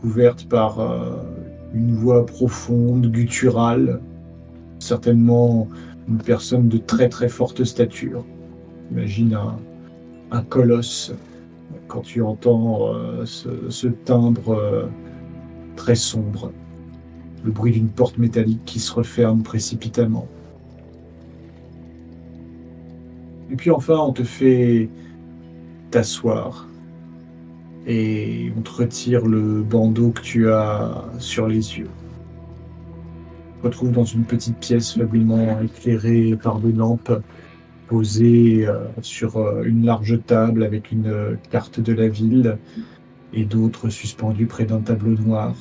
couverte 0.00 0.48
par 0.48 0.80
euh, 0.80 1.16
une 1.74 1.94
voix 1.94 2.24
profonde, 2.24 3.10
gutturale, 3.10 4.00
certainement 4.78 5.68
une 6.08 6.18
personne 6.18 6.68
de 6.68 6.78
très 6.78 7.08
très 7.08 7.28
forte 7.28 7.64
stature. 7.64 8.24
Imagine 8.90 9.38
un, 10.30 10.42
colosse 10.42 11.12
quand 11.86 12.00
tu 12.00 12.22
entends 12.22 12.94
euh, 12.94 13.26
ce, 13.26 13.48
ce 13.68 13.88
timbre 13.88 14.54
euh, 14.54 14.86
très 15.76 15.96
sombre 15.96 16.50
le 17.44 17.50
bruit 17.50 17.72
d'une 17.72 17.88
porte 17.88 18.18
métallique 18.18 18.64
qui 18.64 18.80
se 18.80 18.92
referme 18.92 19.42
précipitamment. 19.42 20.28
Et 23.50 23.56
puis 23.56 23.70
enfin, 23.70 23.96
on 23.96 24.12
te 24.12 24.22
fait 24.22 24.88
t'asseoir 25.90 26.69
et 27.86 28.52
on 28.56 28.60
te 28.60 28.70
retire 28.70 29.26
le 29.26 29.62
bandeau 29.62 30.10
que 30.10 30.20
tu 30.20 30.48
as 30.50 31.04
sur 31.18 31.46
les 31.46 31.78
yeux. 31.78 31.90
On 33.58 33.62
te 33.62 33.66
retrouve 33.66 33.92
dans 33.92 34.04
une 34.04 34.24
petite 34.24 34.58
pièce 34.58 34.94
faiblement 34.94 35.60
éclairée 35.60 36.36
par 36.40 36.60
des 36.60 36.72
lampes 36.72 37.12
posées 37.90 38.68
euh, 38.68 38.86
sur 39.02 39.36
euh, 39.36 39.64
une 39.64 39.84
large 39.84 40.20
table 40.24 40.62
avec 40.62 40.92
une 40.92 41.08
euh, 41.08 41.34
carte 41.50 41.80
de 41.80 41.92
la 41.92 42.06
ville 42.06 42.56
et 43.32 43.44
d'autres 43.44 43.88
suspendues 43.88 44.46
près 44.46 44.64
d'un 44.64 44.80
tableau 44.80 45.16
noir. 45.20 45.54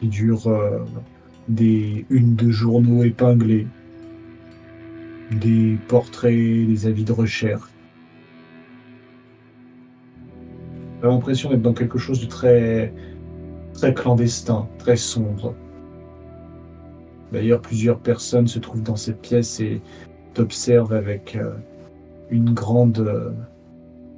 qui 0.00 0.08
dure 0.08 0.48
des 1.46 2.06
unes 2.08 2.34
de 2.34 2.50
journaux 2.50 3.04
épinglés, 3.04 3.66
des 5.30 5.76
portraits, 5.88 6.32
des 6.66 6.86
avis 6.86 7.04
de 7.04 7.12
recherche. 7.12 7.68
J'ai 11.00 11.08
l'impression 11.08 11.50
d'être 11.50 11.62
dans 11.62 11.72
quelque 11.72 11.98
chose 11.98 12.20
de 12.20 12.26
très, 12.26 12.92
très 13.72 13.94
clandestin, 13.94 14.68
très 14.78 14.96
sombre. 14.96 15.54
D'ailleurs, 17.32 17.60
plusieurs 17.60 17.98
personnes 17.98 18.48
se 18.48 18.58
trouvent 18.58 18.82
dans 18.82 18.96
cette 18.96 19.20
pièce 19.20 19.60
et 19.60 19.80
t'observent 20.34 20.92
avec 20.92 21.36
euh, 21.36 21.52
une 22.28 22.52
grande, 22.52 22.98
euh, 22.98 23.30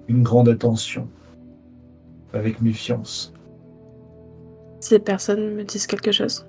une 0.08 0.22
grande 0.22 0.48
attention, 0.48 1.08
avec 2.32 2.60
méfiance. 2.60 3.32
Ces 4.80 4.98
personnes 4.98 5.54
me 5.54 5.62
disent 5.62 5.86
quelque 5.86 6.10
chose. 6.10 6.46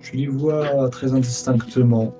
Je 0.00 0.12
les 0.12 0.26
vois 0.26 0.90
très 0.90 1.14
indistinctement. 1.14 2.12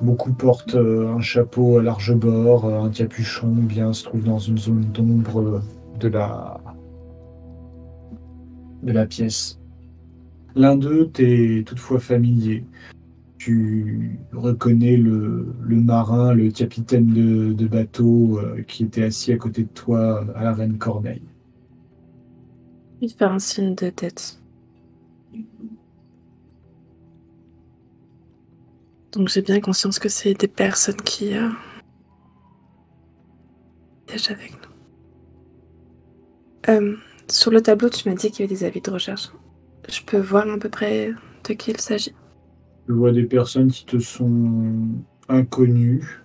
Beaucoup 0.00 0.32
portent 0.32 0.76
euh, 0.76 1.12
un 1.12 1.20
chapeau 1.20 1.78
à 1.78 1.82
large 1.82 2.14
bord, 2.14 2.66
euh, 2.66 2.82
un 2.82 2.90
capuchon, 2.90 3.48
bien 3.48 3.92
se 3.92 4.04
trouvent 4.04 4.24
dans 4.24 4.38
une 4.38 4.56
zone 4.56 4.84
d'ombre 4.92 5.40
euh, 5.40 5.60
de 5.98 6.08
la 6.08 6.60
de 8.84 8.92
la 8.92 9.06
pièce. 9.06 9.58
L'un 10.54 10.76
d'eux 10.76 11.10
t'est 11.12 11.64
toutefois 11.66 11.98
familier. 11.98 12.64
Tu 13.38 14.20
reconnais 14.32 14.96
le, 14.96 15.52
le 15.60 15.76
marin, 15.76 16.32
le 16.32 16.50
capitaine 16.50 17.12
de, 17.12 17.66
bateau 17.66 18.40
qui 18.66 18.84
était 18.84 19.04
assis 19.04 19.32
à 19.32 19.36
côté 19.36 19.62
de 19.62 19.68
toi 19.68 20.24
à 20.34 20.44
la 20.44 20.52
Reine 20.52 20.78
Corneille. 20.78 21.22
Il 23.00 23.10
fait 23.10 23.24
un 23.24 23.38
signe 23.38 23.74
de 23.74 23.90
tête. 23.90 24.40
Donc 29.12 29.28
j'ai 29.28 29.42
bien 29.42 29.60
conscience 29.60 29.98
que 29.98 30.08
c'est 30.08 30.34
des 30.34 30.48
personnes 30.48 30.96
qui 30.96 31.36
euh, 31.36 31.48
avec 34.30 34.52
nous. 34.52 34.68
Euh, 36.68 36.96
sur 37.28 37.50
le 37.50 37.62
tableau, 37.62 37.88
tu 37.88 38.08
m'as 38.08 38.14
dit 38.14 38.30
qu'il 38.30 38.40
y 38.40 38.48
avait 38.48 38.54
des 38.54 38.64
avis 38.64 38.80
de 38.80 38.90
recherche. 38.90 39.30
Je 39.88 40.02
peux 40.02 40.18
voir 40.18 40.48
à 40.48 40.58
peu 40.58 40.68
près 40.68 41.12
de 41.48 41.54
qui 41.54 41.70
il 41.70 41.80
s'agit? 41.80 42.14
Tu 42.86 42.92
vois 42.92 43.12
des 43.12 43.24
personnes 43.24 43.70
qui 43.70 43.84
te 43.84 43.98
sont 43.98 44.88
inconnues. 45.28 46.22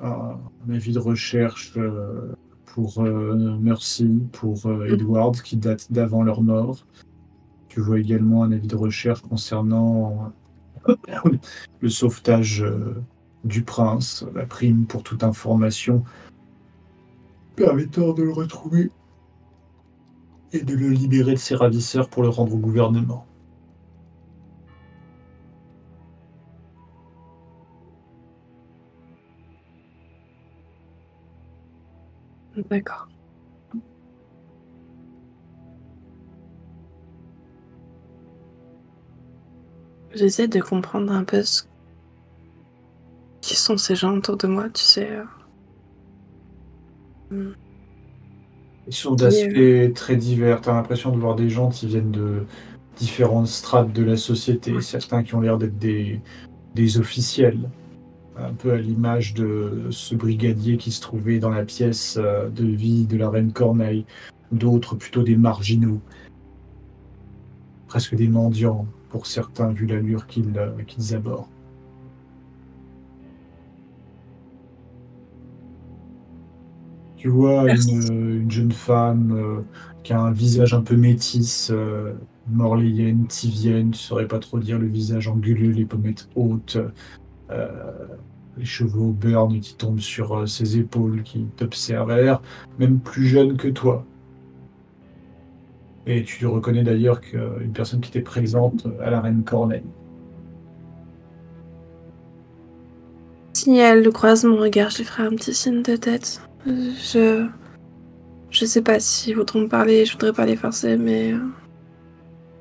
Un 0.00 0.38
avis 0.70 0.92
de 0.92 0.98
recherche 0.98 1.72
euh, 1.78 2.34
pour 2.66 2.98
euh, 2.98 3.56
Mercy, 3.58 4.20
pour 4.32 4.66
euh, 4.66 4.86
Edward, 4.92 5.40
qui 5.40 5.56
date 5.56 5.90
d'avant 5.90 6.22
leur 6.22 6.42
mort. 6.42 6.86
Tu 7.68 7.80
vois 7.80 7.98
également 7.98 8.42
un 8.42 8.52
avis 8.52 8.66
de 8.66 8.76
recherche 8.76 9.22
concernant 9.22 10.32
le 11.80 11.88
sauvetage 11.88 12.62
euh, 12.62 13.02
du 13.44 13.62
prince, 13.62 14.24
la 14.34 14.46
prime 14.46 14.86
pour 14.86 15.02
toute 15.02 15.22
information 15.22 16.04
permettant 17.56 18.12
de 18.12 18.22
le 18.22 18.32
retrouver 18.32 18.90
et 20.52 20.62
de 20.62 20.74
le 20.74 20.90
libérer 20.90 21.32
de 21.32 21.38
ses 21.38 21.54
ravisseurs 21.54 22.08
pour 22.08 22.22
le 22.22 22.28
rendre 22.28 22.54
au 22.54 22.58
gouvernement. 22.58 23.26
D'accord. 32.70 33.13
J'essaie 40.14 40.48
de 40.48 40.60
comprendre 40.60 41.12
un 41.12 41.24
peu 41.24 41.42
ce... 41.42 41.62
qui 43.40 43.56
sont 43.56 43.76
ces 43.76 43.96
gens 43.96 44.16
autour 44.16 44.36
de 44.36 44.46
moi, 44.46 44.68
tu 44.70 44.82
sais. 44.82 45.10
euh. 47.32 47.52
Ils 48.86 48.94
sont 48.94 49.14
d'aspects 49.14 49.94
très 49.94 50.16
divers. 50.16 50.60
Tu 50.60 50.68
as 50.68 50.74
l'impression 50.74 51.10
de 51.10 51.18
voir 51.18 51.36
des 51.36 51.48
gens 51.48 51.70
qui 51.70 51.86
viennent 51.86 52.10
de 52.10 52.44
différentes 52.96 53.48
strates 53.48 53.92
de 53.92 54.04
la 54.04 54.16
société. 54.16 54.80
Certains 54.80 55.22
qui 55.22 55.34
ont 55.34 55.40
l'air 55.40 55.58
d'être 55.58 55.78
des, 55.78 56.20
des 56.74 56.98
officiels. 56.98 57.70
Un 58.36 58.52
peu 58.52 58.72
à 58.72 58.76
l'image 58.76 59.32
de 59.34 59.86
ce 59.90 60.14
brigadier 60.14 60.76
qui 60.76 60.90
se 60.90 61.00
trouvait 61.00 61.38
dans 61.38 61.50
la 61.50 61.64
pièce 61.64 62.18
euh, 62.20 62.48
de 62.50 62.66
vie 62.66 63.06
de 63.06 63.16
la 63.16 63.30
reine 63.30 63.52
Corneille. 63.52 64.04
D'autres 64.52 64.96
plutôt 64.96 65.22
des 65.22 65.36
marginaux. 65.36 66.00
Presque 67.88 68.14
des 68.16 68.28
mendiants 68.28 68.86
pour 69.14 69.28
certains 69.28 69.70
vu 69.70 69.86
l'allure 69.86 70.26
qu'ils 70.26 70.58
euh, 70.58 71.16
abordent. 71.16 71.46
Tu 77.16 77.28
vois 77.28 77.70
une, 77.70 78.42
une 78.42 78.50
jeune 78.50 78.72
femme 78.72 79.30
euh, 79.32 79.60
qui 80.02 80.12
a 80.12 80.20
un 80.20 80.32
visage 80.32 80.74
un 80.74 80.80
peu 80.80 80.96
métis, 80.96 81.70
euh, 81.70 82.14
morléienne, 82.48 83.28
tivienne, 83.28 83.92
tu 83.92 84.00
saurais 84.00 84.26
pas 84.26 84.40
trop 84.40 84.58
dire, 84.58 84.80
le 84.80 84.88
visage 84.88 85.28
anguleux, 85.28 85.70
les 85.70 85.84
pommettes 85.84 86.28
hautes, 86.34 86.76
euh, 87.50 87.68
les 88.56 88.64
cheveux 88.64 89.00
au 89.00 89.12
burn 89.12 89.60
qui 89.60 89.76
tombent 89.76 90.00
sur 90.00 90.40
euh, 90.40 90.46
ses 90.46 90.76
épaules, 90.76 91.22
qui 91.22 91.46
t'observe. 91.56 92.10
Elle 92.10 92.18
a 92.18 92.22
l'air 92.22 92.42
même 92.80 92.98
plus 92.98 93.28
jeune 93.28 93.56
que 93.56 93.68
toi. 93.68 94.04
Et 96.06 96.22
tu 96.22 96.46
reconnais 96.46 96.82
d'ailleurs 96.84 97.20
qu'une 97.20 97.72
personne 97.74 98.00
qui 98.00 98.10
était 98.10 98.20
présente 98.20 98.86
à 99.02 99.10
la 99.10 99.20
reine 99.20 99.42
Corneille. 99.42 99.82
Si 103.54 103.76
elle 103.78 104.08
croise 104.10 104.44
mon 104.44 104.56
regard, 104.56 104.90
je 104.90 104.98
lui 104.98 105.04
ferai 105.04 105.22
un 105.24 105.30
petit 105.30 105.54
signe 105.54 105.82
de 105.82 105.96
tête. 105.96 106.42
Je. 106.66 107.46
Je 108.50 108.64
sais 108.66 108.82
pas 108.82 109.00
s'ils 109.00 109.34
voudront 109.34 109.62
me 109.62 109.68
parler, 109.68 110.04
je 110.04 110.12
voudrais 110.12 110.32
pas 110.32 110.46
les 110.46 110.54
forcer, 110.56 110.96
mais. 110.96 111.32
euh, 111.32 111.38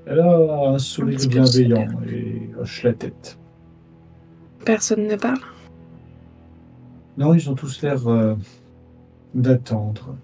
Elle 0.08 0.20
a 0.22 0.70
un 0.70 0.80
sourire 0.80 1.20
bienveillant 1.30 1.88
et 2.10 2.50
hoche 2.60 2.84
la 2.84 2.94
tête. 2.94 3.38
Personne 4.66 5.06
ne 5.08 5.16
parle. 5.16 5.38
Non, 7.18 7.34
ils 7.36 7.48
ont 7.50 7.54
tous 7.54 7.82
l'air 7.84 8.08
euh, 8.08 8.34
d'attendre. 9.36 10.16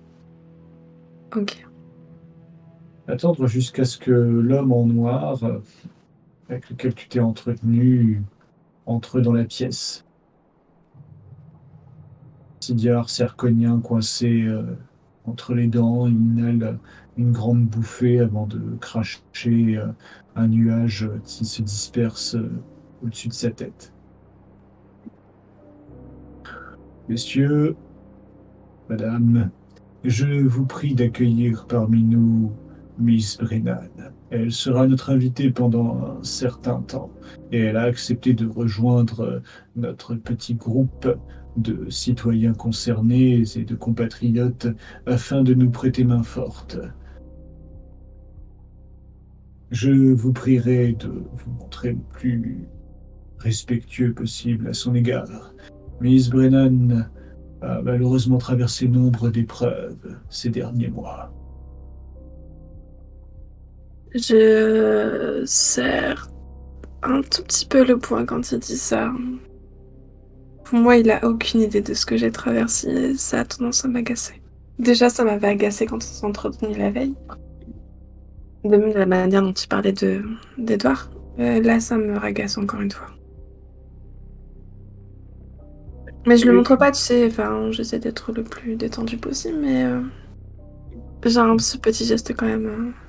Ok. 1.35 1.67
Attendre 3.09 3.47
jusqu'à 3.47 3.85
ce 3.85 3.97
que 3.97 4.11
l'homme 4.11 4.71
en 4.71 4.85
noir, 4.85 5.43
euh, 5.43 5.57
avec 6.47 6.69
lequel 6.69 6.93
tu 6.93 7.09
t'es 7.09 7.19
entretenu, 7.19 8.21
entre 8.85 9.19
dans 9.19 9.33
la 9.33 9.45
pièce. 9.45 10.05
Sidiar 12.59 13.09
serconien 13.09 13.79
coincé 13.79 14.43
euh, 14.43 14.61
entre 15.25 15.55
les 15.55 15.65
dents, 15.65 16.05
inhale 16.05 16.77
une 17.17 17.31
grande 17.31 17.65
bouffée 17.65 18.19
avant 18.19 18.45
de 18.45 18.61
cracher 18.79 19.77
euh, 19.77 19.87
un 20.35 20.47
nuage 20.47 21.09
qui 21.23 21.45
se 21.45 21.63
disperse 21.63 22.37
au-dessus 23.03 23.29
de 23.29 23.33
sa 23.33 23.49
tête. 23.49 23.91
Messieurs, 27.07 27.75
madame, 28.87 29.49
je 30.03 30.43
vous 30.45 30.67
prie 30.67 30.93
d'accueillir 30.93 31.65
parmi 31.65 32.03
nous 32.03 32.51
Miss 32.99 33.37
Brennan. 33.37 33.89
Elle 34.29 34.51
sera 34.51 34.87
notre 34.87 35.09
invitée 35.09 35.49
pendant 35.51 35.97
un 35.97 36.23
certain 36.23 36.81
temps 36.81 37.11
et 37.51 37.59
elle 37.59 37.77
a 37.77 37.83
accepté 37.83 38.33
de 38.33 38.45
rejoindre 38.45 39.41
notre 39.75 40.15
petit 40.15 40.55
groupe 40.55 41.07
de 41.57 41.89
citoyens 41.89 42.53
concernés 42.53 43.43
et 43.55 43.63
de 43.63 43.75
compatriotes 43.75 44.67
afin 45.05 45.43
de 45.43 45.53
nous 45.53 45.69
prêter 45.69 46.03
main 46.03 46.23
forte. 46.23 46.77
Je 49.71 49.91
vous 49.91 50.33
prierai 50.33 50.93
de 50.93 51.07
vous 51.07 51.51
montrer 51.59 51.91
le 51.91 52.01
plus 52.11 52.67
respectueux 53.37 54.13
possible 54.13 54.67
à 54.67 54.73
son 54.73 54.95
égard. 54.95 55.53
Miss 56.01 56.29
Brennan 56.29 57.09
a 57.61 57.81
malheureusement 57.81 58.37
traversé 58.37 58.87
nombre 58.87 59.29
d'épreuves 59.29 60.17
ces 60.29 60.49
derniers 60.49 60.89
mois. 60.89 61.31
Je 64.13 65.43
serre 65.45 66.29
un 67.03 67.21
tout 67.21 67.43
petit 67.43 67.65
peu 67.65 67.85
le 67.85 67.97
poing 67.97 68.25
quand 68.25 68.51
il 68.51 68.59
dit 68.59 68.77
ça. 68.77 69.11
Pour 70.65 70.79
moi, 70.79 70.97
il 70.97 71.09
a 71.11 71.25
aucune 71.25 71.61
idée 71.61 71.81
de 71.81 71.93
ce 71.93 72.05
que 72.05 72.17
j'ai 72.17 72.31
traversé. 72.31 73.15
Ça 73.17 73.41
a 73.41 73.45
tendance 73.45 73.85
à 73.85 73.87
m'agacer. 73.87 74.41
Déjà, 74.77 75.09
ça 75.09 75.23
m'avait 75.23 75.47
agacé 75.47 75.85
quand 75.85 75.97
on 75.97 75.99
s'est 76.01 76.77
la 76.77 76.91
veille. 76.91 77.15
De 78.63 78.75
même, 78.77 78.93
la 78.93 79.05
manière 79.05 79.41
dont 79.41 79.51
il 79.53 79.67
parlait 79.67 79.93
de 79.93 80.23
d'Edouard. 80.57 81.09
Euh, 81.39 81.61
là, 81.61 81.79
ça 81.79 81.97
me 81.97 82.17
ragace 82.17 82.57
encore 82.57 82.81
une 82.81 82.91
fois. 82.91 83.07
Mais 86.25 86.37
je 86.37 86.45
le 86.45 86.53
montre 86.53 86.75
pas, 86.75 86.91
tu 86.91 86.99
sais. 86.99 87.27
Enfin, 87.27 87.71
j'essaie 87.71 87.99
d'être 87.99 88.31
le 88.33 88.43
plus 88.43 88.75
détendu 88.75 89.17
possible, 89.17 89.57
mais 89.59 89.85
euh, 89.85 90.01
j'ai 91.25 91.39
un 91.39 91.55
petit 91.55 92.05
geste 92.05 92.33
quand 92.35 92.45
même. 92.45 92.65
euh. 92.65 93.08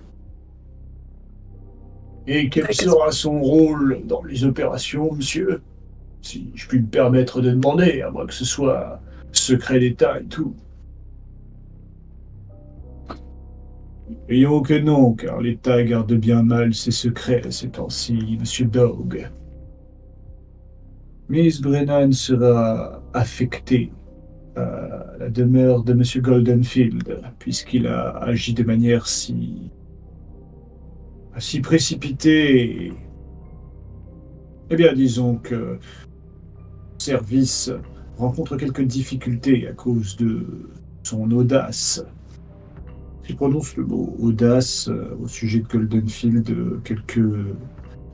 Et 2.33 2.49
quel 2.49 2.73
sera 2.73 3.11
son 3.11 3.41
rôle 3.41 4.03
dans 4.07 4.23
les 4.23 4.45
opérations, 4.45 5.13
monsieur? 5.13 5.63
Si 6.23 6.53
je 6.55 6.69
puis 6.69 6.79
me 6.79 6.87
permettre 6.87 7.41
de 7.41 7.51
demander, 7.51 8.03
à 8.03 8.11
moins 8.13 8.25
que 8.25 8.33
ce 8.33 8.45
soit 8.45 9.01
secret 9.33 9.81
d'État 9.81 10.21
et 10.21 10.27
tout. 10.27 10.55
Ayons 14.29 14.63
que 14.63 14.75
non, 14.75 15.15
car 15.15 15.41
l'État 15.41 15.83
garde 15.83 16.13
bien 16.13 16.45
mal 16.45 16.73
ses 16.73 16.93
secrets 16.93 17.51
ces 17.51 17.71
temps-ci, 17.71 18.39
monsieur 18.39 18.67
Dog. 18.67 19.29
Miss 21.29 21.61
Brennan 21.61 22.13
sera 22.13 23.03
affectée 23.13 23.91
à 24.55 25.17
la 25.19 25.31
demeure 25.31 25.83
de 25.83 25.95
monsieur 25.95 26.21
Goldenfield, 26.21 27.23
puisqu'il 27.41 27.89
a 27.89 28.11
agi 28.19 28.55
de 28.55 28.63
manière 28.63 29.09
si 29.09 29.73
si 31.39 31.61
précipité. 31.61 32.87
et- 32.87 32.93
Eh 34.71 34.77
bien, 34.77 34.93
disons 34.93 35.37
que 35.37 35.55
le 35.55 35.79
service 36.99 37.73
rencontre 38.17 38.57
quelques 38.57 38.83
difficultés 38.85 39.67
à 39.67 39.73
cause 39.73 40.17
de 40.17 40.47
son 41.03 41.31
audace. 41.33 42.05
Je 43.25 43.35
prononce 43.35 43.77
le 43.77 43.85
mot 43.85 44.15
audace 44.21 44.89
euh, 44.89 45.17
au 45.23 45.27
sujet 45.29 45.61
de 45.61 45.67
Goldenfield, 45.67 46.51
euh, 46.51 46.81
quelques 46.85 47.21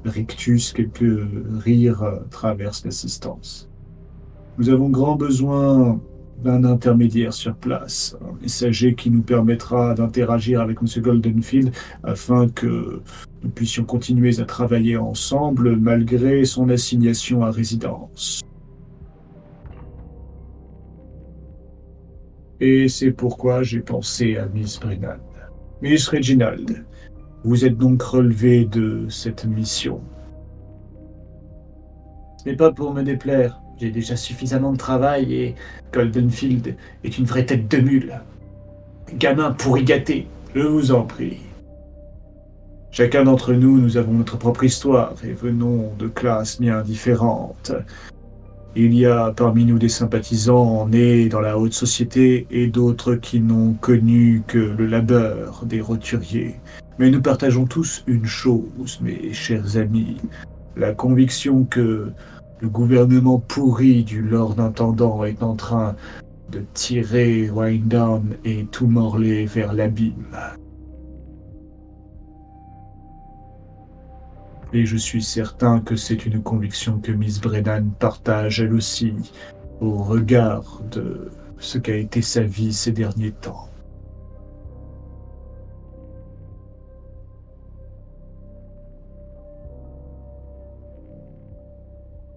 rictus, 0.04 0.72
quelques 0.72 1.20
rires 1.58 2.02
euh, 2.02 2.20
traversent 2.30 2.84
l'assistance. 2.84 3.68
Nous 4.58 4.68
avons 4.70 4.88
grand 4.88 5.16
besoin 5.16 6.00
d'un 6.42 6.64
intermédiaire 6.64 7.32
sur 7.32 7.54
place, 7.56 8.16
un 8.22 8.40
messager 8.40 8.94
qui 8.94 9.10
nous 9.10 9.22
permettra 9.22 9.94
d'interagir 9.94 10.60
avec 10.60 10.78
M. 10.80 11.02
Goldenfield 11.02 11.72
afin 12.04 12.48
que 12.48 13.00
nous 13.42 13.50
puissions 13.50 13.84
continuer 13.84 14.38
à 14.40 14.44
travailler 14.44 14.96
ensemble 14.96 15.76
malgré 15.76 16.44
son 16.44 16.68
assignation 16.68 17.42
à 17.44 17.50
résidence. 17.50 18.42
Et 22.60 22.88
c'est 22.88 23.12
pourquoi 23.12 23.62
j'ai 23.62 23.80
pensé 23.80 24.36
à 24.36 24.46
Miss 24.46 24.80
Brennan. 24.80 25.18
Miss 25.82 26.08
Reginald, 26.08 26.86
vous 27.44 27.64
êtes 27.64 27.76
donc 27.76 28.02
relevé 28.02 28.64
de 28.64 29.06
cette 29.08 29.44
mission. 29.44 30.00
Ce 32.44 32.50
pas 32.54 32.72
pour 32.72 32.94
me 32.94 33.02
déplaire. 33.02 33.60
J'ai 33.78 33.90
déjà 33.90 34.16
suffisamment 34.16 34.72
de 34.72 34.78
travail 34.78 35.34
et 35.34 35.54
Goldenfield 35.92 36.76
est 37.04 37.18
une 37.18 37.26
vraie 37.26 37.44
tête 37.44 37.70
de 37.70 37.76
mule. 37.76 38.20
Gamin 39.14 39.52
pourri 39.52 39.84
gâté, 39.84 40.26
je 40.54 40.62
vous 40.62 40.92
en 40.92 41.02
prie. 41.02 41.40
Chacun 42.90 43.24
d'entre 43.24 43.52
nous, 43.52 43.78
nous 43.78 43.98
avons 43.98 44.12
notre 44.12 44.38
propre 44.38 44.64
histoire 44.64 45.14
et 45.22 45.32
venons 45.32 45.92
de 45.98 46.08
classes 46.08 46.58
bien 46.58 46.80
différentes. 46.80 47.72
Il 48.74 48.94
y 48.94 49.04
a 49.04 49.32
parmi 49.36 49.66
nous 49.66 49.78
des 49.78 49.90
sympathisants 49.90 50.88
nés 50.88 51.28
dans 51.28 51.40
la 51.40 51.58
haute 51.58 51.74
société 51.74 52.46
et 52.50 52.68
d'autres 52.68 53.14
qui 53.14 53.40
n'ont 53.40 53.74
connu 53.74 54.42
que 54.46 54.58
le 54.58 54.86
labeur 54.86 55.64
des 55.66 55.82
roturiers. 55.82 56.54
Mais 56.98 57.10
nous 57.10 57.20
partageons 57.20 57.66
tous 57.66 58.04
une 58.06 58.24
chose, 58.24 59.00
mes 59.02 59.34
chers 59.34 59.76
amis, 59.76 60.16
la 60.76 60.94
conviction 60.94 61.64
que 61.64 62.10
le 62.60 62.68
gouvernement 62.68 63.38
pourri 63.38 64.04
du 64.04 64.22
Lord 64.22 64.58
Intendant 64.58 65.24
est 65.24 65.42
en 65.42 65.54
train 65.54 65.96
de 66.50 66.62
tirer 66.74 67.50
Windown 67.50 68.36
et 68.44 68.66
tout 68.66 68.86
Morlaix 68.86 69.44
vers 69.46 69.72
l'abîme. 69.72 70.36
Et 74.72 74.84
je 74.84 74.96
suis 74.96 75.22
certain 75.22 75.80
que 75.80 75.96
c'est 75.96 76.26
une 76.26 76.42
conviction 76.42 76.98
que 76.98 77.12
Miss 77.12 77.40
Brennan 77.40 77.90
partage 77.98 78.60
elle 78.60 78.74
aussi, 78.74 79.14
au 79.80 79.94
regard 79.96 80.80
de 80.90 81.30
ce 81.58 81.78
qu'a 81.78 81.96
été 81.96 82.22
sa 82.22 82.42
vie 82.42 82.72
ces 82.72 82.92
derniers 82.92 83.32
temps. 83.32 83.68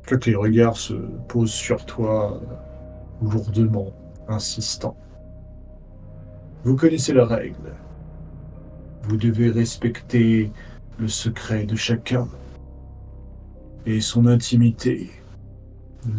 Que 0.09 0.15
tes 0.15 0.33
regards 0.33 0.75
se 0.75 0.95
posent 1.27 1.51
sur 1.51 1.85
toi 1.85 2.41
euh, 2.41 3.29
lourdement, 3.29 3.93
insistant. 4.27 4.97
Vous 6.63 6.75
connaissez 6.75 7.13
la 7.13 7.27
règle. 7.27 7.75
Vous 9.03 9.17
devez 9.17 9.51
respecter 9.51 10.51
le 10.97 11.07
secret 11.07 11.65
de 11.67 11.75
chacun 11.75 12.27
et 13.85 14.01
son 14.01 14.25
intimité. 14.25 15.11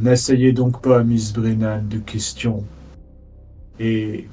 N'asseyez 0.00 0.52
donc 0.52 0.80
pas 0.80 1.02
Miss 1.02 1.32
Brennan 1.32 1.88
de 1.88 1.98
questions 1.98 2.62
et 3.80 4.28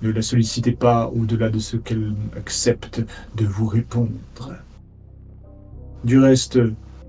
ne 0.00 0.12
la 0.12 0.22
sollicitez 0.22 0.72
pas 0.72 1.08
au-delà 1.08 1.50
de 1.50 1.58
ce 1.58 1.76
qu'elle 1.76 2.14
accepte 2.36 3.02
de 3.34 3.46
vous 3.46 3.66
répondre. 3.66 4.12
Du 6.04 6.20
reste, 6.20 6.60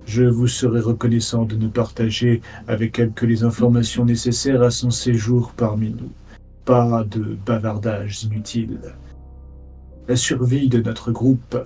je 0.06 0.24
vous 0.24 0.48
serai 0.48 0.80
reconnaissant 0.80 1.46
de 1.46 1.56
ne 1.56 1.68
partager 1.68 2.42
avec 2.68 3.00
elle 3.00 3.12
que 3.12 3.26
les 3.26 3.44
informations 3.44 4.06
nécessaires 4.06 4.62
à 4.62 4.72
son 4.72 4.92
séjour 4.92 5.54
parmi 5.56 5.90
nous. 5.90 6.12
Pas 6.64 7.04
de 7.04 7.38
bavardages 7.46 8.24
inutiles. 8.24 8.94
La 10.08 10.16
survie 10.16 10.70
de 10.70 10.82
notre 10.82 11.12
groupe 11.12 11.58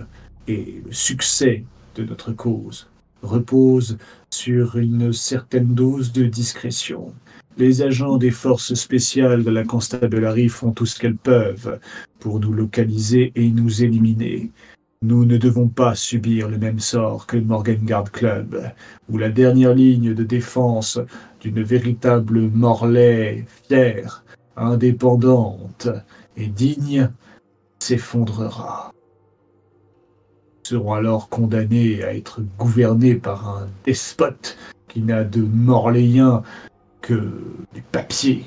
et 0.47 0.81
le 0.85 0.91
succès 0.91 1.65
de 1.95 2.03
notre 2.03 2.31
cause 2.31 2.87
repose 3.21 3.97
sur 4.29 4.77
une 4.77 5.11
certaine 5.11 5.73
dose 5.73 6.11
de 6.13 6.23
discrétion. 6.23 7.13
Les 7.57 7.81
agents 7.81 8.17
des 8.17 8.31
forces 8.31 8.73
spéciales 8.73 9.43
de 9.43 9.51
la 9.51 9.65
constabulary 9.65 10.47
font 10.47 10.71
tout 10.71 10.85
ce 10.85 10.97
qu'elles 10.97 11.17
peuvent 11.17 11.79
pour 12.19 12.39
nous 12.39 12.53
localiser 12.53 13.33
et 13.35 13.49
nous 13.49 13.83
éliminer. 13.83 14.51
Nous 15.01 15.23
ne 15.23 15.37
devons 15.37 15.69
pas 15.69 15.95
subir 15.95 16.49
le 16.49 16.57
même 16.57 16.79
sort 16.81 17.25
que 17.25 17.37
le 17.37 17.43
Morgengard 17.43 18.11
Club, 18.11 18.69
où 19.09 19.17
la 19.17 19.29
dernière 19.29 19.73
ligne 19.73 20.13
de 20.13 20.23
défense 20.25 20.99
d'une 21.39 21.63
véritable 21.63 22.49
Morlaix 22.49 23.45
fière, 23.69 24.25
indépendante 24.57 25.87
et 26.35 26.47
digne 26.47 27.09
s'effondrera 27.79 28.91
seront 30.63 30.93
alors 30.93 31.29
condamnés 31.29 32.03
à 32.03 32.13
être 32.13 32.41
gouvernés 32.57 33.15
par 33.15 33.47
un 33.47 33.67
despote 33.85 34.57
qui 34.89 35.01
n'a 35.01 35.23
de 35.23 35.41
morléien 35.41 36.43
que 37.01 37.31
du 37.73 37.81
papier. 37.81 38.43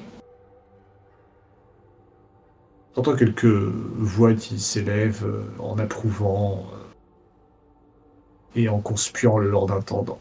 J'entends 2.94 3.16
quelques 3.16 3.44
voix 3.46 4.34
qui 4.34 4.60
s'élèvent 4.60 5.24
euh, 5.24 5.44
en 5.58 5.78
approuvant 5.78 6.66
euh, 6.72 6.76
et 8.54 8.68
en 8.68 8.80
conspuant 8.80 9.38
le 9.38 9.50
Lord 9.50 9.72
Intendant. 9.72 10.20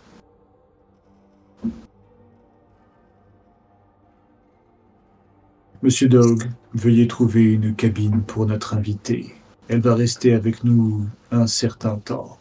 Monsieur 5.84 6.07
Dog, 6.07 6.43
veuillez 6.73 7.07
trouver 7.07 7.43
une 7.43 7.76
cabine 7.76 8.22
pour 8.22 8.45
notre 8.45 8.76
invité. 8.76 9.34
Elle 9.68 9.81
va 9.81 9.95
rester 9.95 10.34
avec 10.34 10.64
nous 10.64 11.07
un 11.31 11.48
certain 11.48 11.98
temps. 11.98 12.38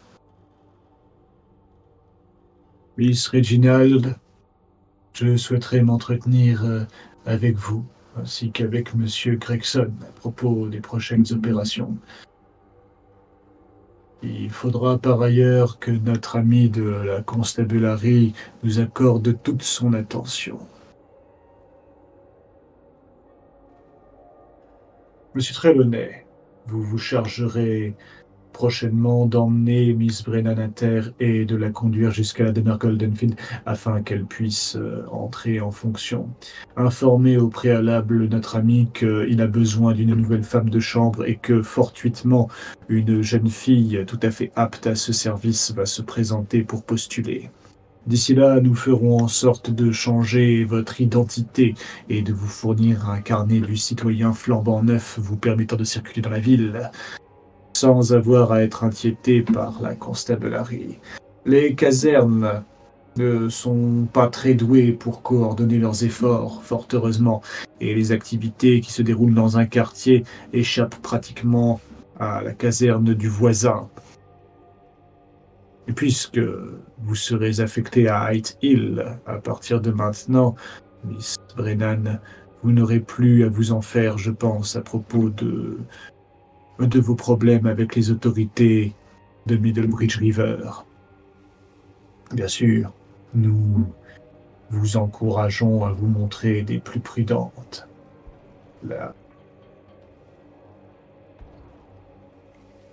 Miss 2.99 3.27
Reginald, 3.29 4.15
je 5.15 5.37
souhaiterais 5.37 5.83
m'entretenir 5.83 6.65
euh, 6.65 6.85
avec 7.25 7.57
vous, 7.57 7.85
ainsi 8.17 8.51
qu'avec 8.51 8.95
Monsieur 8.95 9.37
Gregson 9.37 9.93
à 10.03 10.13
propos 10.13 10.69
des 10.69 10.81
prochaines 10.81 11.25
opérations. 11.33 11.97
Il 14.23 14.51
faudra 14.51 14.99
par 14.99 15.23
ailleurs 15.23 15.79
que 15.79 15.91
notre 15.91 16.37
ami 16.37 16.69
de 16.69 16.83
la 16.83 17.23
constabulary 17.23 18.35
nous 18.63 18.79
accorde 18.79 19.43
toute 19.43 19.63
son 19.63 19.95
attention. 19.95 20.59
Monsieur 25.35 25.55
Trelawney, 25.55 26.27
vous 26.67 26.83
vous 26.83 26.99
chargerez 26.99 27.95
prochainement 28.61 29.25
d'emmener 29.25 29.95
Miss 29.95 30.23
Brennan 30.23 30.59
à 30.59 30.69
terre 30.69 31.13
et 31.19 31.47
de 31.47 31.57
la 31.57 31.71
conduire 31.71 32.11
jusqu'à 32.11 32.45
la 32.45 32.53
demeure 32.53 32.77
Goldenfield 32.77 33.35
afin 33.65 34.03
qu'elle 34.03 34.27
puisse 34.27 34.77
euh, 34.77 35.07
entrer 35.11 35.61
en 35.61 35.71
fonction. 35.71 36.29
Informez 36.77 37.39
au 37.39 37.49
préalable 37.49 38.29
notre 38.29 38.57
ami 38.57 38.91
qu'il 38.93 39.41
a 39.41 39.47
besoin 39.47 39.95
d'une 39.95 40.15
nouvelle 40.15 40.45
femme 40.45 40.69
de 40.69 40.79
chambre 40.79 41.27
et 41.27 41.37
que 41.37 41.63
fortuitement 41.63 42.51
une 42.91 43.23
jeune 43.23 43.49
fille 43.49 44.05
tout 44.07 44.21
à 44.23 44.31
fait 44.31 44.53
apte 44.57 44.87
à 44.87 44.95
ce 44.95 45.15
service 45.15 45.73
va 45.73 45.87
se 45.87 46.03
présenter 46.03 46.63
pour 46.63 46.85
postuler. 46.85 47.49
D'ici 48.07 48.35
là, 48.35 48.61
nous 48.61 48.75
ferons 48.75 49.23
en 49.23 49.29
sorte 49.29 49.71
de 49.71 49.91
changer 49.91 50.65
votre 50.65 51.01
identité 51.01 51.75
et 52.11 52.21
de 52.21 52.35
vous 52.35 52.47
fournir 52.47 53.09
un 53.09 53.23
carnet 53.23 53.61
du 53.61 53.79
citoyen 53.79 54.35
flambant 54.35 54.83
neuf 54.83 55.19
vous 55.19 55.39
permettant 55.39 55.77
de 55.77 55.85
circuler 55.85 56.21
dans 56.21 56.29
la 56.29 56.41
ville 56.41 56.91
sans 57.81 58.13
avoir 58.13 58.53
à 58.53 58.63
être 58.63 58.85
inquiété 58.85 59.41
par 59.41 59.81
la 59.81 59.95
constabulary. 59.95 60.99
Les 61.47 61.75
casernes 61.75 62.63
ne 63.17 63.49
sont 63.49 64.07
pas 64.13 64.29
très 64.29 64.53
douées 64.53 64.93
pour 64.93 65.23
coordonner 65.23 65.79
leurs 65.79 66.05
efforts, 66.05 66.63
fort 66.63 66.87
heureusement, 66.93 67.41
et 67.81 67.95
les 67.95 68.13
activités 68.13 68.83
qui 68.83 68.93
se 68.93 69.01
déroulent 69.01 69.33
dans 69.33 69.57
un 69.57 69.65
quartier 69.65 70.25
échappent 70.53 71.01
pratiquement 71.01 71.81
à 72.19 72.43
la 72.43 72.53
caserne 72.53 73.15
du 73.15 73.29
voisin. 73.29 73.89
Et 75.89 75.95
puisque 75.95 76.41
vous 76.99 77.15
serez 77.15 77.61
affecté 77.61 78.09
à 78.09 78.31
Height 78.31 78.59
Hill 78.61 79.07
à 79.25 79.37
partir 79.37 79.81
de 79.81 79.91
maintenant, 79.91 80.55
Miss 81.07 81.37
Brennan, 81.57 82.21
vous 82.63 82.73
n'aurez 82.73 83.01
plus 83.01 83.45
à 83.45 83.49
vous 83.49 83.73
en 83.73 83.81
faire, 83.81 84.19
je 84.19 84.31
pense, 84.31 84.77
à 84.77 84.83
propos 84.83 85.31
de, 85.31 85.79
de 86.87 87.01
vos 87.01 87.15
problèmes 87.15 87.67
avec 87.67 87.95
les 87.95 88.11
autorités 88.11 88.95
de 89.47 89.57
Middlebridge 89.57 90.17
River. 90.19 90.59
Bien 92.33 92.49
sûr, 92.49 92.93
nous 93.35 93.87
vous 94.71 94.97
encourageons 94.97 95.85
à 95.85 95.93
vous 95.93 96.07
montrer 96.07 96.63
des 96.63 96.79
plus 96.79 97.01
prudentes. 97.01 97.89
La 98.87 99.15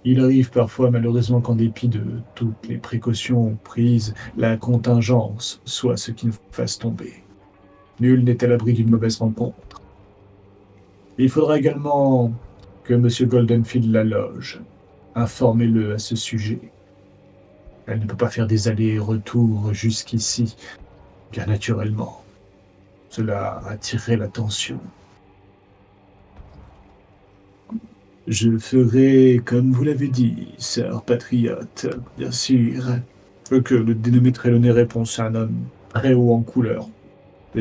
Il 0.09 0.21
arrive 0.21 0.51
parfois 0.51 0.89
malheureusement 0.89 1.41
qu'en 1.41 1.55
dépit 1.55 1.89
de 1.89 2.01
toutes 2.33 2.65
les 2.69 2.77
précautions 2.77 3.57
prises, 3.65 4.13
la 4.37 4.55
contingence 4.55 5.61
soit 5.65 5.97
ce 5.97 6.11
qui 6.11 6.27
nous 6.27 6.33
fasse 6.49 6.79
tomber. 6.79 7.25
Nul 7.99 8.23
n'est 8.23 8.41
à 8.41 8.47
l'abri 8.47 8.71
d'une 8.71 8.89
mauvaise 8.89 9.17
rencontre. 9.17 9.81
Il 11.17 11.29
faudra 11.29 11.57
également 11.57 12.31
que 12.87 12.93
M. 12.93 13.09
Goldenfield 13.27 13.91
la 13.91 14.05
loge. 14.05 14.61
Informez-le 15.13 15.93
à 15.93 15.99
ce 15.99 16.15
sujet. 16.15 16.59
Elle 17.85 17.99
ne 17.99 18.05
peut 18.05 18.15
pas 18.15 18.29
faire 18.29 18.47
des 18.47 18.69
allers 18.69 18.93
et 18.93 18.99
retours 18.99 19.73
jusqu'ici, 19.73 20.55
bien 21.31 21.45
naturellement. 21.47 22.23
Cela 23.09 23.61
attirerait 23.67 24.15
l'attention. 24.15 24.79
Je 28.27 28.57
ferai 28.57 29.41
comme 29.43 29.71
vous 29.73 29.83
l'avez 29.83 30.07
dit, 30.07 30.49
sœur 30.57 31.03
patriote, 31.03 31.87
bien 32.17 32.31
sûr. 32.31 32.85
que 33.49 33.75
le 33.75 33.95
dénommé 33.95 34.31
Trelawney 34.31 34.71
répond. 34.71 35.03
C'est 35.03 35.21
un 35.21 35.35
homme 35.35 35.55
très 35.89 36.13
haut 36.13 36.33
en 36.33 36.41
couleur. 36.41 36.87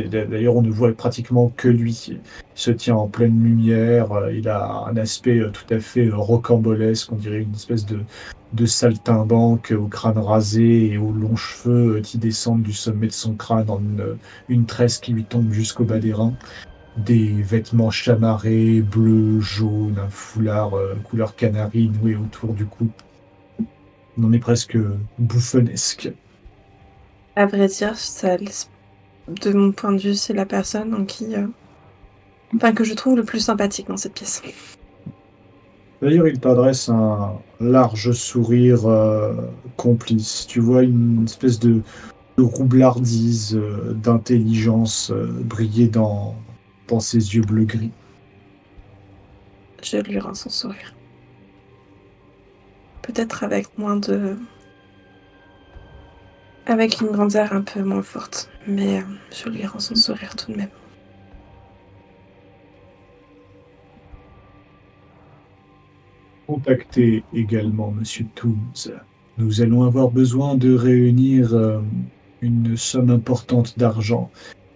D'ailleurs, 0.05 0.57
on 0.57 0.63
ne 0.63 0.71
voit 0.71 0.93
pratiquement 0.93 1.53
que 1.57 1.69
lui. 1.69 2.07
Il 2.11 2.21
se 2.55 2.71
tient 2.71 2.97
en 2.97 3.09
pleine 3.09 3.43
lumière. 3.43 4.13
euh, 4.13 4.33
Il 4.33 4.49
a 4.49 4.85
un 4.89 4.97
aspect 4.97 5.39
euh, 5.39 5.51
tout 5.51 5.73
à 5.75 5.81
fait 5.81 6.07
euh, 6.07 6.17
rocambolesque. 6.17 7.13
On 7.13 7.17
dirait 7.17 7.43
une 7.43 7.55
espèce 7.55 7.87
de, 7.87 8.01
de 8.53 8.67
saltimbanque 8.67 9.73
au 9.77 9.87
crâne 9.87 10.19
rasé 10.19 10.93
et 10.93 10.99
aux 10.99 11.13
longs 11.13 11.37
cheveux 11.37 12.01
qui 12.01 12.19
descendent 12.19 12.63
du 12.63 12.73
sommet 12.73 13.09
de 13.09 13.13
son 13.13 13.35
crâne 13.35 13.71
en 13.71 13.79
une, 13.79 14.17
une 14.49 14.67
tresse 14.67 14.99
qui 14.99 15.13
lui 15.13 15.25
tombe 15.25 15.53
jusqu'au 15.53 15.85
bas 15.85 15.99
des 15.99 16.13
reins. 16.13 16.35
Des 16.97 17.29
vêtements 17.43 17.91
chamarrés, 17.91 18.81
bleus, 18.81 19.41
jaunes, 19.41 19.99
un 20.03 20.09
foulard 20.09 20.73
couleur 21.05 21.37
canari 21.37 21.91
noué 21.91 22.17
autour 22.17 22.55
du 22.55 22.65
cou. 22.65 22.89
On 24.19 24.25
en 24.25 24.33
est 24.33 24.39
presque 24.39 24.79
bouffonnesque. 25.19 26.11
À 27.35 27.45
vrai 27.45 27.67
dire, 27.67 27.97
ça, 27.97 28.39
de 29.29 29.53
mon 29.53 29.73
point 29.73 29.93
de 29.93 30.01
vue, 30.01 30.15
c'est 30.15 30.35
la 30.35 30.47
personne 30.47 30.95
en 30.95 31.05
qui, 31.05 31.35
euh, 31.35 31.47
enfin, 32.55 32.73
que 32.73 32.85
je 32.85 32.95
trouve 32.95 33.17
le 33.17 33.25
plus 33.25 33.41
sympathique 33.41 33.89
dans 33.89 33.97
cette 33.97 34.15
pièce. 34.15 34.43
D'ailleurs, 36.01 36.29
il 36.29 36.39
t'adresse 36.39 36.89
un 36.89 37.33
large 37.59 38.13
sourire 38.13 38.87
euh, 38.87 39.35
complice. 39.77 40.47
Tu 40.47 40.61
vois 40.61 40.83
une 40.83 41.25
espèce 41.25 41.59
de, 41.59 41.81
de 42.37 42.43
roublardise, 42.43 43.57
euh, 43.57 43.95
d'intelligence 43.95 45.11
briller 45.41 45.89
dans, 45.89 46.37
dans 46.89 47.01
ses 47.01 47.35
yeux 47.35 47.43
bleu-gris. 47.43 47.93
Je 49.83 49.97
lui 49.99 50.19
rends 50.19 50.35
son 50.35 50.51
sourire. 50.51 50.95
Peut-être 53.03 53.45
avec 53.45 53.79
moins 53.79 53.97
de. 53.97 54.37
Avec 56.67 57.01
une 57.01 57.13
grandeur 57.13 57.53
un 57.53 57.63
peu 57.63 57.81
moins 57.83 58.03
forte, 58.03 58.51
mais 58.67 58.99
euh, 58.99 59.03
je 59.33 59.49
lui 59.49 59.65
rends 59.67 59.79
son 59.79 59.95
sourire 59.95 60.35
tout 60.37 60.53
de 60.53 60.57
même. 60.57 60.71
Contactez 66.47 67.25
également 67.35 67.91
Monsieur 67.91 68.27
Toombs. 68.35 68.93
Nous 69.39 69.61
allons 69.61 69.83
avoir 69.83 70.11
besoin 70.11 70.55
de 70.55 70.75
réunir 70.75 71.55
euh, 71.55 71.81
une 72.41 72.77
somme 72.77 73.11
importante 73.11 73.79
d'argent 73.79 74.31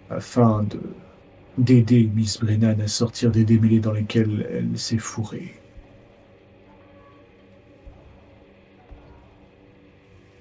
afin 0.09 0.63
de 0.63 0.79
d'aider 1.57 2.09
Miss 2.15 2.39
Brennan 2.39 2.79
à 2.79 2.87
sortir 2.87 3.29
des 3.29 3.43
démêlés 3.43 3.79
dans 3.79 3.91
lesquels 3.91 4.47
elle 4.51 4.77
s'est 4.77 4.97
fourrée. 4.97 5.53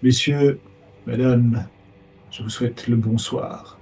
Messieurs, 0.02 0.60
Madame, 1.06 1.66
je 2.30 2.42
vous 2.42 2.48
souhaite 2.48 2.86
le 2.86 2.96
bonsoir. 2.96 3.78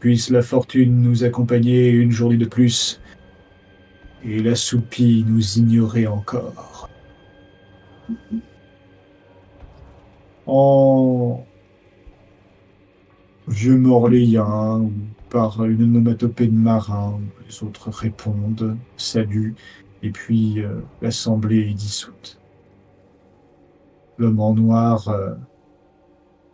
Puisse 0.00 0.30
la 0.30 0.42
fortune 0.42 1.00
nous 1.00 1.24
accompagner 1.24 1.88
une 1.88 2.10
journée 2.10 2.36
de 2.36 2.44
plus 2.44 3.00
et 4.24 4.42
la 4.42 4.54
soupie 4.54 5.24
nous 5.26 5.58
ignorait 5.58 6.06
encore. 6.06 6.88
En 10.46 11.44
vieux 13.48 13.76
morléen 13.76 14.80
ou 14.80 14.92
par 15.30 15.64
une 15.64 15.82
onomatopée 15.82 16.46
de 16.46 16.54
marin, 16.54 17.20
les 17.46 17.62
autres 17.62 17.90
répondent, 17.90 18.76
saluent, 18.96 19.54
et 20.02 20.10
puis 20.10 20.60
euh, 20.60 20.80
l'assemblée 21.02 21.70
est 21.70 21.74
dissoute. 21.74 22.40
L'homme 24.16 24.40
en 24.40 24.54
noir 24.54 25.08
euh, 25.08 25.34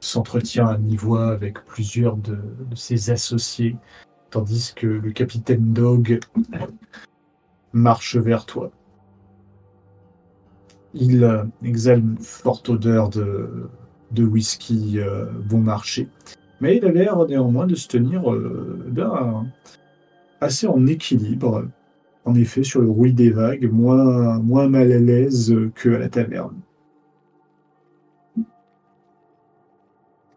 s'entretient 0.05 0.67
à 0.67 0.79
mi-voix 0.79 1.29
avec 1.29 1.65
plusieurs 1.65 2.17
de, 2.17 2.39
ses 2.75 3.11
associés, 3.11 3.77
tandis 4.31 4.73
que 4.75 4.87
le 4.87 5.11
capitaine 5.13 5.73
Dog 5.73 6.21
marche 7.73 8.17
vers 8.17 8.47
toi. 8.47 8.71
Il 10.95 11.25
euh, 11.25 11.43
exhale 11.65 12.01
une 12.01 12.19
forte 12.19 12.69
odeur 12.69 13.11
de, 13.11 13.69
whisky 14.17 15.01
euh, 15.01 15.27
bon 15.45 15.59
marché. 15.59 16.09
Mais 16.61 16.77
il 16.77 16.85
a 16.85 16.93
l'air 16.93 17.27
néanmoins 17.27 17.67
de 17.67 17.75
se 17.75 17.89
tenir 17.89 18.33
euh, 18.33 19.43
assez 20.41 20.67
en 20.67 20.87
équilibre. 20.87 21.69
En 22.25 22.35
effet, 22.35 22.63
sur 22.63 22.81
le 22.81 22.89
rouille 22.89 23.13
des 23.13 23.31
vagues, 23.31 23.71
moins, 23.71 24.39
moins 24.39 24.69
mal 24.69 24.93
à 24.93 24.99
l'aise 24.99 25.55
qu'à 25.75 25.99
la 25.99 26.09
taverne. 26.09 26.55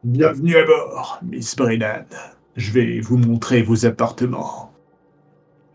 Bienvenue 0.07 0.55
à 0.55 0.65
bord, 0.65 1.19
Miss 1.21 1.53
Brennan. 1.53 2.05
Je 2.55 2.71
vais 2.71 3.01
vous 3.01 3.17
montrer 3.17 3.61
vos 3.61 3.85
appartements. 3.85 4.71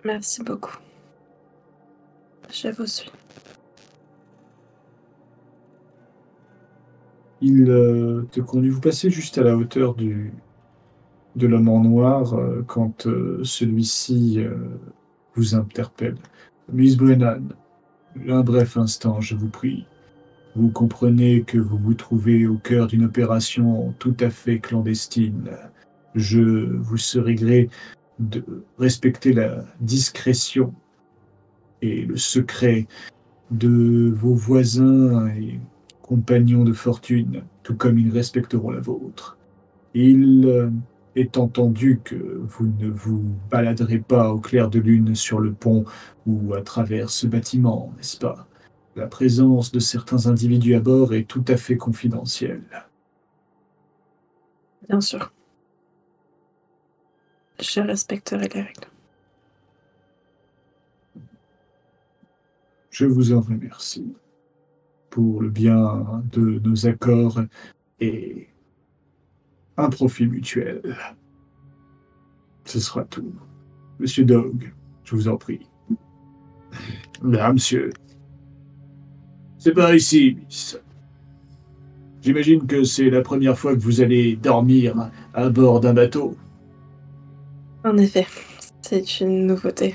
Merci 0.07 0.43
beaucoup. 0.43 0.79
Je 2.51 2.69
vous 2.69 2.87
suis. 2.87 3.13
Il 7.43 7.69
euh, 7.69 8.23
te 8.33 8.41
conduit. 8.41 8.71
Vous 8.71 8.81
passez 8.81 9.11
juste 9.11 9.37
à 9.37 9.43
la 9.43 9.55
hauteur 9.55 9.95
du, 9.95 10.33
de 11.37 11.47
l'homme 11.47 11.69
en 11.69 11.81
noir 11.81 12.33
euh, 12.33 12.65
quand 12.67 13.07
euh, 13.07 13.45
celui-ci 13.45 14.37
euh, 14.39 14.55
vous 15.35 15.55
interpelle. 15.55 16.17
Miss 16.73 16.97
Brennan, 16.97 17.49
un 18.27 18.41
bref 18.41 18.79
instant, 18.79 19.21
je 19.21 19.37
vous 19.37 19.51
prie. 19.51 19.85
Vous 20.55 20.69
comprenez 20.69 21.43
que 21.43 21.59
vous 21.59 21.79
vous 21.79 21.95
trouvez 21.95 22.47
au 22.47 22.57
cœur 22.57 22.87
d'une 22.87 23.05
opération 23.05 23.95
tout 23.99 24.17
à 24.21 24.29
fait 24.29 24.59
clandestine. 24.59 25.51
Je 26.15 26.41
vous 26.41 26.99
serai 26.99 27.35
gré 27.35 27.71
de 28.19 28.45
respecter 28.79 29.33
la 29.33 29.65
discrétion 29.81 30.75
et 31.81 32.03
le 32.03 32.17
secret 32.17 32.87
de 33.51 34.13
vos 34.15 34.35
voisins 34.35 35.27
et 35.29 35.59
compagnons 36.03 36.65
de 36.65 36.73
fortune, 36.73 37.43
tout 37.63 37.75
comme 37.75 37.99
ils 37.99 38.11
respecteront 38.11 38.71
la 38.71 38.81
vôtre. 38.81 39.39
Il 39.95 40.47
euh, 40.47 40.71
est 41.17 41.39
entendu 41.39 42.01
que 42.05 42.41
vous 42.43 42.67
ne 42.79 42.91
vous 42.91 43.25
baladerez 43.51 43.99
pas 43.99 44.33
au 44.33 44.39
clair 44.39 44.69
de 44.69 44.79
lune 44.79 45.15
sur 45.15 45.41
le 45.41 45.53
pont 45.53 45.85
ou 46.27 46.55
à 46.55 46.61
travers 46.63 47.11
ce 47.11 47.27
bâtiment, 47.27 47.93
n'est-ce 47.97 48.19
pas? 48.19 48.47
La 48.95 49.07
présence 49.07 49.73
de 49.73 49.79
certains 49.79 50.27
individus 50.27 50.75
à 50.75 50.81
bord 50.81 51.15
est 51.15 51.25
tout 51.25 51.45
à 51.49 51.57
fait 51.57 51.77
confidentielle. 51.77 52.63
Bien 54.89 55.01
sûr. 55.01 55.33
Je 57.61 57.81
respecterai 57.81 58.49
les 58.49 58.63
règles. 58.63 58.89
Je 62.91 63.07
vous 63.07 63.33
en 63.33 63.41
remercie 63.41 64.15
pour 65.09 65.41
le 65.41 65.49
bien 65.49 66.23
de 66.31 66.61
nos 66.61 66.87
accords 66.87 67.41
et 68.01 68.49
un 69.79 69.89
profit 69.89 70.27
mutuel. 70.27 70.97
Ce 72.65 72.81
sera 72.81 73.05
tout. 73.05 73.33
Monsieur 73.99 74.25
Dog, 74.25 74.73
je 75.05 75.15
vous 75.15 75.29
en 75.29 75.37
prie. 75.37 75.67
Là, 77.23 77.53
monsieur. 77.53 77.91
C'est 79.65 79.75
par 79.75 79.95
ici, 79.95 80.39
Miss. 80.45 80.77
J'imagine 82.21 82.67
que 82.67 82.83
c'est 82.83 83.11
la 83.11 83.21
première 83.21 83.57
fois 83.57 83.77
que 83.77 83.81
vous 83.81 84.01
allez 84.01 84.35
dormir 84.35 85.09
à 85.35 85.51
bord 85.51 85.79
d'un 85.79 85.93
bateau. 85.93 86.35
En 87.85 87.97
effet, 87.97 88.27
c'est 88.81 89.21
une 89.21 89.47
nouveauté. 89.47 89.95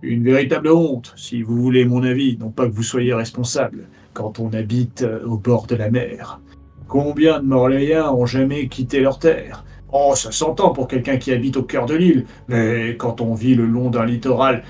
Une 0.00 0.24
véritable 0.24 0.68
honte, 0.68 1.12
si 1.14 1.42
vous 1.42 1.60
voulez 1.60 1.84
mon 1.84 2.02
avis, 2.04 2.38
non 2.38 2.48
pas 2.48 2.66
que 2.66 2.72
vous 2.72 2.82
soyez 2.82 3.12
responsable, 3.12 3.86
quand 4.14 4.38
on 4.38 4.50
habite 4.54 5.02
euh, 5.02 5.22
au 5.26 5.36
bord 5.36 5.66
de 5.66 5.76
la 5.76 5.90
mer. 5.90 6.40
Combien 6.88 7.40
de 7.40 7.46
Morléens 7.46 8.10
ont 8.12 8.24
jamais 8.24 8.66
quitté 8.68 9.00
leur 9.00 9.18
terre? 9.18 9.66
Oh, 9.92 10.14
ça 10.16 10.32
s'entend 10.32 10.70
pour 10.70 10.88
quelqu'un 10.88 11.18
qui 11.18 11.32
habite 11.32 11.58
au 11.58 11.64
cœur 11.64 11.84
de 11.84 11.96
l'île, 11.96 12.24
mais 12.48 12.96
quand 12.96 13.20
on 13.20 13.34
vit 13.34 13.56
le 13.56 13.66
long 13.66 13.90
d'un 13.90 14.06
littoral, 14.06 14.64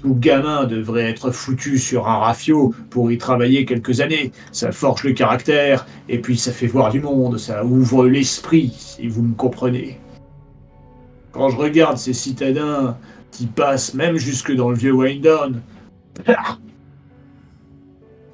tout 0.00 0.14
gamin 0.14 0.64
devrait 0.64 1.10
être 1.10 1.30
foutu 1.30 1.78
sur 1.78 2.08
un 2.08 2.18
rafio 2.18 2.74
pour 2.90 3.12
y 3.12 3.18
travailler 3.18 3.64
quelques 3.64 4.00
années. 4.00 4.32
Ça 4.52 4.72
forge 4.72 5.04
le 5.04 5.12
caractère, 5.12 5.86
et 6.08 6.18
puis 6.18 6.36
ça 6.36 6.52
fait 6.52 6.66
voir 6.66 6.90
du 6.90 7.00
monde, 7.00 7.38
ça 7.38 7.64
ouvre 7.64 8.06
l'esprit, 8.06 8.72
si 8.76 9.08
vous 9.08 9.22
me 9.22 9.34
comprenez. 9.34 9.98
Quand 11.32 11.50
je 11.50 11.56
regarde 11.56 11.98
ces 11.98 12.14
citadins 12.14 12.96
qui 13.30 13.46
passent 13.46 13.94
même 13.94 14.16
jusque 14.16 14.54
dans 14.54 14.70
le 14.70 14.76
vieux 14.76 14.92
Windon, 14.92 15.54
ah 16.26 16.56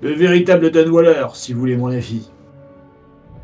de 0.03 0.09
véritables 0.11 0.71
Dunwaller, 0.71 1.27
si 1.35 1.53
vous 1.53 1.61
voulez 1.61 1.77
mon 1.77 1.89
avis. 1.89 2.31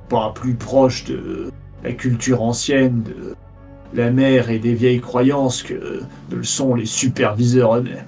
Pas 0.09 0.33
plus 0.35 0.55
proche 0.55 1.05
de 1.05 1.51
la 1.83 1.93
culture 1.93 2.43
ancienne, 2.43 3.03
de 3.03 3.35
la 3.95 4.11
mer 4.11 4.51
et 4.51 4.59
des 4.59 4.75
vieilles 4.75 5.01
croyances 5.01 5.63
que 5.63 6.01
ne 6.31 6.37
le 6.37 6.45
sont 6.45 6.75
les 6.75 6.87
superviseurs 6.87 7.77
eux-mêmes. 7.77 8.07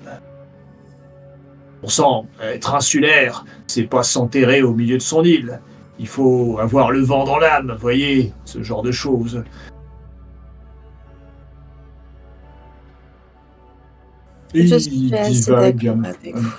On 1.82 1.88
sent 1.88 2.02
être 2.42 2.74
insulaire, 2.74 3.44
c'est 3.66 3.82
pas 3.82 4.02
s'enterrer 4.02 4.62
au 4.62 4.72
milieu 4.72 4.96
de 4.96 5.02
son 5.02 5.22
île. 5.22 5.60
Il 5.98 6.08
faut 6.08 6.58
avoir 6.58 6.90
le 6.90 7.00
vent 7.00 7.24
dans 7.24 7.38
l'âme, 7.38 7.76
voyez, 7.78 8.32
ce 8.44 8.62
genre 8.62 8.82
de 8.82 8.90
choses. 8.90 9.44
Et 14.54 14.66
Je 14.66 14.76
suis 14.76 15.14
assez 15.14 15.50
d'accord 15.50 15.98
avec 16.04 16.36
vous. 16.36 16.54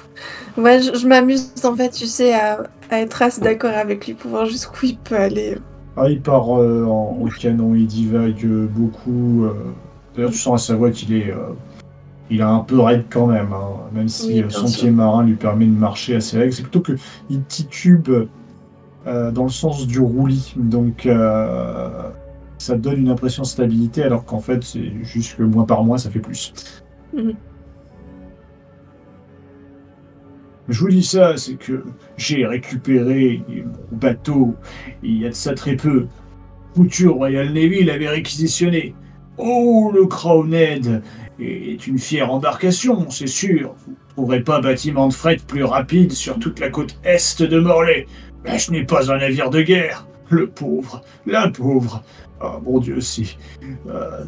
Moi, 0.57 0.79
je, 0.79 0.93
je 0.93 1.07
m'amuse 1.07 1.51
en 1.63 1.75
fait, 1.75 1.89
tu 1.89 2.05
sais, 2.05 2.33
à, 2.33 2.63
à 2.89 2.99
être 2.99 3.21
assez 3.21 3.41
d'accord 3.41 3.73
avec 3.73 4.05
lui 4.05 4.13
pour 4.13 4.31
voir 4.31 4.45
jusqu'où 4.45 4.85
il 4.85 4.97
peut 4.97 5.15
aller. 5.15 5.57
Ah, 5.97 6.09
il 6.09 6.21
part 6.21 6.59
euh, 6.59 6.85
en, 6.85 7.17
en 7.21 7.27
canon, 7.29 7.73
il 7.75 7.87
divague 7.87 8.43
euh, 8.45 8.67
beaucoup. 8.67 9.45
euh. 9.45 9.53
D'ailleurs, 10.15 10.31
tu 10.31 10.37
sens 10.37 10.63
à 10.63 10.67
sa 10.67 10.75
voix 10.75 10.91
qu'il 10.91 11.13
est. 11.13 11.31
euh, 11.31 11.53
il 12.29 12.41
a 12.41 12.49
un 12.49 12.59
peu 12.59 12.79
raide 12.79 13.05
quand 13.09 13.27
même, 13.27 13.53
hein, 13.53 13.69
même 13.93 14.07
si 14.09 14.27
Oui, 14.33 14.43
euh, 14.43 14.49
son 14.49 14.65
pied 14.65 14.89
marin 14.89 15.23
lui 15.23 15.35
permet 15.35 15.65
de 15.67 15.71
marcher 15.71 16.15
assez 16.15 16.37
règle. 16.37 16.53
C'est 16.53 16.63
plutôt 16.63 16.81
que 16.81 16.93
il 17.29 17.43
titube 17.43 18.09
dans 19.05 19.43
le 19.43 19.49
sens 19.49 19.85
du 19.85 19.99
roulis. 19.99 20.55
Donc, 20.57 21.07
ça 22.57 22.77
donne 22.77 23.01
une 23.01 23.09
impression 23.09 23.43
de 23.43 23.47
stabilité, 23.47 24.01
alors 24.01 24.25
qu'en 24.25 24.39
fait, 24.39 24.63
c'est 24.63 24.91
juste 25.03 25.37
que 25.37 25.43
mois 25.43 25.67
par 25.67 25.83
mois, 25.83 25.99
ça 25.99 26.09
fait 26.09 26.19
plus. 26.19 26.51
Mhm. 27.15 27.33
Je 30.67 30.79
vous 30.79 30.89
dis 30.89 31.03
ça, 31.03 31.37
c'est 31.37 31.55
que 31.55 31.83
j'ai 32.17 32.45
récupéré 32.45 33.43
mon 33.47 33.97
bateau 33.97 34.55
il 35.03 35.21
y 35.21 35.25
a 35.25 35.29
de 35.29 35.33
ça 35.35 35.53
très 35.53 35.75
peu. 35.75 36.07
Foutu 36.75 37.07
Royal 37.07 37.47
Navy 37.53 37.83
l'avait 37.83 38.09
réquisitionné. 38.09 38.95
Oh, 39.37 39.91
le 39.93 40.05
Crownhead 40.07 41.01
est 41.39 41.87
une 41.87 41.99
fière 41.99 42.31
embarcation, 42.31 43.09
c'est 43.09 43.27
sûr. 43.27 43.75
Vous 43.85 43.91
ne 43.91 43.97
trouverez 44.09 44.41
pas 44.41 44.59
bâtiment 44.61 45.07
de 45.07 45.13
fret 45.13 45.37
plus 45.45 45.63
rapide 45.63 46.11
sur 46.13 46.39
toute 46.39 46.59
la 46.59 46.69
côte 46.69 46.97
est 47.03 47.41
de 47.43 47.59
Morlaix. 47.59 48.07
Mais 48.43 48.59
ce 48.59 48.71
n'est 48.71 48.85
pas 48.85 49.11
un 49.11 49.17
navire 49.17 49.49
de 49.49 49.61
guerre. 49.61 50.07
Le 50.29 50.47
pauvre, 50.47 51.01
la 51.25 51.49
pauvre. 51.49 52.03
Ah, 52.41 52.59
mon 52.65 52.79
Dieu, 52.79 52.99
si. 53.01 53.37
euh, 53.87 54.23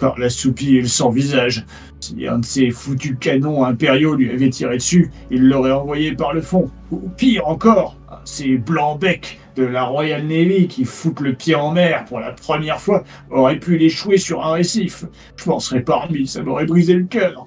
par 0.00 0.18
la 0.18 0.30
soupie 0.30 0.76
et 0.76 0.80
le 0.80 0.88
sans 0.88 1.10
visage. 1.10 1.64
Si 2.00 2.26
un 2.26 2.38
de 2.38 2.44
ces 2.44 2.70
foutus 2.70 3.16
canons 3.20 3.64
impériaux 3.64 4.14
lui 4.14 4.30
avait 4.30 4.48
tiré 4.48 4.78
dessus, 4.78 5.10
il 5.30 5.46
l'aurait 5.46 5.70
envoyé 5.70 6.12
par 6.12 6.32
le 6.32 6.40
fond. 6.40 6.70
Ou 6.90 7.08
pire 7.16 7.46
encore, 7.46 7.96
ces 8.24 8.56
blancs 8.56 8.98
becs 8.98 9.38
de 9.56 9.64
la 9.64 9.84
Royal 9.84 10.22
Navy 10.22 10.66
qui 10.68 10.84
foutent 10.84 11.20
le 11.20 11.34
pied 11.34 11.54
en 11.54 11.72
mer 11.72 12.06
pour 12.06 12.18
la 12.18 12.32
première 12.32 12.80
fois 12.80 13.04
auraient 13.30 13.58
pu 13.58 13.76
l'échouer 13.76 14.16
sur 14.16 14.44
un 14.44 14.52
récif. 14.52 15.04
Je 15.36 15.48
m'en 15.48 15.60
serais 15.60 15.82
parmi, 15.82 16.26
ça 16.26 16.42
m'aurait 16.42 16.66
brisé 16.66 16.94
le 16.94 17.04
cœur. 17.04 17.46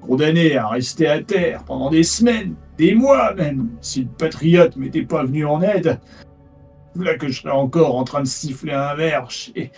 Condamné 0.00 0.56
à 0.56 0.68
rester 0.68 1.06
à 1.06 1.22
terre 1.22 1.64
pendant 1.64 1.90
des 1.90 2.02
semaines, 2.02 2.54
des 2.76 2.94
mois 2.94 3.34
même, 3.34 3.70
si 3.80 4.02
le 4.02 4.08
patriote 4.08 4.76
m'était 4.76 5.02
pas 5.02 5.24
venu 5.24 5.46
en 5.46 5.62
aide. 5.62 6.00
Voilà 6.96 7.14
que 7.16 7.28
je 7.28 7.40
serais 7.40 7.52
encore 7.52 7.96
en 7.96 8.04
train 8.04 8.20
de 8.20 8.26
siffler 8.26 8.72
un 8.72 8.94
verre 8.94 9.30
chez, 9.30 9.72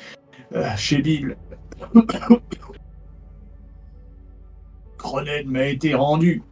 euh, 0.55 0.69
chez 0.77 0.99
Bill. 0.99 1.37
Grenade 4.99 5.47
m'a 5.47 5.67
été 5.67 5.95
rendu. 5.95 6.43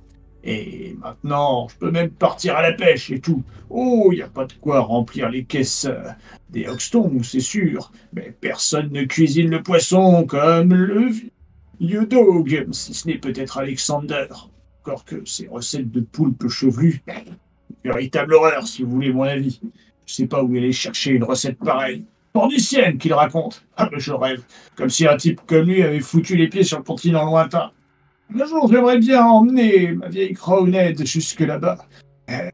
Et 0.47 0.95
maintenant, 1.01 1.69
je 1.69 1.77
peux 1.79 1.91
même 1.91 2.11
partir 2.11 2.57
à 2.57 2.63
la 2.63 2.73
pêche 2.73 3.11
et 3.11 3.19
tout. 3.19 3.43
Oh, 3.71 4.11
il 4.13 4.17
n'y 4.17 4.23
a 4.23 4.29
pas 4.29 4.45
de 4.45 4.53
quoi 4.53 4.81
remplir 4.81 5.31
les 5.31 5.45
caisses 5.45 5.87
euh, 5.87 6.11
des 6.51 6.67
Hoxton, 6.69 7.23
c'est 7.23 7.41
sûr. 7.41 7.91
Mais 8.13 8.35
personne 8.41 8.93
ne 8.93 9.05
cuisine 9.05 9.49
le 9.49 9.63
poisson 9.63 10.27
comme 10.27 10.75
le 10.75 11.09
vieux 11.81 12.07
dog, 12.07 12.69
si 12.73 12.93
ce 12.93 13.09
n'est 13.09 13.19
peut-être 13.19 13.57
Alexander. 13.57 14.27
Encore 14.83 15.07
que 15.07 15.25
ces 15.25 15.49
recettes 15.49 15.91
de 15.91 16.03
poulpe 16.03 16.47
chevelu, 16.49 17.03
véritable 17.83 18.35
horreur 18.35 18.69
si 18.69 18.83
vous 18.83 18.91
voulez 18.91 19.13
mon 19.15 19.23
avis. 19.23 19.61
Je 20.05 20.13
sais 20.13 20.27
pas 20.27 20.43
où 20.43 20.55
est 20.55 20.73
chercher 20.73 21.13
une 21.13 21.25
recette 21.25 21.59
pareille. 21.59 22.05
Pandicienne 22.35 22.99
qu'il 22.99 23.15
raconte. 23.15 23.65
Ah, 23.77 23.89
mais 23.93 24.01
je 24.01 24.13
rêve. 24.13 24.43
Comme 24.77 24.91
si 24.91 25.07
un 25.07 25.17
type 25.17 25.41
comme 25.47 25.67
lui 25.67 25.85
avait 25.85 26.01
foutu 26.01 26.37
les 26.37 26.49
pieds 26.49 26.65
sur 26.65 26.79
le 26.79 26.83
continent 26.83 27.25
lointain. 27.25 27.71
Un 28.35 28.45
jour, 28.45 28.69
j'aimerais 28.69 28.99
bien 28.99 29.25
emmener 29.25 29.93
ma 29.93 30.09
vieille 30.09 30.35
Crownhead 30.35 31.07
jusque 31.07 31.39
là-bas. 31.41 31.79
Euh, 32.31 32.51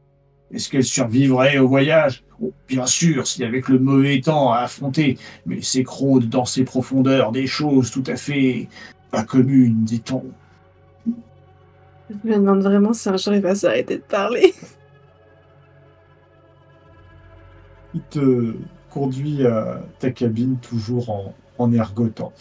Est-ce 0.53 0.69
qu'elle 0.69 0.83
survivrait 0.83 1.57
au 1.57 1.67
voyage? 1.67 2.23
Oh, 2.39 2.53
Bien 2.67 2.85
sûr, 2.85 3.25
si 3.25 3.43
avec 3.43 3.69
le 3.69 3.79
mauvais 3.79 4.21
temps 4.21 4.51
à 4.53 4.59
affronter, 4.59 5.17
mais 5.47 5.61
s'écrode 5.63 6.29
dans 6.29 6.45
ses 6.45 6.63
profondeurs 6.63 7.31
des 7.31 7.47
choses 7.47 7.89
tout 7.89 8.03
à 8.05 8.15
fait 8.17 8.67
pas 9.09 9.23
communes, 9.23 9.83
dit-on. 9.83 10.25
Je 11.07 12.29
me 12.29 12.35
demande 12.35 12.61
vraiment 12.61 12.93
si 12.93 13.09
un 13.09 13.17
jour 13.17 13.33
il 13.33 13.41
va 13.41 13.55
s'arrêter 13.55 13.97
de 13.97 14.03
parler. 14.03 14.53
Il 17.95 18.01
te 18.11 18.53
conduit 18.93 19.45
à 19.45 19.81
ta 19.99 20.11
cabine 20.11 20.57
toujours 20.57 21.09
en, 21.09 21.33
en 21.57 21.71
ergotant. 21.73 22.33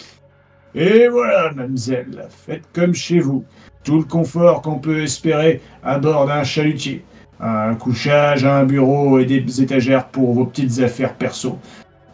Et 0.75 1.09
voilà, 1.09 1.53
mademoiselle, 1.53 2.27
faites 2.29 2.65
comme 2.73 2.95
chez 2.95 3.19
vous. 3.21 3.45
Tout 3.83 3.99
le 3.99 4.05
confort 4.05 4.63
qu'on 4.63 4.79
peut 4.79 5.03
espérer 5.03 5.61
à 5.83 5.99
bord 5.99 6.27
d'un 6.27 6.45
chalutier. 6.45 7.03
Un 7.41 7.75
couchage, 7.75 8.45
un 8.45 8.65
bureau 8.65 9.19
et 9.19 9.25
des 9.25 9.63
étagères 9.63 10.09
pour 10.09 10.35
vos 10.35 10.45
petites 10.45 10.79
affaires 10.81 11.15
perso. 11.15 11.59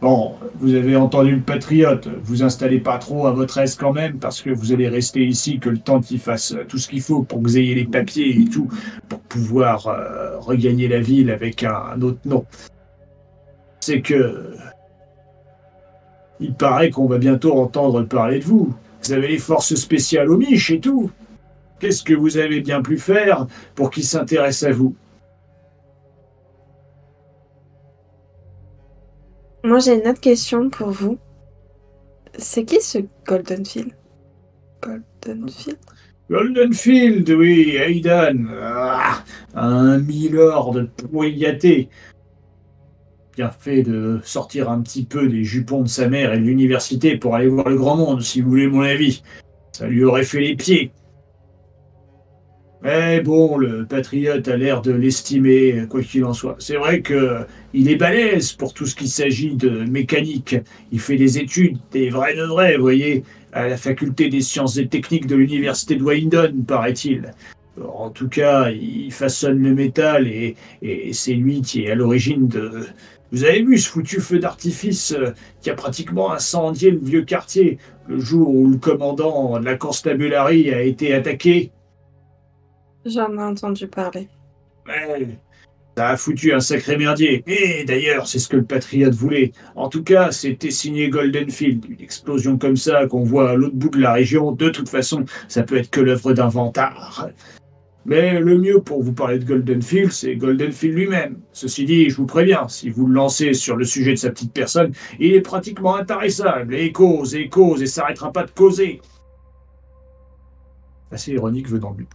Bon, 0.01 0.35
vous 0.61 0.75
avez 0.75 0.95
entendu 0.95 1.35
le 1.37 1.41
patriote, 1.41 2.07
vous 2.23 2.43
installez 2.43 2.79
pas 2.79 2.99
trop 2.99 3.27
à 3.27 3.33
votre 3.33 3.57
aise 3.59 3.75
quand 3.77 3.95
même, 3.95 4.19
parce 4.19 4.43
que 4.43 4.51
vous 4.51 4.73
allez 4.73 4.89
rester 4.89 5.25
ici 5.27 5.59
que 5.59 5.71
le 5.71 5.79
temps 5.79 6.01
qu'il 6.01 6.21
fasse 6.21 6.55
tout 6.69 6.79
ce 6.79 6.87
qu'il 6.87 7.01
faut 7.01 7.23
pour 7.23 7.39
que 7.39 7.45
vous 7.45 7.59
ayez 7.59 7.75
les 7.75 7.87
papiers 7.87 8.39
et 8.39 8.45
tout, 8.45 8.69
pour 9.09 9.21
pouvoir 9.21 9.87
euh, 9.89 10.39
regagner 10.39 10.87
la 10.87 11.01
ville 11.01 11.31
avec 11.31 11.65
un- 11.65 11.83
un 11.97 12.03
autre 12.03 12.21
nom 12.27 12.45
c'est 13.87 14.03
que. 14.03 14.57
Il 16.41 16.55
paraît 16.55 16.91
qu'on 16.91 17.07
va 17.07 17.19
bientôt 17.19 17.53
entendre 17.57 18.03
parler 18.03 18.41
de 18.41 18.45
vous. 18.45 18.75
Vous 19.03 19.13
avez 19.13 19.29
les 19.29 19.39
forces 19.39 19.77
spéciales 19.77 20.29
au 20.29 20.37
Mich 20.37 20.71
et 20.73 20.81
tout. 20.81 21.11
Qu'est-ce 21.79 22.03
que 22.03 22.15
vous 22.15 22.37
avez 22.37 22.61
bien 22.61 22.83
pu 22.83 22.99
faire 22.99 23.47
pour 23.77 23.91
qu'ils 23.91 24.05
s'intéressent 24.05 24.71
à 24.71 24.73
vous? 24.73 24.97
Moi, 29.63 29.79
j'ai 29.79 29.95
une 29.95 30.09
autre 30.09 30.21
question 30.21 30.69
pour 30.69 30.91
vous. 30.91 31.19
C'est 32.37 32.65
qui 32.65 32.81
ce 32.81 32.99
Goldenfield? 33.25 33.93
Goldenfield? 34.83 35.79
Goldenfield, 36.29 37.31
oui, 37.31 37.77
Aidan. 37.77 38.47
Ah, 38.61 39.23
un 39.55 39.99
milord 39.99 40.77
poillaté. 41.11 41.89
Bien 43.37 43.51
fait 43.51 43.83
de 43.83 44.19
sortir 44.25 44.71
un 44.71 44.81
petit 44.81 45.05
peu 45.05 45.29
des 45.29 45.45
jupons 45.45 45.83
de 45.83 45.89
sa 45.89 46.09
mère 46.09 46.33
et 46.33 46.39
de 46.39 46.45
l'université 46.45 47.19
pour 47.19 47.35
aller 47.35 47.49
voir 47.49 47.69
le 47.69 47.77
grand 47.77 47.95
monde, 47.95 48.23
si 48.23 48.41
vous 48.41 48.49
voulez 48.49 48.67
mon 48.67 48.81
avis. 48.81 49.23
Ça 49.73 49.87
lui 49.87 50.05
aurait 50.05 50.25
fait 50.25 50.41
les 50.41 50.57
pieds. 50.57 50.91
Mais 52.83 53.21
bon, 53.21 53.59
le 53.59 53.85
patriote 53.85 54.49
a 54.49 54.57
l'air 54.57 54.81
de 54.81 54.93
l'estimer, 54.93 55.85
quoi 55.91 56.03
qu'il 56.03 56.25
en 56.25 56.33
soit. 56.33 56.57
C'est 56.61 56.77
vrai 56.77 57.03
que 57.03 57.41
il 57.75 57.91
est 57.91 57.97
balèze 57.97 58.53
pour 58.53 58.73
tout 58.73 58.87
ce 58.87 58.95
qui 58.95 59.09
s'agit 59.09 59.55
de 59.55 59.85
mécanique. 59.85 60.57
Il 60.91 61.01
fait 61.01 61.17
des 61.17 61.37
études, 61.37 61.77
des 61.93 62.09
vrais 62.09 62.35
de 62.35 62.45
vrais, 62.45 62.77
vous 62.77 62.83
voyez, 62.83 63.23
à 63.53 63.69
la 63.69 63.77
faculté 63.77 64.31
des 64.31 64.41
sciences 64.41 64.79
et 64.79 64.87
techniques 64.87 65.27
de 65.27 65.37
l'université 65.37 65.97
de 65.97 66.03
Washington, 66.03 66.65
paraît-il. 66.65 67.35
En 67.87 68.09
tout 68.09 68.29
cas, 68.29 68.71
il 68.71 69.13
façonne 69.13 69.63
le 69.63 69.75
métal 69.75 70.27
et 70.27 70.57
c'est 71.13 71.35
lui 71.35 71.61
qui 71.61 71.85
est 71.85 71.91
à 71.91 71.95
l'origine 71.95 72.49
de... 72.49 72.87
Vous 73.33 73.45
avez 73.45 73.63
vu 73.63 73.79
ce 73.79 73.89
foutu 73.89 74.21
feu 74.21 74.39
d'artifice 74.39 75.13
euh, 75.13 75.33
qui 75.61 75.71
a 75.71 75.75
pratiquement 75.75 76.33
incendié 76.33 76.93
le 76.93 76.99
vieux 76.99 77.23
quartier 77.23 77.79
le 78.09 78.21
jour 78.21 78.49
où 78.49 78.69
le 78.69 78.77
commandant 78.77 79.59
de 79.59 79.65
la 79.65 79.77
constabulary 79.77 80.73
a 80.73 80.83
été 80.83 81.13
attaqué? 81.13 81.73
J'en 83.05 83.33
ai 83.35 83.43
entendu 83.43 83.87
parler. 83.89 84.29
Ouais, 84.87 85.27
ça 85.97 86.11
a 86.11 86.17
foutu 86.17 86.53
un 86.53 86.61
sacré 86.61 86.97
merdier. 86.97 87.43
Et 87.47 87.85
d'ailleurs, 87.85 88.27
c'est 88.27 88.39
ce 88.39 88.49
que 88.49 88.57
le 88.57 88.65
Patriote 88.65 89.15
voulait. 89.15 89.53
En 89.75 89.89
tout 89.89 90.03
cas, 90.03 90.31
c'était 90.31 90.71
signé 90.71 91.09
Goldenfield. 91.09 91.85
Une 91.89 92.01
explosion 92.01 92.59
comme 92.59 92.77
ça 92.77 93.07
qu'on 93.07 93.25
voit 93.25 93.51
à 93.51 93.55
l'autre 93.55 93.75
bout 93.75 93.89
de 93.89 94.01
la 94.01 94.13
région, 94.13 94.53
de 94.53 94.69
toute 94.69 94.89
façon, 94.89 95.25
ça 95.49 95.63
peut 95.63 95.77
être 95.77 95.91
que 95.91 96.01
l'œuvre 96.01 96.33
d'un 96.33 96.49
vantard. 96.49 97.31
Mais 98.07 98.39
le 98.39 98.57
mieux 98.57 98.81
pour 98.81 99.03
vous 99.03 99.13
parler 99.13 99.41
de 99.41 99.45
Goldenfield, 99.45 100.13
c'est 100.13 100.37
Goldenfield 100.37 100.95
lui-même. 100.95 101.41
Ceci 101.53 101.85
dit, 101.85 102.09
je 102.09 102.17
vous 102.17 102.27
préviens, 102.27 102.69
si 102.69 102.89
vous 102.89 103.07
le 103.07 103.15
lancez 103.15 103.53
sur 103.53 103.75
le 103.77 103.85
sujet 103.85 104.13
de 104.13 104.17
sa 104.19 104.31
petite 104.31 104.53
personne, 104.53 104.93
il 105.19 105.35
est 105.35 105.41
pratiquement 105.41 105.97
intarissable, 105.97 106.75
et 106.77 106.93
cause, 106.93 107.35
et 107.35 107.49
cause, 107.49 107.83
et 107.83 107.87
s'arrêtera 107.87 108.31
pas 108.33 108.45
de 108.45 108.51
causer. 108.53 109.01
Assez 111.11 111.33
ironique 111.33 111.69
venant 111.69 111.93
de 111.93 111.99
lui. 111.99 112.09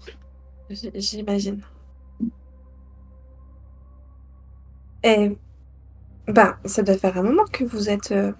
J'imagine. 0.95 1.61
Et. 5.03 5.35
Ben, 6.27 6.55
ça 6.63 6.83
doit 6.83 6.97
faire 6.97 7.17
un 7.17 7.23
moment 7.23 7.45
que 7.51 7.65
vous 7.65 7.89
êtes. 7.89 8.11
euh, 8.13 8.31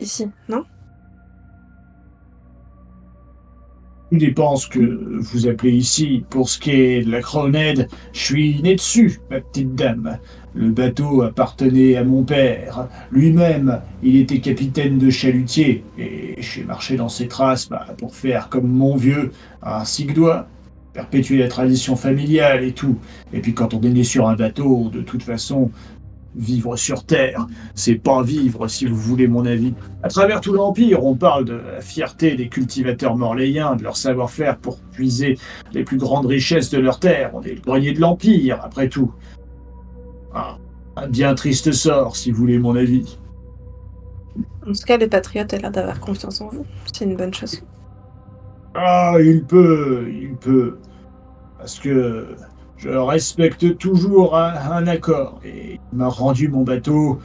ici, 0.00 0.30
non? 0.48 0.64
Ce 4.12 4.68
que 4.68 5.20
vous 5.20 5.46
appelez 5.46 5.72
ici. 5.72 6.24
Pour 6.28 6.50
ce 6.50 6.58
qui 6.58 6.70
est 6.72 7.02
de 7.02 7.10
la 7.10 7.22
Croned, 7.22 7.88
je 8.12 8.18
suis 8.20 8.60
né 8.60 8.74
dessus, 8.74 9.20
ma 9.30 9.40
petite 9.40 9.74
dame. 9.74 10.18
Le 10.54 10.70
bateau 10.70 11.22
appartenait 11.22 11.96
à 11.96 12.04
mon 12.04 12.22
père. 12.22 12.88
Lui-même, 13.10 13.80
il 14.02 14.16
était 14.16 14.40
capitaine 14.40 14.98
de 14.98 15.08
chalutier. 15.08 15.82
Et 15.98 16.34
j'ai 16.40 16.62
marché 16.62 16.96
dans 16.96 17.08
ses 17.08 17.26
traces 17.26 17.70
bah, 17.70 17.86
pour 17.96 18.14
faire 18.14 18.50
comme 18.50 18.68
mon 18.68 18.96
vieux, 18.96 19.32
un 19.62 19.82
doigt 20.14 20.46
perpétuer 20.92 21.38
la 21.38 21.48
tradition 21.48 21.96
familiale 21.96 22.64
et 22.64 22.72
tout. 22.72 22.98
Et 23.32 23.40
puis 23.40 23.54
quand 23.54 23.72
on 23.72 23.80
est 23.80 23.88
né 23.88 24.04
sur 24.04 24.28
un 24.28 24.36
bateau, 24.36 24.90
de 24.92 25.00
toute 25.00 25.22
façon, 25.22 25.70
vivre 26.34 26.76
sur 26.76 27.04
Terre, 27.04 27.46
c'est 27.74 27.96
pas 27.96 28.22
vivre 28.22 28.68
si 28.68 28.86
vous 28.86 28.96
voulez 28.96 29.28
mon 29.28 29.46
avis. 29.46 29.74
À 30.02 30.08
travers 30.08 30.40
tout 30.40 30.52
l'Empire, 30.52 31.04
on 31.04 31.14
parle 31.14 31.44
de 31.44 31.54
la 31.54 31.80
fierté 31.80 32.34
des 32.36 32.48
cultivateurs 32.48 33.16
morléiens, 33.16 33.76
de 33.76 33.82
leur 33.82 33.96
savoir-faire 33.96 34.58
pour 34.58 34.78
puiser 34.92 35.38
les 35.72 35.84
plus 35.84 35.98
grandes 35.98 36.26
richesses 36.26 36.70
de 36.70 36.78
leur 36.78 36.98
terre. 36.98 37.30
On 37.34 37.42
est 37.42 37.54
le 37.54 37.60
grenier 37.60 37.92
de 37.92 38.00
l'Empire, 38.00 38.60
après 38.62 38.88
tout. 38.88 39.12
Ah, 40.34 40.56
un 40.96 41.08
bien 41.08 41.34
triste 41.34 41.72
sort, 41.72 42.16
si 42.16 42.30
vous 42.30 42.38
voulez 42.38 42.58
mon 42.58 42.76
avis. 42.76 43.18
En 44.66 44.72
tout 44.72 44.84
cas, 44.86 44.96
les 44.96 45.08
patriotes 45.08 45.52
ont 45.54 45.58
l'air 45.58 45.70
d'avoir 45.70 46.00
confiance 46.00 46.40
en 46.40 46.48
vous. 46.48 46.64
C'est 46.92 47.04
une 47.04 47.16
bonne 47.16 47.34
chose. 47.34 47.62
Ah, 48.74 49.16
il 49.20 49.44
peut, 49.44 50.08
il 50.10 50.34
peut. 50.36 50.78
Parce 51.58 51.78
que 51.78 52.34
je 52.82 52.88
respecte 52.88 53.78
toujours 53.78 54.36
un, 54.36 54.86
accord. 54.88 55.40
Et 55.44 55.78
il 55.92 55.98
m'a 55.98 56.08
rendu 56.08 56.48
mon 56.48 56.62
bateau. 56.62 57.20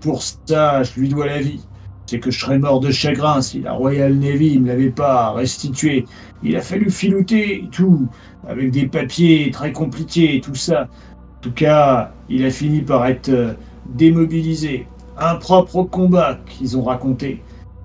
Pour 0.00 0.22
ça, 0.22 0.82
je 0.82 1.00
lui 1.00 1.08
dois 1.08 1.26
la 1.26 1.40
vie. 1.40 1.60
C'est 2.06 2.18
que 2.18 2.30
je 2.30 2.38
serais 2.38 2.58
mort 2.58 2.80
de 2.80 2.90
chagrin 2.90 3.40
si 3.40 3.60
la 3.60 3.72
Royal 3.72 4.14
Navy 4.14 4.56
ne 4.56 4.64
me 4.64 4.68
l'avait 4.68 4.90
pas 4.90 5.30
restitué. 5.32 6.04
Il 6.42 6.56
a 6.56 6.60
fallu 6.60 6.90
filouter 6.90 7.68
tout, 7.72 8.06
avec 8.46 8.70
des 8.70 8.86
papiers 8.86 9.50
très 9.50 9.72
compliqués 9.72 10.36
et 10.36 10.40
tout 10.42 10.56
ça. 10.56 10.82
En 10.82 11.40
tout 11.40 11.52
cas, 11.52 12.12
il 12.28 12.44
a 12.44 12.50
fini 12.50 12.82
par 12.82 13.06
être 13.06 13.30
euh, 13.30 13.54
démobilisé. 13.86 14.86
Impropre 15.16 15.76
au 15.76 15.84
combat 15.86 16.38
qu'ils 16.46 16.76
ont 16.76 16.82
raconté. 16.82 17.42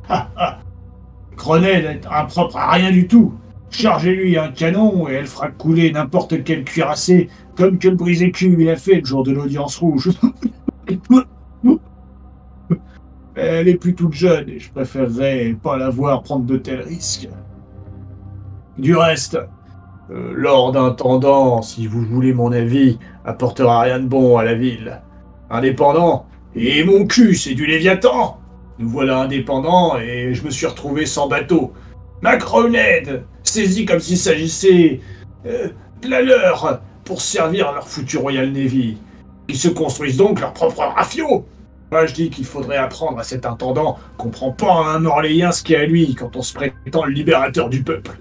Ah 0.10 0.28
ah 0.36 0.60
Grenade 1.38 1.86
est 1.86 2.06
impropre 2.10 2.58
à 2.58 2.72
rien 2.72 2.92
du 2.92 3.08
tout. 3.08 3.34
Chargez-lui 3.70 4.38
un 4.38 4.50
canon 4.50 5.08
et 5.10 5.14
elle 5.14 5.28
fera 5.28 5.50
couler 5.50 5.92
n'importe 5.92 6.44
quel 6.44 6.64
cuirassé, 6.64 7.30
comme 7.56 7.78
que 7.78 7.90
le 7.90 7.96
brisé 7.96 8.32
cul 8.32 8.56
il 8.58 8.70
a 8.70 8.76
fait 8.76 9.02
le 9.02 9.06
jour 9.06 9.24
de 9.24 9.32
l'audience 9.32 9.78
rouge. 9.78 10.10
elle 13.36 13.68
est 13.68 13.76
plus 13.76 13.94
toute 13.94 14.14
jeune 14.14 14.50
et 14.50 14.60
je 14.60 14.72
préférerais 14.72 15.56
pas 15.62 15.78
la 15.78 15.90
voir 15.90 16.24
prendre 16.24 16.46
de 16.46 16.58
tels 16.58 16.82
risques. 16.82 17.30
Du 18.78 18.96
reste, 18.96 19.38
euh, 20.12 20.34
Lord 20.36 20.78
Intendant, 20.78 21.62
si 21.62 21.88
vous 21.88 22.02
voulez 22.02 22.34
mon 22.34 22.52
avis, 22.52 22.98
apportera 23.26 23.82
rien 23.82 24.00
de 24.00 24.08
bon 24.08 24.38
à 24.38 24.44
la 24.44 24.54
ville. 24.54 25.02
Indépendant, 25.50 26.26
et 26.56 26.84
mon 26.84 27.06
cul, 27.06 27.36
c'est 27.36 27.54
du 27.54 27.66
Léviathan 27.66 28.40
nous 28.80 28.90
voilà 28.90 29.22
indépendants 29.22 29.98
et 29.98 30.34
je 30.34 30.44
me 30.44 30.52
suis 30.52 30.68
retrouvé 30.68 31.06
sans 31.06 31.28
bateau. 31.28 31.74
Macronade 32.22 33.24
Saisis 33.44 33.86
comme 33.86 34.00
s'il 34.00 34.18
s'agissait 34.18 35.02
euh, 35.46 35.70
de 36.02 36.10
la 36.10 36.22
leur 36.22 36.82
pour 37.06 37.22
servir 37.22 37.72
leur 37.72 37.88
foutu 37.88 38.18
Royal 38.18 38.52
Navy. 38.52 38.98
Ils 39.48 39.58
se 39.58 39.70
construisent 39.70 40.18
donc 40.18 40.42
leur 40.42 40.54
propre 40.54 40.80
rafio 40.80 41.46
Moi 41.92 42.06
je 42.06 42.14
dis 42.14 42.30
qu'il 42.30 42.46
faudrait 42.46 42.78
apprendre 42.78 43.20
à 43.20 43.24
cet 43.24 43.46
intendant 43.46 43.98
qu'on 44.18 44.30
prend 44.30 44.52
pas 44.52 44.74
un 44.74 45.06
Orléen 45.06 45.52
ce 45.52 45.64
qui 45.64 45.74
est 45.74 45.78
à 45.78 45.86
lui 45.86 46.16
quand 46.16 46.36
on 46.36 46.42
se 46.42 46.54
prétend 46.54 47.06
le 47.06 47.14
libérateur 47.14 47.70
du 47.70 47.84
peuple. 47.84 48.20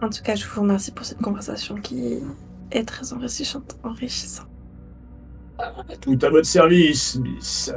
En 0.00 0.10
tout 0.10 0.22
cas, 0.22 0.36
je 0.36 0.46
vous 0.46 0.60
remercie 0.60 0.92
pour 0.92 1.04
cette 1.04 1.20
conversation 1.20 1.74
qui 1.74 2.20
est 2.70 2.84
très 2.84 3.12
enrichissante. 3.12 3.76
enrichissante. 3.82 4.46
Tout 6.00 6.18
à 6.22 6.28
votre 6.30 6.46
service, 6.46 7.16
Miss. 7.16 7.72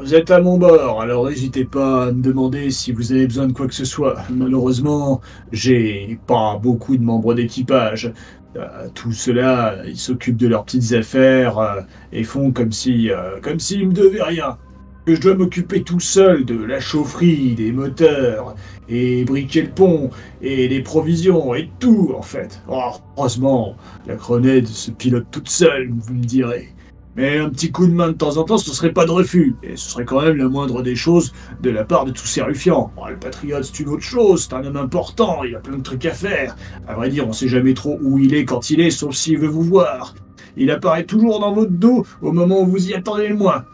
Vous 0.00 0.14
êtes 0.14 0.30
à 0.30 0.40
mon 0.40 0.56
bord, 0.56 1.02
alors 1.02 1.28
n'hésitez 1.28 1.66
pas 1.66 2.06
à 2.06 2.12
me 2.12 2.22
demander 2.22 2.70
si 2.70 2.90
vous 2.90 3.12
avez 3.12 3.26
besoin 3.26 3.46
de 3.46 3.52
quoi 3.52 3.66
que 3.66 3.74
ce 3.74 3.84
soit. 3.84 4.16
Malheureusement, 4.30 5.20
j'ai 5.52 6.18
pas 6.26 6.58
beaucoup 6.58 6.96
de 6.96 7.02
membres 7.02 7.34
d'équipage. 7.34 8.12
Euh, 8.56 8.88
tout 8.94 9.12
cela, 9.12 9.76
ils 9.86 9.98
s'occupent 9.98 10.38
de 10.38 10.48
leurs 10.48 10.64
petites 10.64 10.92
affaires 10.94 11.58
euh, 11.58 11.80
et 12.12 12.24
font 12.24 12.50
comme 12.50 12.72
si, 12.72 13.10
euh, 13.10 13.40
comme 13.42 13.60
s'ils 13.60 13.86
me 13.88 13.92
devaient 13.92 14.22
rien. 14.22 14.56
Que 15.04 15.14
je 15.14 15.20
dois 15.20 15.34
m'occuper 15.34 15.82
tout 15.82 16.00
seul 16.00 16.46
de 16.46 16.64
la 16.64 16.80
chaufferie, 16.80 17.54
des 17.54 17.70
moteurs, 17.70 18.54
et 18.88 19.24
briquer 19.24 19.62
le 19.62 19.70
pont, 19.70 20.08
et 20.40 20.66
les 20.66 20.80
provisions, 20.80 21.54
et 21.54 21.70
tout 21.78 22.14
en 22.16 22.22
fait. 22.22 22.62
Oh, 22.68 22.90
heureusement, 23.18 23.76
la 24.06 24.14
grenade 24.14 24.66
se 24.66 24.90
pilote 24.90 25.26
toute 25.30 25.50
seule, 25.50 25.90
vous 25.90 26.14
me 26.14 26.24
direz. 26.24 26.73
Mais 27.16 27.38
un 27.38 27.48
petit 27.48 27.70
coup 27.70 27.86
de 27.86 27.92
main 27.92 28.08
de 28.08 28.14
temps 28.14 28.36
en 28.38 28.44
temps, 28.44 28.58
ce 28.58 28.72
serait 28.72 28.92
pas 28.92 29.04
de 29.04 29.12
refus, 29.12 29.54
et 29.62 29.76
ce 29.76 29.90
serait 29.90 30.04
quand 30.04 30.20
même 30.20 30.36
la 30.36 30.48
moindre 30.48 30.82
des 30.82 30.96
choses 30.96 31.32
de 31.62 31.70
la 31.70 31.84
part 31.84 32.04
de 32.04 32.10
tous 32.10 32.26
ces 32.26 32.42
ruffians. 32.42 32.92
Oh, 32.96 33.08
le 33.08 33.16
patriote, 33.16 33.64
c'est 33.64 33.80
une 33.80 33.88
autre 33.88 34.02
chose, 34.02 34.48
c'est 34.48 34.54
un 34.54 34.64
homme 34.64 34.76
important, 34.76 35.44
il 35.44 35.54
a 35.54 35.60
plein 35.60 35.76
de 35.76 35.82
trucs 35.82 36.04
à 36.06 36.12
faire. 36.12 36.56
À 36.88 36.94
vrai 36.94 37.10
dire, 37.10 37.28
on 37.28 37.32
sait 37.32 37.48
jamais 37.48 37.74
trop 37.74 37.98
où 38.02 38.18
il 38.18 38.34
est 38.34 38.44
quand 38.44 38.70
il 38.70 38.80
est, 38.80 38.90
sauf 38.90 39.14
s'il 39.14 39.38
veut 39.38 39.48
vous 39.48 39.62
voir. 39.62 40.14
Il 40.56 40.70
apparaît 40.70 41.04
toujours 41.04 41.40
dans 41.40 41.52
votre 41.52 41.70
dos 41.70 42.04
au 42.20 42.32
moment 42.32 42.62
où 42.62 42.66
vous 42.66 42.88
y 42.88 42.94
attendez 42.94 43.28
le 43.28 43.36
moins. 43.36 43.64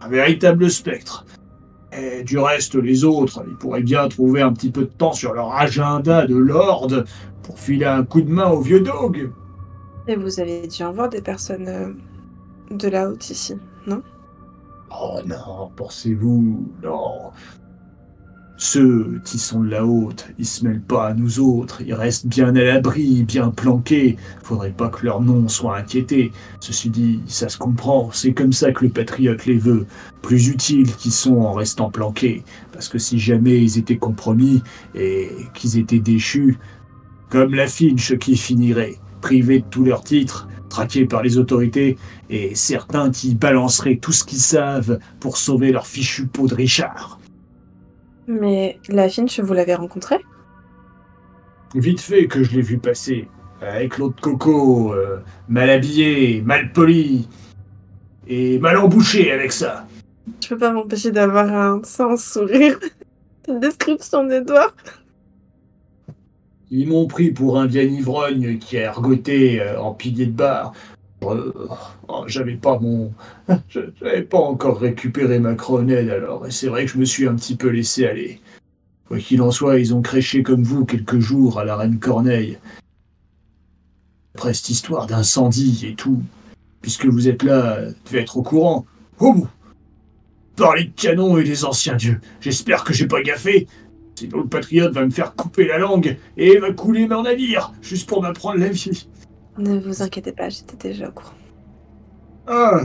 Un 0.00 0.08
véritable 0.08 0.70
spectre. 0.70 1.26
Et 1.92 2.24
du 2.24 2.38
reste, 2.38 2.74
les 2.74 3.04
autres, 3.04 3.44
ils 3.48 3.56
pourraient 3.56 3.82
bien 3.82 4.08
trouver 4.08 4.42
un 4.42 4.52
petit 4.52 4.70
peu 4.70 4.82
de 4.82 4.90
temps 4.90 5.12
sur 5.12 5.32
leur 5.32 5.54
agenda 5.54 6.26
de 6.26 6.36
lord 6.36 6.88
pour 7.42 7.58
filer 7.58 7.86
un 7.86 8.04
coup 8.04 8.20
de 8.20 8.30
main 8.30 8.48
au 8.48 8.60
vieux 8.60 8.80
dog. 8.80 9.30
Et 10.08 10.16
vous 10.16 10.40
avez 10.40 10.66
dû 10.66 10.82
en 10.82 10.92
voir 10.92 11.08
des 11.08 11.22
personnes 11.22 11.68
euh, 11.68 11.88
de 12.70 12.88
la 12.88 13.08
haute 13.08 13.30
ici, 13.30 13.54
non? 13.86 14.02
Oh 14.90 15.20
non, 15.26 15.70
pensez-vous, 15.76 16.66
non. 16.82 17.30
Ceux 18.58 19.20
qui 19.22 19.38
sont 19.38 19.62
de 19.62 19.68
la 19.68 19.84
haute, 19.84 20.28
ils 20.38 20.46
se 20.46 20.64
mêlent 20.64 20.80
pas 20.80 21.08
à 21.08 21.14
nous 21.14 21.40
autres, 21.40 21.82
ils 21.82 21.92
restent 21.92 22.26
bien 22.26 22.56
à 22.56 22.62
l'abri, 22.62 23.22
bien 23.22 23.50
planqués. 23.50 24.16
Faudrait 24.42 24.72
pas 24.72 24.88
que 24.88 25.04
leur 25.04 25.20
nom 25.20 25.46
soit 25.46 25.76
inquiété. 25.76 26.32
Ceci 26.60 26.88
dit, 26.88 27.20
ça 27.26 27.50
se 27.50 27.58
comprend, 27.58 28.10
c'est 28.12 28.32
comme 28.32 28.54
ça 28.54 28.72
que 28.72 28.86
le 28.86 28.90
patriote 28.90 29.44
les 29.44 29.58
veut. 29.58 29.86
Plus 30.22 30.48
utiles 30.48 30.90
qu'ils 30.96 31.12
sont 31.12 31.36
en 31.36 31.52
restant 31.52 31.90
planqués. 31.90 32.44
Parce 32.72 32.88
que 32.88 32.98
si 32.98 33.18
jamais 33.18 33.62
ils 33.62 33.76
étaient 33.76 33.98
compromis 33.98 34.62
et 34.94 35.28
qu'ils 35.52 35.76
étaient 35.76 36.00
déchus, 36.00 36.56
comme 37.28 37.54
la 37.54 37.66
Finch 37.66 38.16
qui 38.16 38.38
finirait, 38.38 38.96
privés 39.20 39.58
de 39.58 39.66
tous 39.68 39.84
leurs 39.84 40.02
titres, 40.02 40.48
traqués 40.70 41.04
par 41.04 41.22
les 41.22 41.36
autorités, 41.36 41.98
et 42.30 42.54
certains 42.54 43.10
qui 43.10 43.34
balanceraient 43.34 43.96
tout 43.96 44.12
ce 44.12 44.24
qu'ils 44.24 44.38
savent 44.38 44.98
pour 45.20 45.36
sauver 45.36 45.72
leur 45.72 45.86
fichu 45.86 46.26
peau 46.26 46.46
de 46.46 46.54
Richard. 46.54 47.20
Mais 48.26 48.78
la 48.88 49.08
Finch, 49.08 49.40
vous 49.40 49.54
l'avez 49.54 49.74
rencontrée? 49.74 50.20
Vite 51.74 52.00
fait 52.00 52.26
que 52.26 52.42
je 52.42 52.54
l'ai 52.54 52.62
vu 52.62 52.78
passer, 52.78 53.28
avec 53.60 53.98
l'autre 53.98 54.20
coco, 54.20 54.92
euh, 54.92 55.18
mal 55.48 55.70
habillé, 55.70 56.42
mal 56.42 56.72
poli, 56.72 57.28
et 58.26 58.58
mal 58.58 58.76
embouché 58.76 59.30
avec 59.32 59.52
ça. 59.52 59.86
Je 60.42 60.48
peux 60.48 60.58
pas 60.58 60.72
m'empêcher 60.72 61.12
d'avoir 61.12 61.52
un 61.52 61.80
sans 61.84 62.16
sourire. 62.16 62.78
Cette 63.46 63.60
description 63.60 64.24
d'Edouard. 64.24 64.74
Ils 66.70 66.88
m'ont 66.88 67.06
pris 67.06 67.30
pour 67.30 67.60
un 67.60 67.66
vieil 67.66 67.94
ivrogne 67.94 68.58
qui 68.58 68.76
a 68.76 68.82
ergoté 68.82 69.60
euh, 69.60 69.80
en 69.80 69.94
pilier 69.94 70.26
de 70.26 70.32
bar. 70.32 70.72
Oh, 72.08 72.24
j'avais 72.26 72.56
pas 72.56 72.78
mon. 72.78 73.12
J'avais 73.68 74.22
pas 74.22 74.38
encore 74.38 74.78
récupéré 74.78 75.38
ma 75.38 75.54
cronette 75.54 76.10
alors, 76.10 76.46
et 76.46 76.50
c'est 76.50 76.68
vrai 76.68 76.86
que 76.86 76.92
je 76.92 76.98
me 76.98 77.04
suis 77.04 77.26
un 77.26 77.34
petit 77.34 77.56
peu 77.56 77.68
laissé 77.68 78.06
aller. 78.06 78.40
Quoi 79.08 79.18
qu'il 79.18 79.42
en 79.42 79.50
soit, 79.50 79.78
ils 79.78 79.94
ont 79.94 80.02
créché 80.02 80.42
comme 80.42 80.62
vous 80.62 80.84
quelques 80.84 81.18
jours 81.18 81.60
à 81.60 81.64
la 81.64 81.76
reine 81.76 81.98
Corneille. 81.98 82.58
Après 84.34 84.52
cette 84.52 84.70
histoire 84.70 85.06
d'incendie 85.06 85.86
et 85.86 85.94
tout, 85.94 86.22
puisque 86.82 87.06
vous 87.06 87.28
êtes 87.28 87.42
là, 87.42 87.78
devez 88.04 88.20
être 88.20 88.36
au 88.36 88.42
courant. 88.42 88.84
Oh 89.18 89.46
Parler 90.56 90.84
de 90.84 90.92
canon 91.00 91.38
et 91.38 91.44
des 91.44 91.64
anciens 91.64 91.96
dieux. 91.96 92.20
J'espère 92.40 92.84
que 92.84 92.92
j'ai 92.92 93.06
pas 93.06 93.22
gaffé. 93.22 93.66
Sinon 94.14 94.38
le 94.38 94.46
patriote 94.46 94.92
va 94.92 95.04
me 95.04 95.10
faire 95.10 95.34
couper 95.34 95.66
la 95.66 95.78
langue 95.78 96.16
et 96.38 96.58
va 96.58 96.72
couler 96.72 97.06
mon 97.06 97.22
navire, 97.22 97.72
juste 97.82 98.08
pour 98.08 98.22
m'apprendre 98.22 98.58
la 98.58 98.68
vie. 98.68 99.06
Ne 99.58 99.78
vous 99.78 100.02
inquiétez 100.02 100.32
pas, 100.32 100.48
j'étais 100.48 100.76
déjà 100.88 101.08
au 101.08 101.12
courant. 101.12 101.34
Ah 102.46 102.82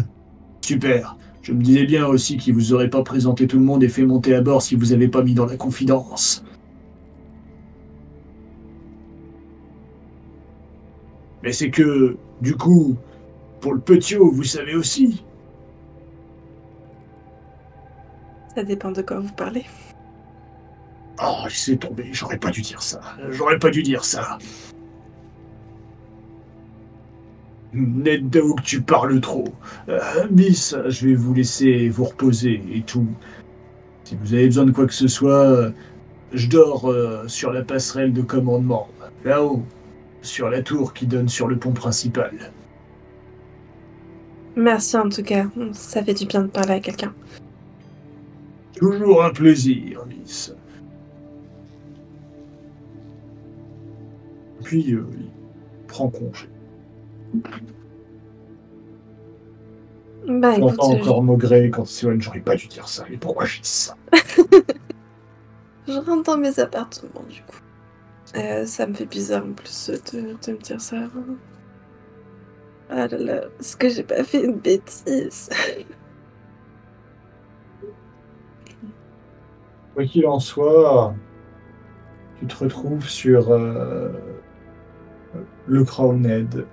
Super. 0.61 1.18
Je 1.41 1.53
me 1.53 1.61
disais 1.61 1.85
bien 1.85 2.06
aussi 2.06 2.38
qu'il 2.38 2.53
vous 2.53 2.73
aurait 2.73 2.89
pas 2.89 3.03
présenté 3.03 3.48
tout 3.48 3.57
le 3.57 3.65
monde 3.65 3.84
et 3.84 3.89
fait 3.89 4.06
monter 4.06 4.35
à 4.35 4.41
bord 4.41 4.61
si 4.61 4.76
vous 4.76 4.93
avez 4.93 5.07
pas 5.07 5.23
mis 5.23 5.34
dans 5.34 5.45
la 5.45 5.57
confidence. 5.57 6.43
Mais 11.43 11.52
c'est 11.52 11.72
que, 11.72 12.18
du 12.41 12.56
coup, 12.56 12.95
pour 13.60 13.73
le 13.73 13.80
petit 13.80 14.15
vous 14.15 14.43
savez 14.43 14.76
aussi. 14.76 15.23
Ça 18.56 18.64
dépend 18.64 18.91
de 18.91 19.02
quoi 19.02 19.19
vous 19.19 19.34
parlez. 19.34 19.65
Oh, 21.23 21.43
laissez 21.45 21.77
tomber, 21.77 22.10
j'aurais 22.11 22.38
pas 22.38 22.52
dû 22.52 22.61
dire 22.61 22.81
ça. 22.81 23.02
J'aurais 23.30 23.57
pas 23.60 23.69
dû 23.72 23.81
dire 23.81 24.03
ça. 24.03 24.38
Ned 27.73 28.30
Dog, 28.30 28.61
tu 28.64 28.81
parles 28.81 29.22
trop. 29.22 29.45
Euh, 29.88 29.99
Miss, 30.30 30.76
je 30.88 31.07
vais 31.07 31.15
vous 31.15 31.34
laisser 31.34 31.89
vous 31.89 32.06
reposer 32.06 32.61
et 32.73 32.81
tout. 32.81 33.07
Si 34.03 34.18
vous 34.22 34.34
avez 34.34 34.45
besoin 34.45 34.65
de 34.65 34.72
quoi 34.72 34.88
que 34.88 34.93
ce 34.93 35.07
soit, 35.07 35.45
euh, 35.45 35.72
je 36.34 36.49
dors 36.49 36.89
euh, 36.89 37.27
sur 37.27 37.53
la 37.53 37.64
passerelle 37.64 38.11
de 38.11 38.22
commandement, 38.22 38.89
là-haut, 39.23 39.64
sur 40.22 40.49
la 40.49 40.61
tour 40.61 40.93
qui 40.93 41.06
donne 41.06 41.30
sur 41.30 41.48
le 41.48 41.57
pont 41.57 41.72
principal. 41.72 42.52
Merci 44.56 44.98
en 44.98 45.07
tout 45.07 45.23
cas, 45.23 45.45
ça 45.72 46.03
fait 46.03 46.14
du 46.14 46.26
bien 46.26 46.41
de 46.41 46.48
parler 46.48 46.73
à 46.73 46.80
quelqu'un. 46.81 47.14
Toujours 48.76 49.23
un 49.23 49.30
plaisir, 49.30 50.06
Miss. 50.07 50.53
Puis, 54.64 54.93
euh, 54.93 55.06
il 55.14 55.30
prend 55.88 56.10
congé. 56.10 56.50
Bah 60.27 60.57
écoute, 60.57 60.77
J'entends 60.77 60.91
je- 60.93 60.95
encore 61.01 61.23
Maugrey 61.23 61.69
quand 61.69 61.83
il 61.83 61.87
s'éloigne, 61.87 62.21
j'aurais 62.21 62.39
pas 62.41 62.55
dû 62.55 62.67
dire 62.67 62.87
ça. 62.87 63.05
Et 63.11 63.17
pourquoi 63.17 63.45
j'ai 63.45 63.61
dit 63.61 63.67
ça? 63.69 63.95
Je 65.87 65.93
rentre 65.93 66.23
dans 66.23 66.37
mes 66.37 66.59
appartements 66.59 67.23
du 67.29 67.41
coup. 67.43 67.57
Euh, 68.35 68.65
ça 68.65 68.87
me 68.87 68.93
fait 68.93 69.05
bizarre 69.05 69.45
en 69.45 69.53
plus 69.53 69.89
de, 70.13 70.21
de 70.21 70.51
me 70.53 70.57
dire 70.59 70.81
ça. 70.81 70.97
Ah 72.89 73.07
là 73.07 73.17
là, 73.17 73.41
est-ce 73.59 73.77
que 73.77 73.89
j'ai 73.89 74.03
pas 74.03 74.23
fait 74.23 74.43
une 74.43 74.57
bêtise? 74.59 75.49
Quoi 79.93 80.05
qu'il 80.05 80.25
en 80.27 80.39
soit, 80.39 81.13
tu 82.39 82.47
te 82.47 82.55
retrouves 82.63 83.07
sur 83.07 83.51
euh, 83.51 84.09
le 85.67 85.83
Crowned, 85.83 86.65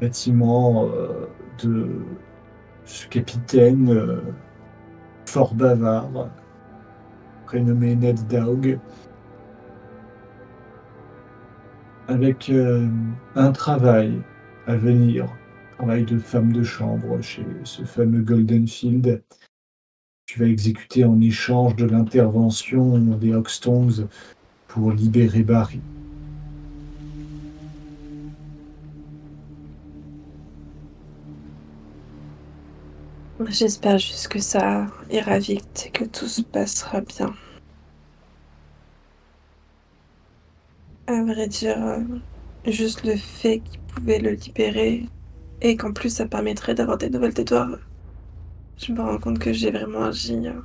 bâtiment 0.00 0.86
euh, 0.86 1.26
de 1.62 1.88
ce 2.84 3.06
capitaine 3.08 3.90
euh, 3.90 4.20
fort 5.26 5.54
bavard, 5.54 6.28
prénommé 7.46 7.94
Ned 7.94 8.26
Dog, 8.28 8.78
avec 12.08 12.50
euh, 12.50 12.88
un 13.36 13.52
travail 13.52 14.20
à 14.66 14.76
venir, 14.76 15.26
travail 15.78 16.04
de 16.04 16.18
femme 16.18 16.52
de 16.52 16.62
chambre 16.62 17.20
chez 17.20 17.46
ce 17.64 17.82
fameux 17.84 18.22
Goldenfield 18.22 19.22
tu 20.32 20.38
vas 20.38 20.46
exécuter 20.46 21.04
en 21.04 21.20
échange 21.20 21.76
de 21.76 21.84
l'intervention 21.84 22.96
des 22.96 23.34
Hoxtongs 23.34 24.06
pour 24.66 24.90
libérer 24.90 25.42
Barry. 25.42 25.82
J'espère 33.48 33.98
juste 33.98 34.28
que 34.28 34.38
ça 34.38 34.86
ira 35.10 35.38
vite 35.38 35.84
et 35.86 35.90
que 35.90 36.04
tout 36.04 36.26
se 36.26 36.42
passera 36.42 37.00
bien. 37.00 37.34
À 41.06 41.22
vrai 41.22 41.48
dire, 41.48 41.76
euh, 41.82 41.98
juste 42.66 43.04
le 43.04 43.16
fait 43.16 43.60
qu'il 43.60 43.80
pouvait 43.80 44.18
le 44.18 44.32
libérer 44.32 45.06
et 45.60 45.76
qu'en 45.76 45.92
plus 45.92 46.10
ça 46.10 46.26
permettrait 46.26 46.74
d'avoir 46.74 46.98
des 46.98 47.10
nouvelles 47.10 47.34
d'Edouard, 47.34 47.78
je 48.76 48.92
me 48.92 49.00
rends 49.00 49.18
compte 49.18 49.38
que 49.38 49.52
j'ai 49.52 49.70
vraiment 49.70 50.04
agi 50.04 50.46
euh, 50.46 50.60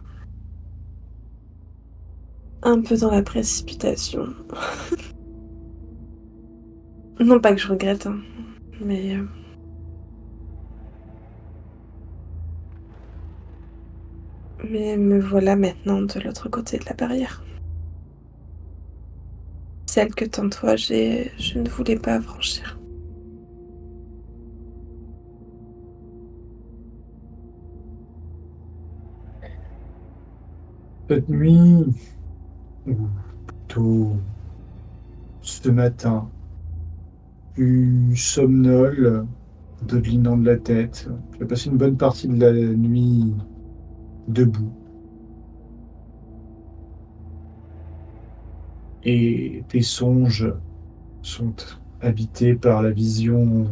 un 2.64 2.82
peu 2.82 2.98
dans 2.98 3.12
la 3.12 3.22
précipitation. 3.24 4.28
non 7.20 7.40
pas 7.40 7.54
que 7.54 7.62
je 7.62 7.68
regrette, 7.68 8.08
hein, 8.08 8.20
mais... 8.82 9.18
Mais 14.64 14.98
me 14.98 15.20
voilà 15.20 15.56
maintenant 15.56 16.02
de 16.02 16.20
l'autre 16.20 16.50
côté 16.50 16.78
de 16.78 16.86
la 16.86 16.94
barrière. 16.94 17.44
Celle 19.86 20.14
que 20.14 20.26
tant 20.26 20.50
fois 20.52 20.76
j'ai, 20.76 21.32
je 21.38 21.60
ne 21.60 21.70
voulais 21.70 21.98
pas 21.98 22.20
franchir. 22.22 22.78
Cette 31.10 31.30
nuit, 31.30 31.86
ou 32.86 32.96
plutôt 33.46 34.18
ce 35.42 35.70
matin, 35.70 36.30
tu 37.56 38.14
somnoles, 38.16 39.26
dodelinant 39.88 40.38
de 40.38 40.46
la 40.46 40.58
tête. 40.58 41.10
Tu 41.38 41.44
as 41.44 41.46
passé 41.48 41.70
une 41.70 41.78
bonne 41.78 41.96
partie 41.96 42.28
de 42.28 42.40
la 42.40 42.52
nuit 42.52 43.34
debout. 44.28 44.72
Et 49.04 49.64
tes 49.70 49.82
songes 49.82 50.54
sont 51.22 51.56
habités 52.02 52.56
par 52.56 52.82
la 52.82 52.92
vision 52.92 53.68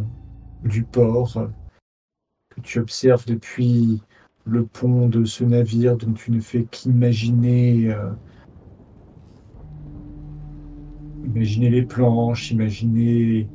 du 0.63 0.83
port 0.83 1.49
que 2.49 2.61
tu 2.61 2.79
observes 2.79 3.25
depuis 3.25 4.01
le 4.45 4.65
pont 4.65 5.09
de 5.09 5.25
ce 5.25 5.43
navire 5.43 5.97
dont 5.97 6.13
tu 6.13 6.31
ne 6.31 6.39
fais 6.39 6.63
qu'imaginer 6.63 7.91
euh, 7.91 8.11
imaginer 11.25 11.69
les 11.69 11.81
planches, 11.81 12.51
imaginer 12.51 13.47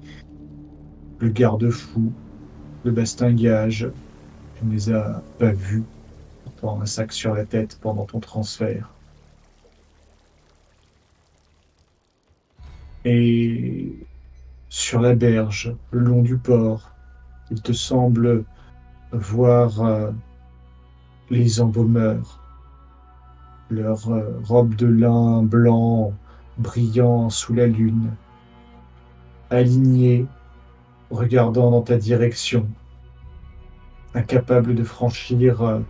le 1.19 1.29
garde-fou, 1.29 2.13
le 2.85 2.91
bastingage. 2.91 3.91
Tu 4.59 4.67
ne 4.67 4.73
les 4.73 4.93
as 4.93 5.23
pas 5.39 5.53
vus 5.53 5.85
un 6.69 6.87
sac 6.87 7.13
sur 7.13 7.35
la 7.35 7.45
tête 7.45 7.79
pendant 7.81 8.05
ton 8.05 8.21
transfert. 8.21 8.91
Et 13.05 13.95
sur 14.69 15.01
la 15.01 15.15
berge, 15.15 15.75
le 15.91 16.01
long 16.01 16.23
du 16.23 16.37
port, 16.37 16.91
il 17.51 17.63
te 17.63 17.73
semble 17.73 18.45
voir 19.13 19.83
euh, 19.83 20.11
les 21.31 21.61
embaumeurs, 21.61 22.41
leurs 23.71 24.11
euh, 24.11 24.39
robes 24.45 24.75
de 24.75 24.87
lin 24.87 25.43
blanc 25.43 26.13
brillant 26.59 27.31
sous 27.31 27.55
la 27.55 27.67
lune, 27.67 28.11
alignés, 29.49 30.27
regardant 31.11 31.71
dans 31.71 31.83
ta 31.83 31.97
direction, 31.97 32.69
incapables 34.15 34.75
de 34.75 34.85
franchir 34.85 35.63
euh, 35.63 35.81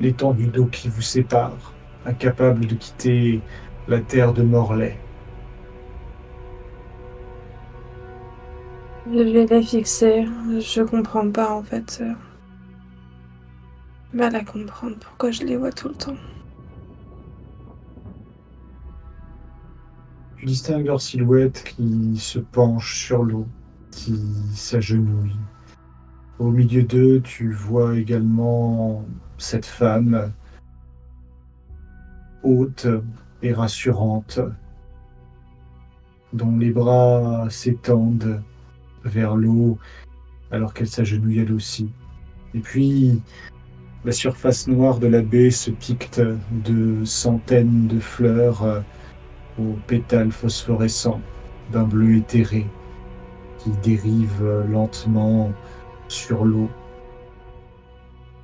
l'étendue 0.00 0.46
d'eau 0.46 0.66
qui 0.66 0.88
vous 0.88 1.02
sépare, 1.02 1.72
incapables 2.06 2.66
de 2.66 2.74
quitter 2.74 3.40
la 3.88 4.00
terre 4.00 4.32
de 4.32 4.42
Morlaix. 4.42 4.98
Je 9.06 9.20
vais 9.20 9.46
la 9.46 9.60
fixer. 9.60 10.24
Je 10.48 10.82
comprends 10.82 11.30
pas 11.30 11.52
en 11.52 11.62
fait. 11.62 12.02
Mal 14.14 14.34
à 14.34 14.44
comprendre 14.44 14.96
pourquoi 14.98 15.30
je 15.30 15.42
les 15.42 15.56
vois 15.56 15.72
tout 15.72 15.88
le 15.88 15.94
temps. 15.94 16.16
Tu 20.38 20.46
distingues 20.46 20.86
leur 20.86 21.00
silhouette 21.00 21.64
qui 21.64 22.16
se 22.16 22.38
penche 22.38 22.96
sur 22.96 23.22
l'eau, 23.22 23.46
qui 23.90 24.18
s'agenouille. 24.54 25.36
Au 26.38 26.50
milieu 26.50 26.82
d'eux, 26.82 27.20
tu 27.22 27.52
vois 27.52 27.96
également 27.96 29.04
cette 29.38 29.66
femme 29.66 30.32
haute 32.42 32.86
et 33.42 33.52
rassurante, 33.52 34.40
dont 36.32 36.56
les 36.58 36.70
bras 36.70 37.46
s'étendent 37.50 38.42
vers 39.04 39.36
l'eau 39.36 39.78
alors 40.50 40.74
qu'elle 40.74 40.88
s'agenouille 40.88 41.40
elle 41.40 41.52
aussi. 41.52 41.90
Et 42.54 42.60
puis, 42.60 43.22
la 44.04 44.12
surface 44.12 44.68
noire 44.68 44.98
de 44.98 45.06
la 45.06 45.22
baie 45.22 45.50
se 45.50 45.70
pique 45.70 46.20
de 46.64 47.04
centaines 47.04 47.86
de 47.88 47.98
fleurs 47.98 48.84
aux 49.58 49.76
pétales 49.86 50.32
phosphorescents 50.32 51.20
d'un 51.72 51.84
bleu 51.84 52.16
éthéré 52.16 52.66
qui 53.58 53.70
dérive 53.82 54.44
lentement 54.68 55.52
sur 56.08 56.44
l'eau. 56.44 56.68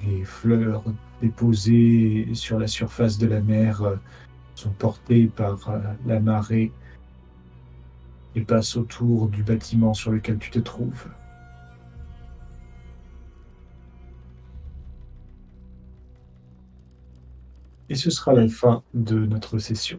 Les 0.06 0.24
fleurs 0.24 0.84
déposées 1.20 2.28
sur 2.32 2.58
la 2.58 2.66
surface 2.66 3.18
de 3.18 3.26
la 3.26 3.40
mer 3.40 3.82
euh, 3.82 3.96
sont 4.54 4.70
portées 4.70 5.26
par 5.26 5.68
euh, 5.68 5.78
la 6.06 6.20
marée 6.20 6.72
et 8.34 8.42
passent 8.42 8.76
autour 8.76 9.28
du 9.28 9.42
bâtiment 9.42 9.92
sur 9.92 10.12
lequel 10.12 10.38
tu 10.38 10.50
te 10.50 10.58
trouves. 10.58 11.06
Et 17.88 17.96
ce 17.96 18.08
sera 18.10 18.32
la 18.32 18.48
fin 18.48 18.82
de 18.94 19.26
notre 19.26 19.58
session. 19.58 19.98